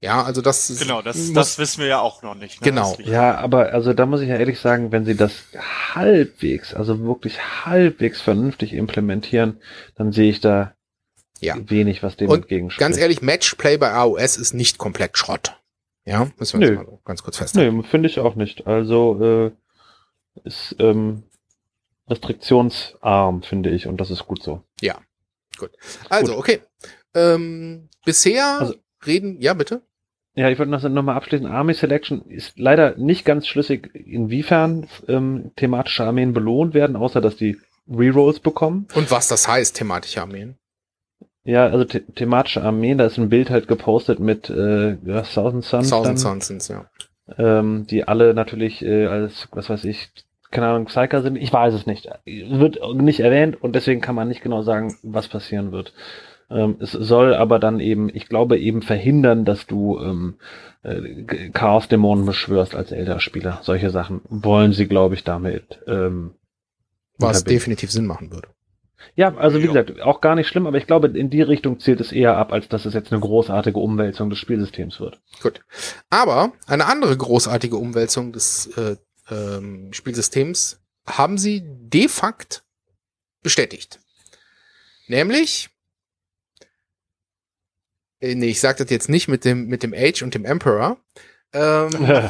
Ja, 0.00 0.22
also 0.22 0.42
das 0.42 0.70
ist, 0.70 0.80
Genau, 0.80 1.02
das, 1.02 1.32
das 1.32 1.58
wissen 1.58 1.80
wir 1.80 1.88
ja 1.88 2.00
auch 2.00 2.22
noch 2.22 2.36
nicht. 2.36 2.60
Ne? 2.60 2.70
Genau. 2.70 2.96
Ja, 3.00 3.36
aber 3.36 3.72
also 3.72 3.92
da 3.92 4.06
muss 4.06 4.20
ich 4.20 4.28
ja 4.28 4.36
ehrlich 4.36 4.60
sagen, 4.60 4.92
wenn 4.92 5.04
sie 5.04 5.16
das 5.16 5.32
halbwegs, 5.94 6.72
also 6.72 7.00
wirklich 7.00 7.38
halbwegs 7.66 8.20
vernünftig 8.20 8.74
implementieren, 8.74 9.60
dann 9.96 10.12
sehe 10.12 10.30
ich 10.30 10.40
da 10.40 10.74
ja. 11.40 11.56
wenig, 11.58 12.04
was 12.04 12.16
dem 12.16 12.28
Und 12.28 12.42
entgegenspricht. 12.42 12.80
Ganz 12.80 12.96
ehrlich, 12.96 13.22
Matchplay 13.22 13.76
bei 13.76 13.92
AOS 13.92 14.36
ist 14.36 14.54
nicht 14.54 14.78
komplett 14.78 15.18
Schrott. 15.18 15.56
Ja, 16.04 16.28
müssen 16.38 16.60
wir 16.60 16.70
Nö. 16.70 16.76
mal 16.76 16.98
ganz 17.04 17.24
kurz 17.24 17.38
festhalten. 17.38 17.78
Nö, 17.78 17.82
finde 17.82 18.08
ich 18.08 18.20
auch 18.20 18.36
nicht. 18.36 18.68
Also 18.68 19.20
äh, 19.20 19.50
ist 20.44 20.76
ähm, 20.78 21.24
restriktionsarm, 22.08 23.42
finde 23.42 23.70
ich, 23.70 23.86
und 23.86 24.00
das 24.00 24.10
ist 24.10 24.26
gut 24.26 24.42
so. 24.42 24.62
Ja, 24.80 24.98
gut. 25.58 25.70
Also, 26.08 26.32
gut. 26.32 26.40
okay. 26.40 26.60
Ähm, 27.14 27.88
bisher 28.04 28.60
also, 28.60 28.74
reden, 29.06 29.40
ja, 29.40 29.54
bitte. 29.54 29.82
Ja, 30.34 30.48
ich 30.48 30.58
wollte 30.58 30.70
noch, 30.70 30.82
noch 30.82 31.02
mal 31.02 31.16
abschließen. 31.16 31.46
Army 31.46 31.74
Selection 31.74 32.22
ist 32.28 32.58
leider 32.58 32.96
nicht 32.96 33.24
ganz 33.24 33.48
schlüssig, 33.48 33.90
inwiefern 33.94 34.86
ähm, 35.08 35.50
thematische 35.56 36.04
Armeen 36.04 36.32
belohnt 36.32 36.74
werden, 36.74 36.94
außer 36.94 37.20
dass 37.20 37.36
die 37.36 37.58
Rerolls 37.90 38.38
bekommen. 38.38 38.86
Und 38.94 39.10
was 39.10 39.26
das 39.26 39.48
heißt, 39.48 39.76
thematische 39.76 40.22
Armeen? 40.22 40.56
Ja, 41.42 41.66
also 41.66 41.86
the 41.88 42.00
thematische 42.00 42.62
Armeen, 42.62 42.98
da 42.98 43.06
ist 43.06 43.18
ein 43.18 43.30
Bild 43.30 43.50
halt 43.50 43.68
gepostet 43.68 44.20
mit 44.20 44.50
äh, 44.50 44.96
ja, 45.04 45.22
Thousand 45.22 45.64
Suns. 45.64 45.90
Thousand 45.90 46.42
Suns, 46.42 46.68
ja. 46.68 46.88
Ähm, 47.36 47.86
die 47.88 48.06
alle 48.06 48.32
natürlich 48.32 48.82
äh, 48.82 49.06
als, 49.06 49.48
was 49.50 49.68
weiß 49.68 49.84
ich, 49.84 50.10
keine 50.50 50.68
Ahnung, 50.68 50.86
Psyker 50.86 51.22
sind. 51.22 51.36
Ich 51.36 51.52
weiß 51.52 51.74
es 51.74 51.86
nicht. 51.86 52.08
Wird 52.24 52.78
nicht 52.94 53.20
erwähnt 53.20 53.62
und 53.62 53.74
deswegen 53.74 54.00
kann 54.00 54.14
man 54.14 54.28
nicht 54.28 54.42
genau 54.42 54.62
sagen, 54.62 54.96
was 55.02 55.28
passieren 55.28 55.72
wird. 55.72 55.92
Ähm, 56.50 56.76
es 56.80 56.92
soll 56.92 57.34
aber 57.34 57.58
dann 57.58 57.80
eben, 57.80 58.08
ich 58.12 58.28
glaube, 58.28 58.58
eben 58.58 58.82
verhindern, 58.82 59.44
dass 59.44 59.66
du 59.66 59.98
ähm, 60.00 60.36
äh, 60.82 61.50
Chaos-Dämonen 61.52 62.24
beschwörst 62.24 62.74
als 62.74 62.90
Elder-Spieler. 62.90 63.60
Solche 63.62 63.90
Sachen 63.90 64.22
wollen 64.28 64.72
sie, 64.72 64.86
glaube 64.86 65.14
ich, 65.14 65.24
damit. 65.24 65.80
Ähm, 65.86 66.32
Was 67.18 67.44
definitiv 67.44 67.90
Sinn 67.90 68.06
machen 68.06 68.32
würde. 68.32 68.48
Ja, 69.14 69.36
also 69.36 69.58
wie 69.58 69.66
ja. 69.66 69.72
gesagt, 69.72 70.00
auch 70.00 70.20
gar 70.20 70.34
nicht 70.34 70.48
schlimm, 70.48 70.66
aber 70.66 70.78
ich 70.78 70.86
glaube, 70.86 71.08
in 71.08 71.30
die 71.30 71.42
Richtung 71.42 71.80
zielt 71.80 72.00
es 72.00 72.12
eher 72.12 72.36
ab, 72.36 72.52
als 72.52 72.68
dass 72.68 72.84
es 72.84 72.94
jetzt 72.94 73.12
eine 73.12 73.20
großartige 73.20 73.78
Umwälzung 73.78 74.30
des 74.30 74.38
Spielsystems 74.38 75.00
wird. 75.00 75.20
Gut. 75.42 75.60
Aber 76.10 76.52
eine 76.66 76.86
andere 76.86 77.16
großartige 77.16 77.76
Umwälzung 77.76 78.32
des 78.32 78.66
äh, 78.76 78.96
ähm, 79.30 79.92
Spielsystems 79.92 80.80
haben 81.06 81.38
sie 81.38 81.62
de 81.64 82.08
facto 82.08 82.60
bestätigt. 83.42 84.00
Nämlich 85.06 85.70
äh, 88.20 88.34
nee, 88.34 88.48
ich 88.48 88.60
sag 88.60 88.76
das 88.78 88.90
jetzt 88.90 89.08
nicht 89.08 89.28
mit 89.28 89.44
dem, 89.44 89.66
mit 89.66 89.82
dem 89.82 89.94
Age 89.94 90.22
und 90.22 90.34
dem 90.34 90.44
Emperor. 90.44 90.98
Ähm, 91.52 91.90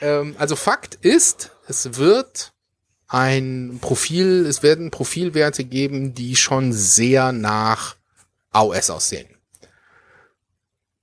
ähm, 0.00 0.34
also 0.38 0.56
Fakt 0.56 0.96
ist, 0.96 1.50
es 1.66 1.96
wird 1.96 2.52
ein 3.06 3.78
Profil, 3.80 4.44
es 4.46 4.62
werden 4.62 4.90
Profilwerte 4.90 5.64
geben, 5.64 6.14
die 6.14 6.36
schon 6.36 6.72
sehr 6.72 7.32
nach 7.32 7.96
AOS 8.50 8.90
aussehen. 8.90 9.28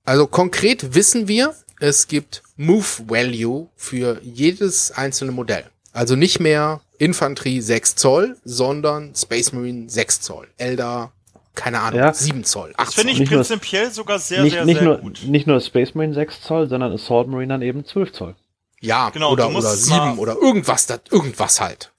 Also 0.04 0.28
konkret 0.28 0.94
wissen 0.94 1.26
wir, 1.26 1.56
es 1.80 2.08
gibt 2.08 2.42
Move 2.56 2.86
Value 3.06 3.68
für 3.76 4.20
jedes 4.22 4.92
einzelne 4.92 5.32
Modell. 5.32 5.64
Also 5.92 6.16
nicht 6.16 6.40
mehr 6.40 6.80
Infanterie 6.98 7.60
6 7.60 7.96
Zoll, 7.96 8.36
sondern 8.44 9.14
Space 9.14 9.52
Marine 9.52 9.88
6 9.88 10.20
Zoll. 10.20 10.48
Elder, 10.56 11.12
keine 11.54 11.80
Ahnung, 11.80 12.00
ja. 12.00 12.12
7 12.12 12.44
Zoll. 12.44 12.74
8 12.76 12.88
das 12.88 12.94
finde 12.94 13.12
ich 13.12 13.20
nicht 13.20 13.32
prinzipiell 13.32 13.84
nur, 13.84 13.92
sogar 13.92 14.18
sehr, 14.18 14.42
nicht, 14.42 14.52
sehr, 14.52 14.64
nicht 14.64 14.78
sehr 14.78 14.88
nur, 14.88 14.98
gut. 14.98 15.22
Nicht 15.26 15.46
nur 15.46 15.60
Space 15.60 15.94
Marine 15.94 16.14
6 16.14 16.42
Zoll, 16.42 16.68
sondern 16.68 16.92
Assault 16.92 17.28
Marine 17.28 17.54
dann 17.54 17.62
eben 17.62 17.84
12 17.84 18.12
Zoll. 18.12 18.34
Ja, 18.80 19.10
genau, 19.10 19.32
oder, 19.32 19.48
oder 19.48 19.74
7 19.74 20.18
oder 20.18 20.36
irgendwas, 20.36 20.86
irgendwas 21.10 21.60
halt 21.60 21.92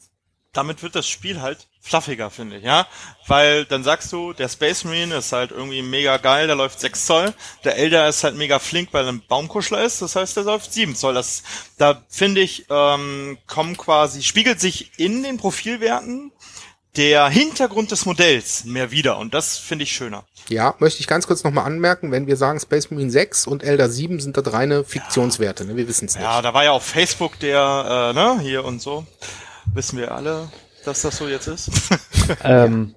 damit 0.58 0.82
wird 0.82 0.96
das 0.96 1.08
Spiel 1.08 1.42
halt 1.42 1.68
fluffiger, 1.82 2.30
finde 2.32 2.58
ich, 2.58 2.64
ja. 2.64 2.88
Weil 3.28 3.66
dann 3.66 3.84
sagst 3.84 4.12
du, 4.12 4.34
der 4.34 4.50
Space 4.50 4.84
Marine 4.84 5.16
ist 5.16 5.32
halt 5.32 5.52
irgendwie 5.52 5.84
mega 5.84 6.18
geil, 6.18 6.48
der 6.48 6.56
läuft 6.56 6.80
6 6.80 7.06
Zoll. 7.06 7.34
Der 7.64 7.78
Elder 7.78 8.10
ist 8.10 8.24
halt 8.24 8.36
mega 8.36 8.58
flink, 8.60 8.90
weil 8.92 9.06
er 9.06 9.12
ein 9.12 9.22
Baumkuschler 9.28 9.84
ist, 9.84 10.02
das 10.02 10.16
heißt, 10.16 10.36
der 10.36 10.44
läuft 10.44 10.74
7 10.74 10.96
Zoll. 10.96 11.14
Das, 11.14 11.44
da 11.78 12.02
finde 12.10 12.42
ich, 12.42 12.66
ähm, 12.70 13.38
kommen 13.46 13.78
quasi, 13.78 14.24
spiegelt 14.24 14.60
sich 14.60 14.98
in 14.98 15.24
den 15.24 15.38
Profilwerten 15.38 16.32
der 16.96 17.30
Hintergrund 17.30 17.92
des 17.92 18.08
Modells 18.08 18.66
mehr 18.66 18.90
wieder 18.90 19.20
und 19.20 19.36
das 19.36 19.60
finde 19.60 19.84
ich 19.84 19.92
schöner. 19.92 20.26
Ja, 20.50 20.74
möchte 20.80 21.00
ich 21.00 21.08
ganz 21.08 21.28
kurz 21.28 21.44
nochmal 21.44 21.66
anmerken, 21.66 22.12
wenn 22.12 22.26
wir 22.26 22.38
sagen 22.38 22.60
Space 22.60 22.90
Marine 22.90 23.12
6 23.12 23.46
und 23.46 23.64
Elder 23.64 23.88
7 23.88 24.20
sind 24.20 24.36
das 24.36 24.52
reine 24.52 24.84
Fiktionswerte, 24.84 25.66
ne? 25.66 25.76
wir 25.76 25.88
wissen 25.88 26.06
es 26.06 26.16
nicht. 26.16 26.24
Ja, 26.24 26.42
da 26.42 26.56
war 26.56 26.64
ja 26.64 26.72
auf 26.72 26.84
Facebook 26.84 27.40
der, 27.40 28.12
äh, 28.12 28.14
ne, 28.14 28.40
hier 28.42 28.66
und 28.66 28.82
so. 28.82 29.06
Wissen 29.74 30.00
wir 30.00 30.12
alle, 30.12 30.50
dass 30.86 31.02
das 31.02 31.18
so 31.18 31.28
jetzt 31.28 31.48
ist? 31.48 31.70
ähm, 32.44 32.96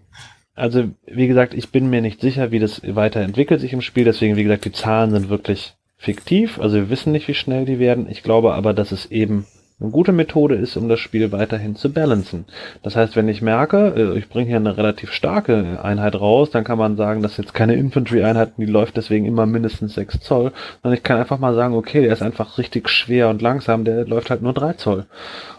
also, 0.54 0.90
wie 1.06 1.28
gesagt, 1.28 1.54
ich 1.54 1.70
bin 1.70 1.90
mir 1.90 2.02
nicht 2.02 2.20
sicher, 2.20 2.50
wie 2.50 2.58
das 2.58 2.82
weiterentwickelt 2.84 3.60
sich 3.60 3.72
im 3.72 3.80
Spiel. 3.80 4.04
Deswegen, 4.04 4.36
wie 4.36 4.44
gesagt, 4.44 4.64
die 4.64 4.72
Zahlen 4.72 5.10
sind 5.10 5.28
wirklich 5.30 5.74
fiktiv. 5.96 6.58
Also 6.58 6.76
wir 6.76 6.90
wissen 6.90 7.12
nicht, 7.12 7.28
wie 7.28 7.34
schnell 7.34 7.66
die 7.66 7.78
werden. 7.78 8.08
Ich 8.08 8.22
glaube 8.22 8.54
aber, 8.54 8.72
dass 8.72 8.90
es 8.90 9.06
eben 9.06 9.46
eine 9.80 9.90
gute 9.90 10.12
Methode 10.12 10.56
ist, 10.56 10.76
um 10.76 10.88
das 10.88 11.00
Spiel 11.00 11.32
weiterhin 11.32 11.76
zu 11.76 11.92
balancen. 11.92 12.44
Das 12.82 12.96
heißt, 12.96 13.16
wenn 13.16 13.28
ich 13.28 13.40
merke, 13.40 13.94
äh, 13.96 14.18
ich 14.18 14.28
bringe 14.28 14.48
hier 14.48 14.56
eine 14.56 14.76
relativ 14.76 15.12
starke 15.12 15.82
Einheit 15.82 16.14
raus, 16.14 16.50
dann 16.50 16.64
kann 16.64 16.78
man 16.78 16.96
sagen, 16.96 17.22
das 17.22 17.32
ist 17.32 17.38
jetzt 17.38 17.54
keine 17.54 17.74
Infantry-Einheit, 17.74 18.52
die 18.58 18.66
läuft 18.66 18.96
deswegen 18.96 19.26
immer 19.26 19.46
mindestens 19.46 19.94
6 19.94 20.20
Zoll, 20.20 20.52
sondern 20.82 20.96
ich 20.96 21.02
kann 21.02 21.18
einfach 21.18 21.38
mal 21.38 21.54
sagen, 21.54 21.74
okay, 21.74 22.02
der 22.02 22.12
ist 22.12 22.22
einfach 22.22 22.58
richtig 22.58 22.88
schwer 22.88 23.28
und 23.30 23.40
langsam, 23.40 23.84
der 23.84 24.06
läuft 24.06 24.30
halt 24.30 24.42
nur 24.42 24.52
3 24.52 24.74
Zoll. 24.74 25.06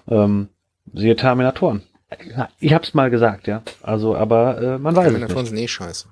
Ähm, 0.08 0.50
Siehe 0.94 1.16
Terminatoren. 1.16 1.84
Ich 2.60 2.74
hab's 2.74 2.94
mal 2.94 3.10
gesagt, 3.10 3.48
ja. 3.48 3.64
Also, 3.82 4.16
aber 4.16 4.62
äh, 4.62 4.78
man 4.78 4.96
weiß 4.96 5.08
es 5.08 5.12
nicht. 5.14 5.20
Terminatoren 5.20 5.46
sind 5.46 5.58
eh 5.58 5.68
scheiße. 5.68 6.08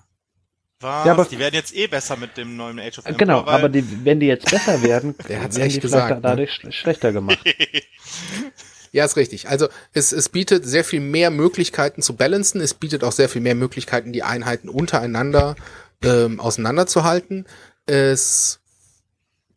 Was? 0.81 1.05
Ja, 1.05 1.11
aber 1.11 1.25
die 1.25 1.39
werden 1.39 1.55
jetzt 1.55 1.75
eh 1.75 1.87
besser 1.87 2.15
mit 2.15 2.37
dem 2.37 2.55
neuen 2.55 2.79
Age 2.79 2.99
of 2.99 3.05
Empire. 3.05 3.17
Genau, 3.17 3.45
aber 3.45 3.67
die, 3.67 4.05
wenn 4.05 4.21
die 4.21 4.27
jetzt 4.27 4.49
besser 4.49 4.81
werden, 4.81 5.13
der 5.27 5.43
hat's 5.43 5.57
werden 5.57 5.73
die 5.73 5.79
gesagt, 5.81 6.15
ne? 6.15 6.21
dadurch 6.21 6.61
schlechter 6.69 7.11
gemacht. 7.11 7.39
ja, 8.93 9.03
ist 9.03 9.17
richtig. 9.17 9.49
Also 9.49 9.67
es, 9.91 10.13
es 10.13 10.29
bietet 10.29 10.65
sehr 10.65 10.85
viel 10.85 11.01
mehr 11.01 11.31
Möglichkeiten 11.31 12.01
zu 12.01 12.15
balancen. 12.15 12.61
Es 12.61 12.73
bietet 12.73 13.03
auch 13.03 13.11
sehr 13.11 13.27
viel 13.27 13.41
mehr 13.41 13.55
Möglichkeiten, 13.55 14.13
die 14.13 14.23
Einheiten 14.23 14.69
untereinander 14.69 15.57
ähm, 16.01 16.39
auseinanderzuhalten. 16.39 17.45
Es 17.85 18.58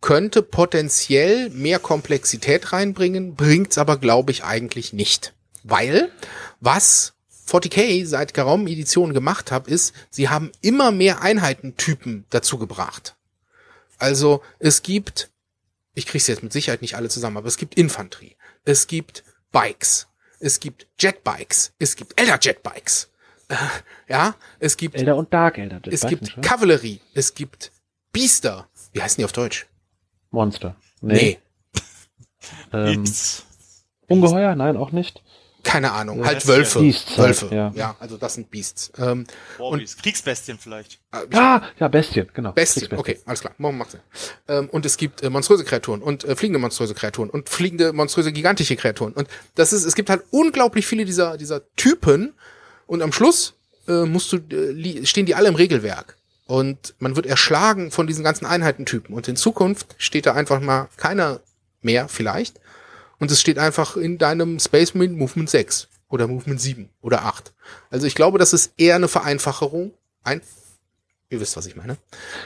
könnte 0.03 0.43
potenziell 0.43 1.49
mehr 1.51 1.79
Komplexität 1.79 2.73
reinbringen, 2.75 3.35
bringt's 3.35 3.79
aber, 3.79 3.97
glaube 3.97 4.33
ich, 4.33 4.45
eigentlich 4.45 4.93
nicht. 4.93 5.33
Weil, 5.63 6.13
was 6.61 7.15
40k 7.49 8.05
seit 8.05 8.35
geraumen 8.35 8.67
Editionen 8.67 9.15
gemacht 9.15 9.51
hat, 9.51 9.69
ist, 9.69 9.95
sie 10.11 10.29
haben 10.29 10.53
immer 10.61 10.91
mehr 10.91 11.23
Einheitentypen 11.23 12.27
dazu 12.29 12.59
gebracht. 12.59 13.17
Also, 13.99 14.43
es 14.59 14.83
gibt, 14.83 15.31
ich 15.95 16.07
krieg's 16.07 16.27
jetzt 16.27 16.43
mit 16.43 16.53
Sicherheit 16.53 16.83
nicht 16.83 16.97
alle 16.97 17.09
zusammen, 17.09 17.37
aber 17.37 17.49
es 17.49 17.57
gibt 17.57 17.77
Infanterie, 17.77 18.37
es 18.65 18.89
gibt 18.89 19.23
Bikes, 19.53 20.09
es 20.41 20.59
gibt 20.59 20.89
Jetbikes, 20.99 21.73
es 21.79 21.95
gibt 21.95 22.21
Elder 22.21 22.39
Jetbikes. 22.41 23.09
Äh, 23.49 23.57
ja, 24.09 24.35
es 24.59 24.77
gibt 24.77 24.97
Elder 24.97 25.17
und 25.17 25.33
Dark 25.33 25.59
Elder. 25.59 25.81
Es 25.89 26.05
gibt 26.07 26.43
Kavallerie, 26.43 27.01
es 27.15 27.35
gibt 27.35 27.71
Biester. 28.13 28.69
Wie 28.93 29.01
heißen 29.01 29.19
die 29.19 29.25
auf 29.25 29.33
Deutsch? 29.33 29.67
Monster. 30.33 30.75
Nee. 31.01 31.39
nee. 32.73 32.73
ähm, 32.93 33.05
Ungeheuer? 34.09 34.55
Nein, 34.57 34.77
auch 34.77 34.93
nicht. 34.93 35.23
Keine 35.63 35.93
Ahnung, 35.93 36.19
ja, 36.21 36.27
halt 36.27 36.47
Wölfe. 36.49 36.81
Beasts, 36.81 37.17
Wölfe. 37.17 37.43
Halt, 37.43 37.53
ja. 37.53 37.73
ja, 37.75 37.97
also 38.01 38.17
das 38.17 38.35
sind 38.35 38.51
Beasts. 38.51 38.91
Ähm, 38.99 39.27
und 39.59 39.97
Kriegsbestien 40.03 40.59
vielleicht. 40.59 40.99
Äh, 41.13 41.37
ah, 41.37 41.63
ja, 41.79 41.87
Bestien, 41.87 42.29
genau. 42.35 42.51
Bestien, 42.51 42.89
okay, 42.97 43.21
alles 43.27 43.43
klar. 43.43 43.55
Morgen 43.59 43.79
macht 43.79 43.93
Sinn. 43.93 44.01
Ähm, 44.49 44.69
und 44.71 44.85
es 44.85 44.97
gibt 44.97 45.23
äh, 45.23 45.31
monströse 45.31 45.65
Kreaturen 45.65 46.03
und 46.03 46.25
äh, 46.25 46.35
fliegende 46.35 46.59
monströse 46.59 46.95
Kreaturen 46.95 47.31
und 47.31 47.49
fliegende 47.49 47.93
monströse 47.93 48.33
gigantische 48.33 48.75
Kreaturen. 48.75 49.13
Und 49.13 49.29
das 49.55 49.73
ist, 49.73 49.85
es 49.85 49.95
gibt 49.95 50.11
halt 50.11 50.25
unglaublich 50.31 50.85
viele 50.85 51.05
dieser, 51.05 51.37
dieser 51.37 51.63
Typen 51.77 52.35
und 52.87 53.01
am 53.01 53.13
Schluss 53.13 53.55
äh, 53.87 54.05
musst 54.05 54.33
du, 54.33 54.39
äh, 54.39 55.07
stehen 55.07 55.27
die 55.27 55.37
alle 55.37 55.49
im 55.49 55.55
Regelwerk. 55.55 56.17
Und 56.53 56.95
man 56.99 57.17
wird 57.17 57.25
erschlagen 57.25 57.91
von 57.91 58.07
diesen 58.07 58.25
ganzen 58.25 58.45
Einheitentypen. 58.45 59.15
Und 59.15 59.27
in 59.27 59.37
Zukunft 59.37 59.95
steht 59.97 60.27
da 60.27 60.35
einfach 60.35 60.61
mal 60.61 60.91
keiner 60.99 61.41
mehr, 61.81 62.09
vielleicht. 62.09 62.61
Und 63.19 63.31
es 63.31 63.41
steht 63.41 63.59
einfach 63.59 63.97
in 63.97 64.19
deinem 64.19 64.61
Space 64.61 64.93
Marine 64.93 65.17
Movement 65.17 65.49
6 65.49 65.89
oder 66.11 66.29
Movement 66.29 66.61
7 66.61 66.91
oder 67.01 67.25
8. 67.25 67.55
Also 67.89 68.07
ich 68.07 68.15
glaube, 68.15 68.39
das 68.39 68.53
ist 68.53 68.75
eher 68.77 68.97
eine 68.97 69.09
Vereinfachung. 69.09 69.95
Ein 70.25 70.43
Ihr 71.33 71.41
wisst, 71.41 71.57
was 71.57 71.67
ich 71.67 71.77
meine. 71.77 71.97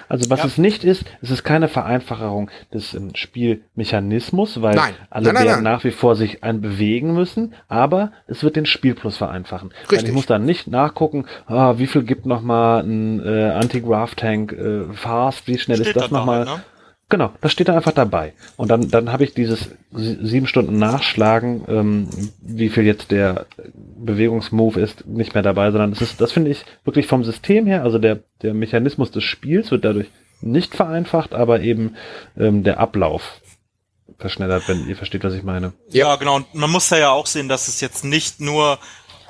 Also 0.09 0.31
was 0.31 0.39
ja. 0.39 0.47
es 0.47 0.59
nicht 0.59 0.85
ist, 0.85 1.07
es 1.21 1.33
ist 1.33 1.43
keine 1.43 1.67
Vereinfachung 1.67 2.53
des 2.73 2.95
ähm, 2.95 3.17
Spielmechanismus, 3.17 4.63
weil 4.63 4.77
nein. 4.77 4.95
alle 5.11 5.33
nein, 5.33 5.45
werden 5.45 5.65
nein. 5.65 5.73
nach 5.73 5.83
wie 5.83 5.91
vor 5.91 6.15
sich 6.15 6.45
ein 6.45 6.61
bewegen 6.61 7.13
müssen, 7.13 7.55
aber 7.67 8.13
es 8.29 8.45
wird 8.45 8.55
den 8.55 8.65
Spielplus 8.65 9.17
vereinfachen. 9.17 9.71
Richtig. 9.73 9.99
Weil 9.99 10.09
ich 10.09 10.15
muss 10.15 10.27
dann 10.27 10.45
nicht 10.45 10.69
nachgucken, 10.69 11.27
ah, 11.47 11.79
wie 11.79 11.89
viel 11.89 12.05
gibt 12.05 12.27
nochmal 12.27 12.85
ein 12.85 13.19
äh, 13.27 13.51
Anti-Grav-Tank 13.51 14.53
äh, 14.53 14.85
Fast, 14.93 15.49
wie 15.49 15.59
schnell 15.59 15.79
Steht 15.79 15.89
ist 15.89 15.97
das 15.97 16.11
nochmal? 16.13 16.47
Halt, 16.47 16.59
ne? 16.59 16.65
Genau, 17.09 17.33
das 17.41 17.53
steht 17.53 17.69
da 17.69 17.77
einfach 17.77 17.93
dabei. 17.93 18.33
Und 18.57 18.69
dann, 18.69 18.91
dann 18.91 19.13
habe 19.13 19.23
ich 19.23 19.33
dieses 19.33 19.71
sieben 19.93 20.49
Stunden 20.49 20.77
Nachschlagen, 20.77 21.65
ähm, 21.69 22.09
wie 22.41 22.69
viel 22.69 22.85
jetzt 22.85 23.13
der 23.13 23.47
Bewegungsmove 23.75 24.77
ist, 24.79 25.07
nicht 25.07 25.35
mehr 25.35 25.45
dabei, 25.45 25.71
sondern 25.71 25.91
das 25.91 26.03
ist, 26.03 26.21
das 26.21 26.33
finde 26.33 26.51
ich 26.51 26.65
wirklich 26.85 27.07
vom 27.07 27.23
System 27.23 27.67
her, 27.67 27.85
also 27.85 27.99
der, 27.99 28.21
der 28.43 28.55
Mechanismus 28.55 29.13
des 29.13 29.23
Spiels 29.23 29.71
wird 29.71 29.85
dadurch 29.85 30.09
nicht 30.41 30.75
vereinfacht, 30.75 31.33
aber 31.33 31.61
eben 31.61 31.95
ähm, 32.37 32.65
der 32.65 32.81
Ablauf 32.81 33.41
verschnellert, 34.19 34.69
wenn 34.69 34.89
ihr 34.89 34.97
versteht, 34.97 35.23
was 35.25 35.35
ich 35.35 35.43
meine. 35.45 35.75
Ja, 35.91 36.17
genau. 36.17 36.37
Und 36.37 36.55
man 36.55 36.71
muss 36.71 36.89
da 36.89 36.99
ja 36.99 37.11
auch 37.11 37.27
sehen, 37.27 37.49
dass 37.49 37.69
es 37.69 37.81
jetzt 37.81 38.05
nicht 38.05 38.41
nur 38.41 38.79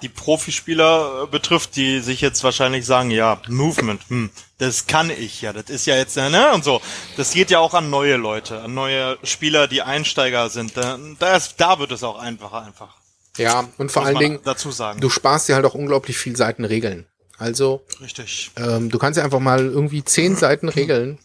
die 0.03 0.09
Profispieler 0.09 1.25
äh, 1.25 1.27
betrifft, 1.27 1.77
die 1.77 2.01
sich 2.01 2.21
jetzt 2.21 2.45
wahrscheinlich 2.45 2.87
sagen, 2.87 3.11
ja, 3.11 3.41
Movement, 3.49 4.01
hm, 4.09 4.31
das 4.59 4.87
kann 4.87 5.11
ich 5.11 5.43
ja, 5.43 5.53
das 5.53 5.69
ist 5.69 5.87
ja 5.87 5.97
jetzt, 5.97 6.17
ne, 6.17 6.53
und 6.55 6.65
so. 6.65 6.81
Das 7.17 7.33
geht 7.33 7.51
ja 7.51 7.59
auch 7.59 7.75
an 7.75 7.91
neue 7.91 8.17
Leute, 8.17 8.63
an 8.63 8.75
neue 8.75 9.19
Spieler, 9.23 9.69
die 9.69 9.83
Einsteiger 9.83 10.49
sind. 10.49 10.77
Da, 10.77 10.99
da, 11.19 11.37
ist, 11.37 11.61
da 11.61 11.79
wird 11.79 11.93
es 11.93 12.03
auch 12.03 12.19
einfacher 12.19 12.63
einfach. 12.63 12.97
Ja, 13.37 13.69
und 13.77 13.93
vor 13.93 14.07
allen 14.07 14.19
Dingen, 14.19 14.41
dazu 14.45 14.71
sagen. 14.71 15.01
du 15.01 15.11
sparst 15.11 15.49
dir 15.49 15.57
halt 15.57 15.67
auch 15.67 15.75
unglaublich 15.75 16.17
viel 16.17 16.37
Seiten 16.37 16.65
Regeln. 16.65 17.07
Also, 17.39 17.85
Richtig. 18.01 18.51
Ähm, 18.57 18.91
du 18.91 18.99
kannst 18.99 19.19
ja 19.19 19.25
einfach 19.25 19.41
mal 19.41 19.61
irgendwie 19.61 20.03
zehn 20.03 20.37
Seiten 20.37 20.71
Regeln 20.71 21.19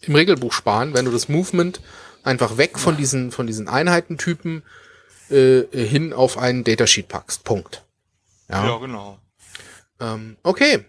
im 0.00 0.16
Regelbuch 0.16 0.52
sparen, 0.52 0.92
wenn 0.94 1.04
du 1.04 1.12
das 1.12 1.28
Movement 1.28 1.80
einfach 2.24 2.56
weg 2.56 2.80
von 2.80 2.96
diesen, 2.96 3.30
von 3.30 3.46
diesen 3.46 3.68
Einheitentypen 3.68 4.64
äh, 5.30 5.62
hin 5.72 6.12
auf 6.12 6.36
einen 6.36 6.64
Datasheet 6.64 7.06
packst. 7.06 7.44
Punkt. 7.44 7.84
Ja, 8.48 8.66
ja 8.66 8.76
genau. 8.78 9.18
Ähm, 10.00 10.36
okay. 10.42 10.84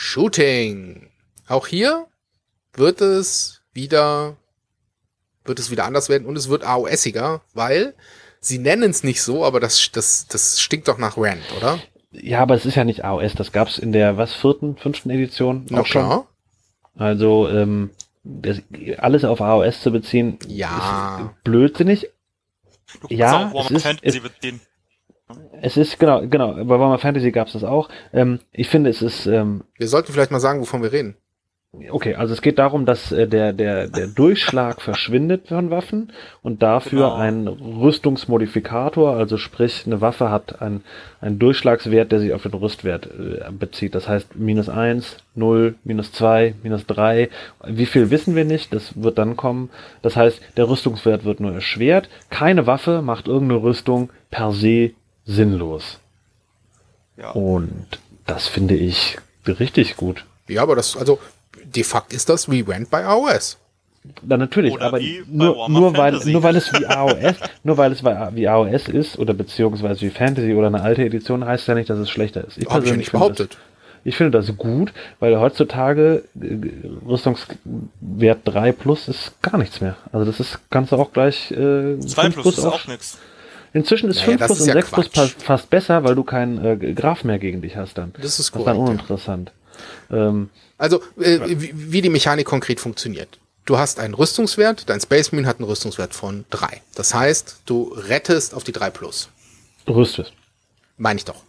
Shooting. 0.00 1.10
Auch 1.48 1.66
hier 1.66 2.06
wird 2.74 3.00
es 3.00 3.62
wieder 3.72 4.36
wird 5.44 5.58
es 5.58 5.72
wieder 5.72 5.86
anders 5.86 6.08
werden 6.08 6.26
und 6.28 6.36
es 6.36 6.48
wird 6.48 6.62
AOSiger, 6.62 7.40
weil 7.52 7.94
sie 8.38 8.58
nennen 8.58 8.90
es 8.90 9.02
nicht 9.02 9.22
so, 9.22 9.44
aber 9.44 9.58
das, 9.58 9.90
das, 9.90 10.28
das 10.28 10.60
stinkt 10.60 10.86
doch 10.86 10.98
nach 10.98 11.16
Rand, 11.16 11.42
oder? 11.56 11.80
Ja, 12.12 12.40
aber 12.40 12.54
es 12.54 12.64
ist 12.64 12.76
ja 12.76 12.84
nicht 12.84 13.04
AOS, 13.04 13.34
das 13.34 13.50
gab's 13.50 13.76
in 13.78 13.90
der 13.90 14.16
was 14.16 14.34
vierten, 14.34 14.76
fünften 14.76 15.10
Edition 15.10 15.66
auch 15.74 15.86
schon. 15.86 16.24
Also 16.94 17.48
ähm, 17.48 17.90
das, 18.22 18.62
alles 18.98 19.24
auf 19.24 19.40
AOS 19.40 19.80
zu 19.80 19.90
beziehen, 19.90 20.38
ja. 20.46 21.18
ist 21.18 21.42
blödsinnig, 21.42 22.08
Du 23.00 23.14
ja, 23.14 23.50
auch, 23.52 23.66
es 23.66 23.76
ist, 23.76 23.82
Fantasy 23.82 24.22
es, 24.24 24.40
den. 24.40 24.60
Es 25.60 25.76
ist, 25.76 25.98
genau, 25.98 26.26
genau, 26.26 26.54
bei 26.54 26.78
Warhammer 26.78 26.98
Fantasy 26.98 27.30
gab 27.32 27.48
es 27.48 27.52
das 27.52 27.64
auch. 27.64 27.88
Ähm, 28.12 28.40
ich 28.52 28.68
finde, 28.68 28.90
es 28.90 29.02
ist. 29.02 29.26
Ähm, 29.26 29.64
wir 29.76 29.88
sollten 29.88 30.12
vielleicht 30.12 30.30
mal 30.30 30.40
sagen, 30.40 30.60
wovon 30.60 30.82
wir 30.82 30.92
reden. 30.92 31.16
Okay, 31.90 32.14
also 32.14 32.32
es 32.32 32.40
geht 32.40 32.58
darum, 32.58 32.86
dass 32.86 33.12
äh, 33.12 33.28
der, 33.28 33.52
der, 33.52 33.88
der 33.88 34.06
Durchschlag 34.06 34.80
verschwindet 34.80 35.48
von 35.48 35.70
Waffen 35.70 36.12
und 36.42 36.62
dafür 36.62 37.10
genau. 37.10 37.14
ein 37.14 37.46
Rüstungsmodifikator, 37.46 39.14
also 39.14 39.36
sprich 39.36 39.82
eine 39.84 40.00
Waffe 40.00 40.30
hat 40.30 40.62
einen, 40.62 40.82
einen 41.20 41.38
Durchschlagswert, 41.38 42.10
der 42.10 42.20
sich 42.20 42.32
auf 42.32 42.42
den 42.42 42.54
Rüstwert 42.54 43.06
äh, 43.06 43.50
bezieht. 43.52 43.94
Das 43.94 44.08
heißt 44.08 44.36
minus 44.36 44.70
eins, 44.70 45.18
null, 45.34 45.74
minus 45.84 46.10
zwei, 46.12 46.54
minus 46.62 46.86
drei. 46.86 47.28
Wie 47.66 47.86
viel 47.86 48.10
wissen 48.10 48.34
wir 48.34 48.46
nicht, 48.46 48.72
das 48.72 49.02
wird 49.02 49.18
dann 49.18 49.36
kommen. 49.36 49.68
Das 50.00 50.16
heißt, 50.16 50.40
der 50.56 50.70
Rüstungswert 50.70 51.26
wird 51.26 51.40
nur 51.40 51.52
erschwert. 51.52 52.08
Keine 52.30 52.66
Waffe 52.66 53.02
macht 53.02 53.28
irgendeine 53.28 53.62
Rüstung 53.62 54.08
per 54.30 54.52
se 54.52 54.92
sinnlos. 55.28 56.00
Ja. 57.16 57.30
Und 57.30 57.86
das 58.26 58.48
finde 58.48 58.74
ich 58.74 59.18
richtig 59.46 59.96
gut. 59.96 60.24
Ja, 60.48 60.62
aber 60.62 60.74
das, 60.74 60.96
also 60.96 61.20
de 61.64 61.84
facto 61.84 62.16
ist 62.16 62.28
das 62.28 62.50
wie 62.50 62.62
Rent 62.62 62.90
bei 62.90 63.04
AOS. 63.04 63.58
Na, 64.22 64.36
natürlich, 64.36 64.72
oder 64.72 64.86
aber 64.86 65.00
nur, 65.26 65.68
nur 65.68 65.96
weil, 65.96 66.18
nur 66.24 66.42
weil 66.42 66.56
es 66.56 66.72
wie 66.72 66.86
AOS, 66.86 67.36
nur 67.62 67.76
weil 67.76 67.92
es 67.92 68.02
wie 68.02 68.48
AOS 68.48 68.88
ist, 68.88 69.18
oder 69.18 69.34
beziehungsweise 69.34 70.00
wie 70.00 70.10
Fantasy 70.10 70.54
oder 70.54 70.68
eine 70.68 70.80
alte 70.80 71.04
Edition, 71.04 71.44
heißt 71.44 71.68
ja 71.68 71.74
nicht, 71.74 71.90
dass 71.90 71.98
es 71.98 72.08
schlechter 72.08 72.46
ist. 72.46 72.56
Ich 72.56 72.68
Hab 72.68 72.84
ich 72.84 72.90
ja 72.90 72.96
nicht 72.96 73.12
behauptet. 73.12 73.52
Das, 73.52 73.58
ich 74.04 74.16
finde 74.16 74.38
das 74.38 74.56
gut, 74.56 74.92
weil 75.20 75.38
heutzutage 75.38 76.22
äh, 76.40 76.56
Rüstungswert 77.06 78.40
3 78.44 78.72
plus 78.72 79.08
ist 79.08 79.42
gar 79.42 79.58
nichts 79.58 79.80
mehr. 79.82 79.96
Also 80.12 80.24
das 80.24 80.40
ist, 80.40 80.58
kannst 80.70 80.92
du 80.92 80.96
auch 80.96 81.12
gleich, 81.12 81.50
äh, 81.50 81.98
2 81.98 82.30
plus, 82.30 82.42
plus 82.42 82.58
ist 82.58 82.64
auch 82.64 82.86
nichts. 82.86 83.18
Inzwischen 83.72 84.10
ist 84.10 84.16
naja, 84.26 84.38
5 84.38 84.46
plus 84.46 84.60
und 84.60 84.66
ja 84.66 84.72
6 84.74 84.90
Quatsch. 84.90 85.12
plus 85.12 85.34
fast 85.38 85.70
besser, 85.70 86.04
weil 86.04 86.14
du 86.14 86.24
keinen 86.24 86.64
äh, 86.64 86.94
Graph 86.94 87.24
mehr 87.24 87.38
gegen 87.38 87.62
dich 87.62 87.76
hast 87.76 87.98
dann. 87.98 88.12
Das 88.20 88.38
ist 88.38 88.52
korrekt. 88.52 88.68
Das 88.68 88.74
ist 88.74 88.78
dann 88.78 88.88
uninteressant. 88.88 89.52
Ja. 90.10 90.28
Ähm, 90.28 90.50
also, 90.78 91.02
äh, 91.20 91.40
wie, 91.46 91.92
wie 91.92 92.02
die 92.02 92.08
Mechanik 92.08 92.46
konkret 92.46 92.80
funktioniert. 92.80 93.38
Du 93.64 93.76
hast 93.76 94.00
einen 94.00 94.14
Rüstungswert, 94.14 94.88
dein 94.88 95.00
Space 95.00 95.32
Marine 95.32 95.46
hat 95.46 95.58
einen 95.58 95.68
Rüstungswert 95.68 96.14
von 96.14 96.46
3. 96.50 96.80
Das 96.94 97.12
heißt, 97.12 97.62
du 97.66 97.92
rettest 97.94 98.54
auf 98.54 98.64
die 98.64 98.72
3 98.72 98.90
plus. 98.90 99.28
Rüstest. 99.86 100.32
Meine 100.96 101.18
ich 101.18 101.24
doch. 101.24 101.42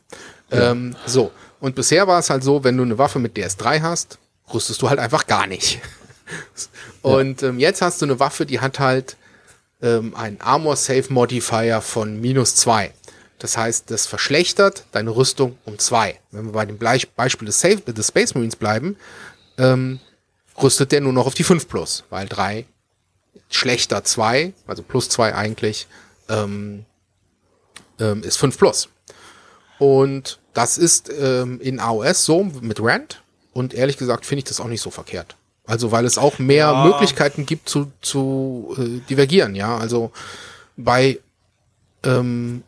Ja. 0.51 0.71
Ähm, 0.71 0.95
so. 1.05 1.31
Und 1.61 1.75
bisher 1.75 2.07
war 2.07 2.19
es 2.19 2.29
halt 2.29 2.43
so, 2.43 2.63
wenn 2.63 2.75
du 2.75 2.83
eine 2.83 2.97
Waffe 2.97 3.19
mit 3.19 3.37
DS3 3.37 3.81
hast, 3.81 4.17
rüstest 4.53 4.81
du 4.81 4.89
halt 4.89 4.99
einfach 4.99 5.27
gar 5.27 5.47
nicht. 5.47 5.79
Und 7.01 7.43
ähm, 7.43 7.59
jetzt 7.59 7.81
hast 7.81 8.01
du 8.01 8.05
eine 8.05 8.19
Waffe, 8.19 8.45
die 8.45 8.59
hat 8.59 8.79
halt 8.79 9.15
ähm, 9.81 10.15
einen 10.15 10.41
Armor 10.41 10.75
Save 10.75 11.05
Modifier 11.09 11.81
von 11.81 12.19
minus 12.19 12.55
2. 12.55 12.93
Das 13.39 13.57
heißt, 13.57 13.89
das 13.89 14.05
verschlechtert 14.05 14.85
deine 14.91 15.11
Rüstung 15.15 15.57
um 15.65 15.79
zwei. 15.79 16.19
Wenn 16.31 16.45
wir 16.45 16.51
bei 16.51 16.65
dem 16.65 16.77
Beispiel 16.77 17.45
des, 17.45 17.61
Safe, 17.61 17.77
des 17.77 18.07
Space 18.07 18.35
Marines 18.35 18.57
bleiben, 18.57 18.97
ähm, 19.57 19.99
rüstet 20.61 20.91
der 20.91 21.01
nur 21.01 21.13
noch 21.13 21.25
auf 21.25 21.33
die 21.33 21.43
5 21.43 21.67
plus, 21.67 22.03
weil 22.09 22.27
3 22.27 22.65
schlechter 23.49 24.03
2, 24.03 24.53
also 24.67 24.83
plus 24.83 25.07
2 25.09 25.33
eigentlich, 25.33 25.87
ähm, 26.27 26.85
ähm, 27.99 28.23
ist 28.23 28.37
5 28.37 28.57
plus. 28.57 28.89
Und 29.79 30.39
das 30.53 30.77
ist 30.77 31.09
ähm, 31.09 31.61
in 31.61 31.79
AOS 31.79 32.25
so 32.25 32.43
mit 32.43 32.81
Rand 32.81 33.23
und 33.53 33.73
ehrlich 33.73 33.97
gesagt 33.97 34.25
finde 34.25 34.39
ich 34.39 34.45
das 34.45 34.59
auch 34.59 34.67
nicht 34.67 34.81
so 34.81 34.91
verkehrt. 34.91 35.37
Also 35.69 35.91
weil 35.91 36.05
es 36.05 36.17
auch 36.17 36.39
mehr 36.39 36.65
ja. 36.65 36.83
Möglichkeiten 36.83 37.45
gibt 37.45 37.69
zu, 37.69 37.91
zu 38.01 38.75
äh, 38.77 39.07
divergieren, 39.07 39.53
ja. 39.53 39.77
Also 39.77 40.11
bei 40.75 41.19
ähm, 42.03 42.63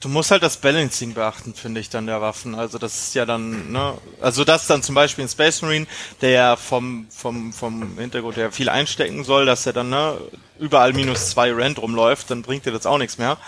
Du 0.00 0.10
musst 0.10 0.30
halt 0.30 0.42
das 0.42 0.58
Balancing 0.58 1.14
beachten, 1.14 1.54
finde 1.54 1.80
ich, 1.80 1.88
dann 1.88 2.06
der 2.06 2.20
Waffen. 2.20 2.54
Also 2.54 2.76
das 2.76 2.94
ist 2.94 3.14
ja 3.14 3.24
dann, 3.24 3.72
ne, 3.72 3.94
also 4.20 4.44
das 4.44 4.66
dann 4.66 4.82
zum 4.82 4.94
Beispiel 4.94 5.24
ein 5.24 5.30
Space 5.30 5.62
Marine, 5.62 5.86
der 6.20 6.30
ja 6.30 6.56
vom, 6.56 7.06
vom, 7.08 7.54
vom 7.54 7.96
Hintergrund 7.96 8.36
her 8.36 8.52
viel 8.52 8.68
einstecken 8.68 9.24
soll, 9.24 9.46
dass 9.46 9.64
er 9.64 9.72
dann, 9.72 9.88
ne, 9.88 10.18
überall 10.58 10.92
minus 10.92 11.30
zwei 11.30 11.50
Rand 11.54 11.78
rumläuft, 11.78 12.30
dann 12.30 12.42
bringt 12.42 12.66
dir 12.66 12.72
das 12.72 12.84
auch 12.84 12.98
nichts 12.98 13.16
mehr. 13.16 13.38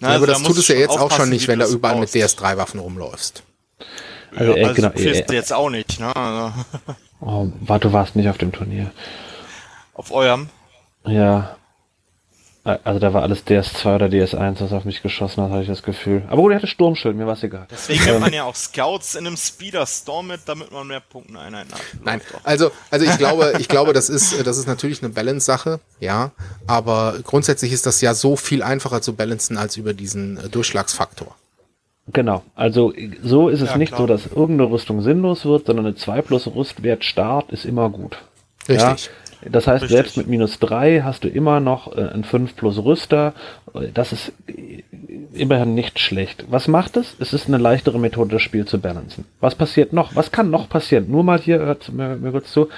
Na, 0.00 0.08
ja, 0.08 0.14
also 0.14 0.24
aber 0.24 0.32
das 0.32 0.42
da 0.42 0.48
tut 0.48 0.56
es 0.56 0.68
ja 0.68 0.76
jetzt 0.76 0.98
auch 0.98 1.12
schon 1.12 1.28
nicht, 1.28 1.48
wenn 1.48 1.58
du 1.58 1.66
überall 1.66 2.00
mit 2.00 2.08
DS3-Waffen 2.08 2.80
rumläufst. 2.80 3.42
Also, 4.34 4.52
ja, 4.52 4.58
äh, 4.58 4.64
also 4.64 4.74
genau, 4.74 4.90
äh, 4.94 5.34
jetzt 5.34 5.52
auch 5.52 5.70
nicht, 5.70 6.00
ne? 6.00 6.14
Also. 6.14 6.52
Oh, 7.18 7.48
war, 7.60 7.78
du 7.78 7.94
warst 7.94 8.14
nicht 8.14 8.28
auf 8.28 8.36
dem 8.36 8.52
Turnier. 8.52 8.90
Auf 9.94 10.12
eurem? 10.12 10.50
Ja. 11.06 11.56
Also 12.82 12.98
da 12.98 13.14
war 13.14 13.22
alles 13.22 13.46
DS2 13.46 13.94
oder 13.94 14.06
DS1, 14.06 14.60
was 14.60 14.72
auf 14.72 14.84
mich 14.84 15.00
geschossen 15.00 15.40
hat, 15.44 15.52
hatte 15.52 15.62
ich 15.62 15.68
das 15.68 15.84
Gefühl. 15.84 16.24
Aber 16.26 16.42
gut, 16.42 16.50
er 16.50 16.56
hatte 16.56 16.66
Sturmschild, 16.66 17.16
mir 17.16 17.24
war 17.24 17.34
es 17.34 17.42
egal. 17.44 17.68
Deswegen 17.70 18.04
nimmt 18.04 18.20
man 18.20 18.32
ja 18.32 18.42
auch 18.42 18.56
Scouts 18.56 19.14
in 19.14 19.24
einem 19.24 19.36
Speeder 19.36 19.86
Storm 19.86 20.26
mit, 20.26 20.40
damit 20.46 20.72
man 20.72 20.84
mehr 20.88 20.98
Punkte 20.98 21.38
Einheiten 21.38 21.72
hat. 21.72 21.80
Nein, 22.02 22.20
also, 22.42 22.72
also 22.90 23.06
ich 23.06 23.16
glaube, 23.18 23.54
ich 23.60 23.68
glaube, 23.68 23.92
das 23.92 24.08
ist, 24.08 24.44
das 24.44 24.58
ist 24.58 24.66
natürlich 24.66 25.00
eine 25.00 25.12
Balance-Sache, 25.12 25.78
ja. 26.00 26.32
Aber 26.66 27.20
grundsätzlich 27.22 27.70
ist 27.70 27.86
das 27.86 28.00
ja 28.00 28.14
so 28.14 28.34
viel 28.34 28.64
einfacher 28.64 29.00
zu 29.00 29.14
balancen 29.14 29.58
als 29.58 29.76
über 29.76 29.94
diesen 29.94 30.36
äh, 30.36 30.48
Durchschlagsfaktor. 30.48 31.36
Genau, 32.12 32.42
also 32.54 32.92
so 33.22 33.48
ist 33.48 33.60
es 33.60 33.70
ja, 33.70 33.78
nicht 33.78 33.90
klar. 33.90 34.02
so, 34.02 34.06
dass 34.06 34.26
irgendeine 34.26 34.70
Rüstung 34.70 35.02
sinnlos 35.02 35.44
wird, 35.44 35.66
sondern 35.66 35.86
eine 35.86 35.94
2 35.96 36.22
plus 36.22 36.46
Rüstwert 36.46 37.04
Start 37.04 37.50
ist 37.50 37.64
immer 37.64 37.90
gut. 37.90 38.18
Richtig. 38.68 39.06
Ja? 39.06 39.50
Das 39.50 39.66
heißt, 39.66 39.82
Richtig. 39.84 39.96
selbst 39.96 40.16
mit 40.16 40.28
minus 40.28 40.58
3 40.58 41.02
hast 41.02 41.24
du 41.24 41.28
immer 41.28 41.60
noch 41.60 41.96
äh, 41.96 42.08
ein 42.08 42.24
5 42.24 42.56
plus 42.56 42.82
Rüster. 42.82 43.34
Das 43.92 44.12
ist 44.12 44.32
immerhin 45.32 45.74
nicht 45.74 45.98
schlecht. 45.98 46.46
Was 46.48 46.68
macht 46.68 46.96
es? 46.96 47.14
Es 47.20 47.32
ist 47.32 47.46
eine 47.46 47.58
leichtere 47.58 47.98
Methode, 47.98 48.30
das 48.30 48.42
Spiel 48.42 48.64
zu 48.64 48.80
balancen. 48.80 49.24
Was 49.40 49.54
passiert 49.54 49.92
noch? 49.92 50.16
Was 50.16 50.32
kann 50.32 50.50
noch 50.50 50.68
passieren? 50.68 51.10
Nur 51.10 51.22
mal 51.22 51.38
hier, 51.38 51.58
hört 51.58 51.92
mir, 51.92 52.16
mir 52.16 52.32
kurz 52.32 52.50
zu. 52.50 52.68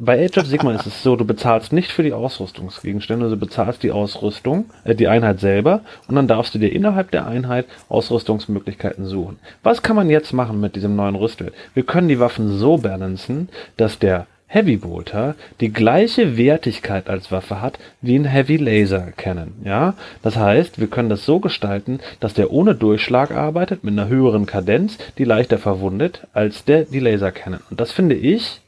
Bei 0.00 0.24
Age 0.24 0.38
of 0.38 0.46
Sigma 0.46 0.72
ist 0.74 0.86
es 0.86 1.02
so, 1.02 1.16
du 1.16 1.24
bezahlst 1.24 1.72
nicht 1.72 1.90
für 1.90 2.04
die 2.04 2.12
Ausrüstungsgegenstände, 2.12 3.30
du 3.30 3.36
bezahlst 3.36 3.82
die 3.82 3.90
Ausrüstung, 3.90 4.66
äh, 4.84 4.94
die 4.94 5.08
Einheit 5.08 5.40
selber 5.40 5.80
und 6.06 6.14
dann 6.14 6.28
darfst 6.28 6.54
du 6.54 6.60
dir 6.60 6.72
innerhalb 6.72 7.10
der 7.10 7.26
Einheit 7.26 7.66
Ausrüstungsmöglichkeiten 7.88 9.06
suchen. 9.06 9.40
Was 9.64 9.82
kann 9.82 9.96
man 9.96 10.08
jetzt 10.08 10.32
machen 10.32 10.60
mit 10.60 10.76
diesem 10.76 10.94
neuen 10.94 11.16
Rüstwert? 11.16 11.52
Wir 11.74 11.82
können 11.82 12.06
die 12.06 12.20
Waffen 12.20 12.58
so 12.58 12.76
balancen, 12.76 13.48
dass 13.76 13.98
der 13.98 14.28
Heavy 14.46 14.76
Bolter 14.76 15.34
die 15.60 15.72
gleiche 15.72 16.36
Wertigkeit 16.36 17.10
als 17.10 17.32
Waffe 17.32 17.60
hat 17.60 17.80
wie 18.00 18.16
ein 18.16 18.24
Heavy 18.24 18.56
Laser 18.56 19.10
Cannon. 19.16 19.54
Ja, 19.64 19.94
das 20.22 20.36
heißt, 20.36 20.78
wir 20.78 20.86
können 20.86 21.08
das 21.08 21.24
so 21.24 21.40
gestalten, 21.40 21.98
dass 22.20 22.34
der 22.34 22.52
ohne 22.52 22.76
Durchschlag 22.76 23.32
arbeitet, 23.32 23.82
mit 23.82 23.94
einer 23.94 24.06
höheren 24.06 24.46
Kadenz, 24.46 24.96
die 25.18 25.24
leichter 25.24 25.58
verwundet 25.58 26.28
als 26.34 26.64
der 26.64 26.84
die 26.84 27.00
Laser 27.00 27.32
Cannon. 27.32 27.62
Und 27.68 27.80
das 27.80 27.90
finde 27.90 28.14
ich 28.14 28.60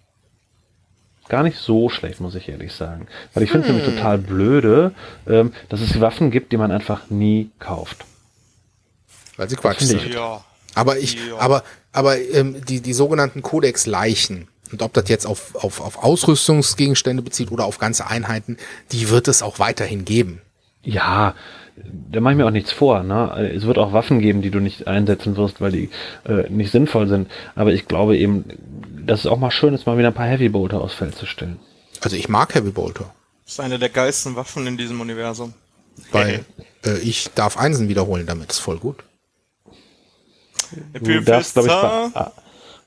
gar 1.31 1.43
nicht 1.43 1.59
so 1.59 1.89
schlecht, 1.89 2.21
muss 2.21 2.35
ich 2.35 2.49
ehrlich 2.49 2.73
sagen. 2.73 3.07
Weil 3.33 3.45
ich 3.45 3.51
finde 3.51 3.67
es 3.67 3.73
hm. 3.73 3.79
nämlich 3.79 3.97
total 3.97 4.19
blöde, 4.19 4.93
ähm, 5.27 5.53
dass 5.69 5.81
es 5.81 6.01
Waffen 6.01 6.31
gibt, 6.31 6.53
die 6.53 6.57
man 6.57 6.71
einfach 6.71 7.09
nie 7.09 7.51
kauft. 7.59 8.05
Weil 9.37 9.49
sie 9.49 9.57
Quatsch 9.57 9.81
sind. 9.81 10.13
Ja. 10.13 10.45
Aber 10.75 10.99
ich, 10.99 11.15
ja. 11.15 11.39
aber, 11.39 11.65
aber 11.93 12.19
ähm, 12.19 12.63
die, 12.69 12.81
die 12.81 12.93
sogenannten 12.93 13.43
Codex-Leichen, 13.43 14.49
und 14.73 14.83
ob 14.83 14.93
das 14.93 15.09
jetzt 15.09 15.27
auf, 15.27 15.55
auf, 15.57 15.81
auf 15.81 16.03
Ausrüstungsgegenstände 16.03 17.23
bezieht 17.23 17.51
oder 17.51 17.65
auf 17.65 17.79
ganze 17.79 18.07
Einheiten, 18.07 18.57
die 18.93 19.09
wird 19.09 19.27
es 19.29 19.43
auch 19.43 19.59
weiterhin 19.59 20.05
geben. 20.05 20.43
Ja, 20.83 21.35
da 22.11 22.21
mache 22.21 22.35
ich 22.35 22.39
mir 22.39 22.47
auch 22.47 22.53
nichts 22.53 22.73
vor. 22.73 23.03
Ne? 23.03 23.53
Es 23.55 23.67
wird 23.67 23.79
auch 23.79 23.93
Waffen 23.93 24.21
geben, 24.21 24.43
die 24.43 24.51
du 24.51 24.61
nicht 24.61 24.87
einsetzen 24.87 25.37
wirst, 25.37 25.61
weil 25.61 25.73
die 25.73 25.91
äh, 26.27 26.49
nicht 26.49 26.71
sinnvoll 26.71 27.09
sind. 27.09 27.31
Aber 27.55 27.73
ich 27.73 27.89
glaube 27.89 28.17
eben, 28.17 28.45
dass 29.07 29.21
es 29.21 29.27
auch 29.27 29.39
mal 29.39 29.51
schön 29.51 29.75
ist, 29.75 29.87
mal 29.87 29.99
wieder 29.99 30.09
ein 30.09 30.15
paar 30.15 30.27
Heavy 30.27 30.49
Bolter 30.49 30.81
aufs 30.81 30.95
Feld 30.95 31.15
zu 31.15 31.27
stellen. 31.27 31.59
Also 32.01 32.17
ich 32.17 32.29
mag 32.29 32.55
Heavy 32.55 32.71
Bolter. 32.71 33.13
Das 33.45 33.55
ist 33.55 33.61
eine 33.61 33.79
der 33.79 33.89
geilsten 33.89 34.37
Waffen 34.37 34.67
in 34.67 34.77
diesem 34.77 35.01
Universum. 35.01 35.55
Weil 36.13 36.45
äh, 36.85 36.99
ich 36.99 37.31
darf 37.35 37.57
Einsen 37.57 37.89
wiederholen 37.89 38.27
damit, 38.27 38.51
ist 38.53 38.59
voll 38.59 38.79
gut. 38.79 39.05
Du 40.95 41.21
darfst, 41.23 41.55
glaube 41.55 41.69
ich, 41.69 41.75
bei, 42.15 42.31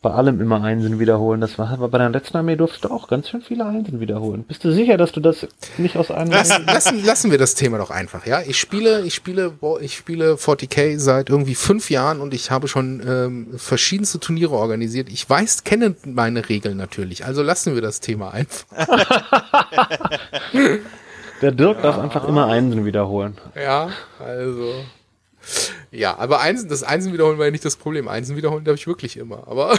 bei 0.04 0.12
allem 0.12 0.40
immer 0.42 0.62
Einsen 0.62 1.00
wiederholen. 1.00 1.42
Das 1.42 1.58
war, 1.58 1.72
aber 1.72 1.88
bei 1.88 1.98
der 1.98 2.10
letzten 2.10 2.38
Armee 2.38 2.56
durftest 2.58 2.84
du 2.84 2.90
auch 2.90 3.08
ganz 3.08 3.30
schön 3.30 3.42
viele 3.42 3.66
Einsen 3.66 4.00
wiederholen. 4.00 4.44
Bist 4.44 4.64
du 4.64 4.72
sicher, 4.72 4.98
dass 4.98 5.14
du 5.14 5.22
das 5.22 5.48
nicht 5.78 5.98
aus 5.98 6.12
einem... 6.12 6.30
Lassen, 6.30 6.66
lassen, 6.66 7.04
lassen 7.04 7.32
wir 7.32 7.40
das 7.40 7.56
Thema 7.56 7.80
doch 7.80 7.90
einfach, 7.90 8.28
ja? 8.28 8.42
Ich 8.42 8.60
spiele, 8.60 9.02
ich 9.02 9.16
spiele, 9.16 9.54
ich 9.80 9.96
spiele 9.96 10.34
40k 10.34 11.00
seit 11.00 11.30
irgendwie 11.30 11.56
fünf 11.56 11.90
Jahren 11.90 12.20
und 12.20 12.34
ich 12.34 12.52
habe 12.52 12.68
schon 12.68 13.02
ähm, 13.08 13.48
verschiedenste 13.56 14.20
Turniere 14.20 14.54
organisiert. 14.54 15.08
Ich 15.10 15.28
weiß, 15.28 15.64
kenne 15.64 15.96
meine 16.06 16.50
Regeln 16.50 16.78
natürlich, 16.78 17.26
also 17.26 17.42
lassen 17.42 17.74
wir 17.74 17.82
das 17.82 18.02
Thema 18.02 18.32
einfach. 18.32 18.66
der 21.42 21.52
Dirk 21.54 21.78
ja. 21.78 21.82
darf 21.82 21.98
einfach 21.98 22.28
immer 22.28 22.48
Einsen 22.48 22.86
wiederholen. 22.86 23.38
Ja, 23.56 23.88
also... 24.20 24.74
Ja, 25.92 26.18
aber 26.18 26.40
Einsen, 26.42 26.70
das 26.70 26.84
Einsen 26.84 27.14
wiederholen 27.14 27.38
war 27.38 27.46
ja 27.46 27.52
nicht 27.52 27.66
das 27.66 27.76
Problem. 27.76 28.08
Einsen 28.08 28.36
wiederholen 28.36 28.64
darf 28.64 28.76
ich 28.76 28.88
wirklich 28.88 29.18
immer, 29.18 29.48
aber 29.48 29.78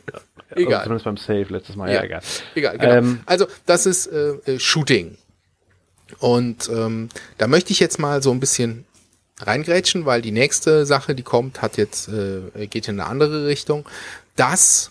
egal. 0.54 0.80
Also 0.80 0.82
zumindest 0.84 1.04
beim 1.04 1.16
Save 1.16 1.46
letztes 1.48 1.76
Mal, 1.76 1.88
ja, 1.88 1.94
ja 1.96 2.02
egal. 2.02 2.22
Egal, 2.54 2.78
genau. 2.78 2.92
Ähm, 2.92 3.20
also, 3.26 3.46
das 3.66 3.86
ist 3.86 4.06
äh, 4.06 4.34
äh, 4.46 4.58
Shooting. 4.58 5.16
Und 6.18 6.68
ähm, 6.68 7.08
da 7.38 7.46
möchte 7.46 7.72
ich 7.72 7.80
jetzt 7.80 7.98
mal 7.98 8.22
so 8.22 8.30
ein 8.30 8.40
bisschen 8.40 8.84
reingrätschen, 9.40 10.06
weil 10.06 10.22
die 10.22 10.32
nächste 10.32 10.86
Sache, 10.86 11.14
die 11.14 11.22
kommt, 11.22 11.62
hat 11.62 11.76
jetzt, 11.76 12.08
äh, 12.08 12.66
geht 12.66 12.88
in 12.88 13.00
eine 13.00 13.08
andere 13.08 13.46
Richtung. 13.46 13.88
Das 14.36 14.90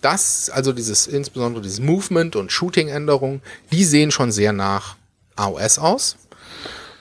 das, 0.00 0.50
also 0.50 0.72
dieses, 0.72 1.06
insbesondere 1.06 1.62
dieses 1.62 1.80
Movement 1.80 2.36
und 2.36 2.52
Shooting-Änderungen, 2.52 3.42
die 3.72 3.84
sehen 3.84 4.10
schon 4.10 4.30
sehr 4.30 4.52
nach 4.52 4.96
AOS 5.36 5.78
aus. 5.78 6.16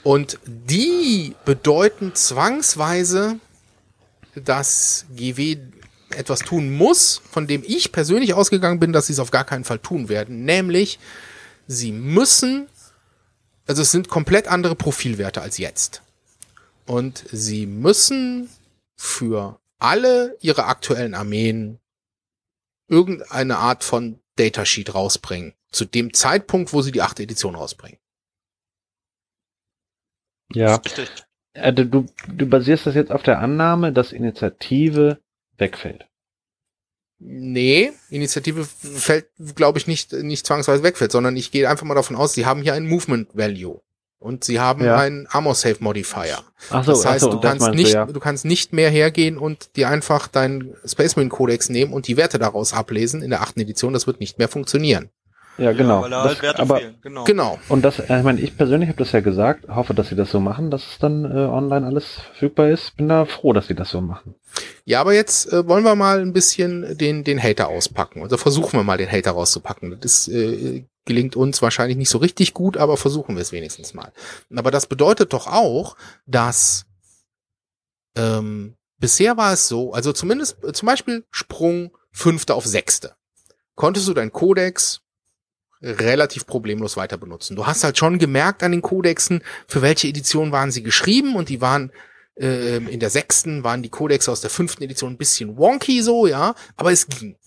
Und 0.08 0.39
die 0.45 1.36
bedeuten 1.43 2.16
zwangsweise, 2.16 3.41
dass 4.36 5.05
GW 5.14 5.58
etwas 6.12 6.39
tun 6.39 6.74
muss, 6.74 7.22
von 7.30 7.45
dem 7.45 7.62
ich 7.68 7.91
persönlich 7.91 8.34
ausgegangen 8.34 8.80
bin, 8.80 8.93
dass 8.93 9.08
sie 9.08 9.12
es 9.12 9.20
auf 9.20 9.32
gar 9.32 9.43
keinen 9.43 9.66
Fall 9.66 9.80
tun 9.80 10.08
werden. 10.08 10.45
Nämlich, 10.45 10.97
sie 11.68 11.91
müssen, 11.91 12.70
also 13.68 13.82
es 13.82 13.91
sind 13.91 14.08
komplett 14.08 14.47
andere 14.47 14.76
Profilwerte 14.76 15.41
als 15.41 15.58
jetzt. 15.58 16.03
Und 16.86 17.26
sie 17.30 17.66
müssen 17.66 18.49
für 18.95 19.60
alle 19.78 20.38
ihre 20.39 20.68
aktuellen 20.68 21.16
Armeen 21.16 21.80
irgendeine 22.88 23.58
Art 23.58 23.84
von 23.84 24.22
Datasheet 24.38 24.95
rausbringen. 24.95 25.53
Zu 25.70 25.84
dem 25.84 26.14
Zeitpunkt, 26.14 26.72
wo 26.72 26.82
sie 26.82 26.93
die 26.93 27.01
achte 27.01 27.24
Edition 27.24 27.55
rausbringen. 27.55 27.99
Ja. 30.54 30.82
Äh, 31.54 31.74
du, 31.74 32.06
du 32.28 32.45
basierst 32.45 32.86
das 32.86 32.95
jetzt 32.95 33.12
auf 33.12 33.24
der 33.24 33.39
Annahme, 33.39 33.91
dass 33.91 34.12
Initiative 34.12 35.20
wegfällt. 35.58 36.08
Nee, 37.20 37.91
Initiative 38.10 38.64
fällt, 38.64 39.28
glaube 39.56 39.80
ich, 39.80 39.88
nicht, 39.88 40.14
nicht 40.14 40.45
zwangsweise 40.45 40.84
wegfällt, 40.84 41.12
sondern 41.12 41.36
ich 41.36 41.52
gehe 41.52 41.68
einfach 41.68 41.86
mal 41.86 41.95
davon 41.95 42.16
aus, 42.16 42.34
sie 42.34 42.45
haben 42.45 42.62
hier 42.62 42.76
ein 42.76 42.88
Movement 42.88 43.30
Value. 43.34 43.82
Und 44.20 44.43
sie 44.43 44.60
haben 44.60 44.84
ja. 44.84 44.98
einen 44.98 45.28
Armor 45.28 45.54
Save 45.54 45.78
Modifier. 45.80 46.39
Ach 46.72 46.84
so, 46.84 46.91
das 46.91 47.06
heißt, 47.06 47.22
so, 47.22 47.32
du 47.32 47.39
kannst 47.39 47.70
nicht, 47.70 47.93
du, 47.93 47.98
ja. 47.98 48.06
du 48.06 48.20
kannst 48.20 48.45
nicht 48.45 48.74
mehr 48.74 48.89
hergehen 48.89 49.38
und 49.38 49.76
dir 49.76 49.89
einfach 49.89 50.28
deinen 50.28 50.76
Space 50.86 51.16
Marine 51.16 51.30
Codex 51.30 51.70
nehmen 51.70 51.93
und 51.93 52.08
die 52.08 52.18
Werte 52.18 52.39
daraus 52.39 52.74
ablesen 52.74 53.22
in 53.22 53.30
der 53.30 53.41
achten 53.41 53.60
Edition. 53.60 53.93
Das 53.93 54.08
wird 54.08 54.20
nicht 54.20 54.39
mehr 54.39 54.48
funktionieren. 54.48 55.12
Ja, 55.58 55.72
genau. 55.72 55.97
Ja, 55.97 56.01
weil 56.03 56.10
da 56.10 56.24
das, 56.24 56.34
halt 56.34 56.41
Werte 56.43 56.62
aber, 56.62 56.78
fehlen. 56.78 56.97
Genau. 57.01 57.24
genau. 57.24 57.60
Und 57.70 57.84
das, 57.84 57.99
ich 57.99 58.10
meine, 58.10 58.39
ich 58.39 58.55
persönlich 58.55 58.89
habe 58.89 58.99
das 58.99 59.12
ja 59.12 59.22
gesagt, 59.22 59.68
hoffe, 59.68 59.93
dass 59.93 60.10
sie 60.10 60.16
das 60.16 60.30
so 60.30 60.39
machen, 60.39 60.70
dass 60.70 60.86
es 60.86 60.99
dann 60.99 61.26
äh, 61.26 61.45
online 61.45 61.86
alles 61.86 62.14
verfügbar 62.14 62.70
ist. 62.70 62.95
Bin 62.95 63.10
da 63.10 63.26
froh, 63.26 63.53
dass 63.53 63.68
sie 63.68 63.76
das 63.76 63.89
so 63.89 64.01
machen. 64.01 64.36
Ja, 64.86 65.01
aber 65.01 65.14
jetzt 65.14 65.51
äh, 65.51 65.68
wollen 65.68 65.84
wir 65.84 65.95
mal 65.95 66.22
ein 66.22 66.34
bisschen 66.34 66.97
den, 66.97 67.24
den 67.24 67.41
Hater 67.41 67.70
auspacken. 67.70 68.22
Also 68.22 68.38
versuchen 68.38 68.80
wir 68.80 68.84
mal 68.84 68.97
den 68.97 69.12
Hater 69.12 69.32
rauszupacken. 69.32 69.97
Das 69.99 70.28
äh, 70.28 70.86
gelingt 71.05 71.36
uns 71.36 71.62
wahrscheinlich 71.62 71.97
nicht 71.97 72.10
so 72.10 72.20
richtig 72.20 72.53
gut, 72.53 72.78
aber 72.78 72.97
versuchen 72.97 73.36
wir 73.36 73.41
es 73.41 73.51
wenigstens 73.51 73.93
mal. 73.93 74.12
Aber 74.55 74.70
das 74.70 74.86
bedeutet 74.86 75.34
doch 75.34 75.47
auch, 75.47 75.95
dass 76.28 76.86
ähm, 78.16 78.76
bisher 78.99 79.38
war 79.38 79.53
es 79.53 79.68
so, 79.68 79.93
also 79.93 80.14
zumindest 80.14 80.64
äh, 80.64 80.74
zum 80.74 80.86
Beispiel 80.86 81.26
Sprung 81.32 81.97
fünfte 82.12 82.53
auf 82.53 82.66
sechste. 82.66 83.16
Konntest 83.76 84.08
du 84.08 84.14
deinen 84.14 84.32
Codex 84.32 85.01
relativ 85.82 86.45
problemlos 86.45 86.97
weiter 86.97 87.17
benutzen. 87.17 87.55
Du 87.55 87.67
hast 87.67 87.84
halt 87.84 87.97
schon 87.97 88.19
gemerkt 88.19 88.63
an 88.63 88.71
den 88.71 88.82
Codexen, 88.82 89.43
für 89.67 89.82
welche 89.82 90.07
Edition 90.07 90.51
waren 90.51 90.71
sie 90.71 90.84
geschrieben 90.84 91.36
und 91.36 91.49
die 91.49 91.61
waren 91.61 91.91
äh, 92.36 92.78
in 92.78 92.99
der 92.99 93.09
sechsten 93.09 93.63
waren 93.63 93.84
die 93.84 93.89
Codexe 93.89 94.32
aus 94.32 94.41
der 94.41 94.49
fünften 94.49 94.84
Edition 94.84 95.13
ein 95.13 95.17
bisschen 95.17 95.57
wonky 95.57 96.01
so, 96.01 96.28
ja, 96.28 96.55
aber 96.75 96.91
es 96.91 97.07
ging. 97.07 97.38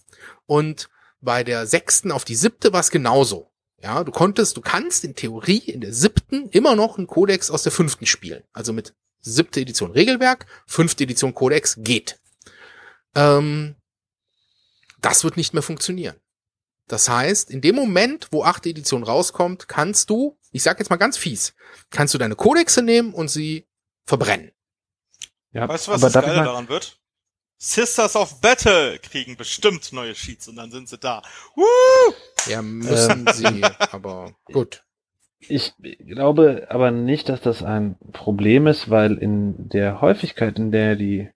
Und 0.46 0.88
bei 1.20 1.44
der 1.44 1.66
sechsten 1.66 2.12
auf 2.12 2.24
die 2.24 2.34
siebte 2.34 2.72
war 2.72 2.80
es 2.80 2.90
genauso. 2.90 3.50
Ja, 3.82 4.04
du 4.04 4.12
konntest, 4.12 4.56
du 4.56 4.60
kannst 4.60 5.04
in 5.04 5.14
Theorie 5.14 5.58
in 5.58 5.80
der 5.80 5.92
siebten 5.92 6.48
immer 6.50 6.76
noch 6.76 6.98
einen 6.98 7.06
Codex 7.06 7.50
aus 7.50 7.62
der 7.62 7.72
fünften 7.72 8.06
spielen. 8.06 8.42
Also 8.52 8.72
mit 8.72 8.94
siebte 9.20 9.60
Edition 9.60 9.92
Regelwerk, 9.92 10.46
fünfte 10.66 11.04
Edition 11.04 11.34
Codex 11.34 11.76
geht. 11.78 12.18
Ähm, 13.14 13.76
das 15.00 15.24
wird 15.24 15.36
nicht 15.36 15.54
mehr 15.54 15.62
funktionieren. 15.62 16.16
Das 16.90 17.08
heißt, 17.08 17.52
in 17.52 17.60
dem 17.60 17.76
Moment, 17.76 18.26
wo 18.32 18.42
achte 18.42 18.68
Edition 18.68 19.04
rauskommt, 19.04 19.68
kannst 19.68 20.10
du, 20.10 20.36
ich 20.50 20.64
sag 20.64 20.80
jetzt 20.80 20.90
mal 20.90 20.96
ganz 20.96 21.16
fies, 21.16 21.54
kannst 21.90 22.14
du 22.14 22.18
deine 22.18 22.34
Codexe 22.34 22.82
nehmen 22.82 23.14
und 23.14 23.28
sie 23.28 23.68
verbrennen. 24.06 24.50
Ja, 25.52 25.68
weißt 25.68 25.86
du, 25.86 25.92
was 25.92 26.00
das 26.00 26.12
Geile 26.12 26.34
daran 26.34 26.68
wird? 26.68 26.98
Sisters 27.58 28.16
of 28.16 28.40
Battle 28.40 28.98
kriegen 28.98 29.36
bestimmt 29.36 29.92
neue 29.92 30.16
Sheets 30.16 30.48
und 30.48 30.56
dann 30.56 30.72
sind 30.72 30.88
sie 30.88 30.98
da. 30.98 31.22
Woo! 31.54 31.64
Ja, 32.48 32.60
müssen 32.60 33.24
ähm, 33.28 33.34
sie, 33.34 33.62
aber 33.92 34.34
gut. 34.46 34.82
Ich 35.38 35.74
glaube 35.78 36.66
aber 36.70 36.90
nicht, 36.90 37.28
dass 37.28 37.40
das 37.40 37.62
ein 37.62 37.98
Problem 38.12 38.66
ist, 38.66 38.90
weil 38.90 39.16
in 39.16 39.68
der 39.68 40.00
Häufigkeit, 40.00 40.58
in 40.58 40.72
der 40.72 40.96
die 40.96 41.30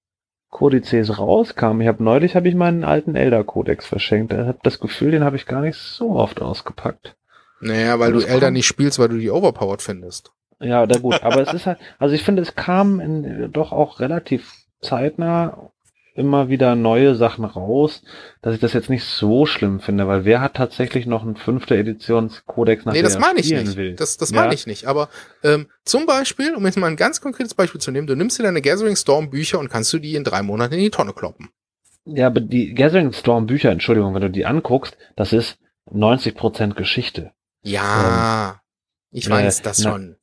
Kodizes 0.54 1.18
rauskamen, 1.18 1.82
ich 1.82 1.88
habe 1.88 2.02
neulich 2.02 2.36
habe 2.36 2.48
ich 2.48 2.54
meinen 2.54 2.84
alten 2.84 3.16
Elder 3.16 3.42
Kodex 3.42 3.86
verschenkt. 3.86 4.32
Ich 4.32 4.38
habe 4.38 4.60
das 4.62 4.78
Gefühl, 4.78 5.10
den 5.10 5.24
habe 5.24 5.34
ich 5.34 5.46
gar 5.46 5.60
nicht 5.60 5.76
so 5.76 6.12
oft 6.12 6.40
ausgepackt. 6.40 7.16
Naja, 7.60 7.98
weil 7.98 8.12
du 8.12 8.20
Elder 8.20 8.52
nicht 8.52 8.66
spielst, 8.66 9.00
weil 9.00 9.08
du 9.08 9.18
die 9.18 9.32
overpowered 9.32 9.82
findest. 9.82 10.30
Ja, 10.60 10.86
da 10.86 11.00
gut, 11.00 11.24
aber 11.24 11.42
es 11.46 11.52
ist 11.52 11.66
halt, 11.66 11.78
also 11.98 12.14
ich 12.14 12.22
finde, 12.22 12.40
es 12.40 12.54
kam 12.54 13.00
in, 13.00 13.50
doch 13.50 13.72
auch 13.72 13.98
relativ 13.98 14.52
zeitnah 14.80 15.72
immer 16.14 16.48
wieder 16.48 16.76
neue 16.76 17.16
Sachen 17.16 17.44
raus, 17.44 18.02
dass 18.40 18.54
ich 18.54 18.60
das 18.60 18.72
jetzt 18.72 18.88
nicht 18.88 19.04
so 19.04 19.46
schlimm 19.46 19.80
finde, 19.80 20.06
weil 20.06 20.24
wer 20.24 20.40
hat 20.40 20.54
tatsächlich 20.54 21.06
noch 21.06 21.22
einen 21.22 21.36
fünfte 21.36 21.76
Editionskodex 21.76 22.84
nach 22.84 22.92
Nee, 22.92 23.02
das 23.02 23.18
meine 23.18 23.40
ich 23.40 23.50
nicht. 23.50 23.76
Will? 23.76 23.94
Das, 23.96 24.16
das 24.16 24.30
ja? 24.30 24.40
meine 24.40 24.54
ich 24.54 24.66
nicht. 24.66 24.86
Aber 24.86 25.08
ähm, 25.42 25.66
zum 25.84 26.06
Beispiel, 26.06 26.54
um 26.54 26.64
jetzt 26.64 26.78
mal 26.78 26.86
ein 26.86 26.96
ganz 26.96 27.20
konkretes 27.20 27.54
Beispiel 27.54 27.80
zu 27.80 27.90
nehmen, 27.90 28.06
du 28.06 28.14
nimmst 28.14 28.38
dir 28.38 28.44
deine 28.44 28.62
Gathering 28.62 28.94
Storm 28.94 29.30
Bücher 29.30 29.58
und 29.58 29.68
kannst 29.68 29.92
du 29.92 29.98
die 29.98 30.14
in 30.14 30.22
drei 30.22 30.42
Monaten 30.42 30.74
in 30.74 30.80
die 30.80 30.90
Tonne 30.90 31.12
kloppen. 31.12 31.50
Ja, 32.04 32.28
aber 32.28 32.40
die 32.40 32.74
Gathering 32.74 33.12
Storm 33.12 33.46
Bücher, 33.46 33.70
Entschuldigung, 33.70 34.14
wenn 34.14 34.22
du 34.22 34.30
die 34.30 34.46
anguckst, 34.46 34.96
das 35.16 35.32
ist 35.32 35.58
90% 35.90 36.74
Geschichte. 36.74 37.32
Ja, 37.62 38.50
ähm, 38.50 38.60
ich 39.10 39.28
weiß 39.28 39.60
äh, 39.60 39.62
das 39.64 39.82
schon. 39.82 40.16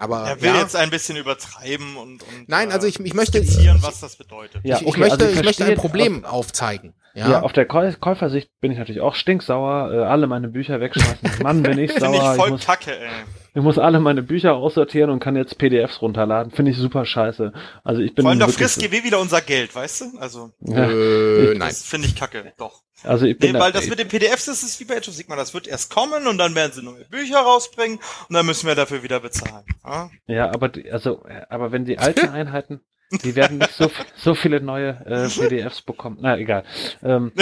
Aber 0.00 0.26
er 0.26 0.40
will 0.40 0.48
ja. 0.48 0.60
jetzt 0.60 0.76
ein 0.76 0.88
bisschen 0.88 1.18
übertreiben 1.18 1.96
und, 1.96 2.22
und 2.22 2.48
nein, 2.48 2.72
also 2.72 2.86
ich, 2.86 2.98
ich 2.98 3.12
möchte 3.12 3.38
was 3.82 4.00
das 4.00 4.16
bedeutet. 4.16 4.64
Ja, 4.64 4.76
okay, 4.76 4.86
ich, 4.88 4.96
möchte, 4.96 5.12
also 5.12 5.26
ich, 5.26 5.38
ich 5.38 5.44
möchte 5.44 5.64
ein 5.66 5.76
Problem 5.76 6.24
auf, 6.24 6.32
aufzeigen. 6.32 6.94
Ja? 7.14 7.30
ja, 7.30 7.42
auf 7.42 7.52
der 7.52 7.66
Käufersicht 7.66 8.50
bin 8.60 8.70
ich 8.70 8.78
natürlich 8.78 9.00
auch 9.00 9.14
stinksauer, 9.14 9.92
äh, 9.92 10.04
alle 10.04 10.26
meine 10.28 10.48
Bücher 10.48 10.80
wegschmeißen. 10.80 11.42
Mann, 11.42 11.62
bin 11.62 11.78
ich 11.78 11.92
sauer. 11.98 12.32
Ich 12.32 12.36
voll 12.36 12.46
ich 12.46 12.52
muss, 12.52 12.66
Kacke, 12.66 12.96
ey. 12.96 13.10
Ich 13.52 13.62
muss 13.62 13.78
alle 13.78 13.98
meine 13.98 14.22
Bücher 14.22 14.54
aussortieren 14.54 15.10
und 15.10 15.18
kann 15.18 15.34
jetzt 15.34 15.58
PDFs 15.58 16.00
runterladen. 16.02 16.52
Finde 16.52 16.70
ich 16.70 16.76
super 16.76 17.04
scheiße. 17.04 17.52
Also 17.82 18.00
ich 18.00 18.14
bin 18.14 18.22
Vor 18.22 18.30
allem 18.30 18.38
da 18.38 18.46
frisst 18.46 18.80
GW 18.80 19.02
wieder 19.02 19.18
unser 19.18 19.40
Geld, 19.40 19.74
weißt 19.74 20.00
du? 20.02 20.18
Also 20.18 20.52
ja, 20.60 20.88
äh, 20.88 21.54
nein, 21.56 21.72
finde 21.72 22.06
ich 22.06 22.14
Kacke, 22.14 22.52
doch. 22.56 22.82
Also 23.02 23.26
ich 23.26 23.38
bin 23.38 23.52
nee, 23.52 23.58
weil 23.58 23.72
das 23.72 23.88
mit 23.88 23.98
den 23.98 24.08
PDFs 24.08 24.44
das 24.44 24.62
ist 24.62 24.78
wie 24.78 24.84
bei 24.84 24.98
Age 24.98 25.08
of 25.08 25.14
Sigma, 25.14 25.34
das 25.34 25.54
wird 25.54 25.66
erst 25.66 25.90
kommen 25.90 26.26
und 26.26 26.38
dann 26.38 26.54
werden 26.54 26.72
sie 26.72 26.82
neue 26.82 27.04
Bücher 27.06 27.38
rausbringen 27.38 27.98
und 28.28 28.34
dann 28.34 28.46
müssen 28.46 28.68
wir 28.68 28.74
dafür 28.74 29.02
wieder 29.02 29.20
bezahlen. 29.20 29.64
Ja, 29.84 30.10
ja 30.26 30.50
aber 30.52 30.68
die, 30.68 30.90
also 30.90 31.24
aber 31.48 31.72
wenn 31.72 31.84
die 31.84 31.98
alten 31.98 32.28
Einheiten 32.30 32.82
die 33.10 33.34
werden 33.34 33.58
nicht 33.58 33.72
so, 33.72 33.90
so 34.16 34.34
viele 34.34 34.60
neue 34.60 34.90
äh, 35.06 35.28
PDFs 35.40 35.82
bekommen. 35.82 36.18
Na, 36.20 36.38
egal. 36.38 36.64
Ähm, 37.02 37.32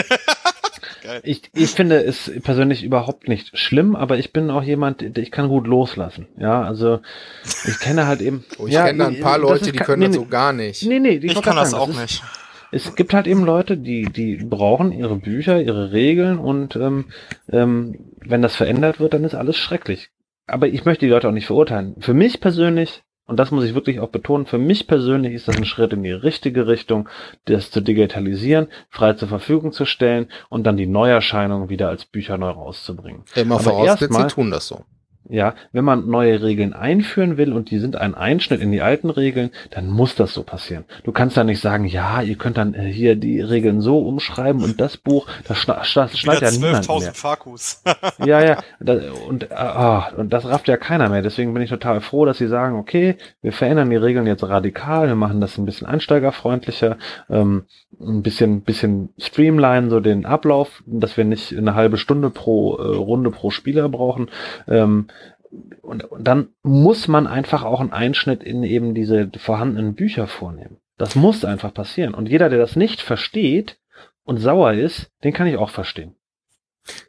ich, 1.23 1.43
ich 1.55 1.71
finde 1.71 2.03
es 2.03 2.31
persönlich 2.43 2.83
überhaupt 2.83 3.29
nicht 3.29 3.57
schlimm, 3.59 3.95
aber 3.95 4.19
ich 4.19 4.33
bin 4.33 4.51
auch 4.51 4.63
jemand, 4.63 5.03
ich 5.03 5.31
kann 5.31 5.49
gut 5.49 5.67
loslassen. 5.67 6.27
Ja, 6.39 6.63
also 6.63 7.01
ich 7.67 7.79
kenne 7.81 8.07
halt 8.07 8.21
eben. 8.21 8.45
Oh, 8.59 8.67
ich 8.67 8.75
ja, 8.75 8.87
kenne 8.87 9.07
ein 9.07 9.21
paar 9.21 9.39
Leute, 9.39 9.67
ist, 9.67 9.75
die 9.75 9.79
können 9.79 10.01
nee, 10.01 10.07
das 10.07 10.17
so 10.17 10.27
gar 10.27 10.53
nicht. 10.53 10.83
Nee, 10.85 11.01
nee, 11.01 11.21
ich 11.23 11.43
kann 11.43 11.57
das 11.57 11.71
sagen, 11.71 11.83
auch 11.83 11.89
das 11.89 12.01
nicht. 12.01 12.23
es 12.73 12.97
gibt 12.97 13.13
halt 13.13 13.27
eben 13.27 13.45
Leute, 13.45 13.77
die, 13.77 14.05
die 14.05 14.37
brauchen 14.37 14.93
ihre 14.93 15.17
Bücher, 15.17 15.61
ihre 15.61 15.93
Regeln 15.93 16.39
und 16.39 16.77
ähm, 16.77 17.07
ähm, 17.51 18.13
wenn 18.21 18.43
das 18.43 18.57
verändert 18.57 19.01
wird, 19.01 19.15
dann 19.15 19.25
ist 19.25 19.35
alles 19.35 19.57
schrecklich. 19.57 20.11
Aber 20.47 20.67
ich 20.67 20.87
möchte 20.87 21.05
die 21.05 21.11
Leute 21.11 21.29
auch 21.29 21.33
nicht 21.33 21.47
verurteilen. 21.47 21.97
Für 22.01 22.15
mich 22.15 22.41
persönlich 22.41 23.03
und 23.29 23.37
das 23.37 23.51
muss 23.51 23.65
ich 23.65 23.75
wirklich 23.75 24.01
auch 24.01 24.09
betonen, 24.09 24.47
für 24.47 24.57
mich 24.57 24.87
persönlich 24.87 25.35
ist 25.35 25.49
das 25.49 25.57
ein 25.59 25.67
Schritt 25.67 25.93
in 25.93 26.03
die 26.03 26.11
richtige 26.11 26.67
Richtung, 26.67 27.11
das 27.45 27.71
zu 27.71 27.83
digitalisieren, 27.83 28.69
frei 28.89 29.13
zur 29.13 29.29
Verfügung 29.29 29.73
zu 29.73 29.85
stellen 29.85 30.29
und 30.49 30.65
dann 30.65 30.79
die 30.79 30.87
Neuerscheinungen 30.87 31.69
wieder 31.69 31.91
als 31.91 32.07
Bücher 32.07 32.39
neu 32.39 32.49
rauszubringen. 32.49 33.25
Immer 33.35 33.61
vorausgesetzt, 33.61 34.15
sie 34.15 34.35
tun 34.35 34.51
das 34.51 34.67
so. 34.67 34.85
Ja, 35.31 35.55
wenn 35.73 35.85
man 35.85 36.09
neue 36.09 36.43
Regeln 36.43 36.73
einführen 36.73 37.37
will 37.37 37.53
und 37.53 37.71
die 37.71 37.79
sind 37.79 37.97
ein 37.97 38.15
Einschnitt 38.15 38.61
in 38.61 38.73
die 38.73 38.81
alten 38.81 39.11
Regeln, 39.11 39.51
dann 39.71 39.89
muss 39.89 40.15
das 40.15 40.33
so 40.33 40.43
passieren. 40.43 40.85
Du 41.05 41.13
kannst 41.13 41.37
da 41.37 41.45
nicht 41.45 41.61
sagen, 41.61 41.85
ja, 41.85 42.23
ihr 42.23 42.37
könnt 42.37 42.57
dann 42.57 42.73
äh, 42.73 42.91
hier 42.91 43.15
die 43.15 43.41
Regeln 43.41 43.81
so 43.83 43.99
umschreiben 43.99 44.63
und 44.63 44.81
das 44.81 44.97
Buch, 44.97 45.27
das, 45.47 45.59
schna 45.59 45.75
das 45.75 46.19
schneidet 46.19 46.43
ja 46.43 46.51
niemand 46.51 46.89
mehr. 46.89 47.13
Fakus. 47.13 47.83
ja, 48.25 48.43
ja, 48.43 48.63
das, 48.81 49.05
und, 49.29 49.51
äh, 49.51 50.17
und 50.17 50.33
das 50.33 50.47
rafft 50.47 50.69
ja 50.69 50.77
keiner 50.79 51.09
mehr. 51.11 51.21
Deswegen 51.21 51.53
bin 51.53 51.63
ich 51.63 51.71
total 51.71 52.01
froh, 52.01 52.25
dass 52.25 52.39
sie 52.39 52.49
sagen, 52.49 52.77
okay, 52.77 53.17
wir 53.43 53.53
verändern 53.53 53.91
die 53.91 53.97
Regeln 53.97 54.27
jetzt 54.27 54.45
radikal, 54.45 55.09
wir 55.09 55.15
machen 55.15 55.41
das 55.41 55.59
ein 55.59 55.67
bisschen 55.67 55.87
einsteigerfreundlicher, 55.87 56.97
ähm, 57.29 57.65
ein 58.01 58.23
bisschen, 58.23 58.63
bisschen 58.63 59.11
streamline 59.19 59.91
so 59.91 60.01
den 60.01 60.25
Ablauf, 60.25 60.83
dass 60.87 61.17
wir 61.17 61.25
nicht 61.25 61.57
eine 61.57 61.75
halbe 61.75 61.99
Stunde 61.99 62.31
pro 62.31 62.77
äh, 62.77 62.97
Runde 62.97 63.31
pro 63.31 63.51
Spieler 63.51 63.89
brauchen. 63.89 64.31
Ähm, 64.69 65.09
und, 65.83 66.05
und 66.05 66.25
dann 66.25 66.49
muss 66.63 67.09
man 67.09 67.27
einfach 67.27 67.63
auch 67.63 67.81
einen 67.81 67.93
Einschnitt 67.93 68.43
in 68.43 68.63
eben 68.63 68.95
diese 68.95 69.31
vorhandenen 69.39 69.95
Bücher 69.95 70.27
vornehmen. 70.27 70.79
Das 70.97 71.15
muss 71.15 71.45
einfach 71.45 71.73
passieren. 71.73 72.15
Und 72.15 72.29
jeder, 72.29 72.49
der 72.49 72.59
das 72.59 72.77
nicht 72.77 73.01
versteht 73.01 73.79
und 74.25 74.39
sauer 74.39 74.73
ist, 74.75 75.11
den 75.25 75.33
kann 75.33 75.47
ich 75.47 75.57
auch 75.57 75.71
verstehen. 75.71 76.15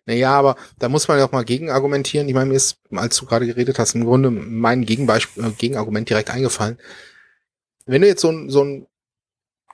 Naja, 0.06 0.32
aber 0.32 0.56
da 0.78 0.90
muss 0.90 1.08
man 1.08 1.18
ja 1.18 1.26
auch 1.26 1.32
mal 1.32 1.46
gegen 1.46 1.70
argumentieren. 1.70 2.28
Ich 2.28 2.34
meine, 2.34 2.50
mir 2.50 2.56
ist, 2.56 2.80
als 2.92 3.18
du 3.18 3.26
gerade 3.26 3.46
geredet 3.46 3.80
hast, 3.80 3.96
im 3.96 4.06
Grunde 4.06 4.30
mein 4.30 4.86
Gegenbeispiel, 4.86 5.46
äh, 5.46 5.52
Gegenargument 5.52 6.10
direkt 6.10 6.30
eingefallen. 6.30 6.78
Wenn 7.86 8.02
du 8.02 8.08
jetzt 8.08 8.22
so 8.22 8.30
ein, 8.30 8.50
so 8.50 8.64
ein 8.64 8.88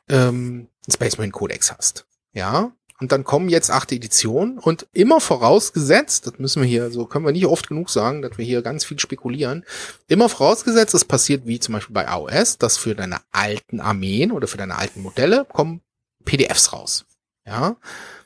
ähm, 0.10 0.68
Space 0.90 1.18
Marine 1.18 1.32
Codex 1.32 1.72
hast, 1.72 2.06
ja, 2.34 2.72
und 3.00 3.12
dann 3.12 3.24
kommen 3.24 3.50
jetzt 3.50 3.72
achte 3.72 3.96
Editionen 3.96 4.58
und 4.58 4.88
immer 4.94 5.20
vorausgesetzt, 5.20 6.28
das 6.28 6.40
müssen 6.40 6.62
wir 6.62 6.70
hier, 6.70 6.92
so 6.92 7.06
können 7.06 7.26
wir 7.26 7.32
nicht 7.32 7.46
oft 7.46 7.68
genug 7.68 7.90
sagen, 7.90 8.22
dass 8.22 8.38
wir 8.38 8.46
hier 8.46 8.62
ganz 8.62 8.86
viel 8.86 9.00
spekulieren, 9.00 9.66
immer 10.08 10.30
vorausgesetzt, 10.30 10.94
es 10.94 11.06
passiert 11.06 11.46
wie 11.46 11.60
zum 11.60 11.74
Beispiel 11.74 11.94
bei 11.94 12.08
AOS, 12.08 12.58
dass 12.58 12.78
für 12.78 12.96
deine 12.96 13.20
alten 13.32 13.82
Armeen 13.82 14.32
oder 14.32 14.48
für 14.48 14.58
deine 14.58 14.78
alten 14.78 15.02
Modelle 15.02 15.46
kommen 15.46 15.82
PDFs 16.24 16.74
raus. 16.74 17.06
Ja, 17.46 17.76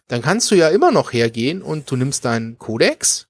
dann 0.08 0.22
kannst 0.22 0.50
du 0.52 0.56
ja 0.56 0.70
immer 0.70 0.92
noch 0.92 1.14
hergehen 1.14 1.62
und 1.62 1.90
du 1.90 1.96
nimmst 1.96 2.26
deinen 2.26 2.58
Codex 2.58 3.28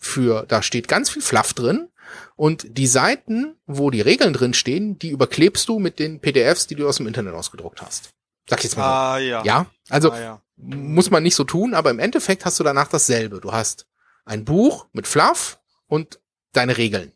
für, 0.00 0.44
da 0.46 0.62
steht 0.62 0.88
ganz 0.88 1.10
viel 1.10 1.22
Fluff 1.22 1.52
drin 1.52 1.88
und 2.36 2.78
die 2.78 2.86
Seiten, 2.86 3.56
wo 3.66 3.90
die 3.90 4.00
Regeln 4.00 4.32
drin 4.32 4.54
stehen, 4.54 4.98
die 4.98 5.10
überklebst 5.10 5.68
du 5.68 5.78
mit 5.78 5.98
den 5.98 6.20
PDFs, 6.20 6.66
die 6.66 6.74
du 6.74 6.88
aus 6.88 6.98
dem 6.98 7.06
Internet 7.06 7.34
ausgedruckt 7.34 7.82
hast. 7.82 8.10
Sag 8.48 8.60
ich 8.60 8.64
jetzt 8.64 8.76
mal. 8.76 8.84
So. 8.84 8.88
Ah, 8.88 9.18
ja. 9.18 9.44
Ja, 9.44 9.66
also 9.88 10.12
ah, 10.12 10.20
ja. 10.20 10.42
Muss 10.56 11.10
man 11.10 11.22
nicht 11.22 11.34
so 11.34 11.44
tun, 11.44 11.74
aber 11.74 11.90
im 11.90 11.98
Endeffekt 11.98 12.44
hast 12.44 12.58
du 12.58 12.64
danach 12.64 12.88
dasselbe. 12.88 13.40
Du 13.40 13.52
hast 13.52 13.86
ein 14.24 14.44
Buch 14.44 14.86
mit 14.92 15.06
Fluff 15.06 15.58
und 15.86 16.20
deine 16.52 16.76
Regeln. 16.76 17.12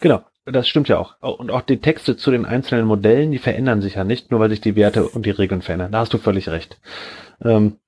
Genau, 0.00 0.24
das 0.44 0.68
stimmt 0.68 0.88
ja 0.88 0.98
auch. 0.98 1.20
Und 1.20 1.50
auch 1.50 1.62
die 1.62 1.80
Texte 1.80 2.16
zu 2.16 2.30
den 2.30 2.44
einzelnen 2.44 2.86
Modellen, 2.86 3.30
die 3.30 3.38
verändern 3.38 3.80
sich 3.80 3.94
ja 3.94 4.04
nicht, 4.04 4.30
nur 4.30 4.40
weil 4.40 4.50
sich 4.50 4.60
die 4.60 4.76
Werte 4.76 5.08
und 5.08 5.26
die 5.26 5.30
Regeln 5.30 5.62
verändern. 5.62 5.92
Da 5.92 6.00
hast 6.00 6.12
du 6.12 6.18
völlig 6.18 6.48
recht. 6.48 6.80
Ähm, 7.42 7.78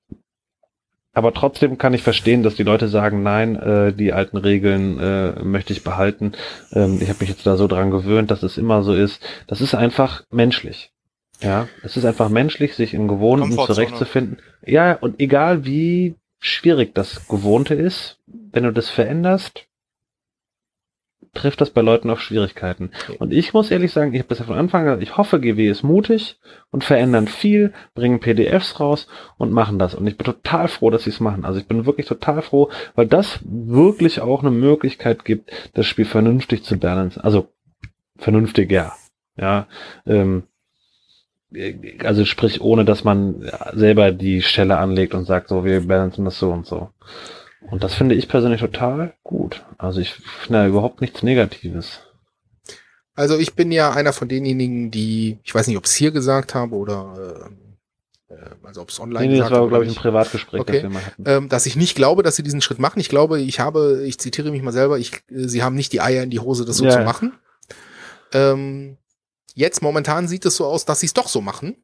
aber 1.13 1.33
trotzdem 1.33 1.77
kann 1.77 1.93
ich 1.93 2.03
verstehen, 2.03 2.41
dass 2.41 2.55
die 2.55 2.63
Leute 2.63 2.87
sagen, 2.87 3.21
nein, 3.21 3.57
äh, 3.57 3.93
die 3.93 4.13
alten 4.13 4.37
Regeln 4.37 4.97
äh, 4.99 5.43
möchte 5.43 5.73
ich 5.73 5.83
behalten. 5.83 6.33
Ähm, 6.71 6.99
ich 7.01 7.09
habe 7.09 7.19
mich 7.19 7.29
jetzt 7.29 7.45
da 7.45 7.57
so 7.57 7.67
dran 7.67 7.91
gewöhnt, 7.91 8.31
dass 8.31 8.43
es 8.43 8.57
immer 8.57 8.81
so 8.83 8.93
ist. 8.93 9.21
Das 9.47 9.59
ist 9.59 9.75
einfach 9.75 10.23
menschlich. 10.31 10.93
Ja, 11.41 11.67
es 11.83 11.97
ist 11.97 12.05
einfach 12.05 12.29
menschlich, 12.29 12.75
sich 12.75 12.93
im 12.93 13.07
Gewohnten 13.07 13.51
zurechtzufinden. 13.51 14.37
Ja, 14.65 14.93
und 14.93 15.19
egal 15.19 15.65
wie 15.65 16.15
schwierig 16.39 16.93
das 16.93 17.27
Gewohnte 17.27 17.73
ist, 17.73 18.19
wenn 18.27 18.63
du 18.63 18.71
das 18.71 18.89
veränderst, 18.89 19.67
trifft 21.33 21.61
das 21.61 21.69
bei 21.69 21.81
Leuten 21.81 22.09
auf 22.09 22.19
Schwierigkeiten. 22.19 22.91
Und 23.19 23.31
ich 23.31 23.53
muss 23.53 23.71
ehrlich 23.71 23.91
sagen, 23.91 24.13
ich 24.13 24.19
habe 24.19 24.29
das 24.29 24.39
ja 24.39 24.45
von 24.45 24.57
Anfang 24.57 24.87
an, 24.87 25.01
ich 25.01 25.17
hoffe, 25.17 25.39
GW 25.39 25.69
ist 25.69 25.83
mutig 25.83 26.37
und 26.71 26.83
verändern 26.83 27.27
viel, 27.27 27.73
bringen 27.93 28.19
PDFs 28.19 28.79
raus 28.79 29.07
und 29.37 29.51
machen 29.51 29.79
das. 29.79 29.95
Und 29.95 30.07
ich 30.07 30.17
bin 30.17 30.25
total 30.25 30.67
froh, 30.67 30.89
dass 30.89 31.05
sie 31.05 31.09
es 31.09 31.21
machen. 31.21 31.45
Also 31.45 31.59
ich 31.59 31.67
bin 31.67 31.85
wirklich 31.85 32.07
total 32.07 32.41
froh, 32.41 32.69
weil 32.95 33.07
das 33.07 33.39
wirklich 33.43 34.19
auch 34.19 34.41
eine 34.41 34.51
Möglichkeit 34.51 35.23
gibt, 35.23 35.51
das 35.73 35.85
Spiel 35.85 36.05
vernünftig 36.05 36.63
zu 36.63 36.77
balancen. 36.77 37.21
Also 37.21 37.47
vernünftiger. 38.17 38.93
Ja, 39.37 39.67
ähm, 40.05 40.43
also 42.03 42.25
sprich, 42.25 42.61
ohne 42.61 42.85
dass 42.85 43.03
man 43.03 43.51
selber 43.73 44.11
die 44.11 44.41
Stelle 44.41 44.77
anlegt 44.77 45.13
und 45.13 45.25
sagt, 45.25 45.49
so, 45.49 45.65
wir 45.65 45.85
balancen 45.87 46.25
das 46.25 46.39
so 46.39 46.51
und 46.51 46.65
so. 46.65 46.89
Und 47.69 47.83
das 47.83 47.93
finde 47.93 48.15
ich 48.15 48.27
persönlich 48.27 48.61
total 48.61 49.13
gut. 49.23 49.63
Also 49.77 49.99
ich 49.99 50.13
finde 50.13 50.59
da 50.59 50.67
überhaupt 50.67 51.01
nichts 51.01 51.23
Negatives. 51.23 52.01
Also 53.13 53.37
ich 53.37 53.53
bin 53.55 53.71
ja 53.71 53.91
einer 53.91 54.13
von 54.13 54.29
denjenigen, 54.29 54.89
die, 54.89 55.39
ich 55.43 55.53
weiß 55.53 55.67
nicht, 55.67 55.77
ob 55.77 55.85
es 55.85 55.93
hier 55.93 56.11
gesagt 56.11 56.55
habe 56.55 56.75
oder 56.75 57.49
äh, 58.29 58.33
äh 58.33 58.37
also 58.63 58.81
ob 58.81 58.89
es 58.89 58.99
online 58.99 59.27
nee, 59.27 59.33
nee, 59.33 59.39
das 59.39 59.51
war, 59.51 59.67
glaube 59.67 59.85
ich, 59.85 59.91
ein 59.91 59.95
Privatgespräch, 59.95 60.61
okay. 60.61 60.73
das 60.73 60.83
wir 60.83 60.89
mal 60.89 61.05
hatten. 61.05 61.23
Ähm, 61.27 61.49
dass 61.49 61.65
ich 61.65 61.75
nicht 61.75 61.95
glaube, 61.95 62.23
dass 62.23 62.37
sie 62.37 62.43
diesen 62.43 62.61
Schritt 62.61 62.79
machen. 62.79 62.99
Ich 62.99 63.09
glaube, 63.09 63.39
ich 63.41 63.59
habe, 63.59 64.03
ich 64.05 64.17
zitiere 64.17 64.49
mich 64.49 64.61
mal 64.61 64.71
selber, 64.71 64.97
ich, 64.97 65.13
äh, 65.29 65.47
sie 65.47 65.61
haben 65.61 65.75
nicht 65.75 65.91
die 65.91 66.01
Eier 66.01 66.23
in 66.23 66.29
die 66.29 66.39
Hose, 66.39 66.65
das 66.65 66.77
so 66.77 66.85
ja. 66.85 66.91
zu 66.91 66.99
machen. 67.01 67.33
Ähm, 68.33 68.97
jetzt 69.55 69.81
momentan 69.81 70.27
sieht 70.27 70.45
es 70.45 70.55
so 70.55 70.65
aus, 70.65 70.85
dass 70.85 70.99
sie 70.99 71.07
es 71.07 71.13
doch 71.13 71.27
so 71.27 71.41
machen. 71.41 71.83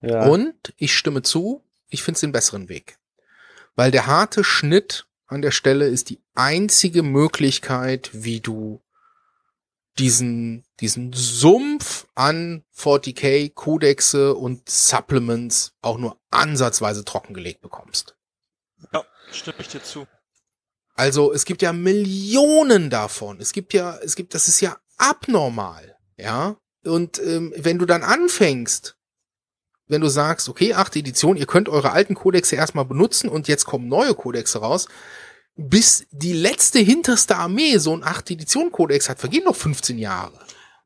Ja. 0.00 0.26
Und 0.26 0.54
ich 0.76 0.96
stimme 0.96 1.22
zu, 1.22 1.64
ich 1.88 2.02
finde 2.02 2.16
es 2.16 2.20
den 2.20 2.32
besseren 2.32 2.68
Weg 2.68 2.98
weil 3.78 3.92
der 3.92 4.08
harte 4.08 4.42
Schnitt 4.42 5.06
an 5.28 5.40
der 5.40 5.52
Stelle 5.52 5.86
ist 5.86 6.10
die 6.10 6.20
einzige 6.34 7.04
Möglichkeit, 7.04 8.10
wie 8.12 8.40
du 8.40 8.82
diesen, 9.98 10.64
diesen 10.80 11.12
Sumpf 11.12 12.08
an 12.16 12.64
40k 12.76 13.54
Kodexe 13.54 14.34
und 14.34 14.68
Supplements 14.68 15.74
auch 15.80 15.96
nur 15.96 16.18
ansatzweise 16.30 17.04
trockengelegt 17.04 17.60
bekommst. 17.60 18.16
Ja, 18.92 19.04
stimme 19.30 19.58
ich 19.60 19.68
dir 19.68 19.84
zu. 19.84 20.08
Also 20.94 21.32
es 21.32 21.44
gibt 21.44 21.62
ja 21.62 21.72
Millionen 21.72 22.90
davon. 22.90 23.40
Es 23.40 23.52
gibt 23.52 23.74
ja, 23.74 23.96
es 23.98 24.16
gibt, 24.16 24.34
das 24.34 24.48
ist 24.48 24.60
ja 24.60 24.76
abnormal, 24.96 25.96
ja. 26.18 26.56
Und 26.84 27.18
ähm, 27.18 27.52
wenn 27.56 27.78
du 27.78 27.86
dann 27.86 28.02
anfängst, 28.02 28.96
wenn 29.86 30.00
du 30.00 30.08
sagst, 30.08 30.48
okay, 30.48 30.74
achte 30.74 30.98
Edition, 30.98 31.36
ihr 31.36 31.46
könnt 31.46 31.68
eure 31.68 31.92
alten 31.92 32.14
Kodexe 32.14 32.56
erstmal 32.56 32.84
benutzen 32.84 33.28
und 33.28 33.48
jetzt 33.48 33.64
kommen 33.64 33.88
neue 33.88 34.14
Kodexe 34.14 34.58
raus, 34.58 34.88
bis 35.56 36.06
die 36.12 36.34
letzte 36.34 36.78
hinterste 36.78 37.36
Armee 37.36 37.78
so 37.78 37.94
ein 37.94 38.04
8 38.04 38.30
Edition 38.30 38.70
Kodex 38.70 39.08
hat, 39.08 39.18
vergehen 39.18 39.44
noch 39.44 39.56
15 39.56 39.98
Jahre. 39.98 40.38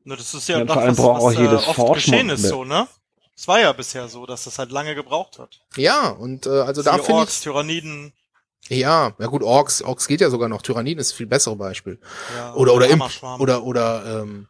Ne, 0.03 0.17
das 0.17 0.33
ist 0.33 0.49
ja, 0.49 0.59
ja 0.59 0.65
das, 0.65 0.75
was, 0.75 0.97
was 0.97 0.99
auch 0.99 1.31
jedes 1.31 1.63
äh, 1.63 1.69
oft 1.69 1.93
geschehen 1.93 2.29
ist, 2.29 2.43
so, 2.43 2.63
ne? 2.63 2.87
Es 3.35 3.47
war 3.47 3.59
ja 3.59 3.71
bisher 3.71 4.07
so, 4.07 4.25
dass 4.25 4.43
das 4.43 4.59
halt 4.59 4.71
lange 4.71 4.95
gebraucht 4.95 5.39
hat. 5.39 5.61
Ja, 5.75 6.09
und 6.09 6.45
äh, 6.45 6.49
also 6.49 6.81
Sie 6.81 6.85
da 6.85 6.97
finde 6.97 7.23
ich 7.23 7.41
Tyranniden. 7.41 8.13
Ja, 8.69 9.13
ja 9.17 9.27
gut, 9.27 9.43
Orks, 9.43 9.81
Orks 9.81 10.07
geht 10.07 10.21
ja 10.21 10.29
sogar 10.29 10.49
noch. 10.49 10.61
Tyranniden 10.61 11.01
ist 11.01 11.13
ein 11.13 11.17
viel 11.17 11.25
bessere 11.25 11.55
Beispiel. 11.55 11.99
Ja, 12.35 12.53
oder 12.53 12.73
oder 12.73 12.87
Imp, 12.87 13.03
oder 13.39 13.63
oder 13.63 14.21
ähm, 14.21 14.47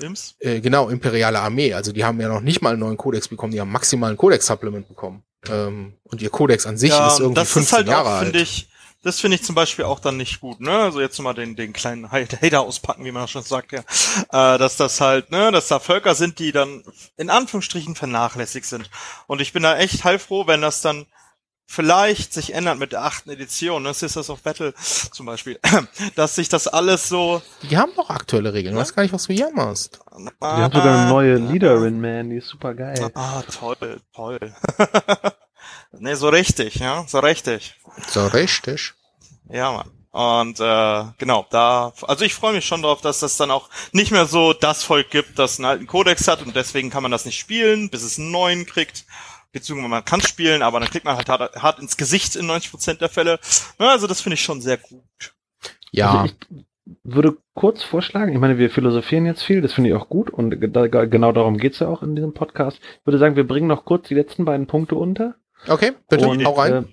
Imps? 0.00 0.36
Äh, 0.38 0.60
genau, 0.60 0.88
imperiale 0.88 1.40
Armee. 1.40 1.74
Also 1.74 1.92
die 1.92 2.04
haben 2.04 2.20
ja 2.20 2.28
noch 2.28 2.40
nicht 2.40 2.62
mal 2.62 2.70
einen 2.70 2.80
neuen 2.80 2.96
Kodex 2.96 3.28
bekommen, 3.28 3.52
die 3.52 3.60
haben 3.60 3.70
maximal 3.70 4.10
ein 4.10 4.16
Codex-Supplement 4.16 4.88
bekommen. 4.88 5.22
Ähm, 5.48 5.94
und 6.04 6.22
ihr 6.22 6.30
Kodex 6.30 6.66
an 6.66 6.76
sich 6.76 6.90
ja, 6.90 7.08
ist 7.08 7.20
irgendwie 7.20 7.40
das 7.40 7.52
15 7.52 7.62
ist 7.62 7.72
halt 7.72 7.88
Jahre 7.88 8.08
auch, 8.08 8.20
alt. 8.20 8.36
Ich, 8.36 8.68
das 9.02 9.20
finde 9.20 9.36
ich 9.36 9.44
zum 9.44 9.54
Beispiel 9.54 9.84
auch 9.84 10.00
dann 10.00 10.16
nicht 10.16 10.40
gut, 10.40 10.60
ne? 10.60 10.70
Also 10.70 11.00
jetzt 11.00 11.18
mal 11.20 11.32
den, 11.32 11.54
den 11.54 11.72
kleinen 11.72 12.10
Hater 12.10 12.60
auspacken, 12.60 13.04
wie 13.04 13.12
man 13.12 13.28
schon 13.28 13.42
sagt, 13.42 13.72
ja. 13.72 13.80
Äh, 14.32 14.58
dass 14.58 14.76
das 14.76 15.00
halt, 15.00 15.30
ne, 15.30 15.52
dass 15.52 15.68
da 15.68 15.78
Völker 15.78 16.14
sind, 16.14 16.38
die 16.38 16.50
dann 16.52 16.82
in 17.16 17.30
Anführungsstrichen 17.30 17.94
vernachlässigt 17.94 18.66
sind. 18.66 18.90
Und 19.26 19.40
ich 19.40 19.52
bin 19.52 19.62
da 19.62 19.76
echt 19.76 20.04
heilfroh, 20.04 20.46
wenn 20.46 20.60
das 20.60 20.80
dann 20.80 21.06
vielleicht 21.66 22.32
sich 22.32 22.54
ändert 22.54 22.78
mit 22.78 22.92
der 22.92 23.04
achten 23.04 23.28
Edition, 23.30 23.82
ne? 23.82 23.92
Sisters 23.92 24.30
of 24.30 24.42
Battle 24.42 24.72
zum 25.12 25.26
Beispiel, 25.26 25.58
dass 26.14 26.36
sich 26.36 26.48
das 26.48 26.68
alles 26.68 27.08
so. 27.08 27.42
Die 27.68 27.76
haben 27.76 27.92
doch 27.96 28.08
aktuelle 28.08 28.54
Regeln, 28.54 28.74
ja? 28.74 28.80
weiß 28.80 28.94
gar 28.94 29.02
nicht, 29.02 29.12
was 29.12 29.26
du 29.26 29.32
jammerst. 29.32 30.00
Die 30.16 30.28
ah, 30.40 30.56
haben 30.58 30.74
sogar 30.74 31.00
eine 31.00 31.10
neue 31.10 31.36
Leaderin, 31.36 32.00
man, 32.00 32.30
die 32.30 32.36
ist 32.36 32.48
super 32.48 32.74
geil. 32.74 33.10
Ah, 33.14 33.42
toll, 33.42 34.00
toll. 34.14 34.54
ne, 35.98 36.16
so 36.16 36.28
richtig, 36.28 36.76
ja, 36.76 37.04
so 37.06 37.18
richtig. 37.18 37.74
So 38.08 38.26
richtig. 38.28 38.94
Ja, 39.50 39.72
Mann. 39.72 39.90
Und 40.16 40.60
äh, 40.60 41.04
genau, 41.18 41.46
da, 41.50 41.92
also 42.02 42.24
ich 42.24 42.34
freue 42.34 42.54
mich 42.54 42.64
schon 42.64 42.80
darauf, 42.80 43.02
dass 43.02 43.20
das 43.20 43.36
dann 43.36 43.50
auch 43.50 43.68
nicht 43.92 44.12
mehr 44.12 44.24
so 44.24 44.54
das 44.54 44.82
Volk 44.82 45.10
gibt, 45.10 45.38
das 45.38 45.58
einen 45.58 45.66
alten 45.66 45.86
Kodex 45.86 46.26
hat 46.26 46.40
und 46.40 46.56
deswegen 46.56 46.88
kann 46.88 47.02
man 47.02 47.12
das 47.12 47.26
nicht 47.26 47.38
spielen, 47.38 47.90
bis 47.90 48.02
es 48.02 48.18
einen 48.18 48.30
neuen 48.30 48.64
kriegt 48.64 49.04
beziehungsweise 49.56 49.88
man 49.88 50.04
kann 50.04 50.20
spielen, 50.20 50.62
aber 50.62 50.80
dann 50.80 50.90
kriegt 50.90 51.06
man 51.06 51.16
halt 51.16 51.28
hart, 51.28 51.56
hart 51.56 51.78
ins 51.78 51.96
Gesicht 51.96 52.36
in 52.36 52.46
90% 52.46 52.98
der 52.98 53.08
Fälle. 53.08 53.38
Also 53.78 54.06
das 54.06 54.20
finde 54.20 54.34
ich 54.34 54.42
schon 54.42 54.60
sehr 54.60 54.76
gut. 54.76 55.34
Ja. 55.90 56.20
Also 56.20 56.34
ich 56.44 56.94
würde 57.02 57.36
kurz 57.54 57.82
vorschlagen, 57.82 58.32
ich 58.32 58.38
meine, 58.38 58.58
wir 58.58 58.70
philosophieren 58.70 59.24
jetzt 59.24 59.42
viel, 59.42 59.62
das 59.62 59.72
finde 59.72 59.90
ich 59.90 59.96
auch 59.96 60.08
gut 60.08 60.28
und 60.28 60.56
da, 60.76 60.86
genau 60.86 61.32
darum 61.32 61.56
geht's 61.56 61.78
ja 61.78 61.88
auch 61.88 62.02
in 62.02 62.14
diesem 62.14 62.34
Podcast. 62.34 62.78
Ich 63.00 63.06
würde 63.06 63.18
sagen, 63.18 63.34
wir 63.34 63.46
bringen 63.46 63.66
noch 63.66 63.86
kurz 63.86 64.08
die 64.08 64.14
letzten 64.14 64.44
beiden 64.44 64.66
Punkte 64.66 64.94
unter. 64.94 65.34
Okay, 65.66 65.92
bitte, 66.08 66.28
und, 66.28 66.44
hau 66.44 66.52
rein. 66.52 66.72
Äh, 66.72 66.84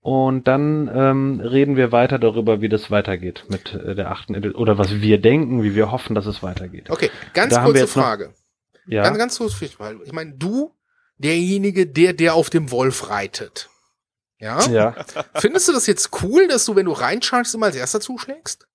und 0.00 0.46
dann 0.46 0.88
ähm, 0.94 1.40
reden 1.40 1.76
wir 1.76 1.90
weiter 1.90 2.18
darüber, 2.18 2.60
wie 2.60 2.68
das 2.68 2.90
weitergeht 2.90 3.46
mit 3.48 3.74
äh, 3.74 3.94
der 3.94 4.12
achten 4.12 4.34
Edition 4.34 4.60
oder 4.60 4.78
was 4.78 5.00
wir 5.00 5.20
denken, 5.20 5.62
wie 5.62 5.74
wir 5.74 5.90
hoffen, 5.90 6.14
dass 6.14 6.26
es 6.26 6.42
weitergeht. 6.42 6.90
Okay, 6.90 7.10
ganz 7.32 7.54
da 7.54 7.64
kurze 7.64 7.88
Frage. 7.88 8.26
Noch, 8.26 8.92
ja. 8.92 9.02
Ganz, 9.02 9.18
ganz 9.18 9.56
Frage. 9.72 10.00
Ich 10.04 10.12
meine, 10.12 10.32
du 10.32 10.73
derjenige, 11.18 11.86
der, 11.86 12.12
der 12.12 12.34
auf 12.34 12.50
dem 12.50 12.70
Wolf 12.70 13.10
reitet. 13.10 13.70
Ja? 14.38 14.64
Ja. 14.68 14.94
Findest 15.34 15.68
du 15.68 15.72
das 15.72 15.86
jetzt 15.86 16.10
cool, 16.22 16.48
dass 16.48 16.64
du, 16.64 16.76
wenn 16.76 16.86
du 16.86 16.92
reinschaltest, 16.92 17.54
immer 17.54 17.66
als 17.66 17.76
erster 17.76 18.00
zuschlägst? 18.00 18.66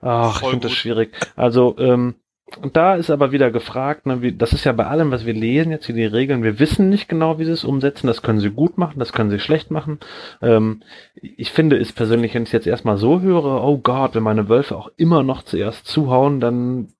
Ach, 0.00 0.42
ich 0.42 0.48
finde 0.48 0.68
das 0.68 0.76
schwierig. 0.76 1.12
Also, 1.34 1.76
ähm, 1.78 2.16
und 2.62 2.76
da 2.76 2.94
ist 2.94 3.10
aber 3.10 3.32
wieder 3.32 3.50
gefragt, 3.50 4.06
ne, 4.06 4.22
wie, 4.22 4.32
das 4.32 4.52
ist 4.52 4.64
ja 4.64 4.72
bei 4.72 4.86
allem, 4.86 5.10
was 5.10 5.26
wir 5.26 5.34
lesen, 5.34 5.72
jetzt 5.72 5.86
hier 5.86 5.96
die 5.96 6.04
Regeln, 6.04 6.44
wir 6.44 6.60
wissen 6.60 6.88
nicht 6.88 7.08
genau, 7.08 7.38
wie 7.38 7.44
sie 7.44 7.50
es 7.50 7.64
umsetzen, 7.64 8.06
das 8.06 8.22
können 8.22 8.38
sie 8.38 8.50
gut 8.50 8.78
machen, 8.78 9.00
das 9.00 9.12
können 9.12 9.30
sie 9.30 9.40
schlecht 9.40 9.72
machen. 9.72 9.98
Ähm, 10.40 10.82
ich 11.14 11.50
finde 11.50 11.76
es 11.76 11.92
persönlich, 11.92 12.34
wenn 12.34 12.44
ich 12.44 12.52
jetzt 12.52 12.68
erstmal 12.68 12.98
so 12.98 13.20
höre, 13.20 13.64
oh 13.64 13.78
Gott, 13.78 14.14
wenn 14.14 14.22
meine 14.22 14.48
Wölfe 14.48 14.76
auch 14.76 14.90
immer 14.96 15.24
noch 15.24 15.42
zuerst 15.42 15.86
zuhauen, 15.86 16.38
dann 16.38 16.92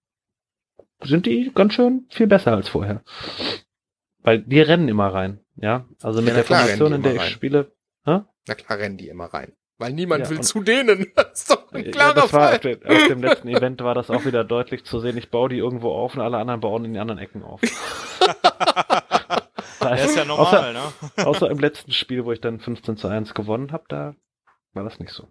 sind 1.02 1.26
die 1.26 1.52
ganz 1.54 1.74
schön 1.74 2.06
viel 2.08 2.26
besser 2.26 2.52
als 2.52 2.68
vorher. 2.68 3.02
Weil 4.26 4.40
die 4.40 4.60
rennen 4.60 4.88
immer 4.88 5.14
rein, 5.14 5.38
ja. 5.54 5.86
Also 6.02 6.20
mit 6.20 6.30
ja, 6.30 6.34
der 6.34 6.42
klar, 6.42 6.62
Formation, 6.62 6.94
in 6.94 7.02
der 7.02 7.14
ich 7.14 7.20
rein. 7.20 7.30
spiele. 7.30 7.70
Hä? 8.04 8.22
Na 8.48 8.54
klar 8.56 8.76
rennen 8.76 8.96
die 8.96 9.08
immer 9.08 9.26
rein. 9.26 9.52
Weil 9.78 9.92
niemand 9.92 10.24
ja, 10.24 10.30
will 10.30 10.40
zu 10.40 10.62
denen. 10.62 11.06
Das 11.14 11.42
ist 11.42 11.50
doch 11.50 11.70
ein 11.72 11.92
klarer 11.92 12.16
ja, 12.16 12.22
das 12.22 12.32
war 12.32 12.48
Fall. 12.48 12.54
Auf, 12.54 12.60
dem, 12.60 12.80
auf 12.84 13.06
dem 13.08 13.22
letzten 13.22 13.46
Event 13.48 13.84
war 13.84 13.94
das 13.94 14.10
auch 14.10 14.24
wieder 14.24 14.42
deutlich 14.42 14.84
zu 14.84 14.98
sehen. 14.98 15.16
Ich 15.16 15.30
baue 15.30 15.48
die 15.48 15.58
irgendwo 15.58 15.92
auf 15.92 16.16
und 16.16 16.22
alle 16.22 16.38
anderen 16.38 16.60
bauen 16.60 16.84
in 16.84 16.94
den 16.94 17.00
anderen 17.00 17.20
Ecken 17.20 17.44
auf. 17.44 17.60
das 19.78 20.06
ist 20.06 20.16
ja 20.16 20.24
normal, 20.24 20.46
außer, 20.46 20.72
ne? 20.72 20.82
außer 21.24 21.48
im 21.48 21.60
letzten 21.60 21.92
Spiel, 21.92 22.24
wo 22.24 22.32
ich 22.32 22.40
dann 22.40 22.58
15 22.58 22.96
zu 22.96 23.06
1 23.06 23.32
gewonnen 23.32 23.70
habe, 23.70 23.84
da 23.88 24.16
war 24.72 24.82
das 24.82 24.98
nicht 24.98 25.12
so. 25.12 25.28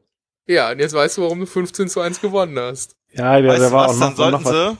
Ja, 0.47 0.71
und 0.71 0.79
jetzt 0.79 0.93
weißt 0.93 1.17
du, 1.17 1.23
warum 1.23 1.41
du 1.41 1.47
15 1.47 1.89
zu 1.89 1.99
1 1.99 2.21
gewonnen 2.21 2.57
hast. 2.57 2.95
Ja, 3.11 3.41
der, 3.41 3.59
der 3.59 3.73
war 3.73 3.89
was, 3.89 3.97
auch 3.97 3.99
noch, 3.99 4.07
dann 4.07 4.15
sollten 4.15 4.43
noch 4.43 4.49
sie, 4.49 4.77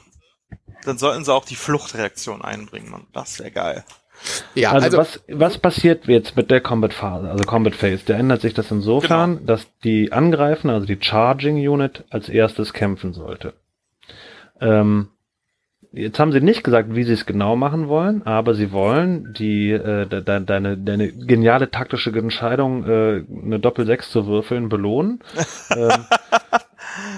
dann 0.86 0.97
sollten 0.97 1.26
sie 1.26 1.34
auch 1.34 1.43
die 1.43 1.57
Fluchtreaktion 1.57 2.41
einbringen, 2.43 2.89
Mann. 2.89 3.07
Das 3.11 3.39
wäre 3.39 3.51
geil. 3.51 3.84
Ja, 4.55 4.72
also, 4.72 4.86
also, 4.86 4.97
was, 4.97 5.24
was 5.28 5.57
passiert 5.57 6.07
jetzt 6.07 6.36
mit 6.36 6.49
der 6.49 6.61
Combat-Phase, 6.61 7.30
also 7.30 7.43
Combat 7.45 7.76
Phase? 7.76 8.03
Da 8.05 8.16
ändert 8.16 8.41
sich 8.41 8.53
das 8.53 8.72
insofern, 8.72 9.36
genau. 9.38 9.45
dass 9.47 9.68
die 9.84 10.11
Angreifen, 10.11 10.70
also 10.70 10.86
die 10.86 10.97
Charging 10.99 11.57
Unit, 11.68 12.03
als 12.09 12.30
erstes 12.30 12.74
kämpfen 12.74 13.13
sollte. 13.13 13.53
Ähm, 14.61 15.09
jetzt 15.91 16.20
haben 16.20 16.32
sie 16.32 16.41
nicht 16.41 16.63
gesagt, 16.63 16.95
wie 16.95 17.03
sie 17.03 17.13
es 17.13 17.26
genau 17.26 17.55
machen 17.55 17.88
wollen, 17.88 18.24
aber 18.24 18.53
sie 18.53 18.72
wollen 18.72 19.34
die 19.34 19.72
äh, 19.72 20.05
de, 20.05 20.22
de, 20.22 20.43
deine, 20.43 20.78
deine 20.78 21.11
geniale 21.11 21.72
taktische 21.72 22.11
Entscheidung, 22.11 22.86
äh, 22.86 23.24
eine 23.43 23.59
Doppel-Sechs 23.59 24.11
zu 24.11 24.28
würfeln, 24.28 24.70
belohnen. 24.70 25.20
ähm, 25.76 26.05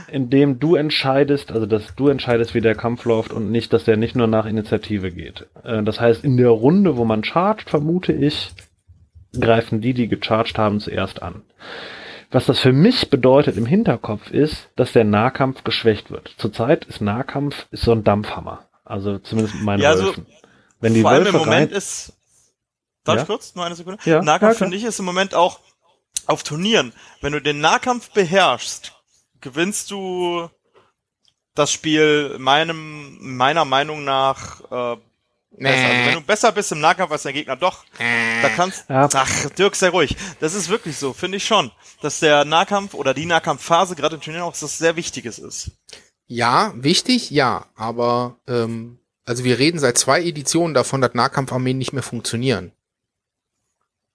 indem 0.10 0.60
du 0.60 0.76
entscheidest, 0.76 1.52
also 1.52 1.66
dass 1.66 1.96
du 1.96 2.08
entscheidest, 2.08 2.54
wie 2.54 2.62
der 2.62 2.76
Kampf 2.76 3.06
läuft 3.06 3.32
und 3.32 3.52
nicht, 3.52 3.74
dass 3.74 3.84
der 3.84 3.98
nicht 3.98 4.16
nur 4.16 4.28
nach 4.28 4.46
Initiative 4.46 5.12
geht. 5.12 5.48
Äh, 5.64 5.84
das 5.84 6.00
heißt, 6.00 6.24
in 6.24 6.38
der 6.38 6.50
Runde, 6.50 6.98
wo 6.98 7.06
man 7.06 7.24
chargt, 7.24 7.70
vermute 7.70 8.14
ich, 8.14 8.52
greifen 9.40 9.82
die, 9.82 9.94
die 9.94 10.08
gecharged 10.08 10.58
haben, 10.58 10.80
zuerst 10.80 11.22
an. 11.22 11.44
Was 12.30 12.46
das 12.46 12.60
für 12.60 12.74
mich 12.74 13.10
bedeutet 13.10 13.58
im 13.58 13.66
Hinterkopf 13.66 14.32
ist, 14.32 14.70
dass 14.76 14.92
der 14.92 15.06
Nahkampf 15.06 15.64
geschwächt 15.64 16.12
wird. 16.12 16.34
Zurzeit 16.38 16.86
ist 16.86 17.00
Nahkampf 17.00 17.68
ist 17.72 17.84
so 17.84 17.94
ein 17.94 18.04
Dampfhammer. 18.04 18.66
Also 18.84 19.20
zumindest 19.20 19.56
mit 19.56 19.64
meinen 19.64 19.82
ja, 19.82 19.92
also, 19.92 20.08
Wölfen. 20.08 20.26
Wenn 20.82 20.94
die 20.94 21.02
vor 21.02 21.12
Wölfe 21.12 21.30
allem 21.30 21.36
im 21.36 21.42
Moment 21.42 21.72
ist, 21.72 22.14
darf 23.04 23.16
ja? 23.16 23.22
ich 23.22 23.28
kurz, 23.28 23.56
nur 23.56 23.66
eine 23.66 23.76
Sekunde? 23.76 24.00
Ja, 24.04 24.22
Nahkampf 24.22 24.54
ja, 24.54 24.66
finde 24.66 24.78
ich 24.78 24.84
ist 24.84 25.00
im 25.00 25.06
Moment 25.06 25.36
auch 25.36 25.60
auf 26.26 26.44
Turnieren. 26.44 26.92
Wenn 27.22 27.32
du 27.32 27.42
den 27.42 27.62
Nahkampf 27.62 28.12
beherrschst, 28.12 28.94
gewinnst 29.42 29.92
du 29.92 30.50
das 31.56 31.72
Spiel 31.72 32.38
meinem, 32.40 33.18
meiner 33.36 33.66
Meinung 33.66 34.04
nach 34.04 34.96
äh, 34.96 34.98
Nee. 35.60 35.70
Also 35.70 36.06
wenn 36.06 36.14
du 36.14 36.22
besser 36.22 36.52
bist 36.52 36.72
im 36.72 36.82
Nahkampf 36.82 37.12
als 37.12 37.24
dein 37.24 37.34
Gegner, 37.34 37.56
doch, 37.56 37.84
nee. 37.98 38.42
da 38.44 38.50
kannst, 38.50 38.88
ja. 38.90 39.10
ach, 39.12 39.50
Dirk, 39.52 39.76
sei 39.76 39.90
ruhig. 39.90 40.16
Das 40.40 40.54
ist 40.54 40.70
wirklich 40.70 40.98
so, 40.98 41.14
finde 41.14 41.38
ich 41.38 41.46
schon, 41.46 41.72
dass 42.02 42.20
der 42.20 42.46
Nahkampf 42.46 42.94
oder 42.94 43.16
die 43.16 43.26
Nahkampfphase 43.26 43.96
gerade 43.96 44.16
in 44.16 44.22
Turnieren 44.22 44.46
auch 44.46 44.56
das 44.56 44.78
sehr 44.78 44.96
Wichtiges 44.96 45.40
ist. 45.40 45.72
Ja, 46.28 46.74
wichtig, 46.76 47.32
ja, 47.32 47.66
aber 47.76 48.38
ähm, 48.48 49.00
also 49.26 49.44
wir 49.46 49.58
reden 49.58 49.80
seit 49.80 49.98
zwei 49.98 50.22
Editionen 50.22 50.76
davon, 50.76 51.02
dass 51.02 51.16
Nahkampfarmeen 51.16 51.78
nicht 51.78 51.94
mehr 51.94 52.04
funktionieren. 52.04 52.72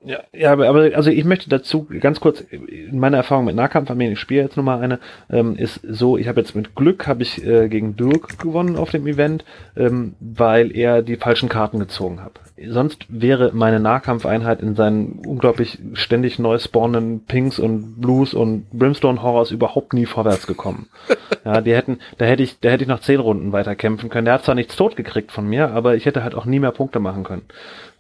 Ja, 0.05 0.21
ja, 0.33 0.53
aber 0.53 0.91
also 0.95 1.11
ich 1.11 1.25
möchte 1.25 1.49
dazu 1.49 1.87
ganz 2.01 2.19
kurz 2.19 2.45
meine 2.91 3.17
Erfahrung 3.17 3.45
mit 3.45 3.55
Nahkampfarmeen, 3.55 4.13
ich 4.13 4.19
spiele 4.19 4.43
jetzt 4.43 4.57
nochmal 4.57 4.83
eine, 4.83 4.99
ähm, 5.31 5.55
ist 5.57 5.81
so, 5.89 6.17
ich 6.17 6.27
habe 6.27 6.41
jetzt 6.41 6.57
mit 6.57 6.75
Glück 6.75 7.07
habe 7.07 7.23
ich 7.23 7.45
äh, 7.47 7.69
gegen 7.69 7.95
Dirk 7.95 8.39
gewonnen 8.41 8.77
auf 8.77 8.91
dem 8.91 9.07
Event, 9.07 9.45
ähm, 9.77 10.15
weil 10.19 10.77
er 10.77 11.03
die 11.03 11.17
falschen 11.17 11.49
Karten 11.49 11.79
gezogen 11.79 12.21
hat. 12.21 12.41
Sonst 12.67 13.07
wäre 13.09 13.53
meine 13.55 13.79
Nahkampfeinheit 13.79 14.61
in 14.61 14.75
seinen 14.75 15.23
unglaublich 15.25 15.79
ständig 15.93 16.39
neu 16.39 16.59
spawnenden 16.59 17.25
Pinks 17.25 17.61
und 17.61 18.01
Blues 18.01 18.35
und 18.35 18.71
Brimstone 18.71 19.23
Horrors 19.23 19.53
überhaupt 19.53 19.93
nie 19.93 20.07
vorwärts 20.07 20.49
gekommen. 20.49 20.89
ja, 21.45 21.61
die 21.61 21.75
hätten, 21.75 21.99
da 22.19 22.25
hätte 22.25 22.43
ich, 22.43 22.59
da 22.59 22.71
hätte 22.71 22.83
ich 22.83 22.89
noch 22.89 23.01
zehn 23.01 23.21
Runden 23.21 23.53
weiter 23.53 23.77
kämpfen 23.77 24.11
können. 24.11 24.25
Der 24.25 24.35
hat 24.35 24.45
zwar 24.45 24.57
nichts 24.57 24.75
tot 24.75 24.97
gekriegt 24.97 25.31
von 25.31 25.47
mir, 25.47 25.71
aber 25.71 25.95
ich 25.95 26.07
hätte 26.07 26.25
halt 26.25 26.35
auch 26.35 26.45
nie 26.45 26.59
mehr 26.59 26.73
Punkte 26.73 26.99
machen 26.99 27.23
können. 27.23 27.43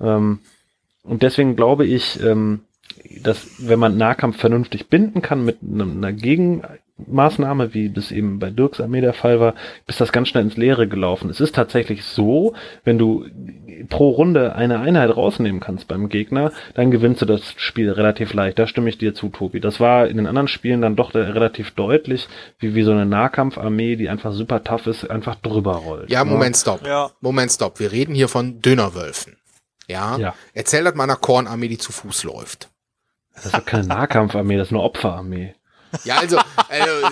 Ähm, 0.00 0.40
und 1.02 1.22
deswegen 1.22 1.56
glaube 1.56 1.86
ich, 1.86 2.22
ähm, 2.22 2.60
dass 3.22 3.46
wenn 3.58 3.78
man 3.78 3.96
Nahkampf 3.96 4.38
vernünftig 4.38 4.88
binden 4.88 5.22
kann 5.22 5.44
mit 5.44 5.58
einer 5.62 6.12
Gegenmaßnahme, 6.12 7.74
wie 7.74 7.90
das 7.90 8.10
eben 8.10 8.38
bei 8.38 8.50
Dirks 8.50 8.80
Armee 8.80 9.00
der 9.00 9.12
Fall 9.12 9.40
war, 9.40 9.54
ist 9.86 10.00
das 10.00 10.12
ganz 10.12 10.28
schnell 10.28 10.44
ins 10.44 10.56
Leere 10.56 10.88
gelaufen. 10.88 11.30
Es 11.30 11.40
ist 11.40 11.54
tatsächlich 11.54 12.04
so, 12.04 12.54
wenn 12.84 12.98
du 12.98 13.26
pro 13.88 14.10
Runde 14.10 14.54
eine 14.54 14.80
Einheit 14.80 15.16
rausnehmen 15.16 15.60
kannst 15.60 15.88
beim 15.88 16.08
Gegner, 16.08 16.52
dann 16.74 16.90
gewinnst 16.90 17.22
du 17.22 17.26
das 17.26 17.54
Spiel 17.56 17.90
relativ 17.90 18.34
leicht. 18.34 18.58
Da 18.58 18.66
stimme 18.66 18.88
ich 18.88 18.98
dir 18.98 19.14
zu, 19.14 19.28
Tobi. 19.28 19.60
Das 19.60 19.80
war 19.80 20.06
in 20.06 20.16
den 20.16 20.26
anderen 20.26 20.48
Spielen 20.48 20.82
dann 20.82 20.96
doch 20.96 21.14
relativ 21.14 21.72
deutlich, 21.72 22.28
wie, 22.58 22.74
wie 22.74 22.82
so 22.82 22.92
eine 22.92 23.06
Nahkampfarmee, 23.06 23.96
die 23.96 24.08
einfach 24.08 24.32
super 24.32 24.62
tough 24.62 24.86
ist, 24.86 25.10
einfach 25.10 25.36
drüber 25.36 25.76
rollt. 25.76 26.10
Ja, 26.10 26.24
ne? 26.24 26.30
Moment, 26.30 26.56
stopp. 26.56 26.86
Ja. 26.86 27.10
Moment, 27.20 27.50
stopp. 27.50 27.80
Wir 27.80 27.92
reden 27.92 28.14
hier 28.14 28.28
von 28.28 28.60
Dönerwölfen. 28.60 29.36
Ja. 29.92 30.16
ja. 30.18 30.34
Erzähl 30.54 30.84
das 30.84 30.94
meiner 30.94 31.16
Kornarmee, 31.16 31.68
die 31.68 31.78
zu 31.78 31.92
Fuß 31.92 32.24
läuft. 32.24 32.70
Das 33.34 33.46
ist 33.46 33.54
doch 33.54 33.64
keine 33.64 33.86
Nahkampfarmee, 33.86 34.56
das 34.56 34.68
ist 34.68 34.72
eine 34.72 34.82
Opferarmee. 34.82 35.54
Ja, 36.04 36.18
also, 36.18 36.38
also 36.68 37.08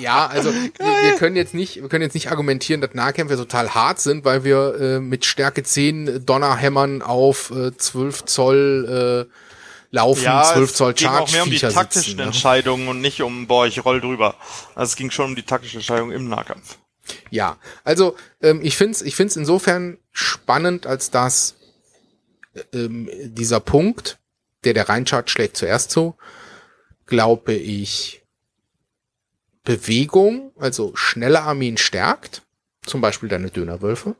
ja, 0.00 0.26
also 0.26 0.52
wir 0.52 1.16
können 1.18 1.36
jetzt 1.36 1.54
nicht, 1.54 1.80
wir 1.80 1.88
können 1.88 2.02
jetzt 2.02 2.14
nicht 2.14 2.30
argumentieren, 2.30 2.80
dass 2.80 2.92
Nahkämpfer 2.92 3.36
total 3.36 3.74
hart 3.74 4.00
sind, 4.00 4.24
weil 4.24 4.42
wir 4.44 4.74
äh, 4.80 5.00
mit 5.00 5.24
Stärke 5.24 5.62
10 5.62 6.26
Donnerhämmern 6.26 7.02
auf 7.02 7.50
äh, 7.50 7.76
12 7.76 8.24
Zoll 8.24 9.28
äh, 9.30 9.34
laufen, 9.90 10.24
ja, 10.24 10.42
12 10.42 10.74
Zoll 10.74 10.96
Charge. 10.96 11.00
Es 11.00 11.00
ging 11.00 11.10
auch 11.10 11.32
mehr 11.32 11.42
um 11.44 11.50
die 11.50 11.58
taktischen 11.58 12.02
sitzen, 12.02 12.16
ne? 12.16 12.22
Entscheidungen 12.24 12.88
und 12.88 13.00
nicht 13.00 13.22
um, 13.22 13.46
boah, 13.46 13.66
ich 13.66 13.84
roll 13.84 14.00
drüber. 14.00 14.34
Also 14.74 14.90
es 14.90 14.96
ging 14.96 15.10
schon 15.10 15.26
um 15.26 15.36
die 15.36 15.44
taktische 15.44 15.76
Entscheidung 15.76 16.10
im 16.10 16.28
Nahkampf. 16.28 16.78
Ja, 17.30 17.56
also 17.84 18.16
ähm, 18.42 18.60
ich 18.62 18.76
find's, 18.76 19.00
ich 19.00 19.16
find's 19.16 19.36
insofern 19.36 19.98
spannend, 20.12 20.86
als 20.86 21.10
dass 21.10 21.56
ähm, 22.72 23.08
dieser 23.12 23.60
Punkt, 23.60 24.18
der 24.64 24.74
der 24.74 24.88
Reinchart 24.88 25.30
schlägt 25.30 25.56
zuerst 25.56 25.90
zu, 25.90 26.16
glaube 27.06 27.54
ich, 27.54 28.22
Bewegung, 29.64 30.52
also 30.58 30.94
schnelle 30.96 31.42
Armeen 31.42 31.76
stärkt, 31.76 32.42
zum 32.82 33.00
Beispiel 33.00 33.28
deine 33.28 33.50
Dönerwölfe. 33.50 34.16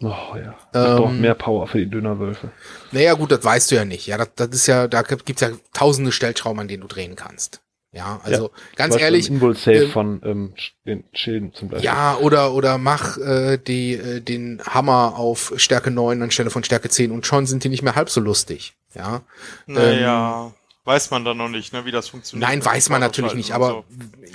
Oh 0.00 0.34
ja. 0.34 0.56
Ähm, 0.74 0.96
braucht 0.96 1.14
mehr 1.14 1.34
Power 1.34 1.66
für 1.66 1.78
die 1.78 1.90
Dönerwölfe. 1.90 2.50
Naja, 2.92 3.14
gut, 3.14 3.32
das 3.32 3.42
weißt 3.42 3.70
du 3.70 3.76
ja 3.76 3.84
nicht. 3.84 4.06
Ja, 4.06 4.18
das, 4.18 4.28
das 4.36 4.48
ist 4.50 4.66
ja, 4.66 4.86
da 4.88 5.02
gibt's 5.02 5.40
ja 5.40 5.50
tausende 5.72 6.12
Stellschrauben, 6.12 6.60
an 6.60 6.68
denen 6.68 6.82
du 6.82 6.88
drehen 6.88 7.16
kannst. 7.16 7.62
Ja, 7.92 8.20
also 8.24 8.44
ja, 8.44 8.50
ganz 8.76 8.96
ehrlich. 8.96 9.28
Invul-Save 9.28 9.84
äh, 9.84 9.88
von 9.88 10.20
ähm, 10.24 10.54
den 10.84 11.04
Schilden 11.12 11.54
zum 11.54 11.68
Beispiel. 11.68 11.86
Ja, 11.86 12.18
oder 12.18 12.52
oder 12.52 12.76
mach 12.78 13.16
äh, 13.16 13.58
die 13.58 13.94
äh, 13.94 14.20
den 14.20 14.60
Hammer 14.64 15.14
auf 15.16 15.54
Stärke 15.56 15.90
9 15.90 16.22
anstelle 16.22 16.50
von 16.50 16.62
Stärke 16.62 16.90
10 16.90 17.10
und 17.10 17.26
schon 17.26 17.46
sind 17.46 17.64
die 17.64 17.68
nicht 17.68 17.82
mehr 17.82 17.94
halb 17.94 18.10
so 18.10 18.20
lustig. 18.20 18.74
Ja. 18.94 19.22
Naja. 19.66 20.46
Ähm, 20.46 20.52
weiß 20.84 21.10
man 21.10 21.24
dann 21.24 21.36
noch 21.36 21.48
nicht, 21.48 21.72
ne, 21.72 21.84
wie 21.84 21.90
das 21.90 22.08
funktioniert. 22.08 22.48
Nein, 22.48 22.64
weiß 22.64 22.90
man 22.90 23.00
natürlich 23.00 23.34
nicht, 23.34 23.52
aber 23.52 23.68
so. 23.68 23.84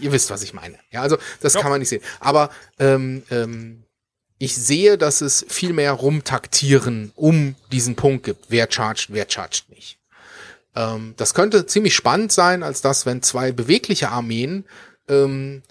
ihr 0.01 0.11
wisst, 0.11 0.29
was 0.29 0.43
ich 0.43 0.53
meine. 0.53 0.77
Ja, 0.91 1.01
also 1.01 1.17
das 1.39 1.53
ja. 1.53 1.61
kann 1.61 1.71
man 1.71 1.79
nicht 1.79 1.89
sehen. 1.89 2.03
Aber 2.19 2.49
ähm, 2.79 3.23
ähm, 3.31 3.83
ich 4.37 4.55
sehe, 4.55 4.97
dass 4.97 5.21
es 5.21 5.45
viel 5.49 5.71
mehr 5.71 5.93
rumtaktieren 5.93 7.11
um 7.15 7.55
diesen 7.71 7.95
Punkt 7.95 8.25
gibt. 8.25 8.45
Wer 8.49 8.69
chargt, 8.69 9.07
wer 9.09 9.29
chargt 9.29 9.65
nicht. 9.69 10.00
Ähm, 10.75 11.13
das 11.17 11.33
könnte 11.33 11.65
ziemlich 11.65 11.95
spannend 11.95 12.31
sein, 12.31 12.63
als 12.63 12.81
dass, 12.81 13.05
wenn 13.05 13.21
zwei 13.21 13.51
bewegliche 13.51 14.09
Armeen 14.09 14.65
ähm, 15.07 15.63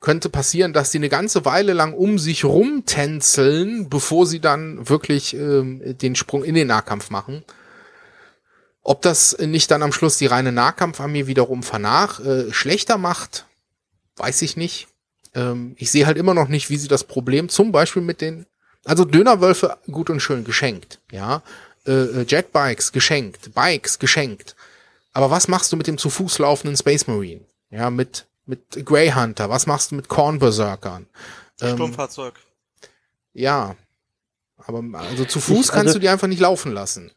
könnte 0.00 0.28
passieren, 0.28 0.74
dass 0.74 0.90
die 0.90 0.98
eine 0.98 1.08
ganze 1.08 1.44
Weile 1.46 1.72
lang 1.72 1.94
um 1.94 2.18
sich 2.18 2.44
rumtänzeln, 2.44 3.88
bevor 3.88 4.26
sie 4.26 4.40
dann 4.40 4.88
wirklich 4.88 5.34
ähm, 5.34 5.96
den 5.96 6.14
Sprung 6.14 6.44
in 6.44 6.54
den 6.54 6.66
Nahkampf 6.66 7.08
machen. 7.10 7.42
Ob 8.82 9.00
das 9.00 9.38
nicht 9.38 9.70
dann 9.70 9.82
am 9.82 9.92
Schluss 9.92 10.18
die 10.18 10.26
reine 10.26 10.52
Nahkampfarmee 10.52 11.26
wiederum 11.26 11.62
vernach 11.62 12.20
äh, 12.20 12.52
schlechter 12.52 12.98
macht, 12.98 13.46
weiß 14.16 14.42
ich 14.42 14.58
nicht. 14.58 14.88
Ähm, 15.34 15.74
ich 15.78 15.90
sehe 15.90 16.04
halt 16.04 16.18
immer 16.18 16.34
noch 16.34 16.48
nicht, 16.48 16.68
wie 16.68 16.76
sie 16.76 16.88
das 16.88 17.04
Problem 17.04 17.48
zum 17.48 17.72
Beispiel 17.72 18.02
mit 18.02 18.20
den, 18.20 18.44
also 18.84 19.06
Dönerwölfe 19.06 19.78
gut 19.90 20.10
und 20.10 20.20
schön 20.20 20.44
geschenkt, 20.44 21.00
ja, 21.10 21.42
äh, 21.86 21.92
äh, 21.92 22.26
Jetbikes 22.26 22.92
geschenkt, 22.92 23.54
Bikes 23.54 23.98
geschenkt. 23.98 24.56
Aber 25.12 25.30
was 25.30 25.48
machst 25.48 25.72
du 25.72 25.76
mit 25.76 25.86
dem 25.86 25.98
zu 25.98 26.10
Fuß 26.10 26.38
laufenden 26.38 26.76
Space 26.76 27.06
Marine? 27.06 27.42
Ja, 27.70 27.90
mit, 27.90 28.26
mit 28.46 28.84
Grey 28.84 29.10
Hunter, 29.10 29.50
was 29.50 29.66
machst 29.66 29.90
du 29.90 29.96
mit 29.96 30.08
Korn 30.08 30.38
Berserkern? 30.38 31.06
Ähm, 31.60 31.76
Sturmfahrzeug. 31.76 32.34
Ja. 33.32 33.76
Aber 34.66 34.82
also 34.94 35.24
zu 35.24 35.40
Fuß 35.40 35.66
ich, 35.66 35.68
kannst 35.68 35.88
also, 35.88 35.94
du 35.94 36.00
die 36.00 36.08
einfach 36.08 36.28
nicht 36.28 36.40
laufen 36.40 36.72
lassen. 36.72 37.12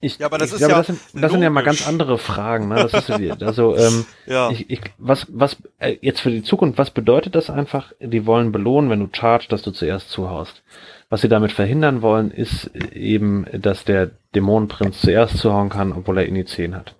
Ich, 0.00 0.18
ja, 0.18 0.26
aber 0.26 0.38
das 0.38 0.48
ich 0.48 0.54
ist 0.54 0.58
glaube, 0.58 0.72
ja 0.72 0.78
das 0.78 0.86
sind, 0.86 1.00
das 1.14 1.32
sind 1.32 1.42
ja 1.42 1.50
mal 1.50 1.64
ganz 1.64 1.86
andere 1.86 2.18
Fragen. 2.18 2.68
Ne? 2.68 2.88
Das 2.90 3.08
ist, 3.08 3.42
also 3.42 3.76
ähm, 3.76 4.04
ja. 4.26 4.50
ich, 4.50 4.68
ich, 4.70 4.80
was, 4.98 5.26
was 5.30 5.56
äh, 5.78 5.96
jetzt 6.00 6.20
für 6.20 6.30
die 6.30 6.42
Zukunft, 6.42 6.78
was 6.78 6.90
bedeutet 6.90 7.34
das 7.34 7.48
einfach? 7.48 7.92
Die 8.00 8.26
wollen 8.26 8.52
belohnen, 8.52 8.90
wenn 8.90 9.00
du 9.00 9.08
charge, 9.10 9.46
dass 9.48 9.62
du 9.62 9.70
zuerst 9.70 10.10
zuhaust. 10.10 10.62
Was 11.08 11.20
sie 11.20 11.28
damit 11.28 11.52
verhindern 11.52 12.02
wollen, 12.02 12.30
ist 12.30 12.70
eben, 12.92 13.46
dass 13.52 13.84
der 13.84 14.10
Dämonenprinz 14.34 15.00
zuerst 15.00 15.38
zuhauen 15.38 15.68
kann, 15.68 15.92
obwohl 15.92 16.18
er 16.18 16.26
Ini 16.26 16.44
10 16.44 16.74
hat. 16.74 16.96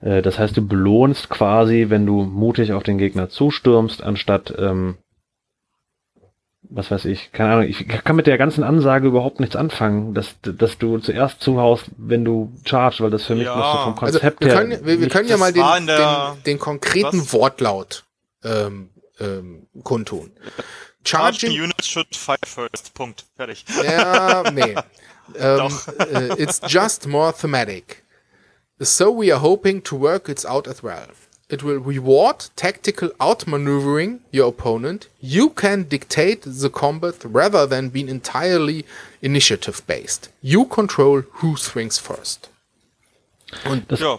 Äh, 0.00 0.22
das 0.22 0.38
heißt, 0.38 0.56
du 0.56 0.66
belohnst 0.66 1.30
quasi, 1.30 1.86
wenn 1.88 2.04
du 2.04 2.24
mutig 2.24 2.72
auf 2.72 2.82
den 2.82 2.98
Gegner 2.98 3.30
zustürmst, 3.30 4.02
anstatt 4.02 4.54
ähm, 4.58 4.98
was 6.70 6.90
weiß 6.90 7.06
ich, 7.06 7.32
keine 7.32 7.52
Ahnung, 7.52 7.66
ich 7.66 7.88
kann 7.88 8.16
mit 8.16 8.26
der 8.26 8.36
ganzen 8.36 8.62
Ansage 8.62 9.08
überhaupt 9.08 9.40
nichts 9.40 9.56
anfangen, 9.56 10.12
dass, 10.12 10.36
dass 10.42 10.78
du 10.78 10.98
zuerst 10.98 11.40
zuhaust, 11.40 11.86
wenn 11.96 12.24
du 12.24 12.52
charge, 12.64 13.02
weil 13.02 13.10
das 13.10 13.24
für 13.24 13.34
mich 13.34 13.44
ja. 13.44 13.56
noch 13.56 13.72
so 13.72 13.78
vom 13.84 14.04
also, 14.04 14.18
Konzept 14.18 14.44
also 14.44 14.54
wir 14.54 14.58
können, 14.58 14.70
her. 14.72 14.80
Wir, 14.84 15.00
wir 15.00 15.08
können 15.08 15.28
ja 15.28 15.36
mal 15.36 15.52
den, 15.52 15.86
den, 15.86 16.42
den, 16.44 16.58
konkreten 16.58 17.20
was? 17.20 17.32
Wortlaut 17.32 18.04
ähm, 18.44 18.90
ähm, 19.18 19.66
kundtun. 19.82 20.32
Charging 21.04 21.52
Units 21.52 21.86
should 21.86 22.14
fire 22.14 22.38
first. 22.44 22.92
Punkt. 22.94 23.24
Fertig. 23.36 23.64
Ja, 23.82 24.50
nee. 24.50 24.74
um, 25.40 25.72
uh, 25.98 26.34
it's 26.38 26.60
just 26.60 27.06
more 27.06 27.32
thematic. 27.32 28.04
So 28.80 29.10
we 29.10 29.32
are 29.32 29.40
hoping 29.40 29.82
to 29.82 29.96
work 29.96 30.28
it 30.28 30.44
out 30.46 30.68
as 30.68 30.82
well. 30.82 31.08
It 31.48 31.62
will 31.62 31.78
reward 31.78 32.50
tactical 32.56 33.08
outmaneuvering 33.20 34.20
your 34.30 34.48
opponent. 34.48 35.08
You 35.20 35.48
can 35.48 35.84
dictate 35.84 36.42
the 36.44 36.68
combat 36.68 37.24
rather 37.24 37.66
than 37.66 37.88
being 37.88 38.08
entirely 38.08 38.84
initiative 39.22 39.82
based. 39.86 40.28
You 40.42 40.66
control 40.66 41.22
who 41.40 41.56
swings 41.56 41.98
first. 41.98 42.50
Und 43.64 43.90
das 43.90 44.00
ja. 44.00 44.18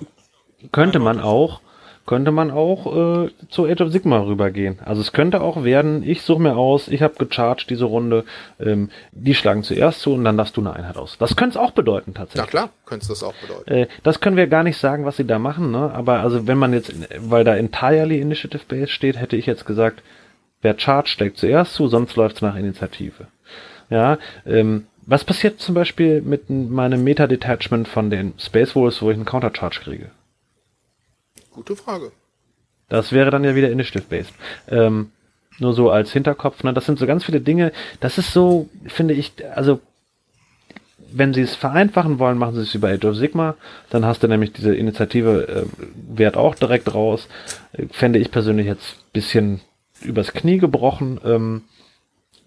könnte 0.71 0.97
man 0.97 1.19
auch 1.19 1.61
könnte 2.09 2.31
man 2.31 2.49
auch 2.49 2.87
äh, 2.87 3.29
zu 3.49 3.67
Age 3.67 3.81
of 3.81 3.91
Sigma 3.91 4.17
rübergehen. 4.17 4.79
Also 4.83 4.99
es 4.99 5.11
könnte 5.11 5.41
auch 5.41 5.63
werden, 5.63 6.01
ich 6.01 6.23
suche 6.23 6.41
mir 6.41 6.57
aus, 6.57 6.87
ich 6.87 7.03
habe 7.03 7.13
gecharged 7.19 7.69
diese 7.69 7.85
Runde, 7.85 8.25
ähm, 8.59 8.89
die 9.11 9.35
schlagen 9.35 9.61
zuerst 9.61 10.01
zu 10.01 10.15
und 10.15 10.23
dann 10.23 10.35
darfst 10.35 10.57
du 10.57 10.61
eine 10.61 10.73
Einheit 10.73 10.97
aus. 10.97 11.19
Das 11.19 11.35
könnte 11.35 11.59
es 11.59 11.63
auch 11.63 11.69
bedeuten 11.69 12.15
tatsächlich. 12.15 12.51
Na 12.51 12.59
klar, 12.61 12.69
könnte 12.87 13.03
es 13.03 13.09
das 13.09 13.21
auch 13.21 13.35
bedeuten. 13.35 13.71
Äh, 13.71 13.87
das 14.01 14.21
können 14.21 14.37
wir 14.37 14.47
gar 14.47 14.63
nicht 14.63 14.77
sagen, 14.77 15.05
was 15.05 15.17
sie 15.17 15.27
da 15.27 15.37
machen, 15.37 15.69
ne? 15.69 15.91
aber 15.93 16.21
also 16.21 16.47
wenn 16.47 16.57
man 16.57 16.73
jetzt, 16.73 16.91
weil 17.19 17.43
da 17.43 17.55
entirely 17.55 18.19
Initiative 18.19 18.63
Base 18.67 18.87
steht, 18.87 19.19
hätte 19.19 19.35
ich 19.35 19.45
jetzt 19.45 19.67
gesagt, 19.67 20.01
wer 20.63 20.79
charged, 20.79 21.09
schlägt 21.09 21.37
zuerst 21.37 21.75
zu, 21.75 21.89
sonst 21.89 22.15
läuft 22.15 22.37
es 22.37 22.41
nach 22.41 22.55
Initiative. 22.55 23.27
Ja, 23.91 24.17
ähm, 24.47 24.87
was 25.05 25.23
passiert 25.23 25.59
zum 25.59 25.75
Beispiel 25.75 26.23
mit 26.23 26.49
meinem 26.49 27.03
Meta-Detachment 27.03 27.87
von 27.87 28.09
den 28.09 28.33
Space 28.39 28.75
Wolves, 28.75 28.99
wo 29.03 29.11
ich 29.11 29.15
einen 29.15 29.25
Countercharge 29.25 29.81
kriege? 29.83 30.09
Gute 31.59 31.75
Frage. 31.75 32.13
Das 32.87 33.11
wäre 33.11 33.31
dann 33.31 33.43
ja 33.43 33.53
wieder 33.53 33.69
Initiative-based. 33.69 34.33
Ähm, 34.69 35.11
nur 35.59 35.73
so 35.73 35.91
als 35.91 36.13
Hinterkopf, 36.13 36.63
ne? 36.63 36.73
Das 36.73 36.85
sind 36.85 36.97
so 36.97 37.05
ganz 37.05 37.25
viele 37.25 37.41
Dinge. 37.41 37.73
Das 37.99 38.17
ist 38.17 38.31
so, 38.31 38.69
finde 38.87 39.13
ich, 39.13 39.33
also 39.53 39.81
wenn 41.11 41.33
sie 41.33 41.41
es 41.41 41.55
vereinfachen 41.55 42.17
wollen, 42.17 42.37
machen 42.37 42.55
sie 42.55 42.61
es 42.61 42.73
über 42.73 42.87
Age 42.87 43.03
of 43.03 43.17
Sigma. 43.17 43.55
Dann 43.89 44.05
hast 44.05 44.23
du 44.23 44.29
nämlich 44.29 44.53
diese 44.53 44.73
Initiative 44.73 45.49
äh, 45.49 46.17
Wert 46.17 46.37
auch 46.37 46.55
direkt 46.55 46.93
raus. 46.93 47.27
Äh, 47.73 47.87
fände 47.91 48.19
ich 48.19 48.31
persönlich 48.31 48.65
jetzt 48.65 49.11
bisschen 49.11 49.59
übers 50.01 50.31
Knie 50.31 50.59
gebrochen. 50.59 51.19
Ähm, 51.25 51.63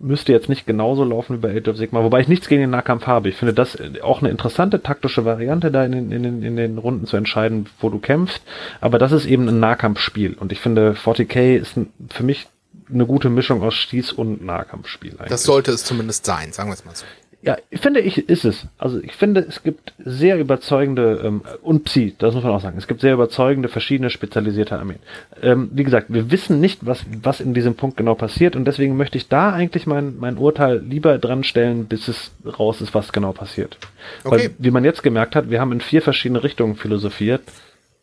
müsste 0.02 0.32
jetzt 0.32 0.48
nicht 0.48 0.66
genauso 0.66 1.04
laufen 1.04 1.36
wie 1.36 1.40
bei 1.40 1.56
Age 1.56 1.68
of 1.68 1.76
Sigma, 1.76 2.02
wobei 2.02 2.20
ich 2.20 2.28
nichts 2.28 2.48
gegen 2.48 2.60
den 2.60 2.70
Nahkampf 2.70 3.06
habe. 3.06 3.28
Ich 3.28 3.36
finde 3.36 3.54
das 3.54 3.78
auch 4.02 4.20
eine 4.20 4.30
interessante 4.30 4.82
taktische 4.82 5.24
Variante, 5.24 5.70
da 5.70 5.84
in, 5.84 5.92
in, 5.92 6.24
in, 6.24 6.42
in 6.42 6.56
den 6.56 6.78
Runden 6.78 7.06
zu 7.06 7.16
entscheiden, 7.16 7.66
wo 7.80 7.88
du 7.88 7.98
kämpfst. 7.98 8.42
Aber 8.80 8.98
das 8.98 9.12
ist 9.12 9.26
eben 9.26 9.48
ein 9.48 9.60
Nahkampfspiel. 9.60 10.34
Und 10.34 10.52
ich 10.52 10.60
finde, 10.60 10.92
40k 10.92 11.56
ist 11.56 11.78
für 12.10 12.24
mich 12.24 12.48
eine 12.92 13.06
gute 13.06 13.30
Mischung 13.30 13.62
aus 13.62 13.74
Stieß 13.74 14.12
und 14.12 14.44
Nahkampfspiel. 14.44 15.12
Eigentlich. 15.12 15.28
Das 15.28 15.44
sollte 15.44 15.70
es 15.70 15.84
zumindest 15.84 16.26
sein, 16.26 16.52
sagen 16.52 16.68
wir 16.68 16.74
es 16.74 16.84
mal 16.84 16.94
so. 16.94 17.06
Ja, 17.44 17.56
finde 17.72 17.98
ich, 17.98 18.28
ist 18.28 18.44
es. 18.44 18.66
Also 18.78 19.00
ich 19.00 19.14
finde, 19.14 19.40
es 19.40 19.64
gibt 19.64 19.94
sehr 19.98 20.38
überzeugende, 20.38 21.20
ähm, 21.24 21.42
und 21.60 21.84
Psi, 21.84 22.14
das 22.16 22.34
muss 22.34 22.44
man 22.44 22.52
auch 22.52 22.60
sagen, 22.60 22.78
es 22.78 22.86
gibt 22.86 23.00
sehr 23.00 23.14
überzeugende, 23.14 23.68
verschiedene 23.68 24.10
spezialisierte 24.10 24.78
Armeen. 24.78 25.00
Ähm, 25.42 25.68
wie 25.72 25.82
gesagt, 25.82 26.06
wir 26.08 26.30
wissen 26.30 26.60
nicht, 26.60 26.86
was, 26.86 27.04
was 27.20 27.40
in 27.40 27.52
diesem 27.52 27.74
Punkt 27.74 27.96
genau 27.96 28.14
passiert 28.14 28.54
und 28.54 28.64
deswegen 28.64 28.96
möchte 28.96 29.18
ich 29.18 29.28
da 29.28 29.52
eigentlich 29.52 29.88
mein, 29.88 30.18
mein 30.18 30.38
Urteil 30.38 30.78
lieber 30.78 31.18
dran 31.18 31.42
stellen, 31.42 31.86
bis 31.86 32.06
es 32.06 32.30
raus 32.46 32.80
ist, 32.80 32.94
was 32.94 33.12
genau 33.12 33.32
passiert. 33.32 33.76
Okay. 34.22 34.36
Weil, 34.36 34.50
wie 34.58 34.70
man 34.70 34.84
jetzt 34.84 35.02
gemerkt 35.02 35.34
hat, 35.34 35.50
wir 35.50 35.60
haben 35.60 35.72
in 35.72 35.80
vier 35.80 36.00
verschiedene 36.00 36.44
Richtungen 36.44 36.76
philosophiert, 36.76 37.42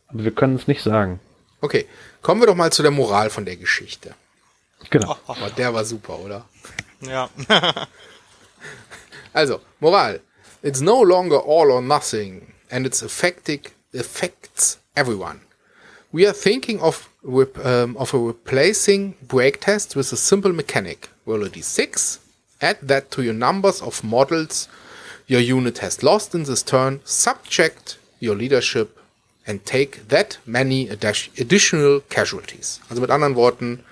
aber 0.09 0.25
wir 0.25 0.31
können 0.31 0.55
es 0.55 0.67
nicht 0.67 0.81
sagen. 0.81 1.21
Okay, 1.61 1.85
kommen 2.21 2.41
wir 2.41 2.47
doch 2.47 2.55
mal 2.55 2.73
zu 2.73 2.81
der 2.81 2.91
Moral 2.91 3.29
von 3.29 3.45
der 3.45 3.55
Geschichte. 3.55 4.15
Genau. 4.89 5.15
Oh, 5.27 5.35
der 5.57 5.73
war 5.73 5.85
super, 5.85 6.19
oder? 6.19 6.45
Ja. 7.01 7.29
Also, 9.33 9.61
Moral. 9.79 10.19
It's 10.61 10.81
no 10.81 10.99
longer 10.99 11.37
all 11.37 11.71
or 11.71 11.81
nothing, 11.81 12.53
and 12.69 12.85
its 12.85 13.01
affecting, 13.01 13.61
affects 13.93 14.77
everyone. 14.95 15.41
We 16.11 16.25
are 16.27 16.33
thinking 16.33 16.79
of, 16.81 17.09
um, 17.63 17.95
of 17.97 18.13
replacing 18.13 19.15
break 19.21 19.61
test 19.61 19.95
with 19.95 20.11
a 20.11 20.17
simple 20.17 20.51
mechanic. 20.51 21.09
Roll 21.25 21.45
a 21.45 21.49
d6, 21.49 22.17
add 22.61 22.79
that 22.81 23.11
to 23.11 23.21
your 23.21 23.35
numbers 23.35 23.81
of 23.81 24.03
models 24.03 24.67
your 25.27 25.39
unit 25.39 25.77
has 25.77 26.01
lost 26.01 26.33
in 26.33 26.43
this 26.43 26.63
turn, 26.63 27.01
subject 27.05 27.99
your 28.19 28.35
leadership 28.35 28.97
and 29.45 29.63
take 29.65 30.07
that 30.09 30.39
many 30.45 30.89
additional 30.89 32.01
casualties. 32.09 32.81
Also 32.89 33.01
mit 33.01 33.11
anderen 33.11 33.35
Worten, 33.35 33.83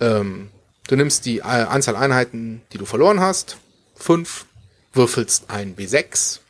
ähm, 0.00 0.50
du 0.88 0.96
nimmst 0.96 1.24
die 1.24 1.38
äh, 1.38 1.42
Anzahl 1.42 1.96
Einheiten, 1.96 2.62
die 2.72 2.78
du 2.78 2.84
verloren 2.84 3.20
hast, 3.20 3.56
5, 3.96 4.46
würfelst 4.92 5.50
ein 5.50 5.76
B6, 5.76 6.40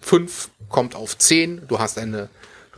5 0.00 0.50
kommt 0.68 0.94
auf 0.94 1.18
10, 1.18 1.66
du 1.68 1.78
hast 1.78 1.98
eine 1.98 2.28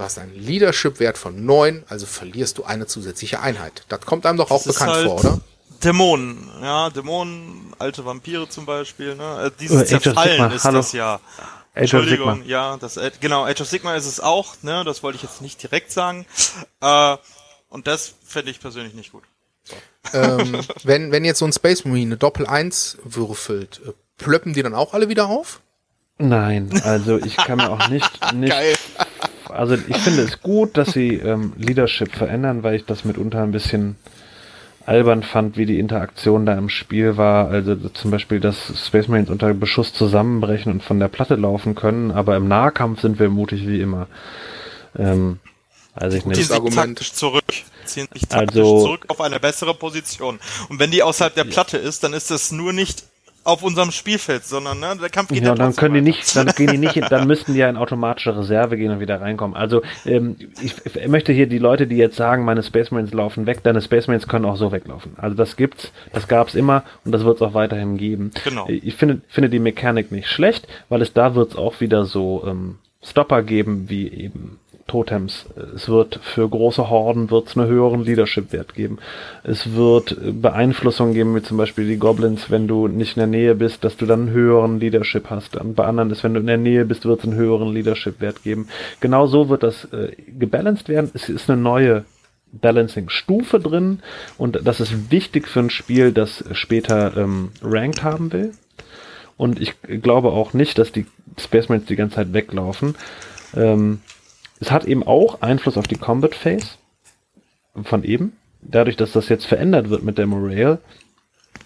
Du 0.01 0.05
hast 0.05 0.16
einen 0.16 0.34
Leadership-Wert 0.34 1.18
von 1.18 1.44
9, 1.44 1.84
also 1.86 2.07
verlierst 2.07 2.57
du 2.57 2.64
eine 2.64 2.86
zusätzliche 2.86 3.40
Einheit. 3.40 3.84
Das 3.90 4.01
kommt 4.01 4.24
einem 4.24 4.38
doch 4.38 4.51
auch 4.51 4.62
das 4.62 4.72
bekannt 4.72 4.92
halt 4.92 5.07
vor, 5.07 5.20
oder? 5.20 5.40
Dämonen, 5.84 6.48
ja, 6.62 6.88
Dämonen, 6.88 7.74
alte 7.78 8.07
Vampire 8.07 8.48
zum 8.48 8.64
Beispiel, 8.64 9.14
ne? 9.14 9.44
Äh, 9.44 9.51
dieses 9.61 9.88
Zerfallen 9.88 10.53
ist 10.53 10.64
Hallo. 10.64 10.78
das 10.78 10.92
ja. 10.92 11.16
Age 11.16 11.20
Entschuldigung, 11.74 12.46
ja, 12.46 12.78
das, 12.78 12.96
äh, 12.96 13.11
genau, 13.20 13.44
Age 13.44 13.61
of 13.61 13.68
Sigma 13.68 13.94
ist 13.94 14.07
es 14.07 14.20
auch, 14.20 14.55
ne? 14.62 14.84
Das 14.84 15.03
wollte 15.03 15.16
ich 15.16 15.22
jetzt 15.22 15.42
nicht 15.42 15.62
direkt 15.62 15.92
sagen. 15.92 16.24
Äh, 16.80 17.16
und 17.68 17.86
das 17.86 18.14
fände 18.24 18.51
ich 18.51 18.59
persönlich 18.59 18.94
nicht 18.94 19.12
gut 19.12 19.24
ähm, 20.12 20.60
wenn, 20.84 21.12
wenn 21.12 21.24
jetzt 21.24 21.38
so 21.38 21.44
ein 21.44 21.52
Space 21.52 21.84
Marine 21.84 22.10
eine 22.10 22.16
Doppel 22.16 22.46
1 22.46 22.98
würfelt, 23.04 23.80
äh, 23.86 23.90
plöppen 24.16 24.52
die 24.52 24.62
dann 24.62 24.74
auch 24.74 24.94
alle 24.94 25.08
wieder 25.08 25.28
auf? 25.28 25.60
Nein, 26.18 26.70
also 26.84 27.18
ich 27.18 27.36
kann 27.36 27.58
mir 27.58 27.70
auch 27.70 27.88
nicht, 27.88 28.10
nicht 28.34 28.50
Geil. 28.50 28.74
also 29.48 29.74
ich 29.74 29.96
finde 29.96 30.22
es 30.22 30.40
gut, 30.42 30.76
dass 30.76 30.92
sie 30.92 31.14
ähm, 31.14 31.54
Leadership 31.56 32.14
verändern, 32.14 32.62
weil 32.62 32.74
ich 32.74 32.84
das 32.84 33.04
mitunter 33.04 33.42
ein 33.42 33.52
bisschen 33.52 33.96
albern 34.84 35.22
fand, 35.22 35.56
wie 35.56 35.66
die 35.66 35.78
Interaktion 35.78 36.46
da 36.46 36.58
im 36.58 36.68
Spiel 36.68 37.16
war. 37.16 37.48
Also 37.48 37.76
zum 37.76 38.10
Beispiel, 38.10 38.40
dass 38.40 38.56
Space 38.86 39.08
Marines 39.08 39.30
unter 39.30 39.54
Beschuss 39.54 39.92
zusammenbrechen 39.92 40.72
und 40.72 40.82
von 40.82 40.98
der 40.98 41.08
Platte 41.08 41.36
laufen 41.36 41.74
können, 41.74 42.10
aber 42.10 42.36
im 42.36 42.48
Nahkampf 42.48 43.00
sind 43.00 43.18
wir 43.18 43.30
mutig 43.30 43.66
wie 43.66 43.80
immer. 43.80 44.06
Ähm, 44.98 45.38
also 45.94 46.16
ich 46.16 46.26
nicht. 46.26 46.50
Argument. 46.50 46.98
zurück 46.98 47.44
ziehen 47.93 48.09
sich 48.12 48.22
also, 48.30 48.84
zurück 48.84 49.05
auf 49.09 49.20
eine 49.20 49.41
bessere 49.41 49.74
Position. 49.74 50.38
Und 50.68 50.78
wenn 50.78 50.91
die 50.91 51.03
außerhalb 51.03 51.34
der 51.34 51.45
Platte 51.45 51.76
ist, 51.76 52.05
dann 52.05 52.12
ist 52.12 52.30
das 52.30 52.53
nur 52.53 52.72
nicht 52.72 53.05
auf 53.43 53.62
unserem 53.62 53.91
Spielfeld, 53.91 54.45
sondern 54.45 54.80
ne, 54.80 54.97
der 55.01 55.09
Kampf 55.09 55.30
geht 55.30 55.43
ja, 55.43 55.55
dann 55.55 55.74
können 55.74 55.95
die 55.95 56.03
nicht, 56.03 56.36
dann 56.36 56.49
gehen 56.49 56.72
die 56.72 56.78
nicht, 56.78 57.11
dann 57.11 57.26
müssten 57.26 57.55
die 57.55 57.61
ja 57.61 57.70
in 57.70 57.76
automatische 57.76 58.36
Reserve 58.36 58.76
gehen 58.76 58.91
und 58.91 59.01
wieder 59.01 59.20
reinkommen. 59.20 59.57
Also 59.57 59.82
ähm, 60.05 60.36
ich, 60.62 60.74
ich 60.84 61.09
möchte 61.09 61.32
hier 61.32 61.47
die 61.47 61.59
Leute, 61.59 61.86
die 61.86 61.97
jetzt 61.97 62.16
sagen, 62.16 62.45
meine 62.45 62.62
Space 62.62 62.91
Marines 62.91 63.14
laufen 63.14 63.47
weg, 63.47 63.62
deine 63.62 63.80
Space 63.80 64.09
Marines 64.09 64.28
können 64.28 64.45
auch 64.45 64.57
so 64.57 64.72
weglaufen. 64.72 65.12
Also 65.16 65.36
das 65.36 65.57
gibt's, 65.57 65.91
das 66.12 66.28
gab's 66.28 66.55
immer 66.55 66.84
und 67.05 67.12
das 67.12 67.24
wird 67.24 67.36
es 67.36 67.43
auch 67.43 67.55
weiterhin 67.55 67.97
geben. 67.97 68.30
Genau. 68.45 68.68
Ich 68.68 68.95
finde, 68.97 69.22
finde 69.28 69.49
die 69.49 69.59
Mechanik 69.59 70.12
nicht 70.12 70.28
schlecht, 70.28 70.68
weil 70.91 71.01
es 71.01 71.14
da 71.14 71.34
wird 71.34 71.53
es 71.53 71.57
auch 71.57 71.80
wieder 71.80 72.05
so 72.05 72.45
ähm, 72.47 72.78
Stopper 73.03 73.43
geben, 73.43 73.88
wie 73.88 74.09
eben 74.09 74.59
Totems. 74.91 75.47
Es 75.76 75.88
wird 75.88 76.18
für 76.20 76.49
große 76.49 76.91
Horden 76.91 77.30
wird's 77.30 77.57
einen 77.57 77.68
höheren 77.68 78.03
Leadership-Wert 78.03 78.74
geben. 78.74 78.99
Es 79.45 79.74
wird 79.76 80.16
Beeinflussungen 80.43 81.14
geben, 81.14 81.36
wie 81.36 81.43
zum 81.43 81.57
Beispiel 81.57 81.86
die 81.86 81.97
Goblins, 81.97 82.51
wenn 82.51 82.66
du 82.66 82.88
nicht 82.88 83.16
in 83.16 83.20
der 83.20 83.28
Nähe 83.28 83.55
bist, 83.55 83.84
dass 83.84 83.97
du 83.97 84.05
dann 84.05 84.22
einen 84.22 84.30
höheren 84.30 84.80
Leadership 84.80 85.30
hast. 85.30 85.57
Und 85.57 85.76
bei 85.76 85.84
anderen 85.84 86.11
ist, 86.11 86.24
wenn 86.24 86.34
du 86.34 86.41
in 86.41 86.49
der 86.49 86.57
Nähe 86.57 86.84
bist, 86.84 87.05
wird 87.05 87.20
es 87.20 87.24
einen 87.24 87.38
höheren 87.38 87.72
Leadership-Wert 87.72 88.43
geben. 88.43 88.68
Genau 88.99 89.28
so 89.28 89.49
wird 89.49 89.62
das 89.62 89.84
äh, 89.93 90.16
gebalanced 90.26 90.88
werden. 90.88 91.12
Es 91.14 91.28
ist 91.28 91.49
eine 91.49 91.62
neue 91.62 92.05
Balancing-Stufe 92.51 93.61
drin 93.61 94.01
und 94.36 94.59
das 94.64 94.80
ist 94.80 95.12
wichtig 95.12 95.47
für 95.47 95.61
ein 95.61 95.70
Spiel, 95.70 96.11
das 96.11 96.43
später 96.51 97.16
ähm, 97.16 97.51
Ranked 97.62 98.03
haben 98.03 98.32
will. 98.32 98.53
Und 99.36 99.61
ich 99.61 99.74
glaube 100.03 100.30
auch 100.32 100.53
nicht, 100.53 100.78
dass 100.78 100.91
die 100.91 101.07
Space 101.38 101.68
Marines 101.68 101.86
die 101.86 101.95
ganze 101.95 102.16
Zeit 102.16 102.32
weglaufen. 102.32 102.97
Ähm, 103.55 104.01
es 104.61 104.70
hat 104.70 104.84
eben 104.84 105.02
auch 105.02 105.40
Einfluss 105.40 105.76
auf 105.76 105.88
die 105.88 105.96
Combat 105.96 106.34
Phase 106.34 106.66
von 107.82 108.04
eben. 108.04 108.34
Dadurch, 108.62 108.96
dass 108.96 109.12
das 109.12 109.30
jetzt 109.30 109.46
verändert 109.46 109.88
wird 109.88 110.02
mit 110.02 110.18
der 110.18 110.26
Morale, 110.26 110.78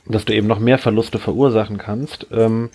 dass 0.07 0.25
du 0.25 0.35
eben 0.35 0.47
noch 0.47 0.61
mehr 0.61 0.79
Verluste 0.79 1.19
verursachen 1.19 1.79
kannst, 1.79 2.27
ähm, 2.31 2.71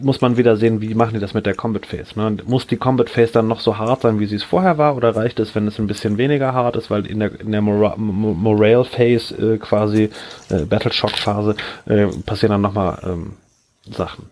muss 0.00 0.20
man 0.20 0.36
wieder 0.36 0.56
sehen, 0.56 0.80
wie 0.80 0.94
machen 0.94 1.14
die 1.14 1.20
das 1.20 1.34
mit 1.34 1.44
der 1.44 1.54
Combat 1.54 1.84
Phase. 1.84 2.18
Ne? 2.18 2.38
Muss 2.46 2.66
die 2.66 2.76
Combat 2.76 3.10
Phase 3.10 3.32
dann 3.32 3.48
noch 3.48 3.60
so 3.60 3.76
hart 3.76 4.02
sein, 4.02 4.20
wie 4.20 4.26
sie 4.26 4.36
es 4.36 4.44
vorher 4.44 4.78
war, 4.78 4.96
oder 4.96 5.14
reicht 5.14 5.40
es, 5.40 5.54
wenn 5.54 5.66
es 5.66 5.78
ein 5.78 5.86
bisschen 5.86 6.18
weniger 6.18 6.54
hart 6.54 6.76
ist, 6.76 6.90
weil 6.90 7.04
in 7.06 7.20
der, 7.20 7.40
in 7.40 7.52
der 7.52 7.60
Mora 7.60 7.96
Morale 7.96 8.84
Phase 8.84 9.34
äh, 9.34 9.58
quasi, 9.58 10.10
äh, 10.50 10.64
Battle 10.64 10.92
Shock 10.92 11.18
Phase, 11.18 11.56
äh, 11.86 12.06
passieren 12.24 12.52
dann 12.52 12.62
nochmal 12.62 13.00
ähm, 13.02 13.32
Sachen. 13.90 14.26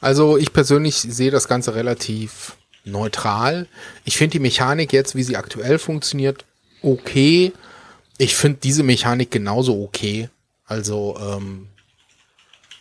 Also 0.00 0.38
ich 0.38 0.52
persönlich 0.52 0.96
sehe 0.96 1.30
das 1.30 1.48
Ganze 1.48 1.74
relativ 1.74 2.56
neutral. 2.84 3.66
Ich 4.04 4.16
finde 4.16 4.32
die 4.32 4.38
Mechanik 4.40 4.92
jetzt, 4.92 5.14
wie 5.14 5.22
sie 5.22 5.36
aktuell 5.36 5.78
funktioniert, 5.78 6.44
okay. 6.82 7.52
Ich 8.18 8.34
finde 8.36 8.58
diese 8.62 8.82
Mechanik 8.82 9.30
genauso 9.30 9.82
okay. 9.82 10.28
Also, 10.66 11.16
ähm, 11.20 11.66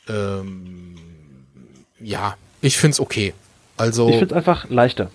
ähm, 0.08 0.96
ja, 2.00 2.36
ich 2.62 2.78
find's 2.78 3.00
okay. 3.00 3.34
Also. 3.78 4.10
Ich 4.10 4.18
find's 4.18 4.34
einfach 4.34 4.70
leichter. 4.70 5.10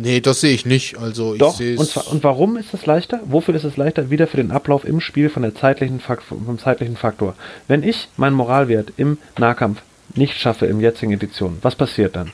Nee, 0.00 0.20
das 0.20 0.40
sehe 0.40 0.54
ich 0.54 0.64
nicht. 0.64 0.96
Also 0.96 1.32
ich 1.32 1.40
Doch, 1.40 1.58
und, 1.58 1.88
zwar, 1.88 2.06
und 2.12 2.22
warum 2.22 2.56
ist 2.56 2.72
es 2.72 2.86
leichter? 2.86 3.20
Wofür 3.24 3.56
ist 3.56 3.64
es 3.64 3.76
leichter? 3.76 4.10
Wieder 4.10 4.28
für 4.28 4.36
den 4.36 4.52
Ablauf 4.52 4.84
im 4.84 5.00
Spiel 5.00 5.28
von 5.28 5.42
der 5.42 5.56
zeitlichen 5.56 5.98
Faktor, 5.98 6.38
vom 6.38 6.56
zeitlichen 6.56 6.96
Faktor. 6.96 7.34
Wenn 7.66 7.82
ich 7.82 8.08
meinen 8.16 8.34
Moralwert 8.34 8.92
im 8.96 9.18
Nahkampf 9.38 9.82
nicht 10.14 10.36
schaffe 10.38 10.66
im 10.66 10.80
jetzigen 10.80 11.12
Edition, 11.12 11.58
was 11.62 11.74
passiert 11.74 12.14
dann? 12.14 12.30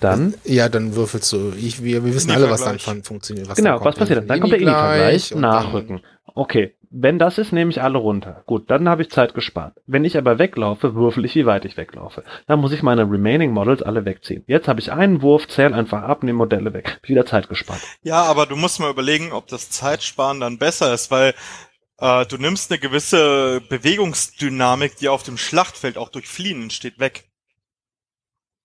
Dann? 0.00 0.34
Ja, 0.44 0.68
dann 0.68 0.94
würfelst 0.94 1.32
du. 1.32 1.52
Ich, 1.56 1.82
wir, 1.82 2.04
wir 2.04 2.14
wissen 2.14 2.30
alle, 2.30 2.50
was 2.50 2.64
dann 2.64 2.78
von 2.78 3.02
funktioniert. 3.02 3.48
Was 3.48 3.56
genau, 3.56 3.82
was 3.84 3.96
passiert 3.96 4.20
dann? 4.20 4.28
Dann 4.28 4.40
kommt 4.40 4.52
der 4.52 4.60
Ini-Vergleich, 4.60 5.34
nachrücken. 5.34 6.00
Okay, 6.34 6.74
wenn 6.90 7.18
das 7.18 7.38
ist, 7.38 7.52
nehme 7.52 7.70
ich 7.70 7.82
alle 7.82 7.98
runter. 7.98 8.42
Gut, 8.46 8.70
dann 8.70 8.88
habe 8.88 9.02
ich 9.02 9.10
Zeit 9.10 9.34
gespart. 9.34 9.74
Wenn 9.86 10.04
ich 10.04 10.16
aber 10.16 10.38
weglaufe, 10.38 10.94
würfel 10.94 11.24
ich, 11.24 11.34
wie 11.34 11.46
weit 11.46 11.64
ich 11.64 11.76
weglaufe. 11.76 12.24
Dann 12.46 12.60
muss 12.60 12.72
ich 12.72 12.82
meine 12.82 13.02
Remaining 13.02 13.52
Models 13.52 13.82
alle 13.82 14.04
wegziehen. 14.04 14.44
Jetzt 14.46 14.68
habe 14.68 14.80
ich 14.80 14.92
einen 14.92 15.22
Wurf, 15.22 15.48
zähl 15.48 15.74
einfach 15.74 16.02
ab, 16.02 16.22
nehme 16.22 16.38
Modelle 16.38 16.72
weg. 16.72 17.00
Wieder 17.04 17.26
Zeit 17.26 17.48
gespart. 17.48 17.80
Ja, 18.02 18.22
aber 18.22 18.46
du 18.46 18.56
musst 18.56 18.80
mal 18.80 18.90
überlegen, 18.90 19.32
ob 19.32 19.46
das 19.48 19.70
Zeitsparen 19.70 20.40
dann 20.40 20.58
besser 20.58 20.92
ist, 20.94 21.10
weil 21.10 21.34
äh, 21.98 22.26
du 22.26 22.38
nimmst 22.38 22.70
eine 22.70 22.78
gewisse 22.78 23.60
Bewegungsdynamik, 23.68 24.96
die 24.96 25.08
auf 25.08 25.22
dem 25.22 25.38
Schlachtfeld 25.38 25.98
auch 25.98 26.08
durch 26.08 26.28
Fliehen 26.28 26.62
entsteht, 26.62 26.98
weg. 26.98 27.24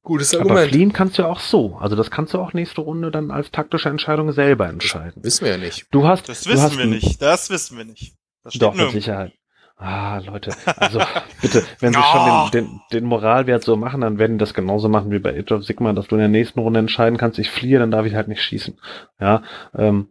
Gutes 0.03 0.33
Argument. 0.33 0.59
Aber 0.59 0.67
fliehen 0.67 0.93
kannst 0.93 1.17
du 1.17 1.23
ja 1.23 1.27
auch 1.27 1.39
so. 1.39 1.77
Also 1.77 1.95
das 1.95 2.09
kannst 2.09 2.33
du 2.33 2.39
auch 2.39 2.53
nächste 2.53 2.81
Runde 2.81 3.11
dann 3.11 3.29
als 3.29 3.51
taktische 3.51 3.89
Entscheidung 3.89 4.31
selber 4.31 4.67
entscheiden. 4.67 5.13
Das 5.17 5.23
wissen 5.23 5.45
wir 5.45 5.51
ja 5.51 5.57
nicht. 5.57 5.87
Du 5.91 6.07
hast. 6.07 6.27
Das 6.27 6.47
wissen 6.47 6.61
hast 6.61 6.77
wir 6.77 6.85
nicht. 6.85 7.21
Das 7.21 7.49
wissen 7.49 7.77
wir 7.77 7.85
nicht. 7.85 8.15
Das 8.43 8.53
doch, 8.55 8.73
mit 8.73 8.91
Sicherheit. 8.91 9.33
Ah, 9.77 10.19
Leute, 10.19 10.51
also 10.77 10.99
bitte, 11.41 11.63
wenn 11.79 11.91
sie 11.91 11.99
oh. 11.99 12.03
schon 12.03 12.51
den, 12.51 12.65
den, 12.67 12.81
den 12.93 13.03
Moralwert 13.03 13.63
so 13.63 13.75
machen, 13.75 14.01
dann 14.01 14.19
werden 14.19 14.37
die 14.37 14.39
das 14.39 14.53
genauso 14.53 14.89
machen 14.89 15.09
wie 15.09 15.17
bei 15.17 15.35
Age 15.35 15.53
of 15.53 15.63
Sigma, 15.63 15.91
dass 15.93 16.07
du 16.07 16.15
in 16.15 16.19
der 16.19 16.27
nächsten 16.27 16.59
Runde 16.59 16.79
entscheiden 16.79 17.17
kannst, 17.17 17.39
ich 17.39 17.49
fliehe, 17.49 17.79
dann 17.79 17.89
darf 17.89 18.05
ich 18.05 18.13
halt 18.13 18.27
nicht 18.27 18.43
schießen. 18.43 18.77
Ja, 19.19 19.41
ähm, 19.75 20.09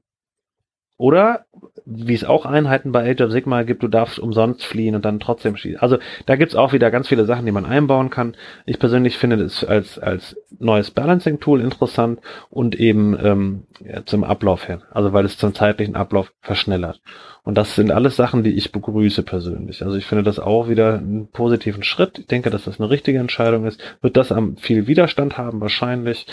oder 1.00 1.46
wie 1.86 2.12
es 2.12 2.24
auch 2.24 2.44
Einheiten 2.44 2.92
bei 2.92 3.10
Age 3.10 3.22
of 3.22 3.32
Sigma 3.32 3.62
gibt, 3.62 3.82
du 3.82 3.88
darfst 3.88 4.18
umsonst 4.18 4.66
fliehen 4.66 4.94
und 4.94 5.06
dann 5.06 5.18
trotzdem 5.18 5.56
schießen. 5.56 5.80
Also 5.80 5.96
da 6.26 6.36
gibt's 6.36 6.54
auch 6.54 6.74
wieder 6.74 6.90
ganz 6.90 7.08
viele 7.08 7.24
Sachen, 7.24 7.46
die 7.46 7.52
man 7.52 7.64
einbauen 7.64 8.10
kann. 8.10 8.36
Ich 8.66 8.78
persönlich 8.78 9.16
finde 9.16 9.38
das 9.38 9.64
als, 9.64 9.98
als 9.98 10.36
neues 10.58 10.90
Balancing-Tool 10.90 11.62
interessant 11.62 12.20
und 12.50 12.78
eben 12.78 13.18
ähm, 13.18 13.62
ja, 13.82 14.04
zum 14.04 14.24
Ablauf 14.24 14.68
her. 14.68 14.82
Also 14.90 15.14
weil 15.14 15.24
es 15.24 15.38
zum 15.38 15.54
zeitlichen 15.54 15.96
Ablauf 15.96 16.34
verschnellert. 16.42 17.00
Und 17.44 17.54
das 17.56 17.76
sind 17.76 17.90
alles 17.90 18.14
Sachen, 18.14 18.44
die 18.44 18.54
ich 18.54 18.70
begrüße 18.70 19.22
persönlich. 19.22 19.82
Also 19.82 19.96
ich 19.96 20.04
finde 20.04 20.22
das 20.22 20.38
auch 20.38 20.68
wieder 20.68 20.98
einen 20.98 21.28
positiven 21.28 21.82
Schritt. 21.82 22.18
Ich 22.18 22.26
denke, 22.26 22.50
dass 22.50 22.64
das 22.64 22.78
eine 22.78 22.90
richtige 22.90 23.20
Entscheidung 23.20 23.64
ist. 23.64 23.80
Wird 24.02 24.18
das 24.18 24.32
am 24.32 24.58
viel 24.58 24.86
Widerstand 24.86 25.38
haben? 25.38 25.62
Wahrscheinlich. 25.62 26.26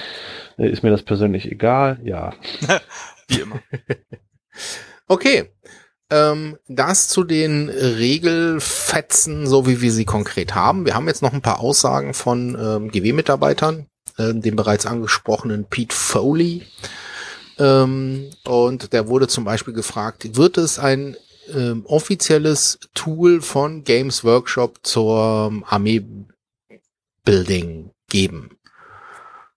Äh, 0.58 0.70
ist 0.70 0.84
mir 0.84 0.92
das 0.92 1.04
persönlich 1.04 1.50
egal? 1.50 2.00
Ja. 2.04 2.34
wie 3.30 3.40
immer. 3.40 3.62
Okay. 5.08 5.52
Ähm, 6.10 6.58
das 6.68 7.10
zu 7.10 7.26
den 7.26 7.70
Regelfetzen, 7.70 9.46
so 9.46 9.68
wie 9.68 9.82
wir 9.82 9.92
sie 9.92 10.06
konkret 10.06 10.56
haben. 10.56 10.86
Wir 10.86 10.96
haben 10.96 11.08
jetzt 11.08 11.22
noch 11.22 11.34
ein 11.34 11.42
paar 11.42 11.60
Aussagen 11.60 12.14
von 12.14 12.58
ähm, 12.60 12.90
GW-Mitarbeitern, 12.92 13.88
äh, 14.18 14.34
dem 14.34 14.56
bereits 14.56 14.86
angesprochenen 14.86 15.66
Pete 15.66 15.94
Foley. 15.94 16.66
Ähm, 17.60 18.30
und 18.46 18.94
der 18.94 19.10
wurde 19.10 19.28
zum 19.28 19.44
Beispiel 19.44 19.74
gefragt, 19.74 20.38
wird 20.38 20.58
es 20.58 20.80
ein 20.80 21.18
ähm, 21.54 21.86
offizielles 21.86 22.80
Tool 22.94 23.42
von 23.42 23.84
Games 23.84 24.24
Workshop 24.24 24.80
zur 24.84 25.50
ähm, 25.52 25.66
Armee-Building 25.68 27.92
geben? 28.10 28.52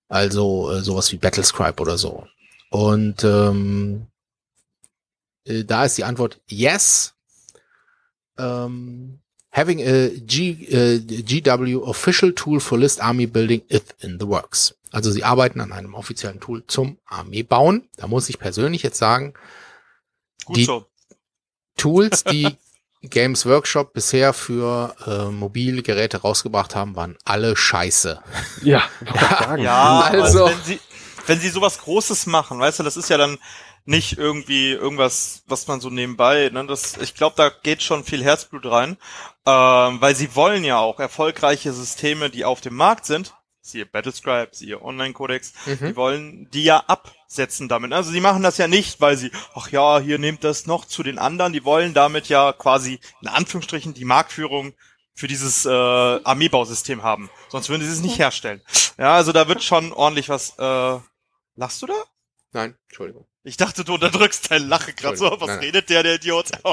Also 0.08 0.72
äh, 0.72 0.80
sowas 0.80 1.12
wie 1.12 1.18
Battlescribe 1.18 1.80
oder 1.80 1.96
so. 1.96 2.26
Und 2.70 3.22
ähm, 3.22 4.08
äh, 5.44 5.64
da 5.64 5.84
ist 5.84 5.98
die 5.98 6.04
Antwort 6.04 6.40
yes. 6.48 7.14
Ähm, 8.38 9.20
having 9.52 9.80
a 9.80 10.08
G, 10.20 10.50
äh, 10.68 11.00
GW 11.00 11.76
official 11.76 12.32
tool 12.32 12.60
for 12.60 12.78
list 12.78 13.00
army 13.00 13.26
building 13.26 13.62
is 13.68 13.82
in 14.00 14.18
the 14.18 14.26
works. 14.26 14.74
Also 14.92 15.10
sie 15.10 15.24
arbeiten 15.24 15.60
an 15.60 15.72
einem 15.72 15.94
offiziellen 15.94 16.40
Tool 16.40 16.64
zum 16.66 16.98
Armee 17.06 17.42
bauen. 17.42 17.88
Da 17.96 18.06
muss 18.06 18.28
ich 18.28 18.38
persönlich 18.38 18.82
jetzt 18.82 18.98
sagen, 18.98 19.34
Gut 20.44 20.56
die 20.56 20.64
so. 20.64 20.86
Tools, 21.76 22.24
die 22.30 22.56
Games 23.02 23.46
Workshop 23.46 23.92
bisher 23.92 24.32
für 24.32 24.94
äh, 25.06 25.30
mobile 25.30 25.82
Geräte 25.82 26.18
rausgebracht 26.18 26.74
haben, 26.74 26.96
waren 26.96 27.16
alle 27.24 27.56
scheiße. 27.56 28.20
Ja, 28.62 28.82
ja, 29.14 29.56
ja 29.58 30.00
also 30.00 30.46
wenn 30.46 30.62
sie, 30.64 30.80
wenn 31.26 31.40
sie 31.40 31.48
sowas 31.48 31.78
Großes 31.78 32.26
machen, 32.26 32.58
weißt 32.58 32.80
du, 32.80 32.82
das 32.82 32.96
ist 32.96 33.08
ja 33.08 33.16
dann 33.16 33.38
nicht 33.90 34.18
irgendwie 34.18 34.70
irgendwas, 34.70 35.42
was 35.48 35.66
man 35.66 35.80
so 35.80 35.90
nebenbei, 35.90 36.48
ne, 36.52 36.64
das, 36.64 36.96
ich 36.98 37.16
glaube, 37.16 37.34
da 37.36 37.48
geht 37.48 37.82
schon 37.82 38.04
viel 38.04 38.22
Herzblut 38.22 38.64
rein, 38.66 38.96
ähm, 39.46 40.00
weil 40.00 40.14
sie 40.14 40.36
wollen 40.36 40.62
ja 40.62 40.78
auch 40.78 41.00
erfolgreiche 41.00 41.72
Systeme, 41.72 42.30
die 42.30 42.44
auf 42.44 42.60
dem 42.60 42.76
Markt 42.76 43.04
sind, 43.04 43.34
siehe 43.60 43.86
Battlescribe, 43.86 44.54
siehe 44.54 44.80
Online-Codex, 44.80 45.54
mhm. 45.66 45.86
die 45.88 45.96
wollen 45.96 46.50
die 46.50 46.62
ja 46.62 46.84
absetzen 46.86 47.68
damit. 47.68 47.92
Also 47.92 48.12
sie 48.12 48.20
machen 48.20 48.44
das 48.44 48.58
ja 48.58 48.68
nicht, 48.68 49.00
weil 49.00 49.16
sie, 49.16 49.32
ach 49.56 49.68
ja, 49.72 49.98
hier 49.98 50.20
nehmt 50.20 50.44
das 50.44 50.66
noch 50.66 50.84
zu 50.84 51.02
den 51.02 51.18
anderen, 51.18 51.52
die 51.52 51.64
wollen 51.64 51.92
damit 51.92 52.28
ja 52.28 52.52
quasi 52.52 53.00
in 53.22 53.28
Anführungsstrichen 53.28 53.92
die 53.92 54.04
Marktführung 54.04 54.72
für 55.14 55.26
dieses 55.26 55.66
äh, 55.66 55.68
Armeebausystem 55.68 57.02
haben. 57.02 57.28
Sonst 57.48 57.68
würden 57.68 57.82
sie 57.82 57.92
es 57.92 58.02
nicht 58.02 58.20
herstellen. 58.20 58.62
Ja, 58.98 59.16
also 59.16 59.32
da 59.32 59.48
wird 59.48 59.64
schon 59.64 59.92
ordentlich 59.92 60.28
was. 60.28 60.56
Äh, 60.58 61.00
lachst 61.56 61.82
du 61.82 61.86
da? 61.86 62.04
Nein, 62.52 62.76
Entschuldigung. 62.88 63.26
Ich 63.42 63.56
dachte, 63.56 63.84
du 63.84 63.94
unterdrückst 63.94 64.50
dein 64.50 64.68
Lachen 64.68 64.94
gerade 64.96 65.16
so. 65.16 65.30
Was 65.40 65.48
nein, 65.48 65.60
redet 65.60 65.88
der, 65.88 66.02
der 66.02 66.16
Idiot? 66.16 66.50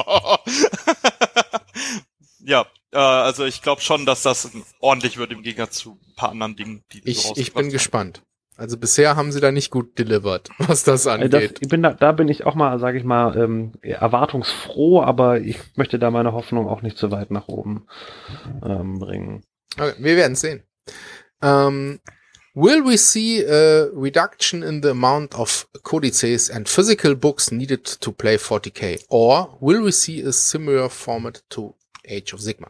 ja, 2.40 2.66
äh, 2.92 2.98
also 2.98 3.44
ich 3.44 3.62
glaube 3.62 3.80
schon, 3.80 4.04
dass 4.04 4.22
das 4.22 4.50
ordentlich 4.80 5.16
wird 5.16 5.32
im 5.32 5.42
Gegensatz 5.42 5.78
zu 5.78 5.98
ein 6.06 6.14
paar 6.14 6.30
anderen 6.30 6.56
Dingen, 6.56 6.84
die 6.92 7.00
Ich, 7.08 7.22
so 7.22 7.32
ich 7.36 7.54
bin 7.54 7.66
haben. 7.66 7.72
gespannt. 7.72 8.22
Also 8.56 8.76
bisher 8.76 9.14
haben 9.14 9.30
sie 9.30 9.40
da 9.40 9.52
nicht 9.52 9.70
gut 9.70 9.98
delivered, 9.98 10.50
was 10.58 10.82
das 10.82 11.06
angeht. 11.06 11.32
Das, 11.32 11.42
ich 11.60 11.68
bin 11.68 11.82
da, 11.82 11.92
da 11.92 12.12
bin 12.12 12.28
ich 12.28 12.44
auch 12.44 12.56
mal, 12.56 12.78
sage 12.80 12.98
ich 12.98 13.04
mal, 13.04 13.36
ähm, 13.38 13.72
erwartungsfroh, 13.82 15.00
aber 15.00 15.40
ich 15.40 15.58
möchte 15.76 15.98
da 15.98 16.10
meine 16.10 16.32
Hoffnung 16.32 16.68
auch 16.68 16.82
nicht 16.82 16.98
so 16.98 17.10
weit 17.10 17.30
nach 17.30 17.48
oben 17.48 17.86
ähm, 18.62 18.98
bringen. 18.98 19.44
Okay, 19.78 19.94
wir 19.98 20.16
werden 20.16 20.34
sehen. 20.34 20.64
Ähm, 21.40 22.00
Will 22.54 22.82
we 22.82 22.96
see 22.96 23.42
a 23.42 23.90
reduction 23.90 24.62
in 24.62 24.80
the 24.80 24.90
amount 24.90 25.34
of 25.34 25.66
codices 25.84 26.48
and 26.48 26.68
physical 26.68 27.14
books 27.14 27.52
needed 27.52 27.84
to 27.84 28.10
play 28.10 28.36
40k? 28.36 29.04
Or 29.10 29.56
will 29.60 29.82
we 29.82 29.92
see 29.92 30.20
a 30.22 30.32
similar 30.32 30.88
format 30.88 31.42
to 31.50 31.74
Age 32.04 32.32
of 32.32 32.40
Sigma? 32.40 32.68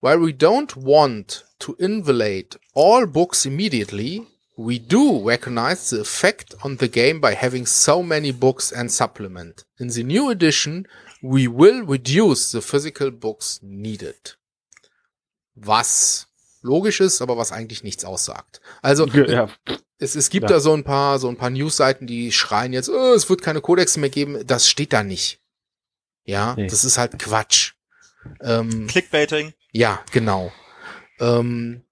While 0.00 0.18
we 0.18 0.32
don't 0.32 0.76
want 0.76 1.44
to 1.60 1.74
invalidate 1.80 2.56
all 2.74 3.06
books 3.06 3.46
immediately, 3.46 4.26
we 4.56 4.78
do 4.78 5.26
recognize 5.26 5.90
the 5.90 6.00
effect 6.00 6.54
on 6.62 6.76
the 6.76 6.88
game 6.88 7.20
by 7.20 7.34
having 7.34 7.66
so 7.66 8.02
many 8.02 8.30
books 8.30 8.70
and 8.70 8.92
supplement. 8.92 9.64
In 9.80 9.88
the 9.88 10.04
new 10.04 10.30
edition, 10.30 10.86
we 11.22 11.48
will 11.48 11.82
reduce 11.82 12.52
the 12.52 12.60
physical 12.60 13.10
books 13.10 13.58
needed. 13.62 14.32
Was 15.56 16.26
logisch 16.64 17.00
ist, 17.00 17.22
aber 17.22 17.36
was 17.36 17.52
eigentlich 17.52 17.84
nichts 17.84 18.04
aussagt. 18.04 18.60
Also 18.82 19.06
ja. 19.06 19.48
es, 19.98 20.16
es 20.16 20.30
gibt 20.30 20.44
ja. 20.50 20.56
da 20.56 20.60
so 20.60 20.72
ein 20.72 20.82
paar 20.82 21.18
so 21.18 21.28
ein 21.28 21.36
paar 21.36 21.50
Newsseiten, 21.50 22.06
die 22.06 22.32
schreien 22.32 22.72
jetzt, 22.72 22.88
oh, 22.88 23.12
es 23.14 23.28
wird 23.28 23.42
keine 23.42 23.60
Codex 23.60 23.96
mehr 23.96 24.10
geben. 24.10 24.44
Das 24.46 24.68
steht 24.68 24.92
da 24.92 25.04
nicht. 25.04 25.40
Ja, 26.24 26.54
nee. 26.56 26.66
das 26.66 26.84
ist 26.84 26.98
halt 26.98 27.18
Quatsch. 27.18 27.74
Ähm, 28.40 28.86
Clickbaiting. 28.86 29.52
Ja, 29.72 30.02
genau. 30.10 30.50
Ähm, 31.20 31.82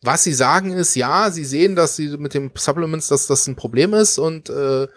was 0.00 0.24
sie 0.24 0.32
sagen 0.32 0.72
ist, 0.72 0.96
ja, 0.96 1.30
sie 1.30 1.44
sehen, 1.44 1.76
dass 1.76 1.96
sie 1.96 2.16
mit 2.16 2.34
dem 2.34 2.50
Supplements, 2.54 3.08
dass 3.08 3.26
das 3.26 3.46
ein 3.46 3.54
Problem 3.54 3.92
ist 3.94 4.18
und 4.18 4.48
äh, 4.48 4.88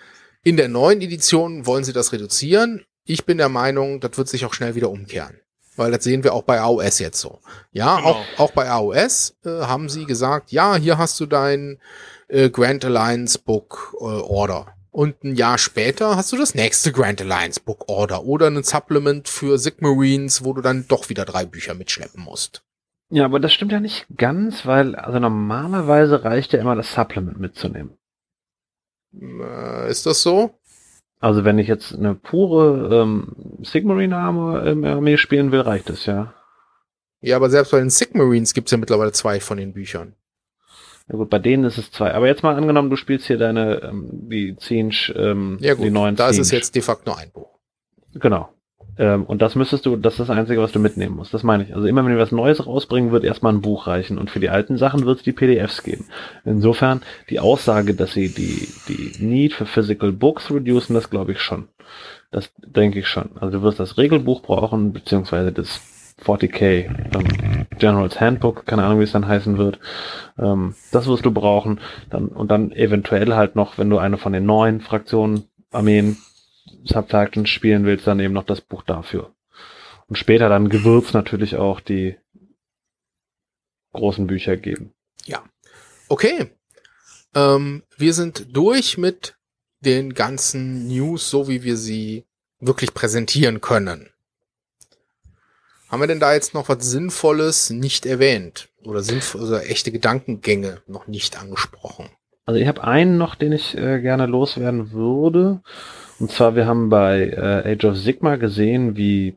in 0.44 0.58
der 0.58 0.70
neuen 0.70 1.02
Edition 1.02 1.66
wollen 1.66 1.84
sie 1.84 1.94
das 1.94 2.14
reduzieren. 2.14 2.86
Ich 3.04 3.26
bin 3.26 3.38
der 3.38 3.50
Meinung, 3.50 4.00
das 4.00 4.18
wird 4.18 4.30
sich 4.30 4.46
auch 4.46 4.54
schnell 4.54 4.76
wieder 4.76 4.90
umkehren. 4.90 5.40
Weil 5.76 5.92
das 5.92 6.04
sehen 6.04 6.24
wir 6.24 6.34
auch 6.34 6.44
bei 6.44 6.60
AOS 6.60 7.00
jetzt 7.00 7.20
so. 7.20 7.40
Ja, 7.72 7.98
genau. 7.98 8.10
auch, 8.10 8.26
auch 8.38 8.52
bei 8.52 8.70
AOS 8.70 9.36
äh, 9.46 9.50
haben 9.50 9.90
sie 9.90 10.06
gesagt, 10.06 10.52
ja, 10.52 10.76
hier 10.76 10.98
hast 10.98 11.20
du 11.20 11.26
dein 11.26 11.80
äh, 12.28 12.50
Grand 12.50 12.86
Alliance 12.86 13.40
Book 13.40 13.96
äh, 14.00 14.04
Order. 14.04 14.68
Und 14.92 15.26
ein 15.26 15.36
Jahr 15.36 15.58
später 15.58 16.16
hast 16.16 16.32
du 16.32 16.38
das 16.38 16.56
nächste 16.56 16.94
Grand 16.94 17.22
Alliance 17.22 17.60
Book 17.60 17.90
Order 17.90 18.24
oder 18.24 18.48
ein 18.48 18.64
Supplement 18.64 19.28
für 19.28 19.58
Sigmarines, 19.58 20.46
wo 20.46 20.54
du 20.54 20.62
dann 20.62 20.88
doch 20.88 21.10
wieder 21.10 21.26
drei 21.26 21.44
Bücher 21.46 21.74
mitschleppen 21.74 22.24
musst. 22.24 22.64
Ja, 23.10 23.26
aber 23.26 23.40
das 23.40 23.54
stimmt 23.54 23.74
ja 23.74 23.82
nicht 23.82 24.06
ganz, 24.16 24.66
weil 24.66 24.96
also 24.96 25.20
normalerweise 25.20 26.24
reicht 26.24 26.54
ja 26.54 26.60
immer 26.60 26.76
das 26.76 26.94
Supplement 26.94 27.40
mitzunehmen. 27.40 27.98
Äh, 29.14 29.90
ist 29.90 30.06
das 30.06 30.22
so? 30.22 30.58
Also 31.20 31.44
wenn 31.44 31.60
ich 31.60 31.68
jetzt 31.68 31.94
eine 31.96 32.14
pure 32.14 33.02
ähm, 33.02 33.36
Sigmarine-Arme 33.64 34.70
im 34.70 34.84
Armee 34.84 35.18
spielen 35.18 35.52
will, 35.52 35.62
reicht 35.62 35.90
es 35.90 36.06
ja. 36.06 36.34
Ja, 37.22 37.38
aber 37.38 37.50
selbst 37.50 37.72
bei 37.72 37.80
den 37.80 37.90
Sigmarines 37.90 38.54
gibt 38.54 38.68
es 38.68 38.72
ja 38.72 38.78
mittlerweile 38.78 39.12
zwei 39.12 39.40
von 39.40 39.58
den 39.58 39.74
Büchern. 39.74 40.14
Ja 41.08 41.16
gut, 41.16 41.30
bei 41.30 41.40
denen 41.40 41.64
ist 41.64 41.78
es 41.78 41.92
zwei. 41.92 42.14
Aber 42.14 42.28
jetzt 42.28 42.44
mal 42.44 42.56
angenommen, 42.56 42.90
du 42.90 42.96
spielst 42.96 43.28
hier 43.28 43.38
deine, 43.38 43.82
ähm, 43.84 44.10
die 44.12 44.56
zehn, 44.58 44.92
ähm, 45.16 45.58
ja 45.60 45.76
gut, 45.76 45.86
die 45.86 45.92
neuen 45.92 46.16
da 46.16 46.30
ist 46.30 46.40
es 46.40 46.52
jetzt 46.52 46.76
de 46.76 46.82
facto 46.82 47.12
nur 47.12 47.20
ein 47.20 47.32
Buch. 47.32 47.60
Genau. 48.14 48.50
Ähm, 48.98 49.24
und 49.24 49.42
das 49.42 49.56
müsstest 49.56 49.86
du, 49.86 49.96
das 49.96 50.14
ist 50.14 50.30
das 50.30 50.30
Einzige, 50.30 50.62
was 50.62 50.72
du 50.72 50.80
mitnehmen 50.80 51.16
musst. 51.16 51.34
Das 51.34 51.44
meine 51.44 51.64
ich. 51.64 51.76
Also 51.76 51.88
immer 51.88 52.06
wenn 52.06 52.12
wir 52.12 52.20
was 52.20 52.32
Neues 52.32 52.66
rausbringen, 52.66 53.12
wird 53.12 53.24
erstmal 53.24 53.54
ein 53.54 53.62
Buch 53.62 53.88
reichen. 53.88 54.18
Und 54.18 54.32
für 54.32 54.40
die 54.40 54.50
alten 54.50 54.78
Sachen 54.78 55.06
wird 55.06 55.20
es 55.20 55.24
die 55.24 55.34
PDFs 55.34 55.84
geben. 55.84 56.06
Insofern, 56.46 57.02
die 57.30 57.40
Aussage, 57.40 57.94
dass 57.94 58.14
sie 58.14 58.30
die, 58.30 58.68
die 58.88 59.24
Need 59.24 59.54
für 59.54 59.66
Physical 59.66 60.12
Books 60.12 60.52
reducen, 60.52 60.94
das 60.94 61.10
glaube 61.10 61.34
ich 61.34 61.42
schon. 61.42 61.68
Das 62.32 62.52
denke 62.58 63.00
ich 63.00 63.08
schon. 63.08 63.30
Also 63.40 63.60
du 63.60 63.64
wirst 63.64 63.80
das 63.80 63.98
Regelbuch 63.98 64.42
brauchen, 64.42 64.94
beziehungsweise 64.94 65.52
das 65.52 65.82
40k 66.24 66.86
ähm, 67.16 67.66
General's 67.78 68.20
Handbook, 68.20 68.66
keine 68.66 68.84
Ahnung, 68.84 69.00
wie 69.00 69.04
es 69.04 69.12
dann 69.12 69.28
heißen 69.28 69.58
wird. 69.58 69.80
Ähm, 70.38 70.76
das 70.92 71.08
wirst 71.08 71.26
du 71.26 71.32
brauchen. 71.32 71.80
Dann, 72.10 72.28
und 72.28 72.52
dann 72.52 72.72
eventuell 72.72 73.36
halt 73.36 73.56
noch, 73.56 73.78
wenn 73.78 73.90
du 73.90 73.98
eine 73.98 74.18
von 74.18 74.34
den 74.34 74.46
neuen 74.46 74.82
Fraktionen, 74.82 75.46
Armeen 75.72 76.18
Subfactions 76.84 77.50
spielen 77.50 77.86
willst, 77.86 78.08
dann 78.08 78.20
eben 78.20 78.34
noch 78.34 78.46
das 78.46 78.62
Buch 78.62 78.84
dafür. 78.84 79.34
Und 80.08 80.18
später 80.18 80.50
dann 80.50 80.70
Gewürz 80.70 81.14
natürlich 81.14 81.56
auch 81.56 81.80
die 81.80 82.18
großen 83.94 84.28
Bücher 84.28 84.58
geben. 84.58 84.94
Ja. 85.26 85.44
Okay. 86.10 86.52
Ähm, 87.34 87.84
wir 87.98 88.14
sind 88.14 88.56
durch 88.56 88.98
mit 88.98 89.36
den 89.82 90.14
ganzen 90.14 90.88
News, 90.88 91.30
so 91.30 91.48
wie 91.48 91.64
wir 91.64 91.78
sie 91.78 92.26
wirklich 92.60 92.94
präsentieren 92.94 93.62
können. 93.62 94.10
Haben 95.88 96.02
wir 96.02 96.08
denn 96.08 96.20
da 96.20 96.34
jetzt 96.34 96.54
noch 96.54 96.70
was 96.70 96.84
Sinnvolles 96.86 97.70
nicht 97.70 98.06
erwähnt? 98.06 98.70
Oder, 98.84 99.02
sinnvoll, 99.04 99.44
oder 99.44 99.70
echte 99.70 99.92
Gedankengänge 99.92 100.82
noch 100.88 101.08
nicht 101.08 101.38
angesprochen? 101.40 102.10
Also 102.46 102.60
ich 102.60 102.68
habe 102.68 102.84
einen 102.84 103.18
noch, 103.18 103.36
den 103.36 103.52
ich 103.52 103.78
äh, 103.78 104.02
gerne 104.02 104.28
loswerden 104.28 104.92
würde. 104.92 105.62
Und 106.20 106.32
zwar, 106.32 106.56
wir 106.56 106.68
haben 106.68 106.90
bei 106.90 107.30
äh, 107.30 107.74
Age 107.74 107.86
of 107.86 107.98
Sigma 107.98 108.36
gesehen, 108.36 108.96
wie 108.96 109.36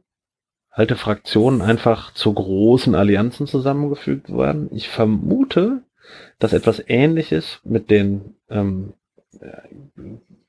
alte 0.70 0.96
Fraktionen 0.96 1.62
einfach 1.62 2.12
zu 2.12 2.32
großen 2.32 2.94
Allianzen 2.94 3.46
zusammengefügt 3.46 4.28
werden. 4.30 4.68
Ich 4.72 4.88
vermute, 4.88 5.82
dass 6.38 6.52
etwas 6.52 6.82
Ähnliches 6.86 7.60
mit 7.64 7.90
den 7.90 8.36
ähm, 8.48 8.92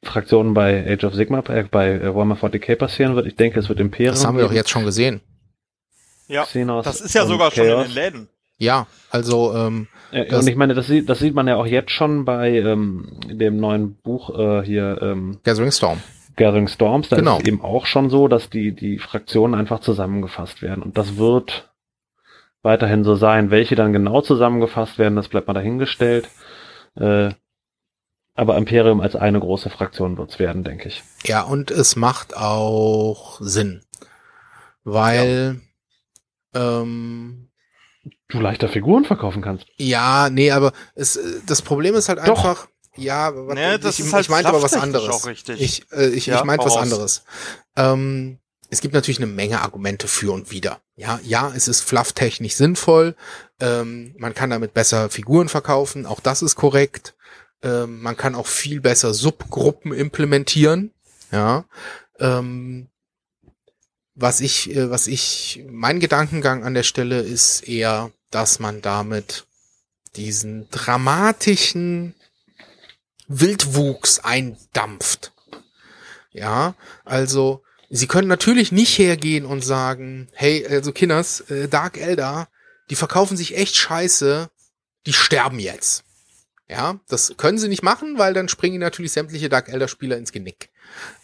Fraktionen 0.04 0.54
bei 0.54 0.86
Age 0.92 1.06
of 1.06 1.14
Sigma, 1.14 1.40
äh, 1.48 1.64
bei 1.64 1.94
äh, 1.94 2.14
Warhammer 2.14 2.36
40k 2.36 2.76
passieren 2.76 3.16
wird. 3.16 3.26
Ich 3.26 3.36
denke, 3.36 3.60
es 3.60 3.70
wird 3.70 3.80
Imperium. 3.80 4.14
Das 4.14 4.26
haben 4.26 4.38
wir 4.38 4.46
doch 4.46 4.54
jetzt 4.54 4.70
schon 4.70 4.86
gesehen. 4.86 5.22
Ja, 6.28 6.44
Xenos 6.44 6.86
das 6.86 7.02
ist 7.02 7.16
ja 7.16 7.26
sogar 7.26 7.50
Chaos. 7.52 7.56
schon 7.56 7.66
in 7.66 7.84
den 7.86 7.92
Läden. 7.92 8.30
Ja, 8.58 8.88
also 9.10 9.56
ähm, 9.56 9.88
äh, 10.12 10.36
und 10.36 10.48
ich 10.48 10.56
meine, 10.56 10.74
das 10.74 10.88
sieht, 10.88 11.10
das 11.10 11.20
sieht 11.20 11.34
man 11.34 11.48
ja 11.48 11.56
auch 11.56 11.66
jetzt 11.66 11.92
schon 11.92 12.26
bei 12.26 12.58
ähm, 12.58 13.20
dem 13.28 13.58
neuen 13.58 13.96
Buch 13.96 14.38
äh, 14.38 14.64
hier. 14.64 15.00
Ähm, 15.02 15.40
Gathering 15.44 15.72
Storm. 15.72 16.02
Gathering 16.36 16.68
Storms, 16.68 17.10
da 17.10 17.18
genau. 17.18 17.38
ist 17.38 17.44
es 17.44 17.48
eben 17.48 17.62
auch 17.62 17.86
schon 17.86 18.10
so, 18.10 18.28
dass 18.28 18.50
die, 18.50 18.72
die 18.72 18.98
Fraktionen 18.98 19.60
einfach 19.60 19.82
zusammengefasst 19.82 20.62
werden. 20.62 20.84
Und 20.84 20.98
das 20.98 21.18
wird 21.18 21.70
weiterhin 22.62 23.04
so 23.04 23.16
sein. 23.16 23.52
Welche 23.52 23.76
dann 23.76 23.94
genau 23.94 24.22
zusammengefasst 24.22 24.98
werden, 24.98 25.16
das 25.16 25.28
bleibt 25.28 25.48
mal 25.48 25.54
dahingestellt. 25.54 26.30
Äh, 26.96 27.32
aber 28.36 28.56
Imperium 28.56 29.02
als 29.02 29.18
eine 29.18 29.40
große 29.40 29.70
Fraktion 29.70 30.18
wird's 30.18 30.40
werden, 30.40 30.64
denke 30.64 30.88
ich. 30.88 31.04
Ja, 31.26 31.42
und 31.42 31.72
es 31.72 31.98
macht 31.98 32.38
auch 32.38 33.38
Sinn. 33.42 33.82
Weil 34.86 35.60
ja. 36.56 36.82
ähm, 36.82 37.49
du 38.30 38.40
leichter 38.40 38.70
Figuren 38.70 39.06
verkaufen 39.06 39.42
kannst. 39.42 39.66
Ja, 39.78 40.30
nee, 40.30 40.52
aber 40.52 40.72
es, 40.96 41.20
das 41.46 41.62
Problem 41.62 41.96
ist 41.96 42.10
halt 42.10 42.20
Doch. 42.20 42.46
einfach, 42.46 42.68
ja, 42.96 43.32
was, 43.36 43.56
nee, 43.56 43.78
das 43.78 44.00
ich, 44.00 44.06
ist 44.06 44.14
halt 44.14 44.26
ich 44.26 44.30
meinte 44.30 44.50
aber 44.50 44.62
was 44.62 44.74
anderes. 44.74 45.26
Ich, 45.58 45.92
äh, 45.92 46.08
ich, 46.08 46.28
ja, 46.28 46.38
ich 46.38 46.44
meinte 46.44 46.66
was 46.66 46.78
anderes. 46.78 47.24
Ähm, 47.76 48.40
es 48.70 48.82
gibt 48.82 48.94
natürlich 48.94 49.18
eine 49.18 49.28
Menge 49.28 49.62
Argumente 49.62 50.08
für 50.08 50.32
und 50.32 50.52
wider. 50.52 50.80
Ja, 50.96 51.20
ja, 51.24 51.52
es 51.56 51.68
ist 51.68 51.82
flufftechnisch 51.82 52.54
sinnvoll. 52.56 53.16
Ähm, 53.60 54.14
man 54.18 54.34
kann 54.34 54.52
damit 54.52 54.74
besser 54.74 55.10
Figuren 55.10 55.50
verkaufen. 55.50 56.06
Auch 56.06 56.20
das 56.20 56.42
ist 56.42 56.56
korrekt. 56.56 57.16
Ähm, 57.64 58.02
man 58.02 58.16
kann 58.16 58.36
auch 58.36 58.48
viel 58.48 58.80
besser 58.80 59.14
Subgruppen 59.14 59.92
implementieren. 59.92 60.92
Ja. 61.32 61.66
Ähm, 62.20 62.90
was 64.14 64.42
ich, 64.42 64.76
äh, 64.76 64.92
was 64.92 65.08
ich, 65.08 65.64
mein 65.70 66.00
Gedankengang 66.00 66.64
an 66.64 66.74
der 66.74 66.84
Stelle 66.84 67.22
ist 67.22 67.62
eher, 67.62 68.12
dass 68.32 68.60
man 68.60 68.82
damit 68.82 69.46
diesen 70.16 70.70
dramatischen 70.70 72.16
Wildwuchs 73.28 74.20
eindampft. 74.20 75.32
Ja, 76.32 76.76
also 77.06 77.64
sie 77.90 78.08
können 78.08 78.28
natürlich 78.28 78.72
nicht 78.72 78.98
hergehen 78.98 79.46
und 79.46 79.64
sagen, 79.64 80.28
hey, 80.34 80.66
also 80.68 80.92
Kinders, 80.92 81.42
äh, 81.50 81.68
Dark 81.68 81.98
Elder, 81.98 82.50
die 82.90 82.96
verkaufen 82.96 83.38
sich 83.38 83.56
echt 83.56 83.76
scheiße, 83.76 84.50
die 85.06 85.14
sterben 85.14 85.60
jetzt. 85.60 86.04
Ja, 86.68 87.00
das 87.08 87.34
können 87.38 87.58
sie 87.58 87.68
nicht 87.68 87.82
machen, 87.82 88.20
weil 88.20 88.34
dann 88.34 88.48
springen 88.48 88.80
natürlich 88.80 89.12
sämtliche 89.12 89.50
Dark 89.50 89.70
Elder 89.70 89.88
Spieler 89.88 90.18
ins 90.18 90.32
Genick. 90.32 90.70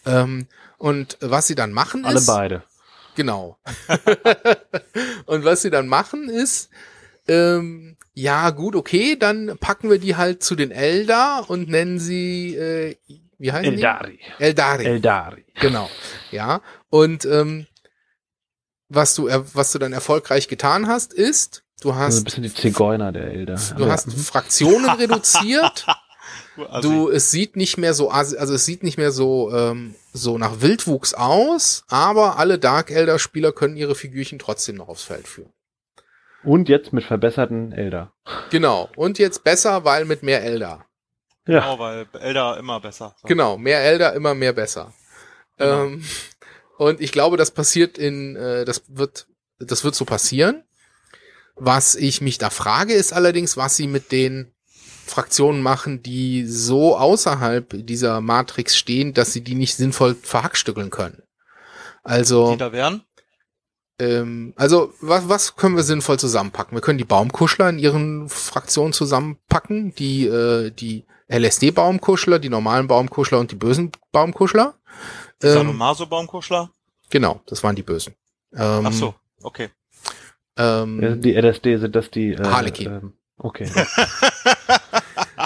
Ähm, 0.06 0.48
und 0.78 1.18
was 1.22 1.48
sie 1.48 1.56
dann 1.56 1.72
machen 1.72 2.04
Alle 2.04 2.18
ist. 2.18 2.30
Alle 2.30 2.38
beide. 2.40 2.64
Genau. 3.16 3.58
und 5.26 5.46
was 5.46 5.62
sie 5.62 5.70
dann 5.70 5.88
machen 5.88 6.30
ist, 6.30 6.70
ähm, 7.28 7.98
ja, 8.14 8.50
gut, 8.52 8.76
okay, 8.76 9.18
dann 9.18 9.58
packen 9.60 9.90
wir 9.90 10.00
die 10.00 10.16
halt 10.16 10.44
zu 10.44 10.56
den 10.56 10.72
Eldar 10.72 11.50
und 11.50 11.70
nennen 11.70 12.00
sie, 12.00 12.56
äh, 12.56 12.96
wie 13.38 13.52
heißen 13.52 13.74
Eldari. 13.74 14.20
die? 14.38 14.44
Eldari. 14.44 14.86
Eldari. 14.86 15.46
Genau, 15.56 15.90
ja. 16.32 16.62
Und 16.90 17.26
ähm, 17.26 17.68
was 18.88 19.16
du, 19.16 19.28
was 19.54 19.72
du 19.72 19.80
dann 19.80 19.94
erfolgreich 19.94 20.48
getan 20.48 20.88
hast, 20.88 21.14
ist, 21.14 21.64
du 21.82 21.96
hast... 21.96 22.06
Also 22.06 22.22
ein 22.22 22.24
bisschen 22.24 22.44
die 22.44 22.54
Zigeuner 22.54 23.12
der 23.12 23.32
Eldar. 23.32 23.60
Du 23.78 23.84
ja. 23.86 23.92
hast 23.92 24.14
Fraktionen 24.14 24.90
reduziert. 24.98 25.86
Du, 26.82 27.10
es 27.10 27.32
sieht 27.32 27.58
nicht 27.58 27.78
mehr 27.78 27.94
so, 27.94 28.10
also 28.10 28.54
es 28.54 28.66
sieht 28.66 28.82
nicht 28.84 28.98
mehr 28.98 29.12
so, 29.12 29.52
ähm, 29.54 29.96
so 30.14 30.38
nach 30.38 30.62
Wildwuchs 30.62 31.14
aus, 31.14 31.84
aber 31.90 32.40
alle 32.40 32.60
Dark 32.60 32.92
Elder 32.92 33.20
Spieler 33.20 33.52
können 33.52 33.76
ihre 33.76 33.94
Figürchen 33.94 34.40
trotzdem 34.40 34.78
noch 34.78 34.88
aufs 34.88 35.04
Feld 35.04 35.28
führen. 35.28 35.52
Und 36.46 36.70
jetzt 36.70 36.94
mit 36.94 37.04
verbesserten 37.04 37.72
Elder. 37.72 38.14
Genau. 38.52 38.90
Und 38.96 39.20
jetzt 39.20 39.44
besser, 39.44 39.84
weil 39.84 40.06
mit 40.06 40.24
mehr 40.24 40.44
Elder. 40.44 40.86
Ja. 41.48 41.60
Genau, 41.60 41.80
weil 41.80 42.08
Elder 42.20 42.58
immer 42.58 42.80
besser. 42.80 43.16
So. 43.22 43.28
Genau, 43.28 43.58
mehr 43.58 43.80
Elder, 43.84 44.14
immer 44.14 44.34
mehr 44.34 44.54
besser. 44.54 44.94
Genau. 45.58 45.86
Ähm, 45.86 46.04
und 46.78 47.02
ich 47.02 47.12
glaube, 47.12 47.38
das 47.38 47.52
passiert 47.52 47.98
in, 47.98 48.36
äh, 48.36 48.66
das 48.66 48.84
wird, 48.88 49.28
das 49.60 49.84
wird 49.84 49.96
so 49.96 50.06
passieren. 50.06 50.64
Was 51.56 51.96
ich 51.96 52.20
mich 52.22 52.38
da 52.38 52.50
frage, 52.50 52.94
ist 52.94 53.14
allerdings, 53.14 53.56
was 53.56 53.78
sie 53.78 53.88
mit 53.88 54.12
den 54.12 54.54
Fraktionen 55.06 55.62
machen, 55.62 56.02
die 56.02 56.46
so 56.46 56.98
außerhalb 56.98 57.86
dieser 57.86 58.22
Matrix 58.22 58.76
stehen, 58.76 59.14
dass 59.14 59.32
sie 59.32 59.42
die 59.42 59.56
nicht 59.56 59.76
sinnvoll 59.76 60.16
verhackstückeln 60.16 60.90
können. 60.90 61.22
Also. 62.04 62.52
Die 62.52 62.58
da 62.58 62.72
wären? 62.72 63.04
Ähm, 63.98 64.54
also, 64.58 64.94
was, 65.00 65.30
was 65.30 65.56
können 65.56 65.76
wir 65.76 65.84
sinnvoll 65.84 66.20
zusammenpacken? 66.20 66.76
Wir 66.76 66.82
können 66.82 66.98
die 66.98 67.06
Baumkuschler 67.06 67.70
in 67.70 67.80
ihren 67.80 68.28
Fraktionen 68.28 68.94
zusammenpacken, 68.94 69.96
die, 69.96 70.28
äh, 70.28 70.72
die 70.72 71.06
LSD-Baumkuschler, 71.30 72.40
die 72.40 72.50
normalen 72.50 72.88
Baumkuschler 72.88 73.40
und 73.40 73.52
die 73.52 73.56
bösen 73.56 73.92
Baumkuschler. 74.12 74.76
Die 75.42 75.48
ähm, 75.48 75.54
Sadomaso-Baumkuschler? 75.54 76.72
Genau, 77.10 77.42
das 77.46 77.64
waren 77.64 77.76
die 77.76 77.84
bösen. 77.84 78.16
Ähm, 78.54 78.86
Ach 78.86 78.94
so, 78.94 79.16
okay. 79.42 79.70
Ähm, 80.58 81.22
die 81.22 81.34
LSD 81.34 81.78
sind 81.78 81.96
das 81.96 82.12
die 82.12 82.34
äh, 82.34 82.44
Harlequin. 82.44 82.88
Ähm, 82.88 83.14
okay. 83.38 83.66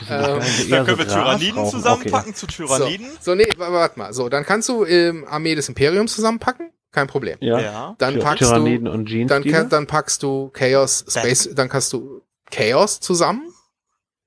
ähm, 0.09 0.41
dann 0.69 0.85
können 0.85 0.97
wir 0.97 1.07
Tyranniden 1.07 1.65
zusammenpacken 1.65 2.31
okay. 2.31 2.33
zu 2.33 2.47
Tyranniden. 2.47 3.07
So, 3.19 3.31
so, 3.31 3.35
nee, 3.35 3.49
warte 3.57 3.99
mal. 3.99 4.13
So, 4.13 4.29
dann 4.29 4.45
kannst 4.45 4.69
du 4.69 4.85
ähm, 4.85 5.25
Armee 5.27 5.55
des 5.55 5.69
Imperiums 5.69 6.13
zusammenpacken. 6.15 6.71
Kein 6.91 7.07
Problem. 7.07 7.37
Ja. 7.39 7.59
ja. 7.59 7.95
Dann 7.99 8.19
packst 8.19 8.39
Tyranniden 8.39 8.85
du, 8.85 8.91
und 8.91 9.05
Jeans 9.07 9.29
dann, 9.29 9.69
dann 9.69 9.87
packst 9.87 10.23
du 10.23 10.49
Chaos 10.49 11.05
Space, 11.07 11.45
dann, 11.45 11.55
dann 11.55 11.69
kannst 11.69 11.93
du 11.93 12.21
Chaos 12.51 12.99
zusammen. 12.99 13.53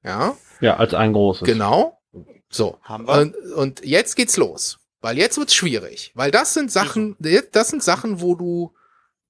Ja. 0.04 0.36
Ja, 0.60 0.76
als 0.76 0.94
ein 0.94 1.12
großes. 1.12 1.46
Genau. 1.46 1.98
So. 2.48 2.78
Haben 2.82 3.06
wir. 3.06 3.20
Und, 3.20 3.36
und 3.54 3.84
jetzt 3.84 4.14
geht's 4.14 4.36
los. 4.36 4.78
Weil 5.00 5.18
jetzt 5.18 5.36
wird's 5.36 5.54
schwierig. 5.54 6.12
Weil 6.14 6.30
das 6.30 6.54
sind 6.54 6.70
Sachen, 6.70 7.16
das 7.18 7.68
sind 7.68 7.82
Sachen, 7.82 8.20
wo 8.20 8.36
du, 8.36 8.72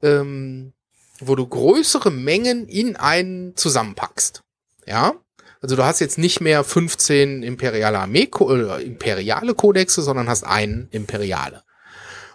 ähm, 0.02 0.74
wo 1.20 1.34
du 1.34 1.46
größere 1.46 2.10
Mengen 2.10 2.68
in 2.68 2.96
einen 2.96 3.56
zusammenpackst. 3.56 4.42
Ja. 4.86 5.14
Also 5.62 5.76
du 5.76 5.84
hast 5.84 6.00
jetzt 6.00 6.18
nicht 6.18 6.40
mehr 6.40 6.64
15 6.64 7.42
imperiale 7.42 7.98
Armee, 8.00 8.28
äh, 8.40 8.84
imperiale 8.84 9.54
Kodexe, 9.54 10.02
sondern 10.02 10.28
hast 10.28 10.44
einen 10.44 10.88
imperiale. 10.90 11.62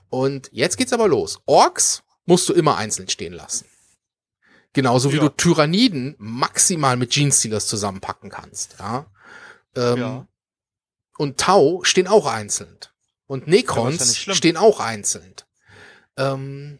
Und 0.10 0.50
jetzt 0.52 0.78
geht's 0.78 0.94
aber 0.94 1.08
los. 1.08 1.40
Orks 1.46 2.04
musst 2.26 2.48
du 2.50 2.54
immer 2.54 2.78
einzeln 2.78 3.10
stehen 3.10 3.34
lassen. 3.34 3.66
Genauso 4.74 5.12
wie 5.12 5.18
ja. 5.18 5.24
du 5.24 5.30
Tyranniden 5.30 6.16
maximal 6.20 6.98
mit 6.98 7.12
Genestealers 7.12 7.68
zusammenpacken 7.68 8.30
kannst. 8.30 8.76
Ja. 8.80 9.08
Ähm, 9.76 9.98
ja. 9.98 10.28
Und 11.18 11.40
Tau 11.40 11.84
stehen 11.84 12.08
auch 12.08 12.28
einzeln. 12.28 12.78
Und 13.26 13.48
Necrons 13.48 14.26
ja 14.26 14.34
stehen 14.36 14.56
auch 14.56 14.80
einzeln. 14.80 15.34
Ähm, 16.16 16.80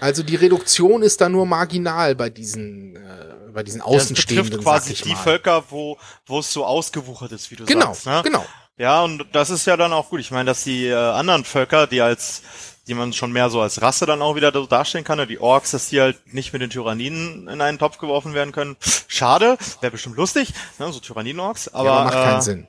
also 0.00 0.22
die 0.22 0.36
Reduktion 0.36 1.02
ist 1.02 1.20
da 1.20 1.28
nur 1.28 1.46
marginal 1.46 2.14
bei 2.14 2.30
diesen, 2.30 2.96
äh, 2.96 3.50
bei 3.52 3.62
diesen 3.62 3.80
Außenstehenden. 3.80 4.50
Das 4.50 4.64
betrifft 4.64 4.64
quasi 4.64 4.94
die 4.94 5.14
Völker, 5.14 5.64
wo, 5.70 5.98
wo 6.26 6.40
es 6.40 6.52
so 6.52 6.64
ausgewuchert 6.64 7.32
ist, 7.32 7.50
wie 7.50 7.56
du 7.56 7.64
genau, 7.64 7.94
sagst. 7.94 8.06
Ne? 8.06 8.22
Genau. 8.24 8.46
Ja, 8.78 9.02
und 9.02 9.26
das 9.32 9.50
ist 9.50 9.66
ja 9.66 9.76
dann 9.76 9.92
auch 9.92 10.08
gut. 10.08 10.20
Ich 10.20 10.30
meine, 10.30 10.46
dass 10.46 10.64
die 10.64 10.86
äh, 10.86 10.94
anderen 10.94 11.44
Völker, 11.44 11.86
die 11.86 12.00
als 12.00 12.42
die 12.88 12.94
man 12.94 13.12
schon 13.12 13.32
mehr 13.32 13.50
so 13.50 13.60
als 13.60 13.82
Rasse 13.82 14.06
dann 14.06 14.22
auch 14.22 14.34
wieder 14.34 14.50
so 14.50 14.66
darstellen 14.66 15.04
kann, 15.04 15.18
ne? 15.18 15.26
die 15.26 15.40
Orks, 15.40 15.72
dass 15.72 15.90
die 15.90 16.00
halt 16.00 16.32
nicht 16.32 16.52
mit 16.52 16.62
den 16.62 16.70
Tyranniden 16.70 17.46
in 17.46 17.60
einen 17.60 17.78
Topf 17.78 17.98
geworfen 17.98 18.32
werden 18.32 18.52
können. 18.52 18.76
Schade, 19.06 19.58
wäre 19.80 19.92
bestimmt 19.92 20.16
lustig, 20.16 20.54
ne? 20.78 20.90
so 20.90 20.98
Tyranniden-Orks, 20.98 21.68
aber, 21.74 21.88
ja, 21.88 21.92
aber 21.92 22.04
macht 22.04 22.14
äh, 22.14 22.24
keinen 22.24 22.40
Sinn. 22.40 22.68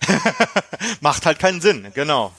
macht 1.00 1.26
halt 1.26 1.38
keinen 1.38 1.60
Sinn, 1.62 1.86
genau. 1.94 2.32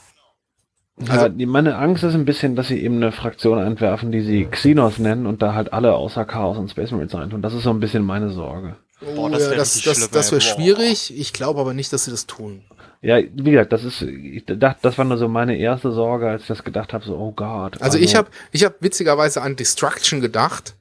Also 1.08 1.28
ja, 1.28 1.48
meine 1.48 1.76
Angst 1.76 2.04
ist 2.04 2.16
ein 2.16 2.26
bisschen, 2.26 2.56
dass 2.56 2.70
sie 2.70 2.82
eben 2.82 2.98
eine 2.98 3.12
Fraktion 3.12 3.60
entwerfen, 3.60 4.12
die 4.12 4.22
sie 4.22 4.46
Xenos 4.46 4.98
nennen 4.98 5.28
und 5.28 5.42
da 5.42 5.54
halt 5.54 5.74
alle 5.74 5.94
außer 5.94 6.26
Chaos 6.26 6.58
und 6.58 6.70
Space 6.70 6.92
Marines 6.92 7.14
reintun. 7.14 7.42
Das 7.42 7.54
ist 7.54 7.64
so 7.64 7.70
ein 7.70 7.80
bisschen 7.80 8.04
meine 8.04 8.30
Sorge. 8.30 8.78
Boah, 9.00 9.30
das 9.30 9.44
wäre 9.44 9.56
das, 9.56 9.82
das, 9.82 10.10
das 10.10 10.32
wäre 10.32 10.42
schwierig. 10.42 11.18
Ich 11.18 11.34
glaube 11.34 11.60
aber 11.60 11.74
nicht, 11.74 11.94
dass 11.94 12.06
sie 12.06 12.12
das 12.12 12.26
tun. 12.26 12.64
Ja, 13.02 13.18
wie 13.20 13.52
gesagt, 13.52 13.72
das 13.72 13.84
ist, 13.84 14.02
ich 14.02 14.46
dachte, 14.46 14.80
das 14.82 14.98
war 14.98 15.06
nur 15.06 15.18
so 15.18 15.28
meine 15.28 15.56
erste 15.58 15.92
Sorge, 15.92 16.30
als 16.30 16.44
ich 16.44 16.48
das 16.48 16.64
gedacht 16.64 16.94
habe, 16.94 17.06
so, 17.06 17.16
oh 17.16 17.32
Gott. 17.32 17.76
Also, 17.76 17.84
also 17.84 18.00
ich 18.00 18.16
habe 18.16 18.30
ich 18.52 18.66
hab 18.66 18.82
witzigerweise 18.82 19.42
an 19.42 19.56
Destruction 19.56 20.20
gedacht. 20.20 20.76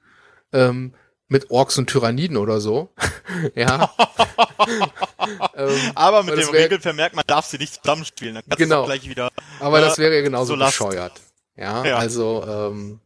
Ähm, 0.53 0.95
mit 1.29 1.51
Orks 1.51 1.77
und 1.79 1.89
Tyranniden 1.89 2.37
oder 2.37 2.61
so. 2.61 2.91
ja. 3.55 3.91
ähm, 5.57 5.93
aber 5.95 6.23
mit 6.23 6.39
dem 6.39 6.49
Regelvermerk, 6.49 7.15
man 7.15 7.25
darf 7.27 7.47
sie 7.47 7.59
nicht 7.59 7.83
zusammenspielen. 7.83 8.35
Dann 8.35 8.45
kannst 8.49 8.59
genau. 8.59 8.83
du 8.83 8.87
gleich 8.87 9.09
wieder. 9.09 9.31
Aber 9.61 9.79
äh, 9.79 9.83
das 9.83 9.99
wäre 9.99 10.15
ja 10.15 10.23
genauso 10.23 10.57
so 10.57 10.65
bescheuert. 10.65 11.21
Ja, 11.57 11.85
ja, 11.85 11.97
also 11.97 12.45
ähm, 12.47 13.01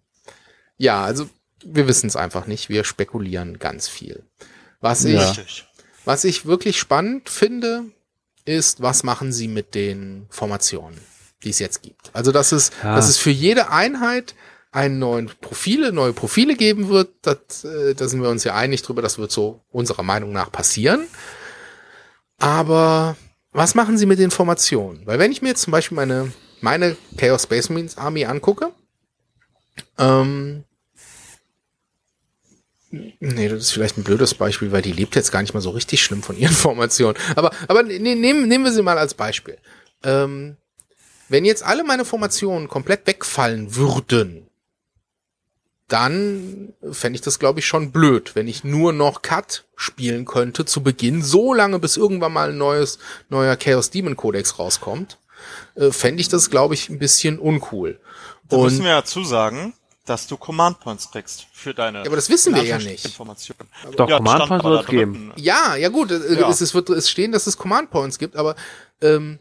ja, 0.76 1.02
also 1.04 1.28
wir 1.64 1.86
wissen 1.88 2.08
es 2.08 2.16
einfach 2.16 2.46
nicht. 2.46 2.68
Wir 2.68 2.84
spekulieren 2.84 3.58
ganz 3.58 3.88
viel. 3.88 4.24
Was 4.80 5.04
ja. 5.04 5.32
ich, 5.32 5.66
was 6.04 6.24
ich 6.24 6.46
wirklich 6.46 6.78
spannend 6.78 7.28
finde, 7.28 7.84
ist, 8.44 8.80
was 8.80 9.02
machen 9.02 9.32
sie 9.32 9.48
mit 9.48 9.74
den 9.74 10.26
Formationen, 10.30 10.98
die 11.42 11.50
es 11.50 11.58
jetzt 11.58 11.82
gibt. 11.82 12.10
Also 12.14 12.32
das 12.32 12.52
ist, 12.52 12.72
ja. 12.82 12.94
dass 12.94 13.08
es 13.08 13.18
für 13.18 13.30
jede 13.30 13.70
Einheit 13.70 14.34
einen 14.72 14.98
neuen 14.98 15.30
Profile, 15.40 15.92
neue 15.92 16.12
Profile 16.12 16.54
geben 16.54 16.88
wird, 16.88 17.10
das, 17.22 17.64
äh, 17.64 17.94
da 17.94 18.08
sind 18.08 18.22
wir 18.22 18.30
uns 18.30 18.44
ja 18.44 18.54
einig 18.54 18.82
drüber, 18.82 19.02
das 19.02 19.18
wird 19.18 19.32
so 19.32 19.60
unserer 19.70 20.02
Meinung 20.02 20.32
nach 20.32 20.52
passieren. 20.52 21.06
Aber 22.38 23.16
was 23.52 23.74
machen 23.74 23.98
sie 23.98 24.06
mit 24.06 24.18
den 24.18 24.30
Formationen? 24.30 25.06
Weil 25.06 25.18
wenn 25.18 25.32
ich 25.32 25.42
mir 25.42 25.48
jetzt 25.48 25.62
zum 25.62 25.72
Beispiel 25.72 25.96
meine, 25.96 26.32
meine 26.60 26.96
Chaos 27.16 27.42
Space 27.42 27.68
Marines 27.68 27.98
Army 27.98 28.24
angucke, 28.24 28.72
ähm, 29.98 30.64
Nee, 32.90 33.48
das 33.48 33.60
ist 33.60 33.70
vielleicht 33.72 33.98
ein 33.98 34.04
blödes 34.04 34.34
Beispiel, 34.34 34.72
weil 34.72 34.82
die 34.82 34.92
lebt 34.92 35.14
jetzt 35.14 35.30
gar 35.30 35.42
nicht 35.42 35.54
mal 35.54 35.60
so 35.60 35.70
richtig 35.70 36.02
schlimm 36.02 36.22
von 36.22 36.36
ihren 36.36 36.54
Formationen. 36.54 37.16
Aber, 37.36 37.52
aber 37.68 37.82
nee, 37.82 37.98
nehmen, 37.98 38.48
nehmen 38.48 38.64
wir 38.64 38.72
sie 38.72 38.82
mal 38.82 38.98
als 38.98 39.14
Beispiel. 39.14 39.58
Ähm, 40.02 40.56
wenn 41.28 41.44
jetzt 41.44 41.62
alle 41.62 41.84
meine 41.84 42.04
Formationen 42.04 42.68
komplett 42.68 43.06
wegfallen 43.06 43.76
würden, 43.76 44.48
dann 45.86 46.72
fände 46.90 47.16
ich 47.16 47.20
das, 47.20 47.38
glaube 47.38 47.60
ich, 47.60 47.66
schon 47.66 47.90
blöd, 47.90 48.34
wenn 48.34 48.48
ich 48.48 48.64
nur 48.64 48.92
noch 48.92 49.22
Cut 49.22 49.64
spielen 49.76 50.24
könnte 50.24 50.64
zu 50.64 50.82
Beginn, 50.82 51.22
so 51.22 51.52
lange, 51.52 51.78
bis 51.78 51.96
irgendwann 51.96 52.32
mal 52.32 52.50
ein 52.50 52.58
neues, 52.58 52.98
neuer 53.28 53.56
Chaos 53.56 53.90
Demon 53.90 54.16
Codex 54.16 54.58
rauskommt, 54.58 55.18
äh, 55.74 55.90
fände 55.90 56.20
ich 56.20 56.28
das, 56.28 56.50
glaube 56.50 56.74
ich, 56.74 56.88
ein 56.90 56.98
bisschen 56.98 57.38
uncool. 57.38 57.98
Da 58.48 58.56
Und 58.56 58.64
müssen 58.64 58.84
wir 58.84 58.90
ja 58.90 59.04
zusagen, 59.04 59.72
dass 60.10 60.26
du 60.26 60.36
Command 60.36 60.80
Points 60.80 61.08
kriegst 61.12 61.46
für 61.52 61.72
deine. 61.72 62.00
Ja, 62.00 62.06
aber 62.06 62.16
das 62.16 62.28
wissen 62.28 62.52
wir 62.52 62.64
ja 62.64 62.78
nicht. 62.78 63.04
Informationen. 63.04 63.68
Doch, 63.96 64.08
ja, 64.08 64.16
Command 64.16 64.48
Points 64.48 64.64
wird 64.64 64.80
es 64.80 64.86
geben. 64.88 65.32
Ja, 65.36 65.76
ja 65.76 65.88
gut, 65.88 66.10
ja. 66.10 66.50
Es, 66.50 66.60
es, 66.60 66.74
wird 66.74 66.90
es 66.90 67.08
stehen, 67.08 67.30
dass 67.30 67.46
es 67.46 67.56
Command 67.56 67.90
Points 67.90 68.18
gibt, 68.18 68.34
aber 68.34 68.56
ähm, 69.00 69.38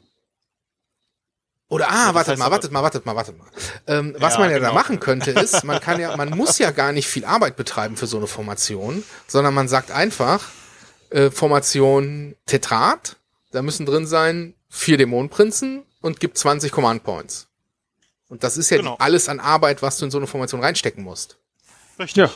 oder 1.70 1.90
ah, 1.90 2.08
ja, 2.08 2.14
wartet 2.14 2.38
mal, 2.38 2.52
wartet 2.52 2.72
mal, 2.72 2.84
wartet 2.84 3.06
mal, 3.06 3.16
wartet 3.16 3.38
mal. 3.38 3.48
Ähm, 3.88 4.16
was 4.20 4.34
ja, 4.34 4.40
man 4.40 4.52
ja 4.52 4.58
genau. 4.58 4.70
da 4.70 4.76
machen 4.76 5.00
könnte, 5.00 5.32
ist, 5.32 5.64
man 5.64 5.80
kann 5.80 6.00
ja, 6.00 6.16
man 6.18 6.30
muss 6.30 6.60
ja 6.60 6.70
gar 6.70 6.92
nicht 6.92 7.08
viel 7.08 7.26
Arbeit 7.26 7.56
betreiben 7.56 7.98
für 7.98 8.08
so 8.08 8.18
eine 8.18 8.28
Formation, 8.28 9.04
sondern 9.28 9.56
man 9.56 9.68
sagt 9.68 9.90
einfach 9.90 10.50
äh, 11.10 11.32
Formation 11.32 12.36
Tetrat, 12.46 13.18
da 13.52 13.64
müssen 13.64 13.88
drin 13.88 14.06
sein 14.06 14.54
vier 14.70 14.98
Dämonenprinzen 14.98 15.84
und 16.02 16.20
gibt 16.20 16.38
20 16.38 16.72
Command 16.72 17.04
Points. 17.04 17.49
Und 18.30 18.44
das 18.44 18.58
ist 18.58 18.70
ja 18.70 18.78
genau. 18.78 18.96
alles 19.00 19.28
an 19.28 19.40
Arbeit, 19.40 19.82
was 19.82 19.98
du 19.98 20.06
in 20.06 20.12
so 20.12 20.18
eine 20.18 20.28
Formation 20.28 20.62
reinstecken 20.62 21.04
musst. 21.04 21.38
Richtig. 22.00 22.18
Ja. 22.18 22.30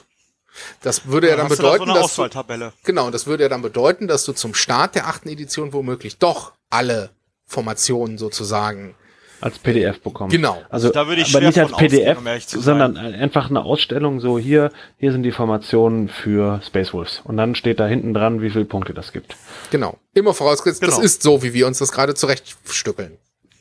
Das 0.81 1.07
würde 1.07 1.27
ja, 1.27 1.35
ja 1.35 1.37
dann 1.37 1.49
bedeuten, 1.49 1.87
da 1.87 2.07
so 2.07 2.27
dass 2.27 2.45
du, 2.45 2.71
genau, 2.83 3.09
das 3.09 3.25
würde 3.25 3.43
ja 3.43 3.49
dann 3.49 3.61
bedeuten, 3.61 4.07
dass 4.07 4.23
du 4.25 4.33
zum 4.33 4.53
Start 4.53 4.93
der 4.95 5.07
achten 5.07 5.29
Edition 5.29 5.73
womöglich 5.73 6.17
doch 6.17 6.53
alle 6.69 7.09
Formationen 7.45 8.17
sozusagen 8.17 8.95
als 9.41 9.59
PDF 9.59 9.99
bekommen. 10.01 10.29
Genau. 10.29 10.61
Also 10.69 10.89
da 10.89 11.07
würde 11.07 11.21
ich 11.21 11.35
aber 11.35 11.45
nicht 11.45 11.59
als 11.59 11.73
PDF, 11.73 12.17
sondern 12.47 12.97
einfach 12.97 13.49
eine 13.49 13.63
Ausstellung 13.63 14.19
so 14.19 14.39
hier, 14.39 14.71
hier 14.97 15.11
sind 15.11 15.23
die 15.23 15.31
Formationen 15.31 16.07
für 16.07 16.61
Space 16.65 16.93
Wolves 16.93 17.21
und 17.25 17.35
dann 17.35 17.55
steht 17.55 17.79
da 17.79 17.87
hinten 17.87 18.13
dran, 18.13 18.41
wie 18.41 18.49
viele 18.49 18.65
Punkte 18.65 18.93
das 18.93 19.11
gibt. 19.11 19.35
Genau. 19.71 19.97
Immer 20.13 20.33
vorausgesetzt, 20.33 20.81
genau. 20.81 20.95
das 20.95 21.03
ist 21.03 21.23
so, 21.23 21.43
wie 21.43 21.53
wir 21.53 21.67
uns 21.67 21.79
das 21.79 21.91
gerade 21.91 22.15
zurechtstückeln. 22.15 23.17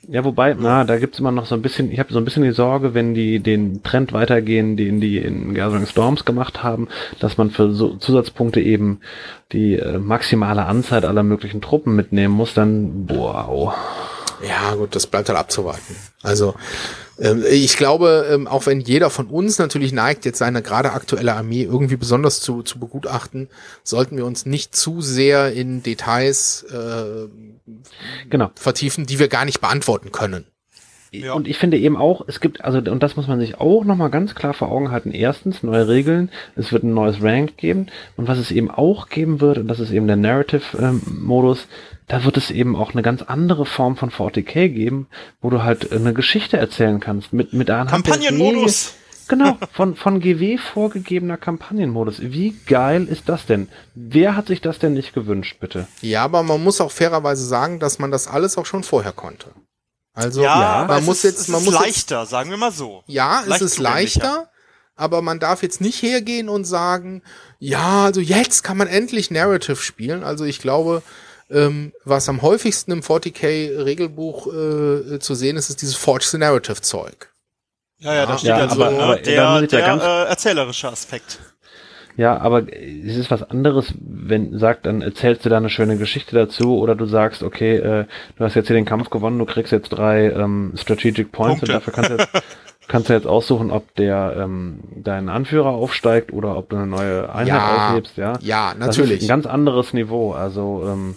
Ja, 0.08 0.24
wobei, 0.24 0.54
na, 0.58 0.82
da 0.82 0.98
gibt's 0.98 1.20
immer 1.20 1.30
noch 1.30 1.46
so 1.46 1.54
ein 1.54 1.62
bisschen, 1.62 1.92
ich 1.92 2.00
habe 2.00 2.12
so 2.12 2.18
ein 2.18 2.24
bisschen 2.24 2.42
die 2.42 2.50
Sorge, 2.50 2.92
wenn 2.92 3.14
die 3.14 3.38
den 3.38 3.84
Trend 3.84 4.12
weitergehen, 4.12 4.76
den 4.76 5.00
die 5.00 5.18
in 5.18 5.54
Gathering 5.54 5.86
Storms 5.86 6.24
gemacht 6.24 6.64
haben, 6.64 6.88
dass 7.20 7.38
man 7.38 7.50
für 7.50 7.72
so 7.72 7.94
Zusatzpunkte 7.94 8.60
eben 8.60 9.00
die 9.52 9.76
äh, 9.76 9.98
maximale 9.98 10.66
Anzahl 10.66 11.04
aller 11.04 11.22
möglichen 11.22 11.60
Truppen 11.60 11.94
mitnehmen 11.94 12.34
muss, 12.34 12.52
dann 12.52 13.08
wow. 13.08 13.74
Ja, 14.47 14.74
gut, 14.74 14.94
das 14.94 15.06
bleibt 15.06 15.28
halt 15.28 15.39
abzuwarten. 15.39 15.97
Also 16.23 16.55
ähm, 17.19 17.44
ich 17.48 17.77
glaube, 17.77 18.27
ähm, 18.31 18.48
auch 18.48 18.66
wenn 18.66 18.81
jeder 18.81 19.10
von 19.10 19.28
uns 19.28 19.59
natürlich 19.59 19.93
neigt, 19.93 20.24
jetzt 20.24 20.39
seine 20.39 20.62
gerade 20.62 20.93
aktuelle 20.93 21.35
Armee 21.35 21.62
irgendwie 21.62 21.97
besonders 21.97 22.40
zu, 22.40 22.62
zu 22.62 22.78
begutachten, 22.78 23.48
sollten 23.85 24.16
wir 24.16 24.27
uns 24.27 24.44
nicht 24.44 24.74
zu 24.74 25.01
sehr 25.01 25.52
in 25.52 25.82
Details 25.82 26.64
äh, 26.64 27.28
genau. 28.28 28.51
vertiefen, 28.56 29.06
die 29.06 29.19
wir 29.19 29.28
gar 29.28 29.44
nicht 29.44 29.60
beantworten 29.60 30.10
können. 30.10 30.47
Ja. 31.12 31.34
Und 31.34 31.47
ich 31.47 31.59
finde 31.59 31.76
eben 31.76 31.98
auch, 31.98 32.24
es 32.26 32.40
gibt, 32.40 32.64
also, 32.64 32.78
und 32.78 33.02
das 33.02 33.16
muss 33.16 33.28
man 33.28 33.39
sich 33.39 33.60
auch 33.60 33.84
nochmal 33.84 34.09
ganz 34.09 34.34
klar 34.34 34.55
vor 34.55 34.72
Augen 34.72 34.90
halten. 34.90 35.12
Erstens, 35.12 35.62
neue 35.62 35.86
Regeln, 35.86 36.30
es 36.56 36.72
wird 36.72 36.84
ein 36.84 36.94
neues 36.94 37.22
Rank 37.22 37.59
geben. 37.59 37.89
Und 38.16 38.28
was 38.28 38.39
es 38.39 38.51
eben 38.51 38.70
auch 38.70 39.10
geben 39.10 39.43
wird, 39.43 39.59
und 39.59 39.68
das 39.68 39.78
ist 39.78 39.90
eben 39.90 40.06
der 40.06 40.16
Narrative-Modus, 40.16 41.60
ähm, 41.60 41.66
da 42.09 42.24
wird 42.24 42.39
es 42.39 42.51
eben 42.51 42.74
auch 42.74 42.93
eine 42.93 43.02
ganz 43.02 43.20
andere 43.20 43.66
Form 43.66 43.97
von 43.97 44.10
40k 44.10 44.68
geben, 44.68 45.06
wo 45.43 45.51
du 45.51 45.62
halt 45.62 45.93
eine 45.93 46.14
Geschichte 46.14 46.56
erzählen 46.56 46.98
kannst 46.98 47.32
mit 47.32 47.52
mit 47.52 47.70
einer 47.70 47.90
Kampagnenmodus. 47.90 48.94
Genau, 49.28 49.56
von, 49.72 49.94
von 49.94 50.20
GW 50.20 50.59
vorgegebener 50.59 51.36
Kampagnenmodus. 51.36 52.20
Wie 52.20 52.55
geil 52.66 53.06
ist 53.06 53.28
das 53.28 53.47
denn? 53.47 53.68
Wer 53.94 54.36
hat 54.36 54.48
sich 54.48 54.60
das 54.60 54.78
denn 54.78 54.94
nicht 54.94 55.14
gewünscht, 55.14 55.59
bitte? 55.60 55.86
Ja, 56.01 56.24
aber 56.24 56.43
man 56.43 56.62
muss 56.62 56.80
auch 56.80 56.90
fairerweise 56.90 57.47
sagen, 57.47 57.78
dass 57.78 57.98
man 57.98 58.10
das 58.10 58.26
alles 58.26 58.59
auch 58.59 58.66
schon 58.66 58.82
vorher 58.82 59.12
konnte. 59.12 59.51
Also, 60.14 60.43
ja, 60.43 60.84
man 60.89 61.05
muss 61.05 61.18
ist, 61.18 61.39
jetzt, 61.39 61.48
man 61.48 61.64
muss 61.64 61.74
leichter, 61.74 62.20
jetzt, 62.20 62.30
sagen 62.30 62.51
wir 62.51 62.59
mal 62.59 62.72
so. 62.72 63.02
Ja, 63.06 63.44
es 63.48 63.60
ist 63.62 63.78
leichter. 63.78 64.51
aber 64.94 65.22
man 65.22 65.39
darf 65.39 65.62
jetzt 65.62 65.80
nicht 65.80 66.02
hergehen 66.02 66.48
und 66.48 66.64
sagen, 66.64 67.22
ja, 67.59 68.05
also 68.05 68.20
jetzt 68.20 68.62
kann 68.62 68.76
man 68.76 68.89
endlich 68.89 69.30
Narrative 69.30 69.76
spielen. 69.76 70.22
Also 70.22 70.44
ich 70.44 70.60
glaube, 70.60 71.02
ähm, 71.51 71.93
was 72.05 72.28
am 72.28 72.43
häufigsten 72.43 72.93
im 72.93 73.01
40k-Regelbuch 73.01 74.47
äh, 74.48 75.18
zu 75.18 75.34
sehen 75.34 75.56
ist, 75.56 75.70
ist 75.70 75.80
dieses 75.80 75.94
Forge 75.94 76.26
the 76.30 76.39
Narrative 76.39 76.80
Zeug. 76.82 77.32
Ja, 77.98 78.14
ja, 78.14 78.26
da 78.26 78.36
steht 78.36 78.48
ja, 78.48 78.56
also 78.56 78.82
aber, 78.82 79.02
aber 79.02 79.16
der, 79.16 79.62
der 79.62 79.86
äh, 79.86 80.28
erzählerische 80.28 80.89
Aspekt. 80.89 81.39
Ja, 82.16 82.39
aber 82.39 82.62
es 82.72 83.16
ist 83.16 83.30
was 83.30 83.43
anderes, 83.43 83.94
wenn 84.01 84.59
sagt, 84.59 84.86
dann 84.86 85.02
erzählst 85.02 85.44
du 85.44 85.48
da 85.48 85.56
eine 85.56 85.70
schöne 85.70 85.97
Geschichte 85.97 86.34
dazu 86.34 86.78
oder 86.78 86.94
du 86.94 87.06
sagst, 87.06 87.43
okay, 87.43 87.76
äh, 87.76 88.05
du 88.36 88.44
hast 88.44 88.55
jetzt 88.55 88.66
hier 88.66 88.76
den 88.76 88.84
Kampf 88.84 89.10
gewonnen, 89.10 89.39
du 89.39 89.47
kriegst 89.47 89.72
jetzt 89.72 89.89
drei 89.90 90.30
ähm, 90.30 90.72
Strategic 90.76 91.32
Points 91.32 91.60
Punkte. 91.60 91.72
und 91.72 91.74
dafür 91.74 91.93
kannst 91.93 92.10
du 92.10 92.16
jetzt 92.16 92.28
kannst 92.89 93.09
du 93.09 93.14
jetzt 93.14 93.26
aussuchen, 93.26 93.70
ob 93.70 93.94
der 93.94 94.34
ähm, 94.39 94.80
dein 94.97 95.28
Anführer 95.28 95.70
aufsteigt 95.70 96.32
oder 96.32 96.56
ob 96.56 96.68
du 96.68 96.76
eine 96.76 96.86
neue 96.86 97.32
Einheit 97.32 97.48
ja, 97.48 97.89
aufhebst, 97.89 98.16
ja. 98.16 98.39
Ja, 98.40 98.74
natürlich. 98.76 99.14
Das 99.14 99.22
ist 99.22 99.24
ein 99.24 99.28
ganz 99.28 99.47
anderes 99.47 99.93
Niveau. 99.93 100.32
Also 100.32 100.84
ähm, 100.86 101.16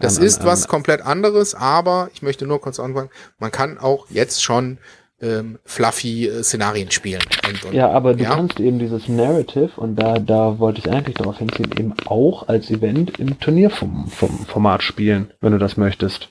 das 0.00 0.18
an, 0.18 0.24
ist 0.24 0.40
an, 0.40 0.46
was 0.46 0.66
komplett 0.66 1.02
anderes, 1.02 1.54
aber 1.54 2.08
ich 2.14 2.22
möchte 2.22 2.46
nur 2.46 2.60
kurz 2.60 2.80
anfangen, 2.80 3.10
man 3.38 3.50
kann 3.50 3.78
auch 3.78 4.06
jetzt 4.10 4.42
schon 4.42 4.78
ähm, 5.24 5.58
fluffy 5.64 6.28
äh, 6.28 6.42
Szenarien 6.42 6.90
spielen. 6.90 7.22
Und, 7.48 7.64
und, 7.64 7.74
ja, 7.74 7.90
aber 7.90 8.14
du 8.14 8.24
ja? 8.24 8.30
kannst 8.30 8.60
eben 8.60 8.78
dieses 8.78 9.08
Narrative, 9.08 9.70
und 9.76 9.96
da, 9.96 10.18
da 10.18 10.58
wollte 10.58 10.80
ich 10.80 10.90
eigentlich 10.90 11.16
darauf 11.16 11.38
hinziehen, 11.38 11.70
eben 11.78 11.94
auch 12.06 12.48
als 12.48 12.70
Event 12.70 13.18
im 13.18 13.38
Turnierformat 13.40 14.82
spielen, 14.82 15.32
wenn 15.40 15.52
du 15.52 15.58
das 15.58 15.76
möchtest. 15.76 16.30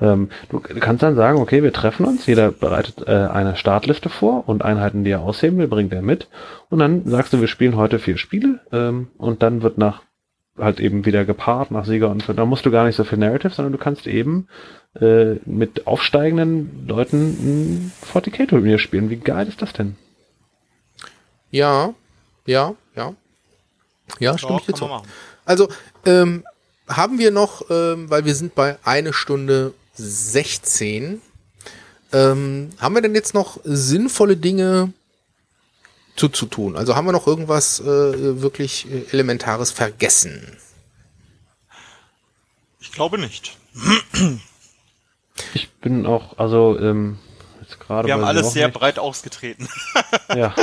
Ähm, 0.00 0.30
du 0.48 0.60
kannst 0.60 1.02
dann 1.02 1.16
sagen, 1.16 1.38
okay, 1.38 1.62
wir 1.62 1.72
treffen 1.72 2.06
uns, 2.06 2.26
jeder 2.26 2.50
bereitet 2.50 3.06
äh, 3.06 3.10
eine 3.10 3.56
Startliste 3.56 4.08
vor 4.08 4.48
und 4.48 4.64
Einheiten, 4.64 5.04
die 5.04 5.10
er 5.10 5.20
ausheben 5.20 5.58
will, 5.58 5.68
bringt 5.68 5.92
er 5.92 6.02
mit. 6.02 6.28
Und 6.70 6.78
dann 6.78 7.02
sagst 7.04 7.32
du, 7.32 7.40
wir 7.40 7.48
spielen 7.48 7.76
heute 7.76 7.98
vier 7.98 8.16
Spiele 8.16 8.60
ähm, 8.72 9.08
und 9.18 9.42
dann 9.42 9.62
wird 9.62 9.78
nach 9.78 10.02
halt 10.58 10.80
eben 10.80 11.06
wieder 11.06 11.24
gepaart 11.24 11.70
nach 11.70 11.84
Sieger 11.84 12.10
und 12.10 12.24
da 12.28 12.44
musst 12.44 12.66
du 12.66 12.70
gar 12.70 12.84
nicht 12.84 12.96
so 12.96 13.04
viel 13.04 13.18
Narrative, 13.18 13.54
sondern 13.54 13.72
du 13.72 13.78
kannst 13.78 14.06
eben 14.06 14.48
äh, 15.00 15.34
mit 15.46 15.86
aufsteigenden 15.86 16.86
Leuten 16.86 17.16
ein 17.16 17.92
40k-Turnier 18.12 18.78
spielen. 18.78 19.10
Wie 19.10 19.16
geil 19.16 19.48
ist 19.48 19.62
das 19.62 19.72
denn? 19.72 19.96
Ja, 21.50 21.94
ja, 22.46 22.74
ja. 22.94 23.14
Ja, 24.18 24.36
stimme 24.36 24.58
ich 24.60 24.66
dir 24.66 24.74
zu. 24.74 24.88
Also, 25.44 25.68
ähm, 26.04 26.44
haben 26.88 27.18
wir 27.18 27.30
noch, 27.30 27.70
ähm, 27.70 28.10
weil 28.10 28.24
wir 28.24 28.34
sind 28.34 28.54
bei 28.54 28.76
eine 28.84 29.12
Stunde 29.12 29.72
16. 29.94 31.22
Ähm, 32.12 32.70
haben 32.78 32.94
wir 32.94 33.02
denn 33.02 33.14
jetzt 33.14 33.34
noch 33.34 33.58
sinnvolle 33.64 34.36
Dinge 34.36 34.92
zu, 36.16 36.28
zu 36.28 36.46
tun? 36.46 36.76
Also 36.76 36.94
haben 36.94 37.06
wir 37.06 37.12
noch 37.12 37.26
irgendwas 37.26 37.80
äh, 37.80 38.42
wirklich 38.42 38.90
äh, 38.90 39.04
Elementares 39.12 39.70
vergessen? 39.70 40.56
Ich 42.80 42.92
glaube 42.92 43.18
nicht. 43.18 43.56
Ich 45.54 45.70
bin 45.70 46.04
auch, 46.06 46.38
also 46.38 46.78
ähm, 46.78 47.18
jetzt 47.60 47.80
gerade. 47.80 48.06
Wir 48.06 48.14
haben 48.14 48.24
alles 48.24 48.52
sehr 48.52 48.68
nicht. 48.68 48.78
breit 48.78 48.98
ausgetreten. 48.98 49.68
ja. 50.34 50.54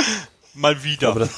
Mal 0.54 0.82
wieder. 0.84 1.28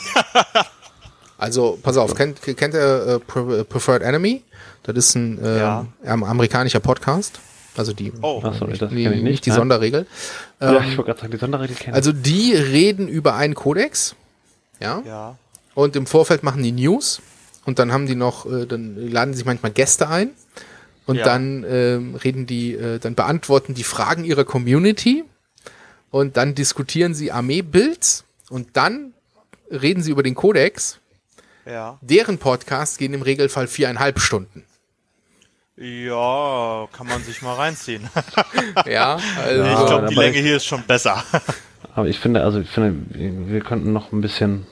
also, 1.39 1.79
pass 1.83 1.97
auf, 1.97 2.15
kennt, 2.15 2.43
kennt 2.43 2.75
ihr 2.75 3.21
äh, 3.29 3.65
Preferred 3.65 4.03
Enemy? 4.03 4.43
Das 4.83 4.97
ist 4.97 5.15
ein 5.15 5.39
äh, 5.43 5.59
ja. 5.61 5.87
amerikanischer 6.05 6.81
Podcast. 6.81 7.41
Also 7.77 7.93
die, 7.93 8.13
oh. 8.21 8.41
Achso, 8.43 8.67
das 8.67 8.91
die, 8.91 9.05
ich 9.05 9.09
nicht, 9.09 9.23
nicht 9.23 9.47
die 9.47 9.51
nein. 9.51 9.59
Sonderregel. 9.59 10.07
Ähm, 10.61 10.75
ja, 10.75 10.81
ich 10.81 10.99
wollte 10.99 11.05
gerade 11.05 11.21
sagen, 11.21 11.33
die 11.33 11.39
Sonderregel 11.39 11.77
kennen. 11.77 11.95
Also 11.95 12.13
die 12.13 12.55
reden 12.55 13.09
über 13.09 13.35
einen 13.35 13.55
Kodex. 13.55 14.15
Ja. 14.81 15.03
ja. 15.07 15.39
Und 15.75 15.97
im 15.97 16.07
Vorfeld 16.07 16.43
machen 16.43 16.63
die 16.63 16.73
News. 16.73 17.23
Und 17.65 17.79
dann 17.79 17.93
haben 17.93 18.07
die 18.07 18.15
noch, 18.15 18.45
äh, 18.47 18.67
dann 18.67 18.97
laden 19.09 19.35
sich 19.35 19.45
manchmal 19.45 19.73
Gäste 19.73 20.09
ein. 20.09 20.31
Und 21.07 21.17
ja. 21.17 21.25
dann 21.25 21.65
äh, 21.65 21.99
reden 22.23 22.47
die, 22.47 22.75
äh, 22.75 22.99
dann 22.99 23.15
beantworten 23.15 23.75
die 23.75 23.85
Fragen 23.85 24.25
ihrer 24.25 24.45
Community. 24.45 25.25
Und 26.11 26.37
dann 26.37 26.55
diskutieren 26.55 27.15
sie 27.15 27.33
Armeebuilds. 27.33 28.25
Und 28.51 28.69
dann 28.75 29.15
reden 29.71 30.03
sie 30.03 30.11
über 30.11 30.23
den 30.23 30.35
Kodex. 30.35 30.99
Ja. 31.65 31.99
Deren 32.03 32.39
Podcasts 32.39 32.99
gehen 32.99 33.15
im 33.15 33.23
Regelfall 33.23 33.67
viereinhalb 33.67 34.19
Stunden. 34.21 34.65
Ja, 35.77 36.87
kann 36.93 37.07
man 37.07 37.23
sich 37.23 37.41
mal 37.41 37.55
reinziehen. 37.55 38.09
ja, 38.87 39.19
also. 39.43 39.65
Ich 39.65 39.87
glaube, 39.87 40.07
die 40.09 40.15
Länge 40.15 40.39
hier 40.39 40.57
ist 40.57 40.67
schon 40.67 40.83
besser. 40.83 41.25
Aber 41.95 42.09
ich 42.09 42.19
finde, 42.19 42.43
also 42.43 42.61
ich 42.61 42.69
finde, 42.69 42.95
wir 43.11 43.61
könnten 43.61 43.93
noch 43.93 44.13
ein 44.13 44.21
bisschen 44.21 44.67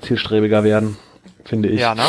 zielstrebiger 0.00 0.64
werden, 0.64 0.96
finde 1.44 1.68
ich. 1.68 1.80
Ja, 1.80 1.94
ne? 1.94 2.06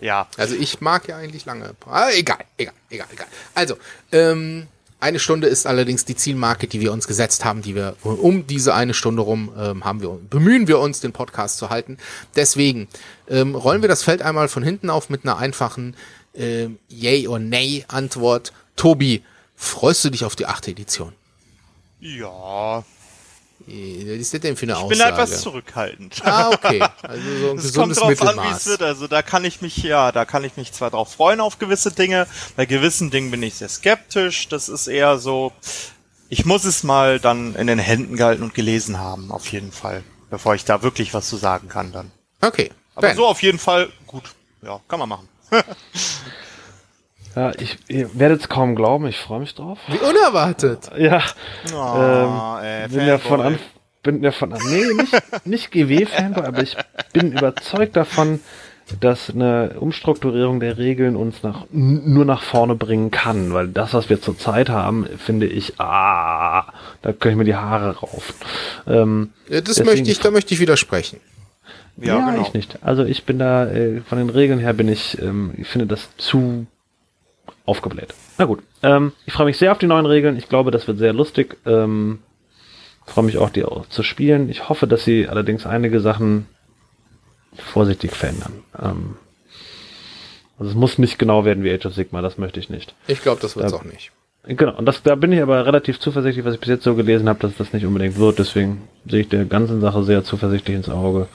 Ja. 0.00 0.26
Also 0.36 0.54
ich 0.54 0.80
mag 0.80 1.08
ja 1.08 1.16
eigentlich 1.16 1.44
lange. 1.46 1.74
Ah, 1.86 2.08
egal, 2.14 2.38
egal, 2.56 2.74
egal, 2.90 3.06
egal. 3.12 3.26
Also, 3.54 3.76
ähm, 4.12 4.68
eine 5.00 5.20
Stunde 5.20 5.46
ist 5.46 5.66
allerdings 5.66 6.04
die 6.04 6.16
Zielmarke, 6.16 6.66
die 6.66 6.80
wir 6.80 6.92
uns 6.92 7.06
gesetzt 7.06 7.44
haben, 7.44 7.62
die 7.62 7.76
wir 7.76 7.94
um 8.02 8.48
diese 8.48 8.74
eine 8.74 8.94
Stunde 8.94 9.22
rum 9.22 9.52
ähm, 9.56 9.84
haben 9.84 10.02
wir 10.02 10.18
bemühen 10.28 10.66
wir 10.66 10.80
uns, 10.80 10.98
den 10.98 11.12
Podcast 11.12 11.58
zu 11.58 11.70
halten. 11.70 11.98
Deswegen 12.34 12.88
ähm, 13.28 13.54
rollen 13.54 13.80
wir 13.80 13.88
das 13.88 14.02
Feld 14.02 14.22
einmal 14.22 14.48
von 14.48 14.64
hinten 14.64 14.90
auf 14.90 15.08
mit 15.08 15.24
einer 15.24 15.38
einfachen 15.38 15.94
ähm, 16.38 16.78
Yay 16.88 17.28
or 17.28 17.38
Nay 17.38 17.84
Antwort. 17.88 18.52
Tobi, 18.76 19.22
freust 19.56 20.04
du 20.04 20.10
dich 20.10 20.24
auf 20.24 20.36
die 20.36 20.46
achte 20.46 20.70
Edition? 20.70 21.12
Ja, 22.00 22.84
was 23.66 24.20
ist 24.20 24.34
das 24.34 24.40
denn 24.40 24.56
für 24.56 24.64
eine 24.66 24.72
ich 24.72 24.78
Aussage? 24.78 24.94
Ich 24.94 24.98
bin 24.98 25.08
etwas 25.08 25.42
zurückhaltend. 25.42 26.22
Ah, 26.24 26.50
okay. 26.50 26.82
Also 27.02 27.38
so 27.38 27.50
ein 27.50 27.56
es 27.58 27.62
gesundes 27.64 27.98
kommt 27.98 28.20
drauf 28.20 28.26
Mittelmaß. 28.26 28.38
an, 28.38 28.50
wie 28.50 28.56
es 28.56 28.66
wird. 28.66 28.82
Also 28.82 29.06
da 29.08 29.22
kann 29.22 29.44
ich 29.44 29.60
mich, 29.60 29.76
ja, 29.78 30.12
da 30.12 30.24
kann 30.24 30.44
ich 30.44 30.56
mich 30.56 30.72
zwar 30.72 30.90
drauf 30.90 31.12
freuen 31.12 31.40
auf 31.40 31.58
gewisse 31.58 31.92
Dinge. 31.92 32.26
Bei 32.56 32.66
gewissen 32.66 33.10
Dingen 33.10 33.30
bin 33.30 33.42
ich 33.42 33.54
sehr 33.54 33.68
skeptisch. 33.68 34.48
Das 34.48 34.68
ist 34.68 34.86
eher 34.86 35.18
so, 35.18 35.52
ich 36.28 36.44
muss 36.44 36.64
es 36.64 36.82
mal 36.82 37.18
dann 37.18 37.54
in 37.56 37.66
den 37.66 37.78
Händen 37.78 38.16
gehalten 38.16 38.42
und 38.42 38.54
gelesen 38.54 38.98
haben, 38.98 39.30
auf 39.32 39.48
jeden 39.48 39.72
Fall. 39.72 40.02
Bevor 40.30 40.54
ich 40.54 40.64
da 40.64 40.82
wirklich 40.82 41.14
was 41.14 41.28
zu 41.28 41.36
sagen 41.36 41.68
kann 41.68 41.92
dann. 41.92 42.10
Okay. 42.40 42.70
Aber 42.94 43.08
ben. 43.08 43.16
so 43.16 43.26
auf 43.26 43.42
jeden 43.42 43.58
Fall 43.58 43.90
gut. 44.06 44.34
Ja, 44.62 44.80
kann 44.88 44.98
man 44.98 45.08
machen. 45.08 45.28
Ja, 47.38 47.52
ich, 47.60 47.78
ihr 47.86 48.18
werdet 48.18 48.40
es 48.40 48.48
kaum 48.48 48.74
glauben, 48.74 49.06
ich 49.06 49.16
freue 49.16 49.38
mich 49.38 49.54
drauf. 49.54 49.78
Wie 49.86 49.98
unerwartet. 49.98 50.90
Ja. 50.98 51.22
Oh, 51.72 52.58
ähm, 52.60 52.64
ey, 52.64 52.88
bin, 52.88 53.06
ja 53.06 53.18
von 53.18 53.40
an, 53.40 53.58
bin 54.02 54.24
ja 54.24 54.32
von 54.32 54.52
an, 54.52 54.60
nee, 54.68 54.82
nicht, 54.94 55.46
nicht 55.46 55.70
GW-Fanboy, 55.70 56.44
aber 56.44 56.62
ich 56.62 56.76
bin 57.12 57.30
überzeugt 57.30 57.94
davon, 57.94 58.40
dass 58.98 59.30
eine 59.30 59.76
Umstrukturierung 59.78 60.58
der 60.58 60.78
Regeln 60.78 61.14
uns 61.14 61.44
nach, 61.44 61.66
nur 61.70 62.24
nach 62.24 62.42
vorne 62.42 62.74
bringen 62.74 63.12
kann, 63.12 63.52
weil 63.52 63.68
das, 63.68 63.94
was 63.94 64.08
wir 64.08 64.20
zurzeit 64.20 64.68
haben, 64.68 65.06
finde 65.18 65.46
ich, 65.46 65.78
ah, 65.78 66.72
da 67.02 67.12
könnte 67.12 67.30
ich 67.30 67.36
mir 67.36 67.44
die 67.44 67.54
Haare 67.54 67.98
raufen. 67.98 68.34
Ähm, 68.88 69.30
ja, 69.48 69.60
das 69.60 69.84
möchte 69.84 70.10
ich, 70.10 70.18
da 70.18 70.30
möchte 70.30 70.54
ich 70.54 70.60
widersprechen. 70.60 71.20
Ja, 72.00 72.18
ja 72.18 72.30
genau. 72.30 72.42
ich 72.42 72.54
nicht. 72.54 72.78
Also 72.82 73.04
ich 73.04 73.24
bin 73.24 73.38
da, 73.38 73.70
äh, 73.70 74.00
von 74.00 74.18
den 74.18 74.30
Regeln 74.30 74.58
her 74.58 74.72
bin 74.72 74.88
ich, 74.88 75.20
ähm, 75.20 75.52
ich 75.56 75.68
finde 75.68 75.86
das 75.86 76.16
zu 76.16 76.66
aufgebläht. 77.64 78.14
Na 78.38 78.44
gut, 78.44 78.62
ähm, 78.82 79.12
ich 79.26 79.32
freue 79.32 79.46
mich 79.46 79.58
sehr 79.58 79.72
auf 79.72 79.78
die 79.78 79.86
neuen 79.86 80.06
Regeln. 80.06 80.36
Ich 80.36 80.48
glaube, 80.48 80.70
das 80.70 80.86
wird 80.86 80.98
sehr 80.98 81.12
lustig. 81.12 81.56
Ähm, 81.66 82.20
freue 83.06 83.24
mich 83.24 83.38
auch, 83.38 83.50
die 83.50 83.64
auch 83.64 83.88
zu 83.88 84.02
spielen. 84.02 84.48
Ich 84.48 84.68
hoffe, 84.68 84.86
dass 84.86 85.04
sie 85.04 85.28
allerdings 85.28 85.66
einige 85.66 86.00
Sachen 86.00 86.46
vorsichtig 87.56 88.12
verändern. 88.12 88.62
Ähm, 88.80 89.16
also 90.58 90.70
es 90.70 90.76
muss 90.76 90.98
nicht 90.98 91.18
genau 91.18 91.44
werden 91.44 91.62
wie 91.64 91.72
Age 91.72 91.86
of 91.86 91.94
Sigma, 91.94 92.20
das 92.20 92.38
möchte 92.38 92.60
ich 92.60 92.68
nicht. 92.68 92.94
Ich 93.06 93.22
glaube, 93.22 93.40
das 93.40 93.56
wird 93.56 93.66
es 93.66 93.72
auch 93.72 93.84
nicht. 93.84 94.12
Genau, 94.44 94.76
und 94.76 94.86
das, 94.86 95.02
da 95.02 95.14
bin 95.14 95.32
ich 95.32 95.42
aber 95.42 95.66
relativ 95.66 96.00
zuversichtlich, 96.00 96.44
was 96.44 96.54
ich 96.54 96.60
bis 96.60 96.68
jetzt 96.68 96.84
so 96.84 96.94
gelesen 96.94 97.28
habe, 97.28 97.40
dass 97.40 97.56
das 97.56 97.72
nicht 97.72 97.84
unbedingt 97.84 98.16
wird. 98.18 98.38
Deswegen 98.38 98.88
sehe 99.06 99.20
ich 99.20 99.28
der 99.28 99.44
ganzen 99.44 99.80
Sache 99.80 100.02
sehr 100.04 100.24
zuversichtlich 100.24 100.76
ins 100.76 100.88
Auge. 100.88 101.28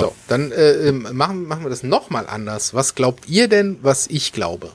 Ja. 0.00 0.06
So, 0.06 0.14
dann 0.28 0.52
äh, 0.52 0.88
ähm, 0.88 1.08
machen, 1.12 1.46
machen 1.46 1.64
wir 1.64 1.70
das 1.70 1.82
nochmal 1.82 2.26
anders. 2.26 2.74
Was 2.74 2.94
glaubt 2.94 3.28
ihr 3.28 3.48
denn, 3.48 3.78
was 3.82 4.06
ich 4.06 4.32
glaube? 4.32 4.72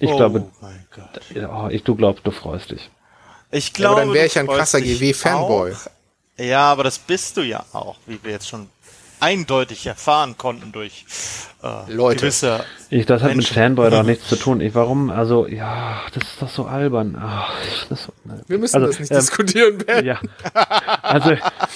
Ich 0.00 0.10
oh 0.10 0.16
glaube, 0.16 0.50
oh, 0.54 1.68
ich, 1.70 1.82
du 1.82 1.94
glaubst, 1.96 2.26
du 2.26 2.30
freust 2.30 2.70
dich. 2.70 2.90
Ich 3.50 3.72
glaube, 3.72 4.00
ja, 4.00 4.06
dann 4.06 4.14
wäre 4.14 4.26
ich 4.26 4.38
ein 4.38 4.46
krasser 4.46 4.80
GW-Fanboy. 4.80 5.74
Ja, 6.36 6.70
aber 6.70 6.84
das 6.84 6.98
bist 6.98 7.36
du 7.36 7.42
ja 7.42 7.64
auch, 7.72 7.96
wie 8.06 8.22
wir 8.22 8.30
jetzt 8.30 8.48
schon 8.48 8.68
eindeutig 9.20 9.86
erfahren 9.86 10.36
konnten 10.38 10.72
durch 10.72 11.04
äh, 11.62 11.92
Leute. 11.92 12.20
gewisse 12.20 12.64
ich, 12.90 13.06
Das 13.06 13.22
hat 13.22 13.34
Menschen. 13.34 13.38
mit 13.38 13.64
Fanboy 13.64 13.90
doch 13.90 14.02
nichts 14.04 14.28
zu 14.28 14.36
tun. 14.36 14.60
Ich, 14.60 14.74
warum? 14.74 15.10
Also, 15.10 15.46
ja, 15.46 16.00
das 16.14 16.24
ist 16.24 16.42
doch 16.42 16.48
so 16.48 16.64
albern. 16.64 17.16
Ach, 17.20 17.52
das, 17.88 18.08
ne. 18.24 18.40
Wir 18.46 18.58
müssen 18.58 18.76
also, 18.76 18.86
das 18.86 19.00
nicht 19.00 19.10
ähm, 19.10 19.18
diskutieren, 19.18 19.78
Ben. 19.78 20.04
Ja. 20.04 20.20
Also, 21.02 21.32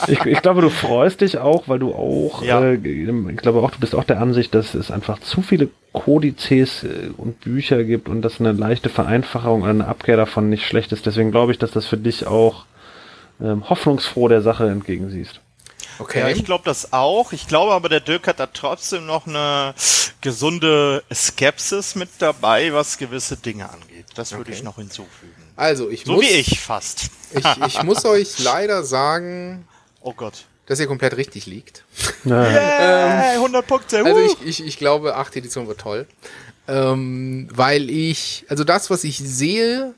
ich, 0.08 0.24
ich 0.24 0.42
glaube, 0.42 0.62
du 0.62 0.70
freust 0.70 1.20
dich 1.20 1.38
auch, 1.38 1.68
weil 1.68 1.78
du 1.78 1.92
auch, 1.94 2.42
ja. 2.42 2.62
äh, 2.62 2.74
ich 2.74 3.36
glaube 3.38 3.60
auch, 3.60 3.70
du 3.70 3.78
bist 3.80 3.94
auch 3.94 4.04
der 4.04 4.20
Ansicht, 4.20 4.54
dass 4.54 4.74
es 4.74 4.90
einfach 4.90 5.18
zu 5.20 5.42
viele 5.42 5.68
Kodizes 5.92 6.84
äh, 6.84 7.10
und 7.16 7.40
Bücher 7.40 7.84
gibt 7.84 8.08
und 8.08 8.22
dass 8.22 8.40
eine 8.40 8.52
leichte 8.52 8.88
Vereinfachung 8.88 9.62
oder 9.62 9.70
eine 9.70 9.86
Abkehr 9.86 10.16
davon 10.16 10.48
nicht 10.48 10.66
schlecht 10.66 10.92
ist. 10.92 11.06
Deswegen 11.06 11.30
glaube 11.30 11.52
ich, 11.52 11.58
dass 11.58 11.72
das 11.72 11.86
für 11.86 11.96
dich 11.98 12.26
auch 12.26 12.64
ähm, 13.40 13.68
hoffnungsfroh 13.68 14.28
der 14.28 14.42
Sache 14.42 14.68
entgegensiehst. 14.68 15.40
Okay. 15.98 16.20
Ja, 16.20 16.28
ich 16.28 16.44
glaube 16.44 16.64
das 16.64 16.92
auch. 16.92 17.32
Ich 17.32 17.48
glaube 17.48 17.72
aber, 17.72 17.88
der 17.88 18.00
Dirk 18.00 18.26
hat 18.26 18.40
da 18.40 18.46
trotzdem 18.46 19.06
noch 19.06 19.26
eine 19.26 19.74
gesunde 20.20 21.02
Skepsis 21.12 21.94
mit 21.94 22.10
dabei, 22.18 22.72
was 22.72 22.98
gewisse 22.98 23.36
Dinge 23.36 23.70
angeht. 23.70 24.06
Das 24.14 24.32
würde 24.32 24.50
okay. 24.50 24.52
ich 24.52 24.62
noch 24.62 24.76
hinzufügen. 24.76 25.32
Also, 25.56 25.90
ich 25.90 26.04
so 26.04 26.12
muss. 26.12 26.24
So 26.24 26.30
wie 26.30 26.34
ich 26.34 26.60
fast. 26.60 27.10
Ich, 27.32 27.44
ich 27.66 27.82
muss 27.84 28.04
euch 28.04 28.38
leider 28.38 28.84
sagen. 28.84 29.66
Oh 30.00 30.12
Gott. 30.14 30.46
Dass 30.66 30.78
ihr 30.80 30.86
komplett 30.86 31.16
richtig 31.16 31.46
liegt. 31.46 31.84
Yeah, 32.24 33.32
100 33.34 33.66
Punkte. 33.66 34.04
Also 34.04 34.20
ich, 34.20 34.46
ich, 34.46 34.64
ich 34.64 34.78
glaube, 34.78 35.16
8 35.16 35.36
Edition 35.36 35.66
wird 35.66 35.80
toll. 35.80 36.06
Ähm, 36.68 37.48
weil 37.52 37.90
ich, 37.90 38.46
also 38.48 38.62
das, 38.62 38.88
was 38.88 39.02
ich 39.02 39.18
sehe, 39.18 39.94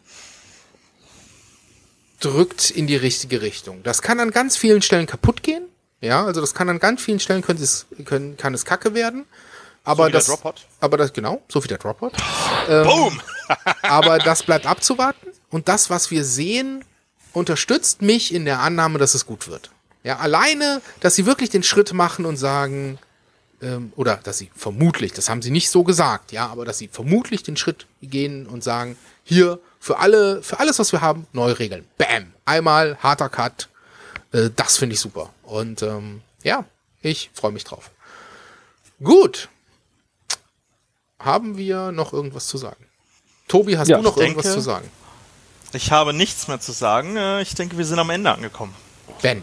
drückt 2.20 2.70
in 2.70 2.86
die 2.86 2.96
richtige 2.96 3.42
Richtung. 3.42 3.82
Das 3.82 4.00
kann 4.00 4.20
an 4.20 4.30
ganz 4.30 4.56
vielen 4.56 4.80
Stellen 4.80 5.06
kaputt 5.06 5.42
gehen. 5.42 5.64
Ja, 6.05 6.26
also 6.26 6.43
das 6.43 6.52
kann 6.52 6.68
an 6.68 6.78
ganz 6.78 7.01
vielen 7.02 7.18
Stellen 7.18 7.40
können 7.40 7.62
es, 7.62 7.86
können, 8.05 8.36
kann 8.36 8.52
es 8.52 8.66
kacke 8.66 8.93
werden. 8.93 9.24
Aber 9.85 10.06
so 10.06 10.10
das, 10.10 10.62
aber 10.81 10.97
das, 10.98 11.12
genau, 11.12 11.43
so 11.48 11.64
wie 11.64 11.68
der 11.68 11.78
Drophot. 11.78 12.12
Ähm, 12.68 12.86
Boom! 12.86 13.20
aber 13.82 14.18
das 14.18 14.43
bleibt 14.43 14.66
abzuwarten. 14.66 15.28
Und 15.51 15.68
das, 15.68 15.89
was 15.89 16.10
wir 16.10 16.24
sehen, 16.24 16.85
unterstützt 17.32 18.02
mich 18.02 18.35
in 18.35 18.44
der 18.44 18.60
Annahme, 18.60 18.98
dass 18.98 19.14
es 19.14 19.24
gut 19.24 19.48
wird. 19.48 19.70
Ja, 20.02 20.18
alleine, 20.18 20.82
dass 21.01 21.14
sie 21.14 21.24
wirklich 21.24 21.48
den 21.48 21.62
Schritt 21.62 21.94
machen 21.94 22.26
und 22.26 22.36
sagen, 22.36 22.98
ähm, 23.62 23.93
oder 23.97 24.16
dass 24.16 24.39
sie 24.39 24.51
vermutlich, 24.55 25.12
das 25.12 25.31
haben 25.31 25.40
sie 25.40 25.51
nicht 25.51 25.70
so 25.70 25.85
gesagt, 25.85 26.32
ja, 26.32 26.48
aber 26.48 26.66
dass 26.66 26.78
sie 26.78 26.89
vermutlich 26.89 27.43
den 27.43 27.56
Schritt 27.56 27.86
gehen 28.02 28.47
und 28.47 28.62
sagen, 28.62 28.97
hier 29.22 29.59
für 29.81 29.98
alle, 29.98 30.43
für 30.43 30.60
alles, 30.60 30.78
was 30.78 30.93
wir 30.93 31.01
haben, 31.01 31.26
neue 31.32 31.59
Regeln. 31.59 31.86
Bam! 31.97 32.32
Einmal 32.44 32.98
harter 33.02 33.31
Cut. 33.31 33.68
Äh, 34.32 34.51
das 34.55 34.76
finde 34.76 34.94
ich 34.94 35.01
super. 35.01 35.31
Und 35.44 35.82
ähm, 35.82 36.22
ja, 36.42 36.64
ich 37.02 37.30
freue 37.34 37.52
mich 37.52 37.64
drauf. 37.64 37.90
Gut. 39.02 39.48
Haben 41.18 41.56
wir 41.56 41.92
noch 41.92 42.12
irgendwas 42.12 42.46
zu 42.46 42.58
sagen? 42.58 42.86
Tobi, 43.48 43.76
hast 43.76 43.88
ja, 43.88 43.96
du 43.96 44.02
noch 44.02 44.16
irgendwas 44.16 44.44
denke, 44.44 44.58
zu 44.58 44.60
sagen? 44.60 44.90
Ich 45.72 45.90
habe 45.90 46.12
nichts 46.12 46.48
mehr 46.48 46.60
zu 46.60 46.72
sagen. 46.72 47.16
Äh, 47.16 47.42
ich 47.42 47.54
denke, 47.54 47.78
wir 47.78 47.84
sind 47.84 47.98
am 47.98 48.10
Ende 48.10 48.32
angekommen. 48.32 48.74
Ben. 49.22 49.42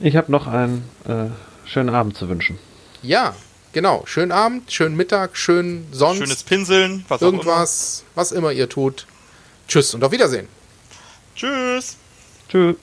Ich 0.00 0.16
habe 0.16 0.30
noch 0.30 0.46
einen 0.46 0.88
äh, 1.06 1.26
schönen 1.68 1.94
Abend 1.94 2.16
zu 2.16 2.28
wünschen. 2.28 2.58
Ja, 3.02 3.34
genau. 3.72 4.04
Schönen 4.06 4.32
Abend, 4.32 4.70
schönen 4.72 4.96
Mittag, 4.96 5.36
schönen 5.36 5.88
sonst. 5.92 6.18
Schönes 6.18 6.42
Pinseln, 6.42 7.04
was 7.08 7.20
irgendwas, 7.20 8.00
immer. 8.00 8.10
was 8.14 8.32
immer 8.32 8.52
ihr 8.52 8.68
tut. 8.68 9.06
Tschüss 9.66 9.94
und 9.94 10.04
auf 10.04 10.12
Wiedersehen. 10.12 10.48
Tschüss. 11.34 11.96
Tschüss. 12.48 12.76